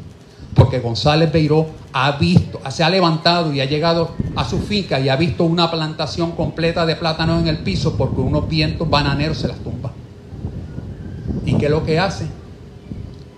Porque 0.54 0.80
González 0.80 1.30
Beiró 1.30 1.66
ha 1.92 2.12
visto, 2.12 2.60
se 2.70 2.82
ha 2.82 2.90
levantado 2.90 3.52
y 3.52 3.60
ha 3.60 3.66
llegado 3.66 4.12
a 4.34 4.48
su 4.48 4.58
finca 4.58 4.98
y 4.98 5.08
ha 5.08 5.16
visto 5.16 5.44
una 5.44 5.70
plantación 5.70 6.32
completa 6.32 6.86
de 6.86 6.96
plátanos 6.96 7.42
en 7.42 7.48
el 7.48 7.58
piso 7.58 7.96
porque 7.96 8.20
unos 8.20 8.48
vientos 8.48 8.88
bananeros 8.88 9.38
se 9.38 9.48
las 9.48 9.58
tumban. 9.58 9.92
¿Y 11.44 11.56
qué 11.56 11.66
es 11.66 11.70
lo 11.70 11.84
que 11.84 11.98
hace? 11.98 12.26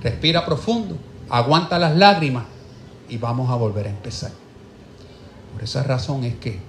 Respira 0.02 0.46
profundo, 0.46 0.96
aguanta 1.28 1.78
las 1.78 1.96
lágrimas 1.96 2.44
y 3.08 3.18
vamos 3.18 3.50
a 3.50 3.56
volver 3.56 3.86
a 3.86 3.90
empezar. 3.90 4.30
Por 5.52 5.62
esa 5.62 5.82
razón 5.82 6.24
es 6.24 6.36
que 6.36 6.60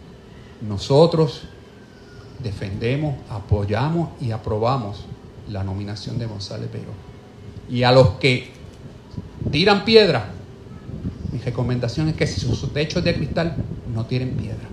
nosotros 0.61 1.43
defendemos, 2.43 3.15
apoyamos 3.29 4.09
y 4.19 4.31
aprobamos 4.31 5.05
la 5.49 5.63
nominación 5.63 6.17
de 6.17 6.25
González 6.25 6.71
Beiró. 6.71 6.91
Y 7.69 7.83
a 7.83 7.91
los 7.91 8.11
que 8.19 8.49
tiran 9.51 9.85
piedra, 9.85 10.25
mi 11.31 11.39
recomendación 11.39 12.09
es 12.09 12.15
que 12.15 12.27
si 12.27 12.41
sus 12.41 12.71
techos 12.73 13.03
de 13.03 13.15
cristal 13.15 13.55
no 13.93 14.05
tiren 14.05 14.31
piedra. 14.31 14.67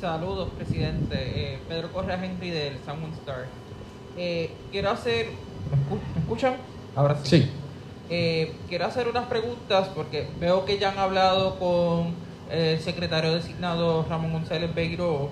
Saludos, 0.00 0.50
presidente. 0.56 1.16
Eh, 1.18 1.58
Pedro 1.68 1.92
Correa 1.92 2.24
Henry 2.24 2.50
del 2.50 2.78
Salmon 2.84 3.10
Star. 3.14 3.46
Eh, 4.16 4.50
quiero 4.70 4.90
hacer. 4.90 5.26
¿Me 6.14 6.20
escuchan? 6.20 6.54
Ahora 6.94 7.18
sí. 7.24 7.42
sí. 7.42 7.50
Eh, 8.10 8.54
quiero 8.68 8.86
hacer 8.86 9.08
unas 9.08 9.26
preguntas 9.26 9.88
porque 9.94 10.28
veo 10.40 10.64
que 10.64 10.78
ya 10.78 10.92
han 10.92 10.98
hablado 10.98 11.58
con 11.58 12.14
el 12.50 12.80
secretario 12.80 13.34
designado 13.34 14.06
Ramón 14.08 14.32
González 14.32 14.74
Beiró 14.74 15.28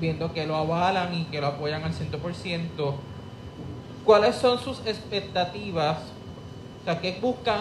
viendo 0.00 0.32
que 0.32 0.46
lo 0.46 0.56
avalan 0.56 1.14
y 1.14 1.24
que 1.24 1.40
lo 1.40 1.48
apoyan 1.48 1.82
al 1.84 1.92
100%, 1.92 2.94
¿cuáles 4.04 4.36
son 4.36 4.58
sus 4.58 4.80
expectativas? 4.86 5.98
O 6.82 6.84
sea, 6.84 7.00
¿qué 7.00 7.18
buscan 7.20 7.60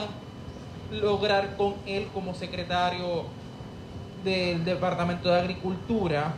lograr 0.91 1.55
con 1.57 1.75
él 1.85 2.07
como 2.13 2.33
secretario 2.33 3.23
del 4.23 4.63
Departamento 4.65 5.29
de 5.29 5.39
Agricultura? 5.39 6.33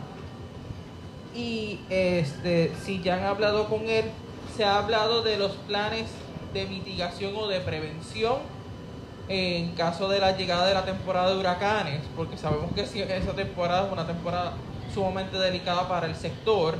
Y 1.34 1.80
este, 1.90 2.72
si 2.82 3.00
ya 3.02 3.16
han 3.16 3.24
hablado 3.24 3.68
con 3.68 3.88
él, 3.88 4.06
se 4.56 4.64
ha 4.64 4.78
hablado 4.78 5.22
de 5.22 5.36
los 5.36 5.52
planes 5.52 6.06
de 6.52 6.64
mitigación 6.66 7.34
o 7.36 7.48
de 7.48 7.60
prevención 7.60 8.36
en 9.28 9.72
caso 9.72 10.08
de 10.08 10.20
la 10.20 10.36
llegada 10.36 10.66
de 10.66 10.72
la 10.72 10.84
temporada 10.84 11.30
de 11.30 11.38
huracanes, 11.38 12.00
porque 12.16 12.38
sabemos 12.38 12.72
que 12.72 12.80
esa 12.80 13.34
temporada 13.34 13.86
es 13.86 13.92
una 13.92 14.06
temporada 14.06 14.54
sumamente 14.98 15.38
delicada 15.38 15.86
para 15.88 16.08
el 16.08 16.16
sector 16.16 16.74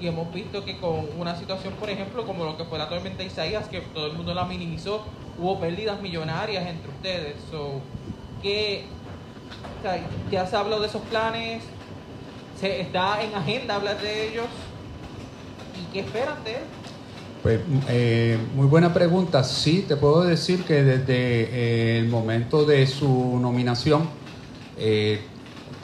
y 0.00 0.06
hemos 0.06 0.32
visto 0.32 0.64
que 0.64 0.78
con 0.78 1.08
una 1.18 1.36
situación, 1.36 1.74
por 1.74 1.90
ejemplo, 1.90 2.24
como 2.24 2.44
lo 2.44 2.56
que 2.56 2.64
fue 2.64 2.78
la 2.78 2.88
tormenta 2.88 3.24
Isaías, 3.24 3.66
que 3.66 3.80
todo 3.80 4.06
el 4.06 4.12
mundo 4.12 4.32
la 4.32 4.44
minimizó, 4.44 5.04
hubo 5.36 5.58
pérdidas 5.58 6.00
millonarias 6.00 6.64
entre 6.68 6.88
ustedes. 6.88 7.34
So, 7.50 7.80
que, 8.40 8.84
ya 10.30 10.46
se 10.46 10.56
habló 10.56 10.78
de 10.78 10.86
esos 10.86 11.02
planes, 11.02 11.64
se 12.60 12.80
está 12.80 13.20
en 13.24 13.34
agenda 13.34 13.74
hablar 13.74 14.00
de 14.00 14.28
ellos. 14.28 14.46
¿Y 15.76 15.92
qué 15.92 16.00
esperan 16.00 16.44
de 16.44 16.52
él? 16.52 16.62
Pues 17.42 17.60
eh, 17.88 18.38
muy 18.54 18.68
buena 18.68 18.94
pregunta. 18.94 19.42
Sí, 19.42 19.84
te 19.86 19.96
puedo 19.96 20.22
decir 20.22 20.62
que 20.62 20.84
desde 20.84 21.08
eh, 21.08 21.98
el 21.98 22.08
momento 22.08 22.64
de 22.64 22.86
su 22.86 23.38
nominación, 23.40 24.08
eh, 24.78 25.20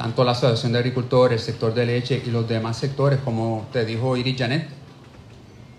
tanto 0.00 0.24
la 0.24 0.32
Asociación 0.32 0.72
de 0.72 0.78
Agricultores, 0.78 1.42
el 1.42 1.44
sector 1.44 1.74
de 1.74 1.84
leche 1.84 2.22
y 2.24 2.30
los 2.30 2.48
demás 2.48 2.78
sectores, 2.78 3.18
como 3.22 3.66
te 3.70 3.84
dijo 3.84 4.16
Iris 4.16 4.34
Janet, 4.38 4.66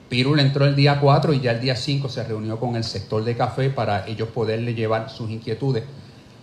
Pirul 0.10 0.40
entró 0.40 0.66
el 0.66 0.76
día 0.76 1.00
4 1.00 1.34
y 1.34 1.40
ya 1.40 1.54
el 1.54 1.60
día 1.60 1.76
5 1.76 2.08
se 2.08 2.24
reunió 2.24 2.60
con 2.60 2.76
el 2.76 2.84
sector 2.84 3.24
de 3.24 3.36
café 3.36 3.72
para 3.72 4.06
ellos 4.08 4.30
poderle 4.30 4.76
llevar 4.76 5.10
sus 5.10 5.32
inquietudes. 5.32 5.86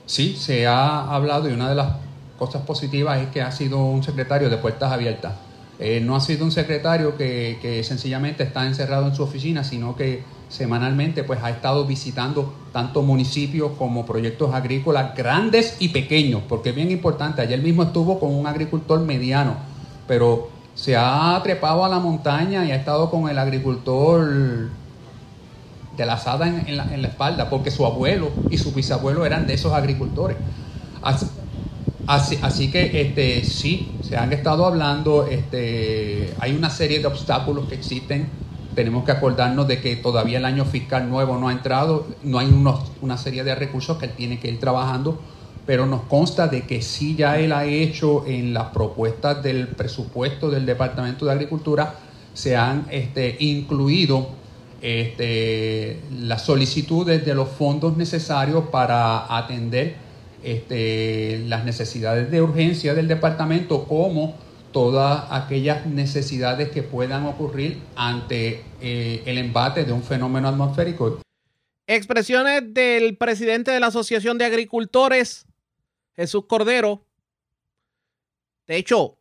Sí, 0.06 0.34
se 0.36 0.66
ha 0.66 1.14
hablado 1.14 1.48
y 1.48 1.52
una 1.52 1.68
de 1.68 1.76
las 1.76 1.92
cosas 2.36 2.62
positivas 2.62 3.20
es 3.20 3.28
que 3.28 3.42
ha 3.42 3.52
sido 3.52 3.78
un 3.78 4.02
secretario 4.02 4.50
de 4.50 4.56
puertas 4.56 4.90
abiertas 4.90 5.34
eh, 5.78 6.00
no 6.00 6.16
ha 6.16 6.20
sido 6.20 6.44
un 6.44 6.50
secretario 6.50 7.16
que, 7.16 7.82
sencillamente 7.84 8.42
está 8.42 8.66
encerrado 8.66 9.06
en 9.06 9.14
su 9.14 9.22
oficina, 9.22 9.62
sino 9.62 9.94
que 9.94 10.24
semanalmente 10.48 11.24
pues 11.24 11.40
ha 11.42 11.50
estado 11.50 11.84
visitando 11.84 12.54
tanto 12.72 13.02
municipios 13.02 13.72
como 13.78 14.06
proyectos 14.06 14.54
agrícolas 14.54 15.14
grandes 15.14 15.76
y 15.78 15.88
pequeños, 15.88 16.42
porque 16.48 16.70
es 16.70 16.74
bien 16.74 16.90
importante. 16.90 17.42
Ayer 17.42 17.60
mismo 17.60 17.82
estuvo 17.82 18.18
con 18.18 18.34
un 18.34 18.46
agricultor 18.46 19.00
mediano, 19.00 19.56
pero 20.06 20.48
se 20.74 20.96
ha 20.96 21.40
trepado 21.42 21.84
a 21.84 21.88
la 21.88 21.98
montaña 21.98 22.64
y 22.64 22.70
ha 22.70 22.76
estado 22.76 23.10
con 23.10 23.28
el 23.28 23.38
agricultor 23.38 24.70
de 25.96 26.06
la 26.06 26.12
asada 26.12 26.46
en, 26.46 26.76
la, 26.76 26.94
en 26.94 27.02
la, 27.02 27.08
espalda, 27.08 27.50
porque 27.50 27.70
su 27.70 27.84
abuelo 27.84 28.30
y 28.50 28.58
su 28.58 28.72
bisabuelo 28.72 29.26
eran 29.26 29.46
de 29.46 29.54
esos 29.54 29.72
agricultores. 29.72 30.36
Así, 32.08 32.70
que 32.70 33.02
este, 33.02 33.44
sí, 33.44 33.90
se 34.02 34.16
han 34.16 34.32
estado 34.32 34.64
hablando, 34.64 35.26
este, 35.26 36.32
hay 36.38 36.56
una 36.56 36.70
serie 36.70 37.00
de 37.00 37.06
obstáculos 37.06 37.68
que 37.68 37.74
existen. 37.74 38.30
Tenemos 38.78 39.02
que 39.02 39.10
acordarnos 39.10 39.66
de 39.66 39.80
que 39.80 39.96
todavía 39.96 40.38
el 40.38 40.44
año 40.44 40.64
fiscal 40.64 41.10
nuevo 41.10 41.36
no 41.36 41.48
ha 41.48 41.52
entrado, 41.52 42.06
no 42.22 42.38
hay 42.38 42.46
una 43.00 43.18
serie 43.18 43.42
de 43.42 43.52
recursos 43.56 43.98
que 43.98 44.06
él 44.06 44.12
tiene 44.12 44.38
que 44.38 44.46
ir 44.46 44.60
trabajando, 44.60 45.20
pero 45.66 45.84
nos 45.84 46.02
consta 46.02 46.46
de 46.46 46.62
que 46.62 46.80
sí 46.80 47.16
ya 47.16 47.40
él 47.40 47.50
ha 47.50 47.64
hecho 47.64 48.24
en 48.24 48.54
las 48.54 48.66
propuestas 48.66 49.42
del 49.42 49.66
presupuesto 49.66 50.48
del 50.48 50.64
Departamento 50.64 51.26
de 51.26 51.32
Agricultura, 51.32 51.96
se 52.34 52.56
han 52.56 52.86
este, 52.92 53.36
incluido 53.40 54.28
este, 54.80 55.98
las 56.16 56.42
solicitudes 56.42 57.26
de 57.26 57.34
los 57.34 57.48
fondos 57.48 57.96
necesarios 57.96 58.66
para 58.70 59.36
atender 59.36 59.96
este, 60.44 61.42
las 61.48 61.64
necesidades 61.64 62.30
de 62.30 62.42
urgencia 62.42 62.94
del 62.94 63.08
departamento 63.08 63.86
como 63.86 64.36
todas 64.72 65.26
aquellas 65.30 65.86
necesidades 65.86 66.70
que 66.70 66.82
puedan 66.82 67.26
ocurrir 67.26 67.80
ante 67.96 68.62
eh, 68.80 69.22
el 69.26 69.38
embate 69.38 69.84
de 69.84 69.92
un 69.92 70.02
fenómeno 70.02 70.48
atmosférico. 70.48 71.20
Expresiones 71.86 72.62
del 72.74 73.16
presidente 73.16 73.70
de 73.70 73.80
la 73.80 73.86
Asociación 73.86 74.36
de 74.38 74.44
Agricultores, 74.44 75.46
Jesús 76.14 76.44
Cordero. 76.46 77.06
De 78.66 78.76
hecho, 78.76 79.18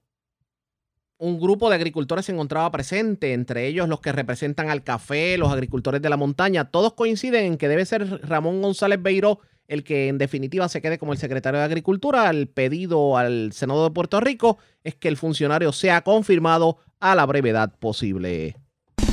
un 1.19 1.39
grupo 1.39 1.69
de 1.69 1.75
agricultores 1.75 2.25
se 2.25 2.31
encontraba 2.31 2.71
presente, 2.71 3.33
entre 3.33 3.67
ellos 3.67 3.87
los 3.87 4.01
que 4.01 4.11
representan 4.11 4.69
al 4.69 4.83
café, 4.83 5.37
los 5.37 5.51
agricultores 5.51 6.01
de 6.01 6.09
la 6.09 6.17
montaña. 6.17 6.69
Todos 6.69 6.93
coinciden 6.93 7.45
en 7.45 7.57
que 7.57 7.67
debe 7.67 7.85
ser 7.85 8.27
Ramón 8.27 8.61
González 8.61 9.01
Beiró 9.01 9.39
el 9.67 9.83
que 9.83 10.07
en 10.07 10.17
definitiva 10.17 10.69
se 10.69 10.81
quede 10.81 10.97
como 10.97 11.13
el 11.13 11.17
secretario 11.17 11.59
de 11.59 11.65
Agricultura. 11.65 12.29
El 12.29 12.47
pedido 12.47 13.17
al 13.17 13.51
Senado 13.53 13.83
de 13.83 13.91
Puerto 13.91 14.19
Rico 14.19 14.57
es 14.83 14.95
que 14.95 15.07
el 15.07 15.17
funcionario 15.17 15.71
sea 15.71 16.01
confirmado 16.01 16.77
a 16.99 17.15
la 17.15 17.25
brevedad 17.25 17.73
posible. 17.79 18.55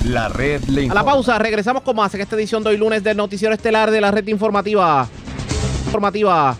La 0.04 0.28
red 0.28 0.60
A 0.90 0.94
la 0.94 1.04
pausa, 1.04 1.38
regresamos 1.38 1.82
con 1.82 1.96
más 1.96 2.14
en 2.14 2.20
esta 2.20 2.36
edición 2.36 2.62
de 2.62 2.70
hoy 2.70 2.76
lunes 2.76 3.02
del 3.02 3.16
Noticiero 3.16 3.54
Estelar 3.54 3.90
de 3.90 4.00
la 4.00 4.10
Red 4.10 4.26
Informativa. 4.28 5.08
Informativa. 5.86 6.58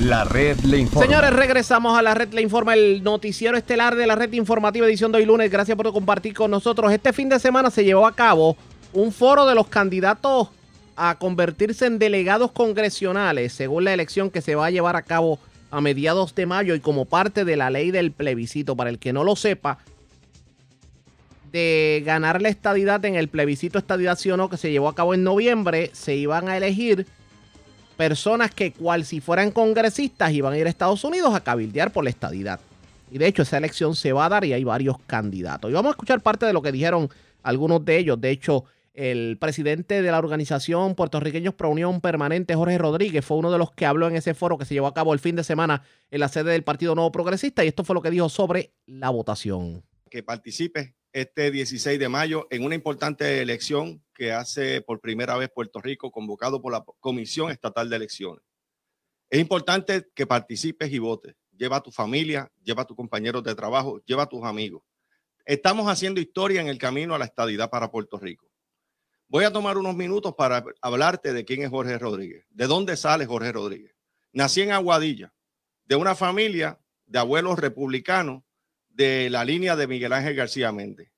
La 0.00 0.24
red 0.24 0.58
le 0.60 0.78
informa. 0.78 1.06
Señores, 1.06 1.32
regresamos 1.32 1.96
a 1.96 2.02
la 2.02 2.12
red 2.14 2.32
le 2.34 2.42
informa, 2.42 2.74
el 2.74 3.02
noticiero 3.02 3.56
estelar 3.56 3.94
de 3.94 4.06
la 4.06 4.16
red 4.16 4.30
informativa 4.32 4.86
edición 4.86 5.12
de 5.12 5.18
hoy 5.18 5.24
lunes. 5.24 5.50
Gracias 5.50 5.76
por 5.76 5.90
compartir 5.92 6.34
con 6.34 6.50
nosotros. 6.50 6.92
Este 6.92 7.12
fin 7.12 7.28
de 7.28 7.38
semana 7.38 7.70
se 7.70 7.84
llevó 7.84 8.06
a 8.06 8.14
cabo 8.14 8.56
un 8.92 9.12
foro 9.12 9.46
de 9.46 9.54
los 9.54 9.68
candidatos 9.68 10.48
a 10.96 11.18
convertirse 11.18 11.86
en 11.86 11.98
delegados 11.98 12.52
congresionales 12.52 13.52
según 13.52 13.84
la 13.84 13.94
elección 13.94 14.30
que 14.30 14.42
se 14.42 14.54
va 14.54 14.66
a 14.66 14.70
llevar 14.70 14.96
a 14.96 15.02
cabo 15.02 15.38
a 15.70 15.80
mediados 15.80 16.34
de 16.34 16.46
mayo 16.46 16.74
y 16.74 16.80
como 16.80 17.04
parte 17.04 17.44
de 17.44 17.56
la 17.56 17.70
ley 17.70 17.90
del 17.90 18.12
plebiscito. 18.12 18.76
Para 18.76 18.90
el 18.90 18.98
que 18.98 19.12
no 19.12 19.24
lo 19.24 19.36
sepa, 19.36 19.78
de 21.54 22.02
ganar 22.04 22.42
la 22.42 22.48
estadidad 22.48 23.04
en 23.04 23.14
el 23.14 23.28
plebiscito 23.28 23.78
estadidad 23.78 24.18
sí 24.18 24.30
o 24.30 24.36
no 24.36 24.50
que 24.50 24.56
se 24.56 24.72
llevó 24.72 24.88
a 24.88 24.94
cabo 24.94 25.14
en 25.14 25.22
noviembre, 25.22 25.90
se 25.92 26.16
iban 26.16 26.48
a 26.48 26.56
elegir 26.56 27.06
personas 27.96 28.52
que 28.52 28.72
cual 28.72 29.04
si 29.04 29.20
fueran 29.20 29.52
congresistas 29.52 30.32
iban 30.32 30.52
a 30.52 30.58
ir 30.58 30.66
a 30.66 30.70
Estados 30.70 31.04
Unidos 31.04 31.34
a 31.34 31.42
cabildear 31.42 31.92
por 31.92 32.04
la 32.04 32.10
estadidad. 32.10 32.60
Y 33.10 33.18
de 33.18 33.28
hecho 33.28 33.42
esa 33.42 33.58
elección 33.58 33.94
se 33.94 34.12
va 34.12 34.26
a 34.26 34.28
dar 34.28 34.44
y 34.44 34.52
hay 34.52 34.64
varios 34.64 34.96
candidatos. 35.06 35.70
Y 35.70 35.74
vamos 35.74 35.90
a 35.90 35.92
escuchar 35.92 36.20
parte 36.20 36.46
de 36.46 36.52
lo 36.52 36.62
que 36.62 36.72
dijeron 36.72 37.08
algunos 37.44 37.84
de 37.84 37.98
ellos. 37.98 38.20
De 38.20 38.30
hecho, 38.30 38.64
el 38.94 39.38
presidente 39.40 40.00
de 40.00 40.10
la 40.10 40.18
organización 40.18 40.94
Puertorriqueños 40.94 41.54
Pro 41.54 41.70
Unión 41.70 42.00
Permanente, 42.00 42.54
Jorge 42.54 42.78
Rodríguez, 42.78 43.24
fue 43.24 43.36
uno 43.36 43.50
de 43.50 43.58
los 43.58 43.72
que 43.72 43.86
habló 43.86 44.08
en 44.08 44.16
ese 44.16 44.34
foro 44.34 44.56
que 44.56 44.64
se 44.64 44.74
llevó 44.74 44.86
a 44.86 44.94
cabo 44.94 45.12
el 45.12 45.18
fin 45.18 45.36
de 45.36 45.44
semana 45.44 45.82
en 46.10 46.20
la 46.20 46.28
sede 46.28 46.52
del 46.52 46.62
Partido 46.62 46.94
Nuevo 46.94 47.10
Progresista 47.10 47.64
y 47.64 47.68
esto 47.68 47.84
fue 47.84 47.94
lo 47.94 48.02
que 48.02 48.10
dijo 48.10 48.28
sobre 48.28 48.72
la 48.86 49.10
votación. 49.10 49.84
Que 50.08 50.22
participe 50.22 50.94
este 51.12 51.50
16 51.50 51.98
de 51.98 52.08
mayo 52.08 52.46
en 52.50 52.64
una 52.64 52.76
importante 52.76 53.42
elección 53.42 54.02
que 54.14 54.32
hace 54.32 54.80
por 54.80 55.00
primera 55.00 55.36
vez 55.36 55.50
Puerto 55.52 55.80
Rico, 55.80 56.12
convocado 56.12 56.62
por 56.62 56.72
la 56.72 56.84
Comisión 57.00 57.50
Estatal 57.50 57.90
de 57.90 57.96
Elecciones. 57.96 58.44
Es 59.28 59.40
importante 59.40 60.08
que 60.14 60.26
participes 60.26 60.92
y 60.92 61.00
votes. 61.00 61.34
Lleva 61.56 61.76
a 61.76 61.82
tu 61.82 61.90
familia, 61.90 62.50
lleva 62.62 62.82
a 62.82 62.84
tus 62.84 62.96
compañeros 62.96 63.42
de 63.42 63.54
trabajo, 63.56 64.00
lleva 64.06 64.24
a 64.24 64.28
tus 64.28 64.44
amigos. 64.44 64.82
Estamos 65.44 65.88
haciendo 65.88 66.20
historia 66.20 66.60
en 66.60 66.68
el 66.68 66.78
camino 66.78 67.14
a 67.14 67.18
la 67.18 67.24
estadidad 67.24 67.70
para 67.70 67.90
Puerto 67.90 68.18
Rico. 68.18 68.46
Voy 69.34 69.42
a 69.42 69.52
tomar 69.52 69.76
unos 69.78 69.96
minutos 69.96 70.32
para 70.36 70.64
hablarte 70.80 71.32
de 71.32 71.44
quién 71.44 71.62
es 71.64 71.70
Jorge 71.70 71.98
Rodríguez, 71.98 72.46
de 72.50 72.68
dónde 72.68 72.96
sale 72.96 73.26
Jorge 73.26 73.50
Rodríguez. 73.50 73.92
Nací 74.32 74.62
en 74.62 74.70
Aguadilla, 74.70 75.34
de 75.86 75.96
una 75.96 76.14
familia 76.14 76.80
de 77.04 77.18
abuelos 77.18 77.58
republicanos 77.58 78.44
de 78.90 79.28
la 79.30 79.44
línea 79.44 79.74
de 79.74 79.88
Miguel 79.88 80.12
Ángel 80.12 80.36
García 80.36 80.70
Méndez. 80.70 81.10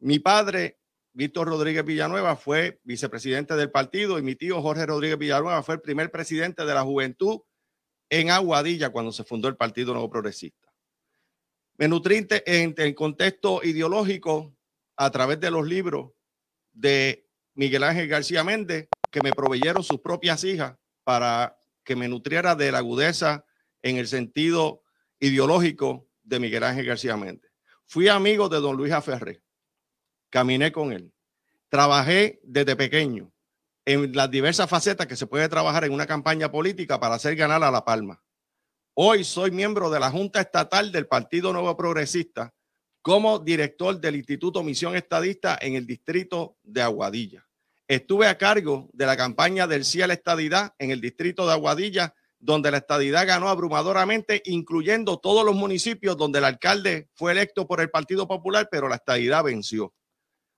Mi 0.00 0.18
padre, 0.18 0.80
Víctor 1.12 1.46
Rodríguez 1.46 1.84
Villanueva, 1.84 2.34
fue 2.34 2.80
vicepresidente 2.82 3.54
del 3.54 3.70
partido 3.70 4.18
y 4.18 4.22
mi 4.22 4.34
tío 4.34 4.60
Jorge 4.60 4.86
Rodríguez 4.86 5.18
Villanueva 5.18 5.62
fue 5.62 5.76
el 5.76 5.80
primer 5.80 6.10
presidente 6.10 6.64
de 6.64 6.74
la 6.74 6.82
juventud 6.82 7.42
en 8.10 8.32
Aguadilla 8.32 8.90
cuando 8.90 9.12
se 9.12 9.22
fundó 9.22 9.46
el 9.46 9.56
Partido 9.56 9.92
Nuevo 9.92 10.10
Progresista. 10.10 10.74
Me 11.76 11.86
nutrí 11.86 12.26
en 12.46 12.74
el 12.76 12.94
contexto 12.96 13.62
ideológico 13.62 14.56
a 14.96 15.08
través 15.12 15.38
de 15.38 15.52
los 15.52 15.64
libros 15.64 16.10
de 16.72 17.27
Miguel 17.58 17.82
Ángel 17.82 18.06
García 18.06 18.44
Méndez, 18.44 18.88
que 19.10 19.20
me 19.20 19.32
proveyeron 19.32 19.82
sus 19.82 19.98
propias 19.98 20.44
hijas 20.44 20.76
para 21.02 21.58
que 21.82 21.96
me 21.96 22.06
nutriera 22.06 22.54
de 22.54 22.70
la 22.70 22.78
agudeza 22.78 23.44
en 23.82 23.96
el 23.96 24.06
sentido 24.06 24.84
ideológico 25.18 26.08
de 26.22 26.38
Miguel 26.38 26.62
Ángel 26.62 26.86
García 26.86 27.16
Méndez. 27.16 27.50
Fui 27.84 28.06
amigo 28.06 28.48
de 28.48 28.60
don 28.60 28.76
Luis 28.76 28.92
Aferré, 28.92 29.42
caminé 30.30 30.70
con 30.70 30.92
él, 30.92 31.12
trabajé 31.68 32.38
desde 32.44 32.76
pequeño 32.76 33.32
en 33.84 34.12
las 34.12 34.30
diversas 34.30 34.70
facetas 34.70 35.08
que 35.08 35.16
se 35.16 35.26
puede 35.26 35.48
trabajar 35.48 35.82
en 35.82 35.92
una 35.92 36.06
campaña 36.06 36.52
política 36.52 37.00
para 37.00 37.16
hacer 37.16 37.34
ganar 37.34 37.64
a 37.64 37.72
La 37.72 37.84
Palma. 37.84 38.22
Hoy 38.94 39.24
soy 39.24 39.50
miembro 39.50 39.90
de 39.90 39.98
la 39.98 40.12
Junta 40.12 40.40
Estatal 40.40 40.92
del 40.92 41.08
Partido 41.08 41.52
Nuevo 41.52 41.76
Progresista 41.76 42.54
como 43.02 43.40
director 43.40 43.98
del 43.98 44.14
Instituto 44.14 44.62
Misión 44.62 44.94
Estadista 44.94 45.58
en 45.60 45.74
el 45.74 45.84
distrito 45.88 46.56
de 46.62 46.82
Aguadilla. 46.82 47.47
Estuve 47.88 48.26
a 48.26 48.36
cargo 48.36 48.90
de 48.92 49.06
la 49.06 49.16
campaña 49.16 49.66
del 49.66 49.82
Sí 49.82 49.96
la 49.98 50.12
Estadidad 50.12 50.74
en 50.78 50.90
el 50.90 51.00
distrito 51.00 51.46
de 51.46 51.54
Aguadilla, 51.54 52.14
donde 52.38 52.70
la 52.70 52.76
estadidad 52.76 53.26
ganó 53.26 53.48
abrumadoramente, 53.48 54.42
incluyendo 54.44 55.18
todos 55.18 55.42
los 55.42 55.56
municipios 55.56 56.14
donde 56.18 56.38
el 56.38 56.44
alcalde 56.44 57.08
fue 57.14 57.32
electo 57.32 57.66
por 57.66 57.80
el 57.80 57.88
Partido 57.88 58.28
Popular, 58.28 58.68
pero 58.70 58.90
la 58.90 58.96
estadidad 58.96 59.42
venció. 59.42 59.94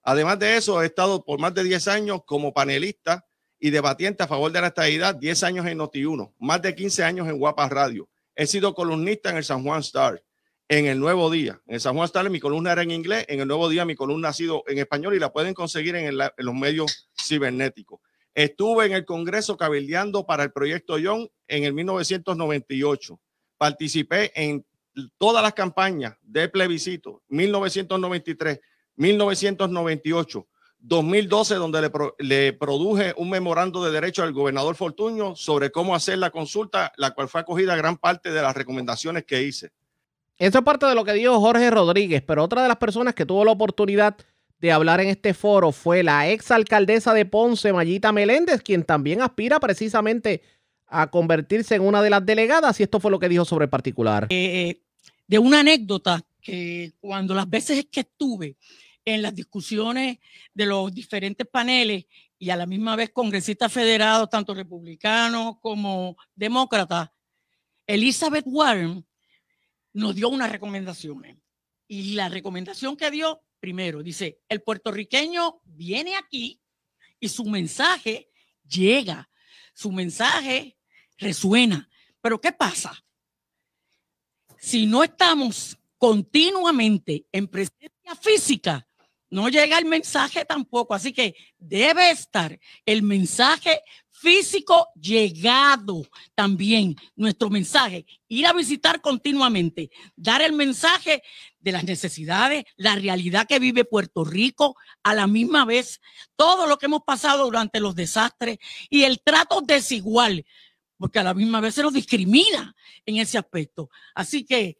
Además 0.02 0.40
de 0.40 0.56
eso, 0.56 0.82
he 0.82 0.86
estado 0.86 1.24
por 1.24 1.38
más 1.38 1.54
de 1.54 1.62
10 1.62 1.86
años 1.86 2.22
como 2.26 2.52
panelista 2.52 3.24
y 3.60 3.70
debatiente 3.70 4.24
a 4.24 4.26
favor 4.26 4.50
de 4.50 4.62
la 4.62 4.66
estadidad, 4.66 5.14
10 5.14 5.44
años 5.44 5.66
en 5.66 5.78
Noti1, 5.78 6.34
más 6.40 6.60
de 6.62 6.74
15 6.74 7.04
años 7.04 7.28
en 7.28 7.38
Guapas 7.38 7.70
Radio. 7.70 8.08
He 8.34 8.48
sido 8.48 8.74
columnista 8.74 9.30
en 9.30 9.36
el 9.36 9.44
San 9.44 9.62
Juan 9.62 9.80
Star 9.80 10.20
en 10.70 10.86
el 10.86 11.00
Nuevo 11.00 11.30
Día. 11.30 11.60
En 11.66 11.80
San 11.80 11.96
Juan 11.96 12.04
Star 12.04 12.30
mi 12.30 12.38
columna 12.38 12.70
era 12.70 12.82
en 12.82 12.92
inglés, 12.92 13.26
en 13.28 13.40
el 13.40 13.48
Nuevo 13.48 13.68
Día 13.68 13.84
mi 13.84 13.96
columna 13.96 14.28
ha 14.28 14.32
sido 14.32 14.62
en 14.68 14.78
español 14.78 15.16
y 15.16 15.18
la 15.18 15.32
pueden 15.32 15.52
conseguir 15.52 15.96
en, 15.96 16.16
los 16.16 16.54
medios 16.54 17.09
cibernéticos. 17.26 18.00
Estuve 18.34 18.86
en 18.86 18.92
el 18.92 19.04
Congreso 19.04 19.56
cabildeando 19.56 20.24
para 20.24 20.44
el 20.44 20.52
proyecto 20.52 20.98
Young 20.98 21.28
en 21.48 21.64
el 21.64 21.72
1998. 21.72 23.20
Participé 23.58 24.32
en 24.34 24.64
todas 25.18 25.42
las 25.42 25.54
campañas 25.54 26.16
de 26.22 26.48
plebiscito, 26.48 27.22
1993, 27.28 28.60
1998, 28.96 30.46
2012, 30.78 31.54
donde 31.56 31.82
le, 31.82 31.90
le 32.18 32.52
produje 32.52 33.12
un 33.16 33.30
memorando 33.30 33.84
de 33.84 33.90
derecho 33.90 34.22
al 34.22 34.32
gobernador 34.32 34.74
Fortuño 34.76 35.36
sobre 35.36 35.70
cómo 35.70 35.94
hacer 35.94 36.18
la 36.18 36.30
consulta, 36.30 36.92
la 36.96 37.10
cual 37.12 37.28
fue 37.28 37.42
acogida 37.42 37.76
gran 37.76 37.98
parte 37.98 38.30
de 38.30 38.42
las 38.42 38.56
recomendaciones 38.56 39.24
que 39.24 39.42
hice. 39.42 39.72
Eso 40.38 40.58
es 40.58 40.64
parte 40.64 40.86
de 40.86 40.94
lo 40.94 41.04
que 41.04 41.12
dijo 41.12 41.38
Jorge 41.38 41.70
Rodríguez, 41.70 42.22
pero 42.26 42.42
otra 42.42 42.62
de 42.62 42.68
las 42.68 42.78
personas 42.78 43.14
que 43.14 43.26
tuvo 43.26 43.44
la 43.44 43.52
oportunidad 43.52 44.16
de 44.60 44.72
hablar 44.72 45.00
en 45.00 45.08
este 45.08 45.34
foro 45.34 45.72
fue 45.72 46.02
la 46.02 46.28
ex 46.28 46.50
alcaldesa 46.50 47.14
de 47.14 47.24
Ponce, 47.24 47.72
Mayita 47.72 48.12
Meléndez, 48.12 48.62
quien 48.62 48.84
también 48.84 49.22
aspira 49.22 49.58
precisamente 49.58 50.42
a 50.86 51.10
convertirse 51.10 51.76
en 51.76 51.82
una 51.82 52.02
de 52.02 52.10
las 52.10 52.26
delegadas, 52.26 52.78
y 52.80 52.82
esto 52.82 53.00
fue 53.00 53.10
lo 53.10 53.18
que 53.18 53.28
dijo 53.28 53.44
sobre 53.44 53.64
el 53.64 53.70
particular. 53.70 54.26
Eh, 54.30 54.82
de 55.26 55.38
una 55.38 55.60
anécdota 55.60 56.24
que 56.40 56.92
cuando 57.00 57.34
las 57.34 57.48
veces 57.48 57.86
que 57.90 58.00
estuve 58.00 58.56
en 59.04 59.22
las 59.22 59.34
discusiones 59.34 60.18
de 60.52 60.66
los 60.66 60.92
diferentes 60.92 61.46
paneles 61.46 62.06
y 62.38 62.50
a 62.50 62.56
la 62.56 62.66
misma 62.66 62.96
vez 62.96 63.10
congresistas 63.10 63.72
federados, 63.72 64.28
tanto 64.28 64.54
republicanos 64.54 65.56
como 65.60 66.16
demócratas, 66.34 67.10
Elizabeth 67.86 68.44
Warren 68.46 69.06
nos 69.92 70.14
dio 70.14 70.28
unas 70.28 70.50
recomendaciones. 70.50 71.36
Y 71.86 72.14
la 72.14 72.28
recomendación 72.28 72.96
que 72.96 73.10
dio, 73.10 73.42
primero, 73.60 74.02
dice, 74.02 74.40
el 74.48 74.62
puertorriqueño 74.62 75.60
viene 75.64 76.16
aquí 76.16 76.60
y 77.20 77.28
su 77.28 77.44
mensaje 77.44 78.30
llega, 78.66 79.30
su 79.74 79.92
mensaje 79.92 80.76
resuena. 81.18 81.88
Pero 82.20 82.40
¿qué 82.40 82.52
pasa? 82.52 82.92
Si 84.58 84.86
no 84.86 85.04
estamos 85.04 85.78
continuamente 85.98 87.26
en 87.30 87.46
presencia 87.46 88.14
física, 88.20 88.86
no 89.30 89.48
llega 89.48 89.78
el 89.78 89.84
mensaje 89.84 90.44
tampoco. 90.44 90.94
Así 90.94 91.12
que 91.12 91.34
debe 91.58 92.10
estar 92.10 92.58
el 92.84 93.02
mensaje 93.02 93.80
físico 94.10 94.88
llegado 95.00 96.04
también, 96.34 96.96
nuestro 97.16 97.48
mensaje. 97.48 98.04
Ir 98.28 98.46
a 98.46 98.52
visitar 98.52 99.00
continuamente, 99.00 99.90
dar 100.16 100.42
el 100.42 100.52
mensaje 100.52 101.22
de 101.60 101.72
las 101.72 101.84
necesidades, 101.84 102.64
la 102.76 102.96
realidad 102.96 103.46
que 103.46 103.58
vive 103.58 103.84
Puerto 103.84 104.24
Rico, 104.24 104.76
a 105.02 105.14
la 105.14 105.26
misma 105.26 105.64
vez 105.64 106.00
todo 106.36 106.66
lo 106.66 106.78
que 106.78 106.86
hemos 106.86 107.02
pasado 107.02 107.44
durante 107.44 107.80
los 107.80 107.94
desastres 107.94 108.58
y 108.88 109.04
el 109.04 109.20
trato 109.22 109.60
desigual, 109.60 110.44
porque 110.96 111.18
a 111.18 111.24
la 111.24 111.34
misma 111.34 111.60
vez 111.60 111.74
se 111.74 111.82
nos 111.82 111.92
discrimina 111.92 112.74
en 113.06 113.16
ese 113.16 113.38
aspecto. 113.38 113.90
Así 114.14 114.44
que 114.44 114.78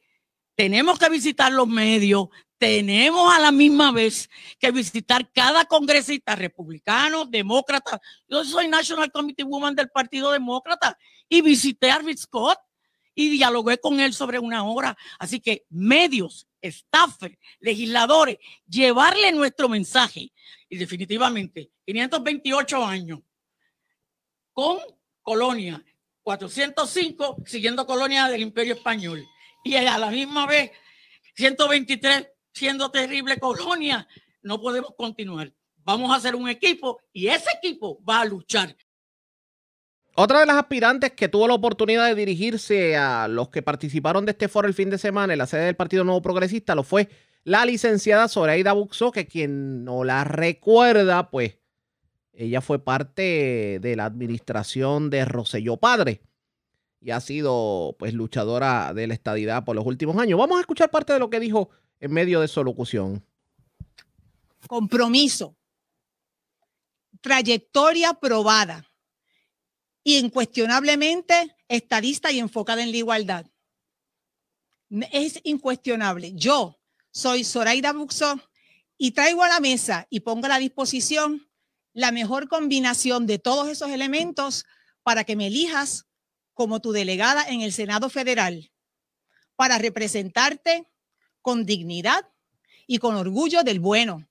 tenemos 0.55 0.99
que 0.99 1.09
visitar 1.09 1.53
los 1.53 1.69
medios, 1.69 2.29
tenemos 2.59 3.33
a 3.35 3.39
la 3.39 3.53
misma 3.53 3.91
vez 3.91 4.29
que 4.59 4.71
visitar 4.71 5.33
cada 5.33 5.65
congresista 5.65 6.37
republicano, 6.37 7.25
demócrata. 7.25 7.99
Yo 8.29 8.45
soy 8.45 8.69
National 8.69 9.11
Committee 9.11 9.45
Woman 9.45 9.75
del 9.75 9.89
Partido 9.89 10.31
Demócrata 10.33 10.99
y 11.27 11.41
visité 11.41 11.91
a 11.91 11.99
Rick 11.99 12.19
Scott 12.19 12.59
y 13.15 13.31
dialogué 13.31 13.79
con 13.79 14.01
él 14.01 14.13
sobre 14.13 14.39
una 14.39 14.65
hora. 14.65 14.97
Así 15.19 15.41
que 15.41 15.65
medios, 15.71 16.47
staffers, 16.63 17.37
legisladores, 17.61 18.39
llevarle 18.69 19.33
nuestro 19.33 19.69
mensaje. 19.69 20.33
Y 20.69 20.77
definitivamente, 20.77 21.71
528 21.85 22.85
años 22.85 23.21
con 24.53 24.79
colonia, 25.23 25.85
405 26.23 27.43
siguiendo 27.47 27.87
colonia 27.87 28.29
del 28.29 28.43
Imperio 28.43 28.75
Español 28.75 29.27
y 29.65 29.75
a 29.77 29.99
la 29.99 30.11
misma 30.11 30.47
vez 30.47 30.71
123 31.35 32.29
siendo 32.53 32.91
terrible 32.91 33.39
colonia, 33.39 34.07
no 34.43 34.61
podemos 34.61 34.95
continuar. 34.97 35.53
Vamos 35.79 36.11
a 36.11 36.17
hacer 36.17 36.35
un 36.35 36.49
equipo 36.49 37.01
y 37.13 37.29
ese 37.29 37.51
equipo 37.57 38.03
va 38.05 38.21
a 38.21 38.25
luchar. 38.25 38.77
Otra 40.17 40.41
de 40.41 40.47
las 40.47 40.57
aspirantes 40.57 41.13
que 41.13 41.29
tuvo 41.29 41.47
la 41.47 41.55
oportunidad 41.55 42.07
de 42.07 42.15
dirigirse 42.15 42.97
a 42.97 43.29
los 43.29 43.49
que 43.49 43.63
participaron 43.63 44.27
de 44.27 44.33
este 44.33 44.49
foro 44.49 44.67
el 44.67 44.75
fin 44.75 44.91
de 44.91 44.99
semana 44.99 45.33
en 45.33 45.39
la 45.39 45.47
sede 45.47 45.67
del 45.67 45.77
Partido 45.77 46.05
Nuevo 46.05 46.21
Progresista 46.21 46.75
lo 46.75 46.83
fue 46.83 47.09
la 47.45 47.65
licenciada 47.65 48.29
Zoraida 48.29 48.73
Buxo, 48.73 49.13
que 49.13 49.27
quien 49.27 49.85
no 49.85 50.05
la 50.05 50.25
recuerda, 50.25 51.31
pues 51.31 51.57
ella 52.33 52.61
fue 52.61 52.79
parte 52.79 53.79
de 53.81 53.97
la 53.97 54.05
administración 54.05 55.11
de 55.11 55.25
Roselló 55.25 55.79
Padre 55.79 56.21
y 57.01 57.13
ha 57.13 57.21
sido 57.21 57.97
pues 57.99 58.13
luchadora 58.13 58.93
de 58.93 59.07
la 59.07 59.15
estadidad 59.15 59.65
por 59.65 59.75
los 59.75 59.87
últimos 59.87 60.19
años. 60.19 60.39
Vamos 60.39 60.59
a 60.59 60.61
escuchar 60.61 60.91
parte 60.91 61.13
de 61.13 61.19
lo 61.19 61.31
que 61.31 61.41
dijo 61.41 61.71
en 61.99 62.13
medio 62.13 62.41
de 62.41 62.49
su 62.49 62.63
locución. 62.63 63.25
Compromiso, 64.67 65.57
trayectoria 67.23 68.15
probada 68.15 68.90
incuestionablemente 70.05 71.57
estadista 71.69 72.33
y 72.33 72.39
enfocada 72.39 72.83
en 72.83 72.91
la 72.91 72.97
igualdad. 72.97 73.47
Es 75.13 75.41
incuestionable. 75.45 76.33
Yo 76.35 76.81
soy 77.11 77.45
Zoraida 77.45 77.93
Buxo 77.93 78.41
y 78.99 79.13
traigo 79.13 79.43
a 79.43 79.49
la 79.49 79.61
mesa 79.61 80.07
y 80.11 80.21
pongo 80.21 80.47
a 80.47 80.51
la 80.51 80.59
disposición 80.59 81.49
la 81.93 82.13
mejor 82.13 82.49
combinación 82.49 83.27
de 83.27 83.39
todos 83.39 83.69
esos 83.69 83.91
elementos 83.91 84.65
para 85.03 85.25
que 85.25 85.37
me 85.37 85.49
elijas 85.49 86.07
como 86.55 86.81
tu 86.81 86.93
delegada 86.93 87.45
en 87.49 87.63
el 87.63 87.73
Senado 87.73 88.11
Federal, 88.11 88.71
para 89.57 89.79
representarte 89.79 90.87
con 91.41 91.65
dignidad 91.65 92.29
y 92.87 92.99
con 92.99 93.15
orgullo 93.15 93.63
del 93.63 93.81
bueno. 93.81 94.29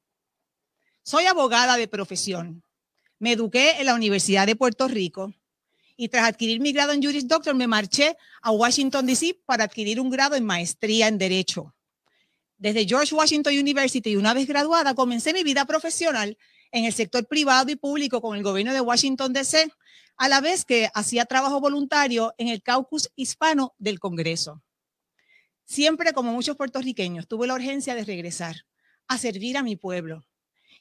Soy 1.04 1.26
abogada 1.26 1.76
de 1.76 1.88
profesión. 1.88 2.64
Me 3.18 3.34
eduqué 3.34 3.80
en 3.80 3.88
la 3.88 3.96
Universidad 3.96 4.46
de 4.46 4.56
Puerto 4.56 4.88
Rico 4.88 5.34
y 6.02 6.08
tras 6.08 6.30
adquirir 6.30 6.62
mi 6.62 6.72
grado 6.72 6.94
en 6.94 7.04
Juris 7.04 7.28
Doctor 7.28 7.54
me 7.56 7.68
marché 7.68 8.16
a 8.42 8.52
Washington, 8.52 9.06
D.C. 9.06 9.38
para 9.46 9.66
adquirir 9.66 10.00
un 10.00 10.10
grado 10.10 10.38
en 10.38 10.46
maestría 10.46 11.10
en 11.10 11.18
Derecho. 11.18 11.76
Desde 12.58 12.88
George 12.88 13.14
Washington 13.14 13.54
University 13.54 14.16
una 14.16 14.34
vez 14.34 14.48
graduada 14.48 14.96
comencé 14.96 15.34
mi 15.34 15.44
vida 15.44 15.66
profesional 15.66 16.38
en 16.72 16.86
el 16.86 16.94
sector 16.94 17.28
privado 17.28 17.70
y 17.70 17.76
público 17.76 18.22
con 18.22 18.38
el 18.38 18.44
gobierno 18.44 18.72
de 18.74 18.80
Washington, 18.80 19.34
D.C., 19.34 19.74
a 20.16 20.30
la 20.30 20.40
vez 20.40 20.64
que 20.64 20.90
hacía 20.94 21.26
trabajo 21.26 21.60
voluntario 21.60 22.34
en 22.38 22.48
el 22.48 22.64
caucus 22.64 23.10
hispano 23.18 23.76
del 23.78 24.00
Congreso. 24.00 24.64
Siempre, 25.66 26.14
como 26.14 26.32
muchos 26.32 26.56
puertorriqueños, 26.56 27.28
tuve 27.28 27.46
la 27.46 27.56
urgencia 27.56 27.94
de 27.94 28.06
regresar 28.06 28.56
a 29.10 29.18
servir 29.18 29.58
a 29.58 29.64
mi 29.64 29.76
pueblo 29.76 30.26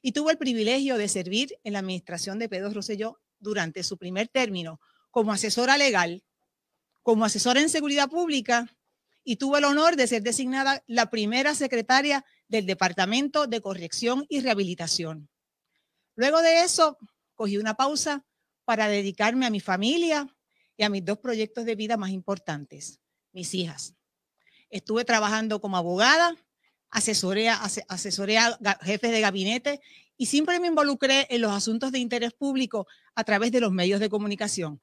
y 0.01 0.13
tuve 0.13 0.31
el 0.31 0.39
privilegio 0.39 0.97
de 0.97 1.09
servir 1.09 1.59
en 1.65 1.73
la 1.73 1.81
administración 1.81 2.39
de 2.39 2.49
Pedro 2.49 2.71
Rosselló 2.73 3.19
durante 3.41 3.83
su 3.83 3.99
primer 3.99 4.29
término 4.29 4.79
como 5.19 5.33
asesora 5.33 5.77
legal, 5.77 6.23
como 7.03 7.25
asesora 7.25 7.61
en 7.61 7.69
seguridad 7.69 8.09
pública 8.09 8.73
y 9.25 9.35
tuve 9.35 9.59
el 9.59 9.65
honor 9.65 9.97
de 9.97 10.07
ser 10.07 10.23
designada 10.23 10.85
la 10.87 11.11
primera 11.11 11.57
secretaria 11.57 12.25
del 12.47 12.67
Departamento 12.67 13.49
de 13.49 13.61
Corrección 13.61 14.27
y 14.29 14.43
Rehabilitación. 14.43 15.29
Luego 16.15 16.41
de 16.41 16.63
eso, 16.63 16.99
cogí 17.35 17.57
una 17.57 17.75
pausa 17.75 18.25
para 18.65 18.87
dedicarme 18.87 19.45
a 19.45 19.51
mi 19.51 19.59
familia 19.59 20.33
y 20.77 20.85
a 20.85 20.89
mis 20.89 21.05
dos 21.05 21.19
proyectos 21.19 21.65
de 21.65 21.75
vida 21.75 21.97
más 21.97 22.11
importantes, 22.11 23.01
mis 23.33 23.55
hijas. 23.55 23.95
Estuve 24.71 25.05
trabajando 25.05 25.61
como 25.61 25.79
abogada, 25.79 26.37
asesoré, 26.91 27.49
asesoré 27.49 28.39
a 28.39 28.57
jefes 28.83 29.11
de 29.11 29.21
gabinete 29.21 29.81
y 30.17 30.27
siempre 30.27 30.61
me 30.61 30.69
involucré 30.69 31.27
en 31.29 31.41
los 31.41 31.51
asuntos 31.51 31.91
de 31.91 31.99
interés 31.99 32.35
público 32.35 32.87
a 33.17 33.25
través 33.25 33.51
de 33.51 33.59
los 33.59 33.73
medios 33.73 33.99
de 33.99 34.09
comunicación. 34.09 34.81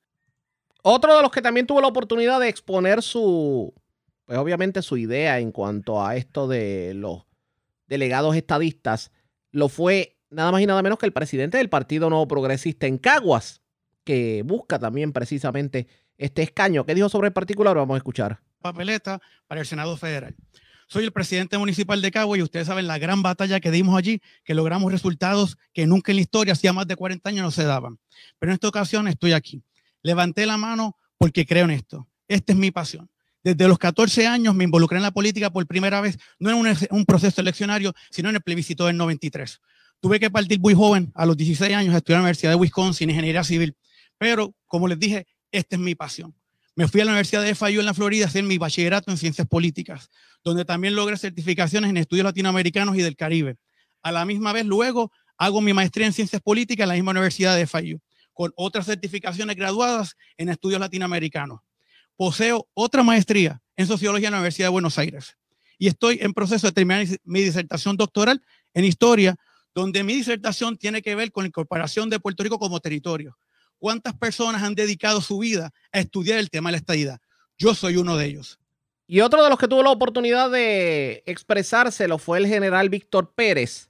Otro 0.88 1.16
de 1.16 1.24
los 1.24 1.32
que 1.32 1.42
también 1.42 1.66
tuvo 1.66 1.82
la 1.82 1.88
oportunidad 1.88 2.40
de 2.40 2.48
exponer 2.48 3.02
su, 3.02 3.74
pues 4.26 4.38
obviamente 4.38 4.84
su 4.84 4.98
idea 4.98 5.40
en 5.40 5.52
cuanto 5.52 6.06
a 6.06 6.16
esto 6.16 6.48
de 6.48 6.94
los 6.94 7.26
delegados 7.88 8.36
estadistas, 8.36 9.12
lo 9.50 9.68
fue 9.68 10.20
nada 10.30 10.52
más 10.52 10.62
y 10.62 10.68
nada 10.68 10.84
menos 10.84 11.00
que 11.00 11.08
el 11.08 11.12
presidente 11.12 11.58
del 11.58 11.70
Partido 11.70 12.08
Nuevo 12.12 12.28
Progresista 12.28 12.86
en 12.86 13.00
Caguas, 13.00 13.64
que 14.04 14.44
busca 14.46 14.78
también 14.78 15.12
precisamente 15.12 15.88
este 16.20 16.44
escaño. 16.44 16.86
¿Qué 16.86 16.94
dijo 16.94 17.10
sobre 17.10 17.30
el 17.30 17.34
particular? 17.34 17.76
Vamos 17.76 17.96
a 17.96 17.98
escuchar. 17.98 18.42
Papeleta 18.62 19.20
para 19.48 19.62
el 19.62 19.66
Senado 19.66 19.98
Federal. 19.98 20.36
Soy 20.88 21.04
el 21.04 21.12
presidente 21.12 21.58
municipal 21.58 22.00
de 22.00 22.12
Caguas 22.12 22.38
y 22.38 22.44
ustedes 22.44 22.68
saben 22.68 22.86
la 22.86 23.00
gran 23.00 23.24
batalla 23.24 23.60
que 23.60 23.72
dimos 23.72 23.98
allí, 23.98 24.22
que 24.44 24.54
logramos 24.54 24.92
resultados 24.92 25.58
que 25.74 25.88
nunca 25.88 26.12
en 26.12 26.18
la 26.18 26.22
historia, 26.22 26.54
hacía 26.54 26.74
más 26.74 26.86
de 26.86 26.96
40 26.96 27.28
años, 27.28 27.44
no 27.44 27.50
se 27.50 27.64
daban. 27.64 27.98
Pero 28.38 28.52
en 28.52 28.54
esta 28.54 28.68
ocasión 28.68 29.08
estoy 29.08 29.34
aquí. 29.34 29.64
Levanté 30.06 30.46
la 30.46 30.56
mano 30.56 30.96
porque 31.18 31.48
creo 31.48 31.66
en 31.66 31.72
esto. 31.72 32.08
Esta 32.28 32.54
es 32.54 32.60
mi 32.60 32.70
pasión. 32.70 33.10
Desde 33.44 33.68
los 33.68 33.80
14 33.80 34.28
años 34.28 34.54
me 34.54 34.64
involucré 34.64 34.98
en 34.98 35.02
la 35.02 35.10
política 35.10 35.50
por 35.50 35.66
primera 35.66 36.00
vez, 36.00 36.20
no 36.38 36.52
en 36.52 36.58
un, 36.58 36.78
un 36.92 37.06
proceso 37.06 37.42
eleccionario, 37.42 37.92
sino 38.12 38.30
en 38.30 38.36
el 38.36 38.42
plebiscito 38.44 38.86
del 38.86 38.98
93. 38.98 39.60
Tuve 40.00 40.20
que 40.20 40.30
partir 40.30 40.60
muy 40.60 40.76
joven, 40.76 41.12
a 41.16 41.26
los 41.26 41.36
16 41.36 41.74
años, 41.74 41.96
a 41.96 41.98
estudiar 41.98 42.18
en 42.18 42.22
la 42.22 42.26
Universidad 42.26 42.52
de 42.52 42.56
Wisconsin, 42.56 43.10
ingeniería 43.10 43.44
civil. 43.44 43.76
Pero, 44.20 44.54
como 44.68 44.88
les 44.88 45.00
dije, 45.00 45.26
esta 45.52 45.76
es 45.76 45.82
mi 45.82 45.96
pasión. 45.96 46.36
Me 46.76 46.88
fui 46.88 47.02
a 47.02 47.06
la 47.06 47.12
Universidad 47.12 47.42
de 47.42 47.56
FIU 47.56 47.80
en 47.80 47.88
la 47.88 47.96
Florida 47.96 48.26
a 48.26 48.28
hacer 48.28 48.44
mi 48.44 48.60
bachillerato 48.60 49.10
en 49.10 49.18
ciencias 49.18 49.48
políticas, 49.48 50.12
donde 50.44 50.66
también 50.66 50.94
logré 50.94 51.18
certificaciones 51.18 51.90
en 51.90 51.98
estudios 51.98 52.26
latinoamericanos 52.26 52.96
y 52.96 53.02
del 53.02 53.16
Caribe. 53.16 53.56
A 54.04 54.12
la 54.12 54.24
misma 54.24 54.54
vez, 54.54 54.68
luego 54.68 55.12
hago 55.36 55.62
mi 55.62 55.74
maestría 55.74 56.06
en 56.06 56.14
ciencias 56.14 56.44
políticas 56.44 56.84
en 56.84 56.90
la 56.90 56.94
misma 56.94 57.10
Universidad 57.10 57.56
de 57.56 57.66
FIU, 57.66 58.00
con 58.36 58.54
otras 58.56 58.86
certificaciones 58.86 59.56
graduadas 59.56 60.16
en 60.38 60.50
estudios 60.50 60.80
latinoamericanos. 60.80 61.62
Poseo 62.16 62.68
otra 62.76 63.02
maestría 63.02 63.62
en 63.76 63.88
sociología 63.88 64.28
en 64.28 64.34
la 64.34 64.38
Universidad 64.40 64.68
de 64.68 64.74
Buenos 64.74 65.00
Aires 65.00 65.36
y 65.78 65.88
estoy 65.88 66.20
en 66.22 66.34
proceso 66.34 66.68
de 66.68 66.74
terminar 66.74 67.06
mi 67.24 67.42
disertación 67.42 67.98
doctoral 67.98 68.42
en 68.74 68.86
historia, 68.86 69.36
donde 69.74 70.04
mi 70.04 70.14
disertación 70.14 70.78
tiene 70.78 71.02
que 71.02 71.16
ver 71.16 71.32
con 71.32 71.44
la 71.44 71.48
incorporación 71.48 72.10
de 72.10 72.20
Puerto 72.20 72.44
Rico 72.44 72.60
como 72.60 72.80
territorio. 72.80 73.38
¿Cuántas 73.78 74.14
personas 74.18 74.64
han 74.64 74.76
dedicado 74.76 75.22
su 75.22 75.40
vida 75.40 75.72
a 75.92 76.00
estudiar 76.00 76.40
el 76.40 76.50
tema 76.50 76.70
de 76.70 76.74
la 76.74 76.78
estadidad? 76.78 77.20
Yo 77.58 77.74
soy 77.74 77.98
uno 77.98 78.18
de 78.18 78.26
ellos. 78.26 78.60
Y 79.08 79.22
otro 79.22 79.44
de 79.44 79.50
los 79.50 79.60
que 79.60 79.68
tuvo 79.68 79.84
la 79.84 79.92
oportunidad 79.92 80.50
de 80.50 81.24
expresárselo 81.26 82.18
fue 82.18 82.40
el 82.40 82.48
general 82.48 82.90
Víctor 82.90 83.34
Pérez, 83.34 83.90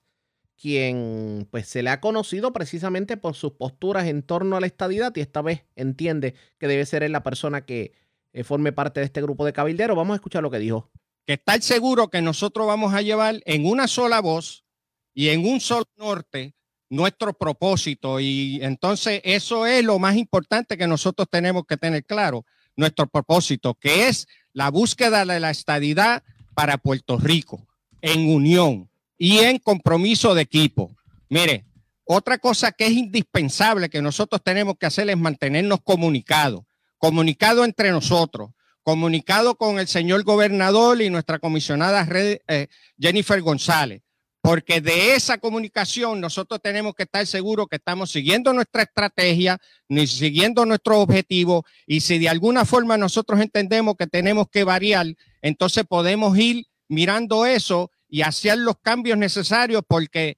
quien 0.60 1.48
pues 1.52 1.68
se 1.68 1.84
le 1.84 1.90
ha 1.90 2.00
conocido 2.00 2.54
precisamente 2.54 3.18
por 3.18 3.36
sus 3.36 3.54
posturas 3.54 4.08
en 4.08 4.24
torno 4.24 4.56
a 4.56 4.62
la 4.62 4.68
estadidad 4.68 5.14
y 5.16 5.22
esta 5.22 5.42
vez 5.42 5.66
entiende 5.76 6.36
que 6.58 6.68
debe 6.68 6.86
ser 6.86 7.04
él 7.04 7.12
la 7.12 7.24
persona 7.24 7.66
que 7.66 7.94
eh, 8.34 8.44
forme 8.44 8.72
parte 8.72 9.00
de 9.00 9.06
este 9.06 9.22
grupo 9.22 9.46
de 9.46 9.54
cabilderos. 9.54 9.96
Vamos 9.96 10.14
a 10.14 10.16
escuchar 10.16 10.44
lo 10.44 10.52
que 10.52 10.60
dijo. 10.60 10.90
Que 11.26 11.34
estar 11.34 11.62
seguro 11.62 12.10
que 12.10 12.22
nosotros 12.22 12.68
vamos 12.68 12.94
a 12.94 13.02
llevar 13.02 13.42
en 13.46 13.66
una 13.66 13.88
sola 13.88 14.22
voz 14.22 14.64
y 15.14 15.30
en 15.30 15.46
un 15.46 15.60
solo 15.60 15.86
norte 15.98 16.56
nuestro 16.90 17.34
propósito. 17.34 18.20
Y 18.20 18.60
entonces 18.62 19.22
eso 19.24 19.66
es 19.66 19.84
lo 19.84 20.00
más 20.00 20.16
importante 20.16 20.78
que 20.78 20.88
nosotros 20.88 21.28
tenemos 21.30 21.66
que 21.66 21.78
tener 21.78 22.06
claro, 22.06 22.46
nuestro 22.76 23.08
propósito, 23.08 23.74
que 23.74 24.08
es 24.08 24.28
la 24.54 24.70
búsqueda 24.70 25.26
de 25.26 25.40
la 25.40 25.50
estadidad 25.50 26.24
para 26.54 26.78
Puerto 26.78 27.18
Rico, 27.18 27.66
en 28.02 28.30
unión 28.30 28.90
y 29.18 29.40
en 29.40 29.60
compromiso 29.60 30.36
de 30.36 30.42
equipo. 30.42 30.96
Mire, 31.30 31.66
otra 32.06 32.38
cosa 32.38 32.72
que 32.72 32.86
es 32.86 32.92
indispensable 32.92 33.90
que 33.90 34.02
nosotros 34.02 34.42
tenemos 34.44 34.76
que 34.80 34.86
hacer 34.86 35.10
es 35.10 35.18
mantenernos 35.18 35.80
comunicados, 35.84 36.64
comunicados 36.98 37.66
entre 37.66 37.92
nosotros, 37.92 38.52
comunicado 38.84 39.56
con 39.56 39.80
el 39.80 39.88
señor 39.88 40.24
gobernador 40.24 41.02
y 41.02 41.10
nuestra 41.10 41.40
comisionada 41.40 42.08
eh, 42.14 42.68
Jennifer 43.00 43.42
González, 43.42 44.04
porque 44.42 44.80
de 44.80 45.16
esa 45.16 45.40
comunicación 45.40 46.22
nosotros 46.22 46.62
tenemos 46.62 46.94
que 46.94 47.04
estar 47.04 47.26
seguros 47.26 47.66
que 47.68 47.78
estamos 47.78 48.12
siguiendo 48.12 48.54
nuestra 48.54 48.84
estrategia, 48.84 49.58
siguiendo 50.06 50.68
nuestro 50.68 51.00
objetivo, 51.02 51.66
y 51.88 52.02
si 52.02 52.20
de 52.20 52.30
alguna 52.30 52.64
forma 52.64 52.96
nosotros 52.96 53.42
entendemos 53.42 53.96
que 53.98 54.06
tenemos 54.06 54.48
que 54.52 54.64
variar, 54.64 55.08
entonces 55.42 55.86
podemos 55.86 56.38
ir 56.38 56.68
mirando 56.88 57.48
eso 57.48 57.90
y 58.16 58.22
hacer 58.22 58.60
los 58.60 58.78
cambios 58.82 59.18
necesarios 59.18 59.82
porque, 59.86 60.38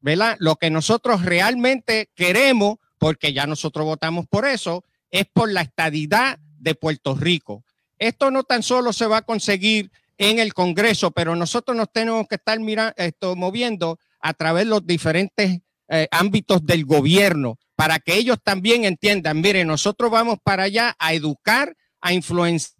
¿verdad? 0.00 0.36
Lo 0.38 0.54
que 0.54 0.70
nosotros 0.70 1.24
realmente 1.24 2.08
queremos, 2.14 2.76
porque 2.98 3.32
ya 3.32 3.48
nosotros 3.48 3.84
votamos 3.84 4.28
por 4.28 4.46
eso, 4.46 4.84
es 5.10 5.26
por 5.26 5.50
la 5.50 5.62
estadidad 5.62 6.38
de 6.38 6.76
Puerto 6.76 7.16
Rico. 7.16 7.64
Esto 7.98 8.30
no 8.30 8.44
tan 8.44 8.62
solo 8.62 8.92
se 8.92 9.08
va 9.08 9.16
a 9.16 9.22
conseguir 9.22 9.90
en 10.18 10.38
el 10.38 10.54
Congreso, 10.54 11.10
pero 11.10 11.34
nosotros 11.34 11.76
nos 11.76 11.90
tenemos 11.90 12.28
que 12.28 12.36
estar 12.36 12.60
mirando, 12.60 12.94
esto, 12.96 13.34
moviendo 13.34 13.98
a 14.20 14.32
través 14.32 14.62
de 14.62 14.70
los 14.70 14.86
diferentes 14.86 15.62
eh, 15.88 16.06
ámbitos 16.12 16.64
del 16.64 16.84
gobierno 16.84 17.58
para 17.74 17.98
que 17.98 18.14
ellos 18.14 18.38
también 18.40 18.84
entiendan, 18.84 19.40
mire, 19.40 19.64
nosotros 19.64 20.12
vamos 20.12 20.38
para 20.44 20.62
allá 20.62 20.94
a 21.00 21.12
educar, 21.12 21.76
a 22.00 22.12
influenciar, 22.12 22.78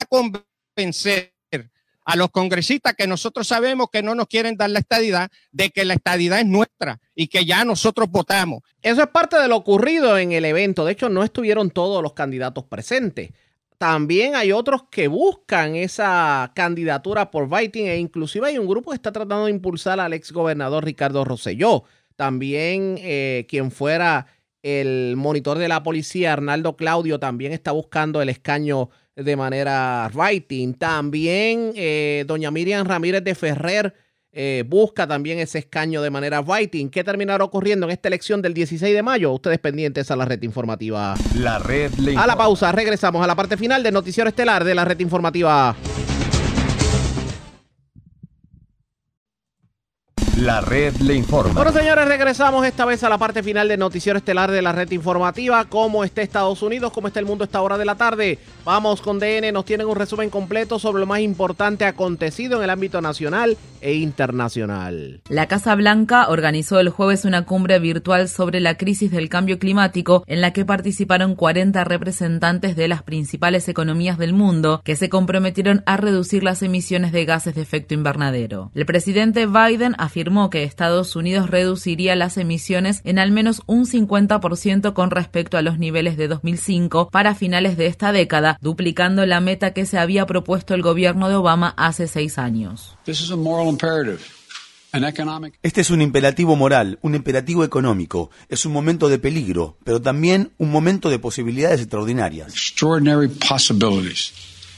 a 0.00 0.06
convencer 0.06 1.35
a 2.06 2.16
los 2.16 2.30
congresistas 2.30 2.94
que 2.94 3.06
nosotros 3.06 3.46
sabemos 3.46 3.88
que 3.92 4.02
no 4.02 4.14
nos 4.14 4.28
quieren 4.28 4.56
dar 4.56 4.70
la 4.70 4.78
estadidad, 4.78 5.30
de 5.52 5.70
que 5.70 5.84
la 5.84 5.94
estadidad 5.94 6.40
es 6.40 6.46
nuestra 6.46 6.98
y 7.14 7.26
que 7.26 7.44
ya 7.44 7.64
nosotros 7.64 8.08
votamos. 8.10 8.62
Eso 8.80 9.02
es 9.02 9.08
parte 9.08 9.38
de 9.38 9.48
lo 9.48 9.56
ocurrido 9.56 10.16
en 10.16 10.32
el 10.32 10.46
evento. 10.46 10.84
De 10.84 10.92
hecho, 10.92 11.10
no 11.10 11.22
estuvieron 11.22 11.70
todos 11.70 12.02
los 12.02 12.14
candidatos 12.14 12.64
presentes 12.64 13.30
también 13.78 14.36
hay 14.36 14.52
otros 14.52 14.84
que 14.90 15.06
buscan 15.08 15.76
esa 15.76 16.50
candidatura 16.54 17.30
por 17.30 17.48
Viting 17.48 17.88
e 17.88 17.98
inclusive 17.98 18.46
hay 18.46 18.58
un 18.58 18.66
grupo 18.66 18.90
que 18.90 18.96
está 18.96 19.12
tratando 19.12 19.44
de 19.44 19.50
impulsar 19.50 20.00
al 20.00 20.14
ex 20.14 20.32
gobernador 20.32 20.84
Ricardo 20.84 21.24
Rosselló. 21.24 21.84
También 22.16 22.96
eh, 23.00 23.44
quien 23.48 23.70
fuera 23.70 24.26
el 24.66 25.14
monitor 25.16 25.58
de 25.58 25.68
la 25.68 25.84
policía, 25.84 26.32
Arnaldo 26.32 26.76
Claudio, 26.76 27.20
también 27.20 27.52
está 27.52 27.70
buscando 27.70 28.20
el 28.20 28.28
escaño 28.28 28.90
de 29.14 29.36
manera 29.36 30.10
Viting. 30.12 30.74
También 30.74 31.70
eh, 31.76 32.24
doña 32.26 32.50
Miriam 32.50 32.84
Ramírez 32.84 33.22
de 33.22 33.36
Ferrer 33.36 33.94
eh, 34.32 34.64
busca 34.66 35.06
también 35.06 35.38
ese 35.38 35.60
escaño 35.60 36.02
de 36.02 36.10
manera 36.10 36.42
Viting. 36.42 36.90
¿Qué 36.90 37.04
terminará 37.04 37.44
ocurriendo 37.44 37.86
en 37.86 37.92
esta 37.92 38.08
elección 38.08 38.42
del 38.42 38.54
16 38.54 38.92
de 38.92 39.02
mayo? 39.04 39.32
Ustedes 39.32 39.60
pendientes 39.60 40.10
a 40.10 40.16
la 40.16 40.24
red 40.24 40.42
informativa. 40.42 41.14
La 41.36 41.60
red 41.60 41.92
A 42.16 42.26
la 42.26 42.36
pausa, 42.36 42.72
regresamos 42.72 43.22
a 43.22 43.26
la 43.28 43.36
parte 43.36 43.56
final 43.56 43.84
del 43.84 43.94
noticiero 43.94 44.28
estelar 44.28 44.64
de 44.64 44.74
la 44.74 44.84
red 44.84 44.98
informativa. 44.98 45.76
La 50.36 50.60
red 50.60 50.94
le 50.96 51.14
informa. 51.14 51.54
Bueno, 51.54 51.72
señores, 51.72 52.06
regresamos 52.06 52.66
esta 52.66 52.84
vez 52.84 53.02
a 53.02 53.08
la 53.08 53.16
parte 53.16 53.42
final 53.42 53.68
del 53.68 53.80
noticiero 53.80 54.18
estelar 54.18 54.50
de 54.50 54.60
la 54.60 54.70
red 54.70 54.90
informativa. 54.90 55.64
¿Cómo 55.64 56.04
está 56.04 56.20
Estados 56.20 56.60
Unidos? 56.60 56.92
¿Cómo 56.92 57.06
está 57.06 57.20
el 57.20 57.24
mundo 57.24 57.44
a 57.44 57.46
esta 57.46 57.62
hora 57.62 57.78
de 57.78 57.86
la 57.86 57.94
tarde? 57.94 58.38
Vamos 58.62 59.00
con 59.00 59.18
DN, 59.18 59.50
nos 59.52 59.64
tienen 59.64 59.86
un 59.86 59.96
resumen 59.96 60.28
completo 60.28 60.78
sobre 60.78 61.00
lo 61.00 61.06
más 61.06 61.20
importante 61.20 61.86
acontecido 61.86 62.58
en 62.58 62.64
el 62.64 62.70
ámbito 62.70 63.00
nacional 63.00 63.56
e 63.80 63.94
internacional. 63.94 65.22
La 65.30 65.46
Casa 65.46 65.74
Blanca 65.74 66.28
organizó 66.28 66.80
el 66.80 66.90
jueves 66.90 67.24
una 67.24 67.46
cumbre 67.46 67.78
virtual 67.78 68.28
sobre 68.28 68.60
la 68.60 68.76
crisis 68.76 69.10
del 69.10 69.30
cambio 69.30 69.58
climático 69.58 70.22
en 70.26 70.42
la 70.42 70.52
que 70.52 70.66
participaron 70.66 71.34
40 71.34 71.82
representantes 71.84 72.76
de 72.76 72.88
las 72.88 73.02
principales 73.02 73.68
economías 73.68 74.18
del 74.18 74.34
mundo 74.34 74.82
que 74.84 74.96
se 74.96 75.08
comprometieron 75.08 75.82
a 75.86 75.96
reducir 75.96 76.42
las 76.42 76.62
emisiones 76.62 77.12
de 77.12 77.24
gases 77.24 77.54
de 77.54 77.62
efecto 77.62 77.94
invernadero. 77.94 78.70
El 78.74 78.84
presidente 78.84 79.46
Biden 79.46 79.94
afirmó 79.96 80.25
que 80.50 80.64
Estados 80.64 81.14
Unidos 81.14 81.50
reduciría 81.50 82.16
las 82.16 82.36
emisiones 82.36 83.00
en 83.04 83.20
al 83.20 83.30
menos 83.30 83.62
un 83.66 83.86
50% 83.86 84.92
con 84.92 85.10
respecto 85.10 85.56
a 85.56 85.62
los 85.62 85.78
niveles 85.78 86.16
de 86.16 86.26
2005 86.26 87.10
para 87.10 87.36
finales 87.36 87.76
de 87.76 87.86
esta 87.86 88.10
década, 88.10 88.58
duplicando 88.60 89.24
la 89.24 89.40
meta 89.40 89.72
que 89.72 89.86
se 89.86 89.98
había 89.98 90.26
propuesto 90.26 90.74
el 90.74 90.82
gobierno 90.82 91.28
de 91.28 91.36
Obama 91.36 91.74
hace 91.76 92.08
seis 92.08 92.38
años. 92.38 92.96
Este 95.62 95.80
es 95.80 95.90
un 95.90 96.02
imperativo 96.02 96.56
moral, 96.56 96.98
un 97.02 97.14
imperativo 97.14 97.62
económico. 97.62 98.30
Es 98.48 98.66
un 98.66 98.72
momento 98.72 99.08
de 99.08 99.18
peligro, 99.18 99.76
pero 99.84 100.02
también 100.02 100.52
un 100.58 100.72
momento 100.72 101.08
de 101.08 101.18
posibilidades 101.18 101.82
extraordinarias. 101.82 102.52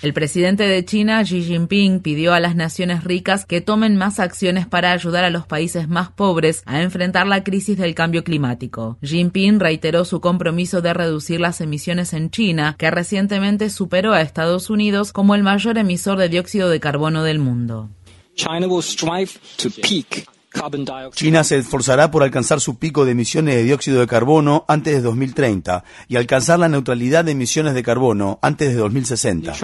El 0.00 0.12
presidente 0.12 0.62
de 0.62 0.84
China, 0.84 1.24
Xi 1.24 1.42
Jinping, 1.42 1.98
pidió 1.98 2.32
a 2.32 2.38
las 2.38 2.54
naciones 2.54 3.02
ricas 3.02 3.44
que 3.44 3.60
tomen 3.60 3.96
más 3.96 4.20
acciones 4.20 4.64
para 4.64 4.92
ayudar 4.92 5.24
a 5.24 5.30
los 5.30 5.44
países 5.44 5.88
más 5.88 6.08
pobres 6.12 6.62
a 6.66 6.82
enfrentar 6.82 7.26
la 7.26 7.42
crisis 7.42 7.76
del 7.76 7.96
cambio 7.96 8.22
climático. 8.22 8.96
Jinping 9.02 9.58
reiteró 9.58 10.04
su 10.04 10.20
compromiso 10.20 10.82
de 10.82 10.94
reducir 10.94 11.40
las 11.40 11.60
emisiones 11.60 12.12
en 12.12 12.30
China, 12.30 12.76
que 12.78 12.92
recientemente 12.92 13.70
superó 13.70 14.12
a 14.12 14.20
Estados 14.20 14.70
Unidos 14.70 15.12
como 15.12 15.34
el 15.34 15.42
mayor 15.42 15.78
emisor 15.78 16.16
de 16.16 16.28
dióxido 16.28 16.68
de 16.68 16.78
carbono 16.78 17.24
del 17.24 17.40
mundo. 17.40 17.88
China 18.36 18.68
China 21.12 21.44
se 21.44 21.58
esforzará 21.58 22.10
por 22.10 22.22
alcanzar 22.22 22.60
su 22.60 22.78
pico 22.78 23.04
de 23.04 23.12
emisiones 23.12 23.54
de 23.54 23.64
dióxido 23.64 24.00
de 24.00 24.06
carbono 24.06 24.64
antes 24.68 24.94
de 24.94 25.00
2030 25.00 25.84
y 26.08 26.16
alcanzar 26.16 26.58
la 26.58 26.68
neutralidad 26.68 27.24
de 27.24 27.32
emisiones 27.32 27.74
de 27.74 27.82
carbono 27.82 28.38
antes 28.42 28.70
de 28.70 28.76
2060. 28.76 29.54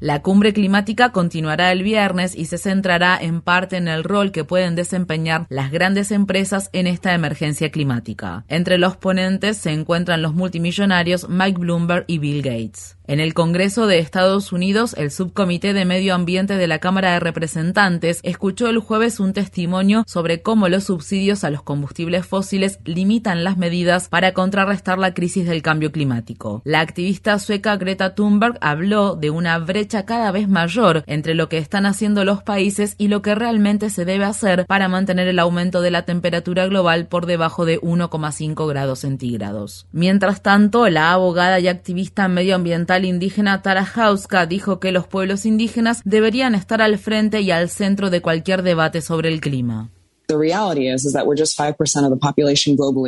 La 0.00 0.22
cumbre 0.22 0.52
climática 0.52 1.12
continuará 1.12 1.72
el 1.72 1.82
viernes 1.82 2.34
y 2.34 2.44
se 2.46 2.58
centrará 2.58 3.18
en 3.20 3.40
parte 3.40 3.76
en 3.76 3.88
el 3.88 4.04
rol 4.04 4.32
que 4.32 4.44
pueden 4.44 4.74
desempeñar 4.74 5.46
las 5.48 5.70
grandes 5.70 6.10
empresas 6.10 6.68
en 6.72 6.86
esta 6.86 7.14
emergencia 7.14 7.70
climática. 7.70 8.44
Entre 8.48 8.78
los 8.78 8.96
ponentes 8.96 9.56
se 9.56 9.72
encuentran 9.72 10.22
los 10.22 10.34
multimillonarios 10.34 11.28
Mike 11.28 11.58
Bloomberg 11.58 12.04
y 12.06 12.18
Bill 12.18 12.42
Gates. 12.42 12.96
En 13.10 13.18
el 13.18 13.34
Congreso 13.34 13.88
de 13.88 13.98
Estados 13.98 14.52
Unidos, 14.52 14.94
el 14.96 15.10
Subcomité 15.10 15.72
de 15.72 15.84
Medio 15.84 16.14
Ambiente 16.14 16.56
de 16.56 16.68
la 16.68 16.78
Cámara 16.78 17.10
de 17.14 17.18
Representantes 17.18 18.20
escuchó 18.22 18.68
el 18.68 18.78
jueves 18.78 19.18
un 19.18 19.32
testimonio 19.32 20.04
sobre 20.06 20.42
cómo 20.42 20.68
los 20.68 20.84
subsidios 20.84 21.42
a 21.42 21.50
los 21.50 21.64
combustibles 21.64 22.24
fósiles 22.24 22.78
limitan 22.84 23.42
las 23.42 23.56
medidas 23.56 24.08
para 24.08 24.32
contrarrestar 24.32 25.00
la 25.00 25.12
crisis 25.12 25.48
del 25.48 25.60
cambio 25.60 25.90
climático. 25.90 26.62
La 26.64 26.78
activista 26.78 27.36
sueca 27.40 27.76
Greta 27.78 28.14
Thunberg 28.14 28.58
habló 28.60 29.16
de 29.16 29.30
una 29.30 29.58
brecha 29.58 30.06
cada 30.06 30.30
vez 30.30 30.48
mayor 30.48 31.02
entre 31.08 31.34
lo 31.34 31.48
que 31.48 31.58
están 31.58 31.86
haciendo 31.86 32.24
los 32.24 32.44
países 32.44 32.94
y 32.96 33.08
lo 33.08 33.22
que 33.22 33.34
realmente 33.34 33.90
se 33.90 34.04
debe 34.04 34.24
hacer 34.24 34.66
para 34.66 34.86
mantener 34.86 35.26
el 35.26 35.40
aumento 35.40 35.80
de 35.80 35.90
la 35.90 36.02
temperatura 36.02 36.68
global 36.68 37.08
por 37.08 37.26
debajo 37.26 37.64
de 37.64 37.80
1,5 37.80 38.68
grados 38.68 39.00
centígrados. 39.00 39.88
Mientras 39.90 40.42
tanto, 40.42 40.88
la 40.88 41.10
abogada 41.10 41.58
y 41.58 41.66
activista 41.66 42.28
medioambiental 42.28 42.99
indígena 43.04 43.62
Tara 43.62 43.84
Hauska 43.84 44.46
dijo 44.46 44.80
que 44.80 44.92
los 44.92 45.06
pueblos 45.06 45.46
indígenas 45.46 46.02
deberían 46.04 46.54
estar 46.54 46.82
al 46.82 46.98
frente 46.98 47.40
y 47.40 47.50
al 47.50 47.68
centro 47.68 48.10
de 48.10 48.22
cualquier 48.22 48.62
debate 48.62 49.00
sobre 49.00 49.28
el 49.28 49.40
clima. 49.40 49.90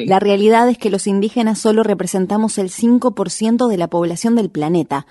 La 0.06 0.18
realidad 0.18 0.68
es 0.68 0.78
que 0.78 0.90
los 0.90 1.06
indígenas 1.06 1.58
solo 1.58 1.82
representamos 1.84 2.58
el 2.58 2.70
5% 2.70 3.68
de 3.68 3.76
la 3.76 3.88
población 3.88 4.34
del 4.34 4.50
planeta, 4.50 5.06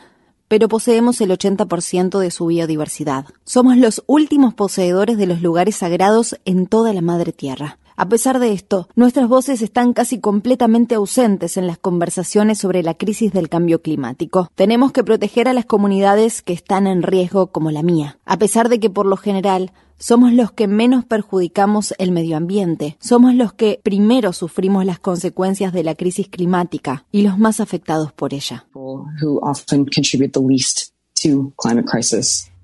pero 0.49 0.67
poseemos 0.67 1.21
el 1.21 1.31
80% 1.31 2.19
de 2.19 2.29
su 2.29 2.47
biodiversidad. 2.47 3.25
Somos 3.45 3.77
los 3.77 4.03
últimos 4.07 4.53
poseedores 4.53 5.17
de 5.17 5.25
los 5.25 5.41
lugares 5.41 5.77
sagrados 5.77 6.35
en 6.43 6.67
toda 6.67 6.91
la 6.91 6.99
madre 6.99 7.31
tierra. 7.31 7.79
A 8.01 8.09
pesar 8.09 8.39
de 8.39 8.51
esto, 8.51 8.89
nuestras 8.95 9.29
voces 9.29 9.61
están 9.61 9.93
casi 9.93 10.19
completamente 10.19 10.95
ausentes 10.95 11.55
en 11.55 11.67
las 11.67 11.77
conversaciones 11.77 12.57
sobre 12.57 12.81
la 12.81 12.95
crisis 12.95 13.31
del 13.31 13.47
cambio 13.47 13.83
climático. 13.83 14.49
Tenemos 14.55 14.91
que 14.91 15.03
proteger 15.03 15.47
a 15.47 15.53
las 15.53 15.65
comunidades 15.65 16.41
que 16.41 16.51
están 16.51 16.87
en 16.87 17.03
riesgo 17.03 17.51
como 17.51 17.69
la 17.69 17.83
mía, 17.83 18.17
a 18.25 18.39
pesar 18.39 18.69
de 18.69 18.79
que 18.79 18.89
por 18.89 19.05
lo 19.05 19.17
general 19.17 19.71
somos 19.99 20.33
los 20.33 20.51
que 20.51 20.67
menos 20.67 21.05
perjudicamos 21.05 21.93
el 21.99 22.11
medio 22.11 22.37
ambiente, 22.37 22.97
somos 22.99 23.35
los 23.35 23.53
que 23.53 23.79
primero 23.83 24.33
sufrimos 24.33 24.83
las 24.83 24.97
consecuencias 24.97 25.71
de 25.71 25.83
la 25.83 25.93
crisis 25.93 26.27
climática 26.27 27.05
y 27.11 27.21
los 27.21 27.37
más 27.37 27.59
afectados 27.59 28.11
por 28.13 28.33
ella. 28.33 28.65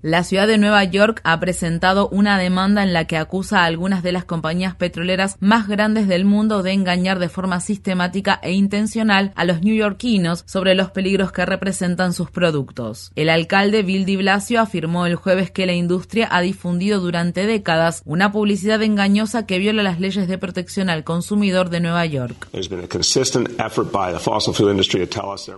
La 0.07 0.23
ciudad 0.23 0.47
de 0.47 0.57
Nueva 0.57 0.85
York 0.85 1.19
ha 1.25 1.38
presentado 1.41 2.07
una 2.07 2.38
demanda 2.38 2.81
en 2.81 2.93
la 2.93 3.03
que 3.07 3.17
acusa 3.17 3.59
a 3.59 3.65
algunas 3.65 4.03
de 4.03 4.13
las 4.13 4.23
compañías 4.23 4.73
petroleras 4.73 5.35
más 5.41 5.67
grandes 5.67 6.07
del 6.07 6.23
mundo 6.23 6.63
de 6.63 6.71
engañar 6.71 7.19
de 7.19 7.27
forma 7.27 7.59
sistemática 7.59 8.39
e 8.41 8.53
intencional 8.53 9.34
a 9.35 9.43
los 9.43 9.61
neoyorquinos 9.63 10.45
sobre 10.47 10.75
los 10.75 10.91
peligros 10.91 11.34
que 11.34 11.45
representan 11.45 12.13
sus 12.13 12.31
productos. 12.31 13.11
El 13.17 13.27
alcalde 13.27 13.84
Bill 13.84 14.05
de 14.05 14.15
Blasio 14.15 14.61
afirmó 14.61 15.05
el 15.07 15.17
jueves 15.17 15.51
que 15.51 15.65
la 15.65 15.73
industria 15.73 16.29
ha 16.31 16.39
difundido 16.39 17.01
durante 17.01 17.45
décadas 17.45 18.01
una 18.05 18.31
publicidad 18.31 18.81
engañosa 18.84 19.45
que 19.45 19.59
viola 19.59 19.84
las 19.84 19.99
leyes 19.99 20.29
de 20.29 20.38
protección 20.38 20.89
al 20.89 21.03
consumidor 21.03 21.69
de 21.69 21.81
Nueva 21.81 22.05
York. 22.05 22.47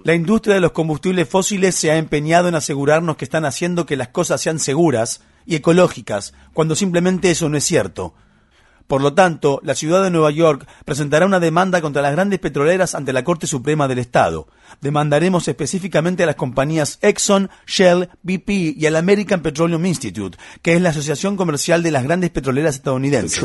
La 0.06 0.16
industria 0.16 0.56
de 0.56 0.62
los 0.62 0.72
combustibles 0.72 1.30
fósiles 1.30 1.76
se 1.76 1.92
ha 1.92 1.98
empeñado 1.98 2.48
en 2.48 2.56
asegurarnos 2.56 3.16
que 3.16 3.26
están 3.26 3.46
haciendo 3.46 3.86
que 3.86 3.96
las 3.96 4.08
cosas 4.08 4.39
sean 4.42 4.60
seguras 4.60 5.22
y 5.46 5.56
ecológicas, 5.56 6.34
cuando 6.54 6.76
simplemente 6.76 7.32
eso 7.32 7.50
no 7.50 7.58
es 7.58 7.64
cierto. 7.64 8.14
Por 8.90 9.04
lo 9.04 9.14
tanto, 9.14 9.62
la 9.64 9.76
ciudad 9.76 10.04
de 10.04 10.10
Nueva 10.10 10.32
York 10.32 10.68
presentará 10.84 11.28
una 11.28 11.40
demanda 11.40 11.80
contra 11.80 12.02
las 12.02 12.12
grandes 12.12 12.40
petroleras 12.40 12.96
ante 12.96 13.14
la 13.14 13.24
Corte 13.24 13.46
Suprema 13.46 13.88
del 13.88 14.00
Estado. 14.00 14.48
Demandaremos 14.82 15.48
específicamente 15.48 16.24
a 16.24 16.26
las 16.26 16.36
compañías 16.36 16.98
Exxon, 17.04 17.52
Shell, 17.68 18.10
BP 18.24 18.50
y 18.76 18.88
al 18.88 18.96
American 18.96 19.44
Petroleum 19.44 19.86
Institute, 19.86 20.40
que 20.64 20.74
es 20.74 20.82
la 20.82 20.90
asociación 20.90 21.38
comercial 21.38 21.84
de 21.84 21.92
las 21.92 22.04
grandes 22.04 22.32
petroleras 22.32 22.74
estadounidenses. 22.74 23.40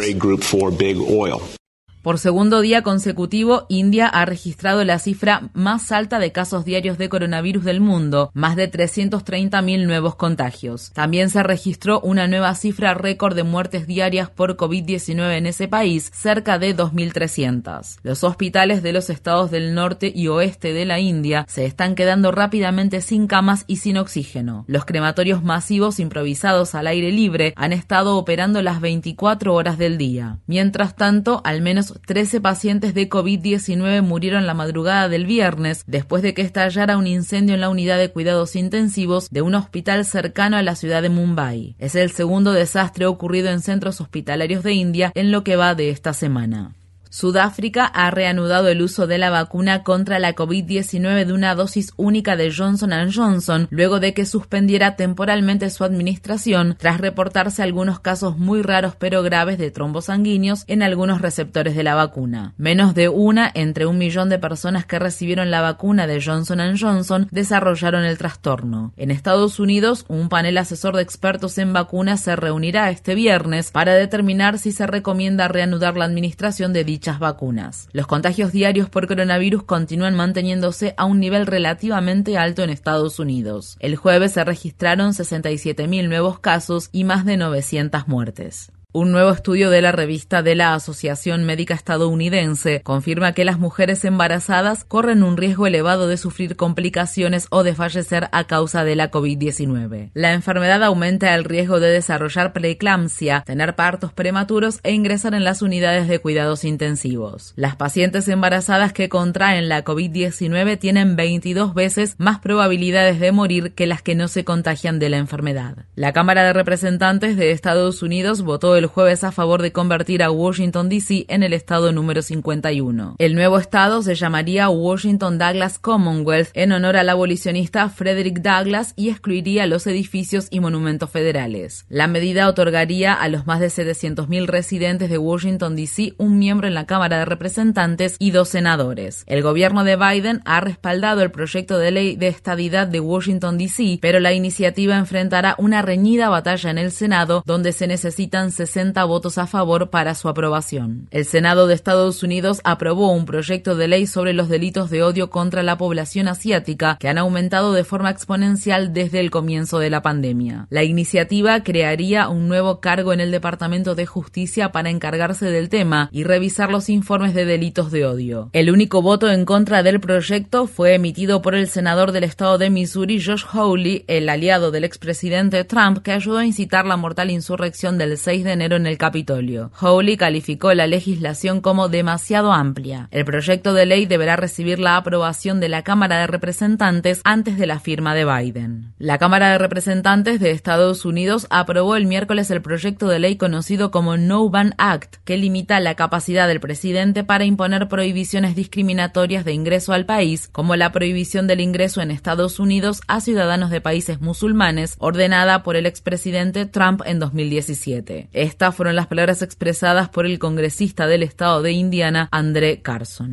Por 2.05 2.19
segundo 2.19 2.61
día 2.61 2.83
consecutivo, 2.83 3.65
India 3.71 4.07
ha 4.07 4.27
registrado 4.27 4.85
la 4.85 4.99
cifra 4.99 5.49
más 5.55 5.91
alta 5.91 6.19
de 6.19 6.33
casos 6.33 6.67
diarios 6.67 6.99
de 6.99 7.09
coronavirus 7.09 7.65
del 7.65 7.81
mundo, 7.81 8.31
más 8.35 8.57
de 8.57 8.71
330.000 8.71 9.87
nuevos 9.87 10.15
contagios. 10.15 10.93
También 10.93 11.31
se 11.31 11.43
registró 11.43 12.03
una 12.03 12.29
nueva 12.29 12.55
cifra 12.57 12.93
récord 12.93 13.35
de 13.35 13.43
muertes 13.43 13.87
diarias 13.87 14.29
por 14.29 14.59
COVID-19 14.59 15.39
en 15.39 15.47
ese 15.47 15.67
país, 15.67 16.11
cerca 16.15 16.59
de 16.59 16.77
2.300. 16.77 18.01
Los 18.03 18.23
hospitales 18.23 18.83
de 18.83 18.93
los 18.93 19.09
estados 19.09 19.51
del 19.51 19.75
norte 19.75 20.13
y 20.15 20.29
oeste 20.29 20.75
de 20.75 20.85
la 20.85 21.01
India 21.01 21.47
se 21.49 21.65
están 21.65 21.95
quedando 21.95 22.33
rápidamente 22.33 23.01
sin 23.01 23.27
camas 23.27 23.65
y 23.67 23.77
sin 23.77 23.97
oxígeno. 23.97 24.67
Los 24.69 24.85
crematorios 24.85 25.43
masivos 25.43 25.99
improvisados 25.99 26.75
al 26.75 26.87
aire 26.87 27.11
libre 27.13 27.55
han 27.57 27.73
estado 27.73 28.19
operando 28.19 28.61
las 28.61 28.83
24 28.83 29.55
horas 29.55 29.79
del 29.79 29.97
día. 29.97 30.41
Mientras 30.47 30.97
tanto, 30.97 31.41
al 31.45 31.63
menos 31.63 31.94
13 32.07 32.41
pacientes 32.41 32.95
de 32.95 33.09
COVID-19 33.09 34.03
murieron 34.03 34.47
la 34.47 34.55
madrugada 34.55 35.09
del 35.09 35.27
viernes 35.27 35.85
después 35.87 36.23
de 36.23 36.35
que 36.35 36.43
estallara 36.43 36.97
un 36.97 37.07
incendio 37.07 37.55
en 37.55 37.61
la 37.61 37.69
unidad 37.69 37.99
de 37.99 38.11
cuidados 38.11 38.57
intensivos 38.57 39.31
de 39.31 39.43
un 39.43 39.55
hospital 39.55 40.05
cercano 40.05 40.57
a 40.57 40.63
la 40.63 40.77
ciudad 40.77 41.03
de 41.03 41.09
Mumbai. 41.09 41.77
Es 41.79 41.95
el 41.95 42.11
segundo 42.11 42.53
desastre 42.53 43.07
ocurrido 43.07 43.51
en 43.51 43.61
centros 43.61 44.01
hospitalarios 44.01 44.63
de 44.63 44.73
India 44.73 45.13
en 45.15 45.31
lo 45.31 45.45
que 45.45 45.57
va 45.57 45.75
de 45.75 45.91
esta 45.91 46.13
semana. 46.13 46.75
Sudáfrica 47.15 47.85
ha 47.87 48.11
reanudado 48.11 48.67
el 48.67 48.83
uso 48.83 49.07
de 49.07 49.19
la 49.19 49.31
vacuna 49.31 49.85
contra 49.85 50.19
la 50.19 50.35
COVID-19 50.35 51.27
de 51.27 51.33
una 51.33 51.55
dosis 51.55 51.93
única 51.97 52.35
de 52.35 52.53
Johnson 52.53 52.91
Johnson 53.15 53.69
luego 53.71 54.01
de 54.01 54.15
que 54.15 54.27
suspendiera 54.27 54.97
temporalmente 54.97 55.71
su 55.71 55.85
administración 55.85 56.75
tras 56.77 57.01
reportarse 57.01 57.63
algunos 57.63 58.01
casos 58.01 58.37
muy 58.37 58.63
raros 58.63 58.97
pero 58.99 59.23
graves 59.23 59.59
de 59.59 59.71
trombos 59.71 60.07
sanguíneos 60.07 60.65
en 60.67 60.83
algunos 60.83 61.21
receptores 61.21 61.77
de 61.77 61.85
la 61.85 61.95
vacuna. 61.95 62.53
Menos 62.57 62.97
de 62.97 63.09
una 63.09 63.49
entre 63.55 63.87
un 63.87 63.97
millón 63.97 64.29
de 64.29 64.41
personas 64.41 64.85
que 64.85 64.99
recibieron 64.99 65.53
la 65.53 65.61
vacuna 65.61 66.09
de 66.09 66.21
Johnson 66.21 66.77
Johnson 66.77 67.29
desarrollaron 67.31 68.03
el 68.03 68.19
trastorno. 68.19 68.93
En 68.97 69.13
Estados 69.13 69.61
Unidos, 69.61 70.05
un 70.09 70.29
panel 70.29 70.59
asesor 70.59 70.97
de 70.97 71.03
expertos 71.03 71.59
en 71.59 71.73
vacunas 71.73 72.23
se 72.23 72.35
reunirá 72.35 72.91
este 72.91 73.15
viernes 73.15 73.71
para 73.71 73.95
determinar 73.95 74.59
si 74.59 74.73
se 74.73 74.89
recomienda 74.89 75.47
reanudar 75.47 75.97
la 75.97 76.07
administración 76.07 76.73
de 76.73 76.83
dicha 76.83 77.04
vacunas. 77.19 77.89
Los 77.93 78.07
contagios 78.07 78.53
diarios 78.53 78.89
por 78.89 79.07
coronavirus 79.07 79.63
continúan 79.63 80.15
manteniéndose 80.15 80.95
a 80.97 81.05
un 81.05 81.21
nivel 81.21 81.47
relativamente 81.47 82.37
alto 82.37 82.63
en 82.63 82.71
Estados 82.71 83.19
Unidos. 83.19 83.77
El 83.81 83.97
jueves 83.97 84.33
se 84.33 84.45
registraron 84.45 85.13
67.000 85.13 86.09
nuevos 86.09 86.39
casos 86.39 86.89
y 86.93 87.05
más 87.05 87.25
de 87.25 87.37
900 87.37 88.09
muertes. 88.09 88.73
Un 88.97 89.11
nuevo 89.11 89.33
estudio 89.33 89.71
de 89.71 89.83
la 89.83 89.91
revista 89.91 90.45
de 90.45 90.55
la 90.55 90.73
Asociación 90.73 91.43
Médica 91.43 91.75
Estadounidense 91.75 92.81
confirma 92.85 93.33
que 93.33 93.45
las 93.45 93.59
mujeres 93.59 94.05
embarazadas 94.05 94.85
corren 94.85 95.25
un 95.25 95.37
riesgo 95.37 95.67
elevado 95.67 96.07
de 96.07 96.17
sufrir 96.17 96.55
complicaciones 96.55 97.49
o 97.51 97.65
de 97.65 97.75
fallecer 97.75 98.29
a 98.31 98.45
causa 98.45 98.85
de 98.85 98.95
la 98.95 99.11
COVID-19. 99.11 100.13
La 100.15 100.33
enfermedad 100.33 100.81
aumenta 100.85 101.35
el 101.35 101.43
riesgo 101.43 101.81
de 101.81 101.89
desarrollar 101.89 102.53
preeclampsia, 102.53 103.43
tener 103.45 103.75
partos 103.75 104.13
prematuros 104.13 104.79
e 104.85 104.93
ingresar 104.93 105.35
en 105.35 105.43
las 105.43 105.61
unidades 105.61 106.07
de 106.07 106.21
cuidados 106.21 106.63
intensivos. 106.63 107.53
Las 107.57 107.75
pacientes 107.75 108.29
embarazadas 108.29 108.93
que 108.93 109.09
contraen 109.09 109.69
la 109.69 109.83
COVID-19 109.83 110.79
tienen 110.79 111.17
22 111.17 111.75
veces 111.75 112.15
más 112.19 112.39
probabilidades 112.39 113.19
de 113.19 113.33
morir 113.33 113.73
que 113.73 113.89
las 113.89 114.03
que 114.03 114.15
no 114.15 114.29
se 114.29 114.45
contagian 114.45 115.01
de 115.01 115.09
la 115.09 115.17
enfermedad. 115.17 115.79
La 115.97 116.13
Cámara 116.13 116.45
de 116.45 116.53
Representantes 116.53 117.37
de 117.37 117.51
Estados 117.51 118.01
Unidos 118.01 118.43
votó 118.43 118.77
el 118.77 118.84
el 118.85 118.91
jueves 118.91 119.25
a 119.25 119.33
favor 119.33 119.63
de 119.63 119.73
convertir 119.73 120.23
a 120.23 120.31
Washington, 120.31 120.91
D.C. 120.91 121.25
en 121.29 121.43
el 121.43 121.55
estado 121.55 121.91
número 121.91 122.21
51. 122.21 123.17
El 123.19 123.35
nuevo 123.35 123.59
estado 123.59 124.03
se 124.03 124.15
llamaría 124.15 124.69
Washington 124.69 125.39
Douglas 125.39 125.79
Commonwealth 125.79 126.51
en 126.53 126.73
honor 126.73 126.99
al 126.99 127.09
abolicionista 127.09 127.89
Frederick 127.89 128.41
Douglass 128.41 128.93
y 128.95 129.09
excluiría 129.09 129.67
los 129.67 129.87
edificios 129.87 130.49
y 130.51 130.61
monumentos 130.61 131.09
federales. 131.09 131.87
La 131.89 132.09
medida 132.09 132.47
otorgaría 132.47 133.15
a 133.15 133.27
los 133.29 133.47
más 133.47 133.59
de 133.61 133.69
700.000 133.69 134.45
residentes 134.45 135.09
de 135.09 135.17
Washington, 135.17 135.77
D.C. 135.77 136.13
un 136.19 136.39
miembro 136.39 136.69
en 136.69 136.75
la 136.75 136.85
Cámara 136.85 137.21
de 137.21 137.25
Representantes 137.25 138.17
y 138.19 138.33
dos 138.33 138.51
senadores. 138.51 139.25
El 139.27 139.43
gobierno 139.43 139.85
de 139.85 139.97
Biden 139.97 140.43
ha 140.45 140.61
respaldado 140.61 141.23
el 141.23 141.31
proyecto 141.31 141.79
de 141.79 141.91
ley 141.91 142.17
de 142.17 142.29
estadidad 142.29 142.87
de 142.87 143.01
Washington, 143.01 143.57
D.C., 143.57 143.99
pero 144.03 144.21
la 144.21 144.35
iniciativa 144.35 144.99
enfrentará 144.99 145.55
una 145.57 145.81
reñida 145.81 146.29
batalla 146.29 146.71
en 146.71 146.77
el 146.77 146.93
Senado 146.93 147.43
donde 147.47 147.73
se 147.73 147.87
necesitan 147.87 148.53
60 148.53 148.74
votos 149.07 149.39
a 149.39 149.47
favor 149.47 149.91
para 149.91 150.15
su 150.15 150.29
aprobación. 150.29 151.07
El 151.11 151.25
Senado 151.25 151.67
de 151.67 151.75
Estados 151.75 152.23
Unidos 152.23 152.61
aprobó 152.65 153.13
un 153.13 153.25
proyecto 153.25 153.77
de 153.77 153.89
ley 153.89 154.07
sobre 154.07 154.33
los 154.33 154.49
delitos 154.49 154.91
de 154.91 155.03
odio 155.03 155.31
contra 155.31 155.63
la 155.63 155.79
población 155.79 156.27
asiática 156.27 156.97
que 156.99 157.09
han 157.09 157.19
aumentado 157.19 157.73
de 157.73 157.85
forma 157.85 158.11
exponencial 158.11 158.93
desde 158.93 159.21
el 159.21 159.31
comienzo 159.31 159.79
de 159.79 159.91
la 159.91 160.03
pandemia. 160.03 160.67
La 160.71 160.83
iniciativa 160.83 161.63
crearía 161.63 162.29
un 162.29 162.49
nuevo 162.49 162.81
cargo 162.81 163.13
en 163.13 163.21
el 163.21 163.31
Departamento 163.31 163.95
de 163.95 164.07
Justicia 164.07 164.73
para 164.73 164.91
encargarse 164.91 165.47
del 165.51 165.69
tema 165.69 166.09
y 166.11 166.25
revisar 166.25 166.71
los 166.71 166.89
informes 166.89 167.35
de 167.35 167.45
delitos 167.45 167.93
de 167.93 168.07
odio. 168.07 168.51
El 168.53 168.71
único 168.71 169.03
voto 169.03 169.31
en 169.31 169.45
contra 169.45 169.83
del 169.83 170.01
proyecto 170.01 170.67
fue 170.67 170.95
emitido 170.95 171.43
por 171.43 171.55
el 171.55 171.69
senador 171.69 172.13
del 172.13 172.25
estado 172.25 172.59
de 172.59 172.71
Missouri, 172.71 173.23
Josh 173.23 173.45
Hawley, 173.53 174.05
el 174.09 174.29
aliado 174.29 174.71
del 174.71 174.85
expresidente 174.85 175.65
Trump, 175.65 175.99
que 175.99 176.13
ayudó 176.13 176.39
a 176.39 176.47
incitar 176.47 176.87
la 176.87 176.97
mortal 176.97 177.31
insurrección 177.31 177.99
del 177.99 178.19
6 178.19 178.45
de 178.45 178.53
enero 178.53 178.64
en 178.73 178.87
el 178.87 178.99
Capitolio. 178.99 179.71
Howley 179.81 180.17
calificó 180.17 180.73
la 180.75 180.87
legislación 180.87 181.61
como 181.61 181.89
demasiado 181.89 182.53
amplia. 182.53 183.09
El 183.11 183.25
proyecto 183.25 183.75
de 183.75 183.87
ley 183.87 184.07
deberá 184.07 184.37
recibir 184.37 184.79
la 184.79 184.97
aprobación 184.97 185.61
de 185.61 185.69
la 185.69 185.83
Cámara 185.83 186.19
de 186.19 186.27
Representantes 186.27 187.21
antes 187.25 187.59
de 187.59 187.67
la 187.67 187.81
firma 187.81 188.15
de 188.15 188.25
Biden. 188.25 188.93
La 188.99 189.19
Cámara 189.19 189.51
de 189.51 189.59
Representantes 189.59 190.41
de 190.41 190.51
Estados 190.51 191.05
Unidos 191.05 191.47
aprobó 191.51 191.97
el 191.97 192.07
miércoles 192.07 192.51
el 192.51 192.63
proyecto 192.63 193.09
de 193.09 193.19
ley 193.19 193.37
conocido 193.37 193.91
como 193.91 194.17
No 194.17 194.49
Ban 194.49 194.75
Act, 194.79 195.17
que 195.25 195.37
limita 195.37 195.81
la 195.81 195.95
capacidad 195.95 196.49
del 196.49 196.61
presidente 196.61 197.25
para 197.25 197.45
imponer 197.45 197.89
prohibiciones 197.89 198.55
discriminatorias 198.55 199.45
de 199.45 199.53
ingreso 199.53 199.93
al 199.93 200.07
país, 200.07 200.49
como 200.53 200.77
la 200.77 200.93
prohibición 200.93 201.47
del 201.47 201.61
ingreso 201.61 202.01
en 202.01 202.11
Estados 202.11 202.59
Unidos 202.59 203.01
a 203.09 203.21
ciudadanos 203.21 203.71
de 203.71 203.81
países 203.81 204.21
musulmanes, 204.21 204.97
ordenada 204.99 205.63
por 205.63 205.77
el 205.77 205.87
expresidente 205.87 206.67
Trump 206.67 207.03
en 207.05 207.19
2017. 207.19 208.29
Estas 208.45 208.77
fueron 208.77 208.95
las 208.95 209.07
palabras 209.07 209.41
expresadas 209.41 210.11
por 210.11 210.27
el 210.27 210.39
congresista 210.39 211.07
del 211.07 211.23
estado 211.23 211.63
de 211.63 211.73
Indiana, 211.73 212.29
André 212.31 212.83
Carson. 212.83 213.33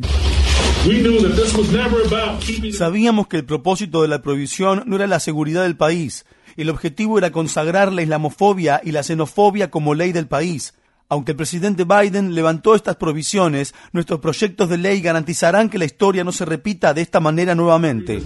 Sabíamos 2.72 3.26
que 3.26 3.36
el 3.36 3.44
propósito 3.44 4.00
de 4.00 4.08
la 4.08 4.22
prohibición 4.22 4.84
no 4.86 4.96
era 4.96 5.06
la 5.06 5.20
seguridad 5.20 5.64
del 5.64 5.76
país. 5.76 6.24
El 6.56 6.70
objetivo 6.70 7.18
era 7.18 7.30
consagrar 7.30 7.92
la 7.92 8.00
islamofobia 8.00 8.80
y 8.82 8.92
la 8.92 9.02
xenofobia 9.02 9.70
como 9.70 9.94
ley 9.94 10.12
del 10.12 10.28
país. 10.28 10.72
Aunque 11.10 11.32
el 11.32 11.36
presidente 11.36 11.84
Biden 11.84 12.34
levantó 12.34 12.74
estas 12.74 12.96
provisiones, 12.96 13.74
nuestros 13.92 14.18
proyectos 14.18 14.70
de 14.70 14.78
ley 14.78 15.02
garantizarán 15.02 15.68
que 15.68 15.76
la 15.76 15.84
historia 15.84 16.24
no 16.24 16.32
se 16.32 16.46
repita 16.46 16.94
de 16.94 17.02
esta 17.02 17.20
manera 17.20 17.54
nuevamente. 17.54 18.22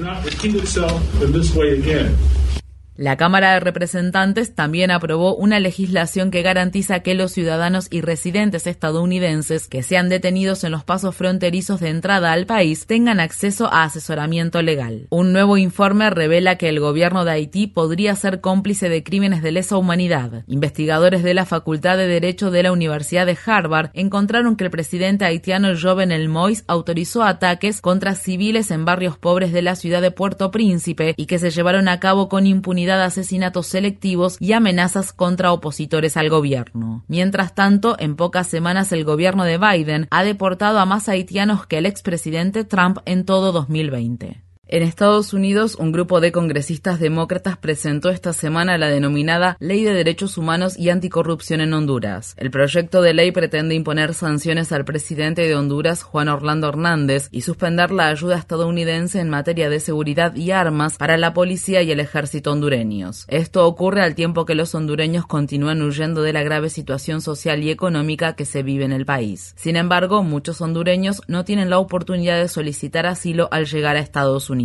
La 2.98 3.18
Cámara 3.18 3.52
de 3.52 3.60
Representantes 3.60 4.54
también 4.54 4.90
aprobó 4.90 5.36
una 5.36 5.60
legislación 5.60 6.30
que 6.30 6.40
garantiza 6.40 7.00
que 7.00 7.14
los 7.14 7.30
ciudadanos 7.30 7.88
y 7.90 8.00
residentes 8.00 8.66
estadounidenses 8.66 9.68
que 9.68 9.82
sean 9.82 10.08
detenidos 10.08 10.64
en 10.64 10.72
los 10.72 10.82
pasos 10.82 11.14
fronterizos 11.14 11.80
de 11.80 11.90
entrada 11.90 12.32
al 12.32 12.46
país 12.46 12.86
tengan 12.86 13.20
acceso 13.20 13.66
a 13.70 13.84
asesoramiento 13.84 14.62
legal. 14.62 15.08
Un 15.10 15.34
nuevo 15.34 15.58
informe 15.58 16.08
revela 16.08 16.56
que 16.56 16.70
el 16.70 16.80
gobierno 16.80 17.26
de 17.26 17.32
Haití 17.32 17.66
podría 17.66 18.16
ser 18.16 18.40
cómplice 18.40 18.88
de 18.88 19.02
crímenes 19.02 19.42
de 19.42 19.52
lesa 19.52 19.76
humanidad. 19.76 20.44
Investigadores 20.46 21.22
de 21.22 21.34
la 21.34 21.44
Facultad 21.44 21.98
de 21.98 22.06
Derecho 22.06 22.50
de 22.50 22.62
la 22.62 22.72
Universidad 22.72 23.26
de 23.26 23.36
Harvard 23.44 23.90
encontraron 23.92 24.56
que 24.56 24.64
el 24.64 24.70
presidente 24.70 25.26
haitiano 25.26 25.68
Jovenel 25.78 26.30
Moïse 26.30 26.64
autorizó 26.66 27.24
ataques 27.24 27.82
contra 27.82 28.14
civiles 28.14 28.70
en 28.70 28.86
barrios 28.86 29.18
pobres 29.18 29.52
de 29.52 29.60
la 29.60 29.76
ciudad 29.76 30.00
de 30.00 30.12
Puerto 30.12 30.50
Príncipe 30.50 31.12
y 31.18 31.26
que 31.26 31.38
se 31.38 31.50
llevaron 31.50 31.88
a 31.88 32.00
cabo 32.00 32.30
con 32.30 32.46
impunidad 32.46 32.85
de 32.94 33.02
asesinatos 33.02 33.66
selectivos 33.66 34.36
y 34.38 34.52
amenazas 34.52 35.12
contra 35.12 35.52
opositores 35.52 36.16
al 36.16 36.30
gobierno. 36.30 37.04
Mientras 37.08 37.54
tanto, 37.56 37.96
en 37.98 38.14
pocas 38.14 38.46
semanas 38.46 38.92
el 38.92 39.04
gobierno 39.04 39.42
de 39.42 39.58
Biden 39.58 40.06
ha 40.10 40.22
deportado 40.22 40.78
a 40.78 40.86
más 40.86 41.08
haitianos 41.08 41.66
que 41.66 41.78
el 41.78 41.86
expresidente 41.86 42.62
Trump 42.64 42.98
en 43.04 43.24
todo 43.24 43.50
2020. 43.50 44.45
En 44.68 44.82
Estados 44.82 45.32
Unidos, 45.32 45.76
un 45.76 45.92
grupo 45.92 46.20
de 46.20 46.32
congresistas 46.32 46.98
demócratas 46.98 47.56
presentó 47.56 48.10
esta 48.10 48.32
semana 48.32 48.76
la 48.78 48.88
denominada 48.88 49.56
Ley 49.60 49.84
de 49.84 49.94
Derechos 49.94 50.36
Humanos 50.38 50.76
y 50.76 50.90
Anticorrupción 50.90 51.60
en 51.60 51.72
Honduras. 51.72 52.34
El 52.36 52.50
proyecto 52.50 53.00
de 53.00 53.14
ley 53.14 53.30
pretende 53.30 53.76
imponer 53.76 54.12
sanciones 54.12 54.72
al 54.72 54.84
presidente 54.84 55.42
de 55.42 55.54
Honduras, 55.54 56.02
Juan 56.02 56.26
Orlando 56.26 56.68
Hernández, 56.68 57.28
y 57.30 57.42
suspender 57.42 57.92
la 57.92 58.08
ayuda 58.08 58.38
estadounidense 58.38 59.20
en 59.20 59.30
materia 59.30 59.70
de 59.70 59.78
seguridad 59.78 60.34
y 60.34 60.50
armas 60.50 60.96
para 60.96 61.16
la 61.16 61.32
policía 61.32 61.82
y 61.82 61.92
el 61.92 62.00
ejército 62.00 62.50
hondureños. 62.50 63.24
Esto 63.28 63.68
ocurre 63.68 64.02
al 64.02 64.16
tiempo 64.16 64.46
que 64.46 64.56
los 64.56 64.74
hondureños 64.74 65.26
continúan 65.26 65.80
huyendo 65.80 66.22
de 66.22 66.32
la 66.32 66.42
grave 66.42 66.70
situación 66.70 67.20
social 67.20 67.62
y 67.62 67.70
económica 67.70 68.34
que 68.34 68.44
se 68.44 68.64
vive 68.64 68.84
en 68.84 68.92
el 68.92 69.06
país. 69.06 69.54
Sin 69.56 69.76
embargo, 69.76 70.24
muchos 70.24 70.60
hondureños 70.60 71.22
no 71.28 71.44
tienen 71.44 71.70
la 71.70 71.78
oportunidad 71.78 72.40
de 72.40 72.48
solicitar 72.48 73.06
asilo 73.06 73.46
al 73.52 73.66
llegar 73.66 73.94
a 73.94 74.00
Estados 74.00 74.50
Unidos. 74.50 74.55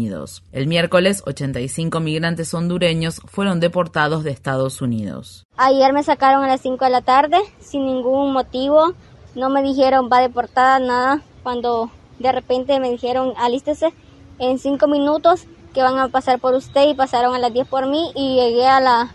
El 0.51 0.67
miércoles, 0.67 1.23
85 1.25 1.99
migrantes 1.99 2.53
hondureños 2.53 3.21
fueron 3.25 3.59
deportados 3.59 4.23
de 4.23 4.31
Estados 4.31 4.81
Unidos. 4.81 5.45
Ayer 5.57 5.91
me 5.93 6.03
sacaron 6.03 6.43
a 6.43 6.47
las 6.47 6.61
5 6.61 6.85
de 6.85 6.91
la 6.91 7.01
tarde 7.01 7.37
sin 7.59 7.85
ningún 7.85 8.33
motivo. 8.33 8.93
No 9.35 9.49
me 9.49 9.61
dijeron 9.61 10.09
va 10.11 10.21
deportada, 10.21 10.79
nada. 10.79 11.21
Cuando 11.43 11.89
de 12.19 12.31
repente 12.31 12.79
me 12.79 12.91
dijeron 12.91 13.33
alístese 13.37 13.93
en 14.39 14.59
5 14.59 14.87
minutos 14.87 15.45
que 15.73 15.81
van 15.81 15.97
a 15.97 16.09
pasar 16.09 16.39
por 16.39 16.53
usted 16.53 16.87
y 16.87 16.93
pasaron 16.93 17.35
a 17.35 17.39
las 17.39 17.53
10 17.53 17.67
por 17.67 17.87
mí 17.87 18.11
y 18.15 18.35
llegué 18.35 18.67
a 18.67 18.79
las 18.79 19.09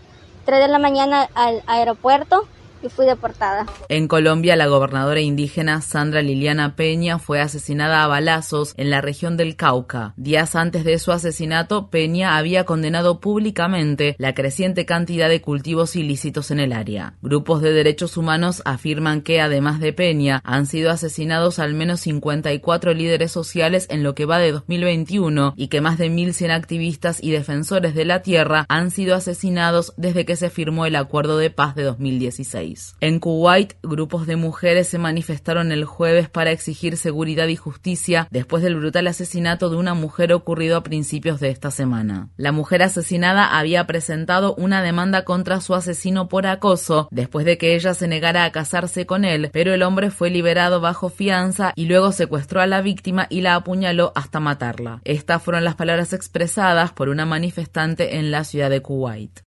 3 0.45 0.59
de 0.59 0.67
la 0.67 0.79
mañana 0.79 1.27
al 1.33 1.63
aeropuerto 1.67 2.47
y 2.81 2.89
fui 2.89 3.05
deportada. 3.05 3.65
En 3.89 4.07
Colombia, 4.07 4.55
la 4.55 4.67
gobernadora 4.67 5.21
indígena 5.21 5.81
Sandra 5.81 6.21
Liliana 6.21 6.75
Peña 6.75 7.19
fue 7.19 7.39
asesinada 7.41 8.03
a 8.03 8.07
balazos 8.07 8.73
en 8.77 8.89
la 8.89 9.01
región 9.01 9.37
del 9.37 9.55
Cauca. 9.55 10.13
Días 10.17 10.55
antes 10.55 10.83
de 10.83 10.99
su 10.99 11.11
asesinato, 11.11 11.89
Peña 11.89 12.37
había 12.37 12.65
condenado 12.65 13.19
públicamente 13.19 14.15
la 14.17 14.33
creciente 14.33 14.85
cantidad 14.85 15.29
de 15.29 15.41
cultivos 15.41 15.95
ilícitos 15.95 16.51
en 16.51 16.59
el 16.59 16.73
área. 16.73 17.13
Grupos 17.21 17.61
de 17.61 17.71
derechos 17.71 18.17
humanos 18.17 18.61
afirman 18.65 19.21
que, 19.21 19.41
además 19.41 19.79
de 19.79 19.93
Peña, 19.93 20.41
han 20.43 20.65
sido 20.65 20.91
asesinados 20.91 21.59
al 21.59 21.73
menos 21.73 22.01
54 22.01 22.93
líderes 22.93 23.31
sociales 23.31 23.87
en 23.89 24.03
lo 24.03 24.15
que 24.15 24.25
va 24.25 24.39
de 24.39 24.51
2021 24.51 25.53
y 25.55 25.67
que 25.67 25.81
más 25.81 25.97
de 25.97 26.09
1.100 26.09 26.51
activistas 26.51 27.23
y 27.23 27.31
defensores 27.31 27.95
de 27.95 28.05
la 28.05 28.21
tierra 28.21 28.65
han 28.69 28.91
sido 28.91 29.15
asesinados 29.15 29.93
desde 29.97 30.25
que 30.25 30.35
se 30.35 30.49
firmó 30.49 30.85
el 30.85 30.95
Acuerdo 30.95 31.37
de 31.37 31.49
Paz 31.49 31.75
de 31.75 31.83
2016. 31.83 32.66
En 32.99 33.19
Kuwait, 33.19 33.75
grupos 33.83 34.27
de 34.27 34.35
mujeres 34.35 34.87
se 34.87 34.97
manifestaron 34.97 35.71
el 35.71 35.85
jueves 35.85 36.29
para 36.29 36.51
exigir 36.51 36.97
seguridad 36.97 37.47
y 37.47 37.55
justicia 37.55 38.27
después 38.31 38.63
del 38.63 38.75
brutal 38.75 39.07
asesinato 39.07 39.69
de 39.69 39.77
una 39.77 39.93
mujer 39.93 40.33
ocurrido 40.33 40.77
a 40.77 40.83
principios 40.83 41.39
de 41.39 41.49
esta 41.49 41.71
semana. 41.71 42.29
La 42.37 42.51
mujer 42.51 42.83
asesinada 42.83 43.57
había 43.57 43.85
presentado 43.87 44.55
una 44.55 44.81
demanda 44.81 45.23
contra 45.23 45.61
su 45.61 45.75
asesino 45.75 46.27
por 46.27 46.47
acoso 46.47 47.07
después 47.11 47.45
de 47.45 47.57
que 47.57 47.75
ella 47.75 47.93
se 47.93 48.07
negara 48.07 48.43
a 48.43 48.51
casarse 48.51 49.05
con 49.05 49.25
él, 49.25 49.49
pero 49.53 49.73
el 49.73 49.83
hombre 49.83 50.11
fue 50.11 50.29
liberado 50.29 50.81
bajo 50.81 51.09
fianza 51.09 51.73
y 51.75 51.85
luego 51.85 52.11
secuestró 52.11 52.61
a 52.61 52.67
la 52.67 52.81
víctima 52.81 53.27
y 53.29 53.41
la 53.41 53.55
apuñaló 53.55 54.11
hasta 54.15 54.39
matarla. 54.39 55.01
Estas 55.03 55.41
fueron 55.41 55.63
las 55.63 55.75
palabras 55.75 56.13
expresadas 56.13 56.91
por 56.91 57.09
una 57.09 57.25
manifestante 57.25 58.17
en 58.17 58.31
la 58.31 58.43
ciudad 58.43 58.69
de 58.69 58.81
Kuwait. 58.81 59.46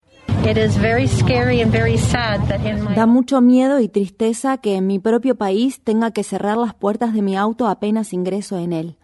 Da 2.94 3.06
mucho 3.06 3.40
miedo 3.42 3.78
y 3.78 3.88
tristeza 3.88 4.56
que 4.56 4.76
en 4.76 4.86
mi 4.86 4.98
propio 4.98 5.34
país 5.34 5.82
tenga 5.82 6.12
que 6.12 6.24
cerrar 6.24 6.56
las 6.56 6.72
puertas 6.72 7.12
de 7.12 7.20
mi 7.20 7.36
auto 7.36 7.68
apenas 7.68 8.14
ingreso 8.14 8.56
en 8.56 8.72
él. 8.72 8.96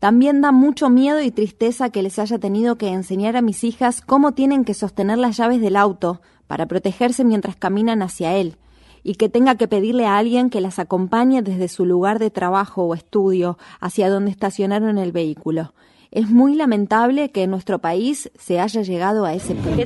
También 0.00 0.40
da 0.40 0.50
mucho 0.50 0.90
miedo 0.90 1.20
y 1.20 1.30
tristeza 1.30 1.90
que 1.90 2.02
les 2.02 2.18
haya 2.18 2.38
tenido 2.38 2.76
que 2.76 2.88
enseñar 2.88 3.36
a 3.36 3.42
mis 3.42 3.62
hijas 3.62 4.00
cómo 4.00 4.32
tienen 4.32 4.64
que 4.64 4.74
sostener 4.74 5.18
las 5.18 5.36
llaves 5.36 5.60
del 5.60 5.76
auto 5.76 6.22
para 6.48 6.66
protegerse 6.66 7.24
mientras 7.24 7.54
caminan 7.54 8.02
hacia 8.02 8.34
él, 8.34 8.56
y 9.04 9.14
que 9.14 9.28
tenga 9.28 9.54
que 9.54 9.68
pedirle 9.68 10.06
a 10.06 10.18
alguien 10.18 10.50
que 10.50 10.60
las 10.60 10.80
acompañe 10.80 11.42
desde 11.42 11.68
su 11.68 11.86
lugar 11.86 12.18
de 12.18 12.30
trabajo 12.30 12.82
o 12.82 12.94
estudio 12.94 13.58
hacia 13.78 14.10
donde 14.10 14.32
estacionaron 14.32 14.98
el 14.98 15.12
vehículo. 15.12 15.72
Es 16.10 16.28
muy 16.28 16.56
lamentable 16.56 17.30
que 17.30 17.44
en 17.44 17.50
nuestro 17.50 17.78
país 17.78 18.30
se 18.36 18.58
haya 18.58 18.82
llegado 18.82 19.24
a 19.24 19.34
ese 19.34 19.54
punto. 19.54 19.80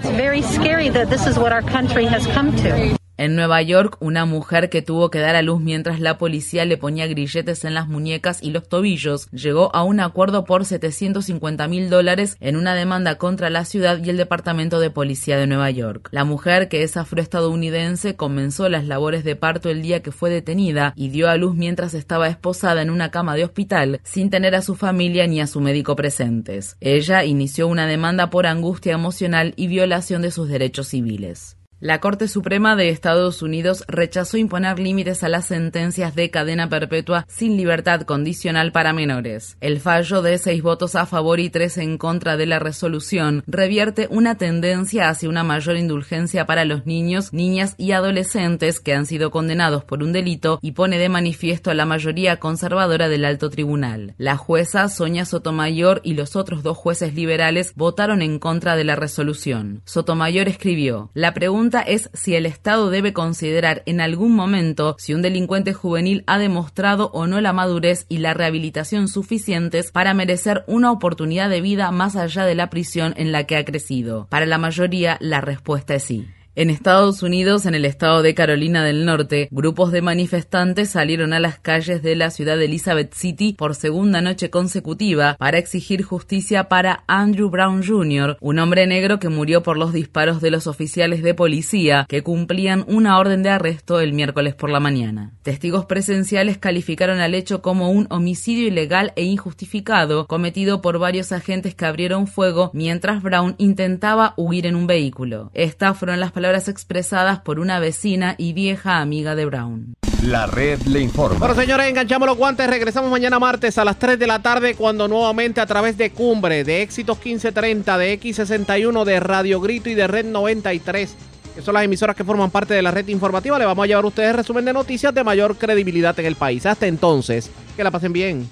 En 3.17 3.37
Nueva 3.37 3.63
York, 3.63 3.97
una 4.01 4.25
mujer 4.25 4.71
que 4.71 4.83
tuvo 4.83 5.09
que 5.09 5.21
dar 5.21 5.37
a 5.37 5.43
luz 5.43 5.61
mientras 5.61 6.01
la 6.01 6.19
policía 6.19 6.65
le 6.65 6.77
ponía 6.77 7.07
grilletes 7.07 7.65
en 7.65 7.73
las 7.73 7.87
muñecas 7.87 8.43
y 8.43 8.51
los 8.51 8.69
tobillos 8.69 9.31
llegó 9.31 9.73
a 9.73 9.85
un 9.85 10.01
acuerdo 10.01 10.45
por 10.45 10.65
750 10.65 11.69
mil 11.69 11.91
dólares 11.91 12.37
en 12.41 12.57
una 12.57 12.75
demanda 12.75 13.17
contra 13.17 13.51
la 13.51 13.65
ciudad 13.67 14.03
y 14.03 14.11
el 14.11 14.17
Departamento 14.17 14.81
de 14.81 14.91
Policía 14.91 15.39
de 15.39 15.47
Nueva 15.47 15.71
York. 15.71 16.09
La 16.11 16.25
mujer, 16.25 16.69
que 16.69 16.83
es 16.83 16.97
afroestadounidense, 16.97 18.17
comenzó 18.17 18.69
las 18.69 18.85
labores 18.85 19.23
de 19.23 19.37
parto 19.37 19.71
el 19.71 19.83
día 19.83 20.03
que 20.03 20.11
fue 20.11 20.29
detenida 20.29 20.93
y 20.97 21.11
dio 21.11 21.31
a 21.31 21.37
luz 21.37 21.55
mientras 21.55 21.95
estaba 21.95 22.27
esposada 22.27 22.83
en 22.83 22.91
una 22.91 23.13
cama 23.13 23.37
de 23.37 23.45
hospital 23.45 24.01
sin 24.03 24.29
tener 24.29 24.57
a 24.57 24.63
su 24.63 24.75
familia 24.75 25.29
ni 25.29 25.41
a 25.41 25.47
su 25.47 25.61
médico 25.61 25.95
presentes. 25.95 26.77
Ella 26.81 27.23
inició 27.23 27.69
una 27.69 27.87
demanda 27.87 28.31
por 28.31 28.49
angustia 28.49 28.95
emocional 28.95 29.55
y 29.55 29.69
violación 29.69 30.23
de 30.23 30.33
sus 30.33 30.49
derechos 30.49 30.89
civiles. 30.89 31.57
La 31.85 32.01
Corte 32.01 32.29
Suprema 32.29 32.77
de 32.77 32.89
Estados 32.89 33.43
Unidos 33.43 33.85
rechazó 33.89 34.39
imponer 34.39 34.79
límites 34.79 35.23
a 35.23 35.29
las 35.29 35.45
sentencias 35.45 36.15
de 36.15 36.31
cadena 36.31 36.71
perpetua 36.71 37.27
sin 37.29 37.59
libertad 37.59 38.01
condicional 38.05 38.73
para 38.73 38.95
menores. 38.95 39.59
El 39.61 39.81
fallo 39.81 40.23
de 40.23 40.39
seis 40.39 40.63
votos 40.63 40.95
a 40.95 41.05
favor 41.05 41.41
y 41.41 41.51
tres 41.51 41.77
en 41.77 41.99
contra 41.99 42.39
de 42.39 42.47
la 42.47 42.59
resolución 42.59 43.45
revierte 43.47 44.09
una 44.11 44.39
tendencia 44.39 45.11
hacia 45.11 45.29
una 45.29 45.45
mayor 45.45 45.77
indulgencia 45.77 46.47
para 46.47 46.65
los 46.65 46.87
niños, 46.87 47.35
niñas 47.35 47.75
y 47.77 47.93
adolescentes 47.93 48.81
que 48.81 48.95
han 48.95 49.05
sido 49.05 49.31
condenados 49.31 49.85
por 49.85 50.03
un 50.03 50.15
delito 50.15 50.61
y 50.63 50.73
pone 50.73 50.99
de 50.99 51.11
manifiesto 51.11 51.71
a 51.71 51.75
la 51.75 51.85
mayoría 51.85 52.39
conservadora 52.39 53.11
del 53.11 53.27
alto 53.27 53.51
tribunal. 53.51 54.15
La 54.17 54.39
jueza 54.39 54.89
Sonia 54.89 55.27
Sotomayor 55.27 56.01
y 56.03 56.15
los 56.15 56.35
otros 56.35 56.63
dos 56.63 56.79
jueces 56.79 57.15
liberales 57.15 57.75
votaron 57.77 58.23
en 58.23 58.39
contra 58.39 58.75
de 58.75 58.85
la 58.85 58.97
resolución. 58.97 59.83
Sotomayor 59.85 60.49
escribió: 60.49 61.11
La 61.13 61.35
pregunta 61.35 61.74
es 61.81 62.11
si 62.13 62.35
el 62.35 62.47
Estado 62.47 62.91
debe 62.91 63.13
considerar 63.13 63.83
en 63.87 64.01
algún 64.01 64.33
momento 64.35 64.97
si 64.99 65.15
un 65.15 65.23
delincuente 65.23 65.73
juvenil 65.73 66.25
ha 66.27 66.39
demostrado 66.39 67.11
o 67.13 67.27
no 67.27 67.41
la 67.41 67.53
madurez 67.53 68.07
y 68.09 68.19
la 68.19 68.35
rehabilitación 68.35 69.09
suficientes 69.09 69.91
para 69.91 70.15
merecer 70.15 70.65
una 70.67 70.93
oportunidad 70.93 71.51
de 71.51 71.61
vida 71.61 71.91
más 71.91 72.17
allá 72.17 72.45
de 72.45 72.55
la 72.55 72.71
prisión 72.71 73.15
en 73.17 73.33
la 73.33 73.45
que 73.45 73.57
ha 73.57 73.65
crecido. 73.65 74.27
Para 74.29 74.47
la 74.47 74.59
mayoría, 74.59 75.17
la 75.21 75.41
respuesta 75.41 75.95
es 75.95 76.05
sí. 76.05 76.27
En 76.57 76.71
Estados 76.71 77.25
Unidos, 77.25 77.67
en 77.67 77.75
el 77.75 77.85
estado 77.85 78.23
de 78.23 78.33
Carolina 78.33 78.85
del 78.85 79.05
Norte, 79.05 79.49
grupos 79.51 79.91
de 79.91 80.03
manifestantes 80.03 80.91
salieron 80.91 81.33
a 81.33 81.41
las 81.41 81.59
calles 81.59 82.01
de 82.01 82.15
la 82.15 82.31
ciudad 82.31 82.57
de 82.57 82.67
Elizabeth 82.67 83.13
City 83.13 83.55
por 83.59 83.75
segunda 83.75 84.21
noche 84.21 84.51
consecutiva 84.51 85.35
para 85.37 85.59
exigir 85.59 86.05
justicia 86.05 86.69
para 86.69 87.03
Andrew 87.09 87.51
Brown 87.51 87.83
Jr., 87.85 88.37
un 88.41 88.61
hombre 88.61 88.87
negro 88.87 89.19
que 89.19 89.31
murió 89.31 89.65
por 89.65 89.77
los 89.77 89.93
disparos 89.93 90.41
de 90.41 90.53
los 90.53 90.69
oficiales 90.69 91.25
de 91.25 91.35
policía 91.35 92.07
que 92.09 92.23
cumplían 92.23 92.85
una 92.87 93.19
orden 93.19 93.43
de 93.43 93.51
arresto 93.51 93.99
el 93.99 94.13
miércoles 94.13 94.55
por 94.55 94.71
la 94.71 94.79
mañana. 94.79 95.33
Testigos 95.43 95.87
presenciales 95.87 96.57
calificaron 96.57 97.19
al 97.19 97.35
hecho 97.35 97.63
como 97.63 97.91
un 97.91 98.07
homicidio 98.11 98.69
ilegal 98.69 99.13
e 99.17 99.25
injustificado 99.25 100.29
cometido 100.29 100.81
por 100.81 101.01
varios 101.01 101.33
agentes 101.33 101.75
que 101.75 101.87
abrieron 101.87 102.29
fuego 102.29 102.71
mientras 102.75 103.25
Brown 103.25 103.57
intentaba 103.59 104.35
huir 104.37 104.67
en 104.67 104.77
un 104.77 104.87
vehículo. 104.87 105.51
Estas 105.53 105.99
fueron 105.99 106.21
las 106.21 106.31
palabras 106.45 106.69
expresadas 106.69 107.41
por 107.41 107.59
una 107.59 107.79
vecina 107.79 108.35
y 108.37 108.53
vieja 108.53 108.99
amiga 108.99 109.35
de 109.35 109.47
Brown. 109.47 109.95
La 110.23 110.47
red 110.47 110.79
le 110.83 111.01
informa. 111.01 111.39
Bueno, 111.39 111.55
señores, 111.55 111.89
enganchamos 111.89 112.29
los 112.29 112.37
guantes. 112.37 112.67
Regresamos 112.67 113.11
mañana 113.11 113.39
martes 113.39 113.79
a 113.79 113.85
las 113.87 113.99
3 113.99 114.19
de 114.19 114.27
la 114.27 114.41
tarde 114.41 114.75
cuando 114.75 115.09
nuevamente 115.09 115.63
a 115.63 115.67
través 115.67 115.97
de 115.97 116.11
Cumbre, 116.11 116.63
de 116.63 116.83
Éxitos 116.83 117.17
1530, 117.17 117.97
de 117.97 118.21
X61, 118.21 119.05
de 119.05 119.21
Radio 119.21 119.59
Grito 119.59 119.89
y 119.89 119.95
de 119.95 120.07
Red 120.07 120.27
93, 120.27 121.17
que 121.55 121.63
son 121.63 121.73
las 121.73 121.85
emisoras 121.85 122.15
que 122.15 122.25
forman 122.25 122.51
parte 122.51 122.75
de 122.75 122.83
la 122.83 122.91
red 122.91 123.09
informativa, 123.09 123.59
le 123.59 123.65
vamos 123.65 123.83
a 123.83 123.87
llevar 123.87 124.05
a 124.05 124.09
ustedes 124.09 124.37
resumen 124.37 124.67
de 124.67 124.75
noticias 124.75 125.15
de 125.15 125.25
mayor 125.25 125.57
credibilidad 125.57 126.19
en 126.21 126.27
el 126.27 126.37
país. 126.37 126.67
Hasta 126.67 126.87
entonces, 126.87 127.51
que 127.75 127.83
la 127.83 127.91
pasen 127.91 128.13
bien. 128.13 128.47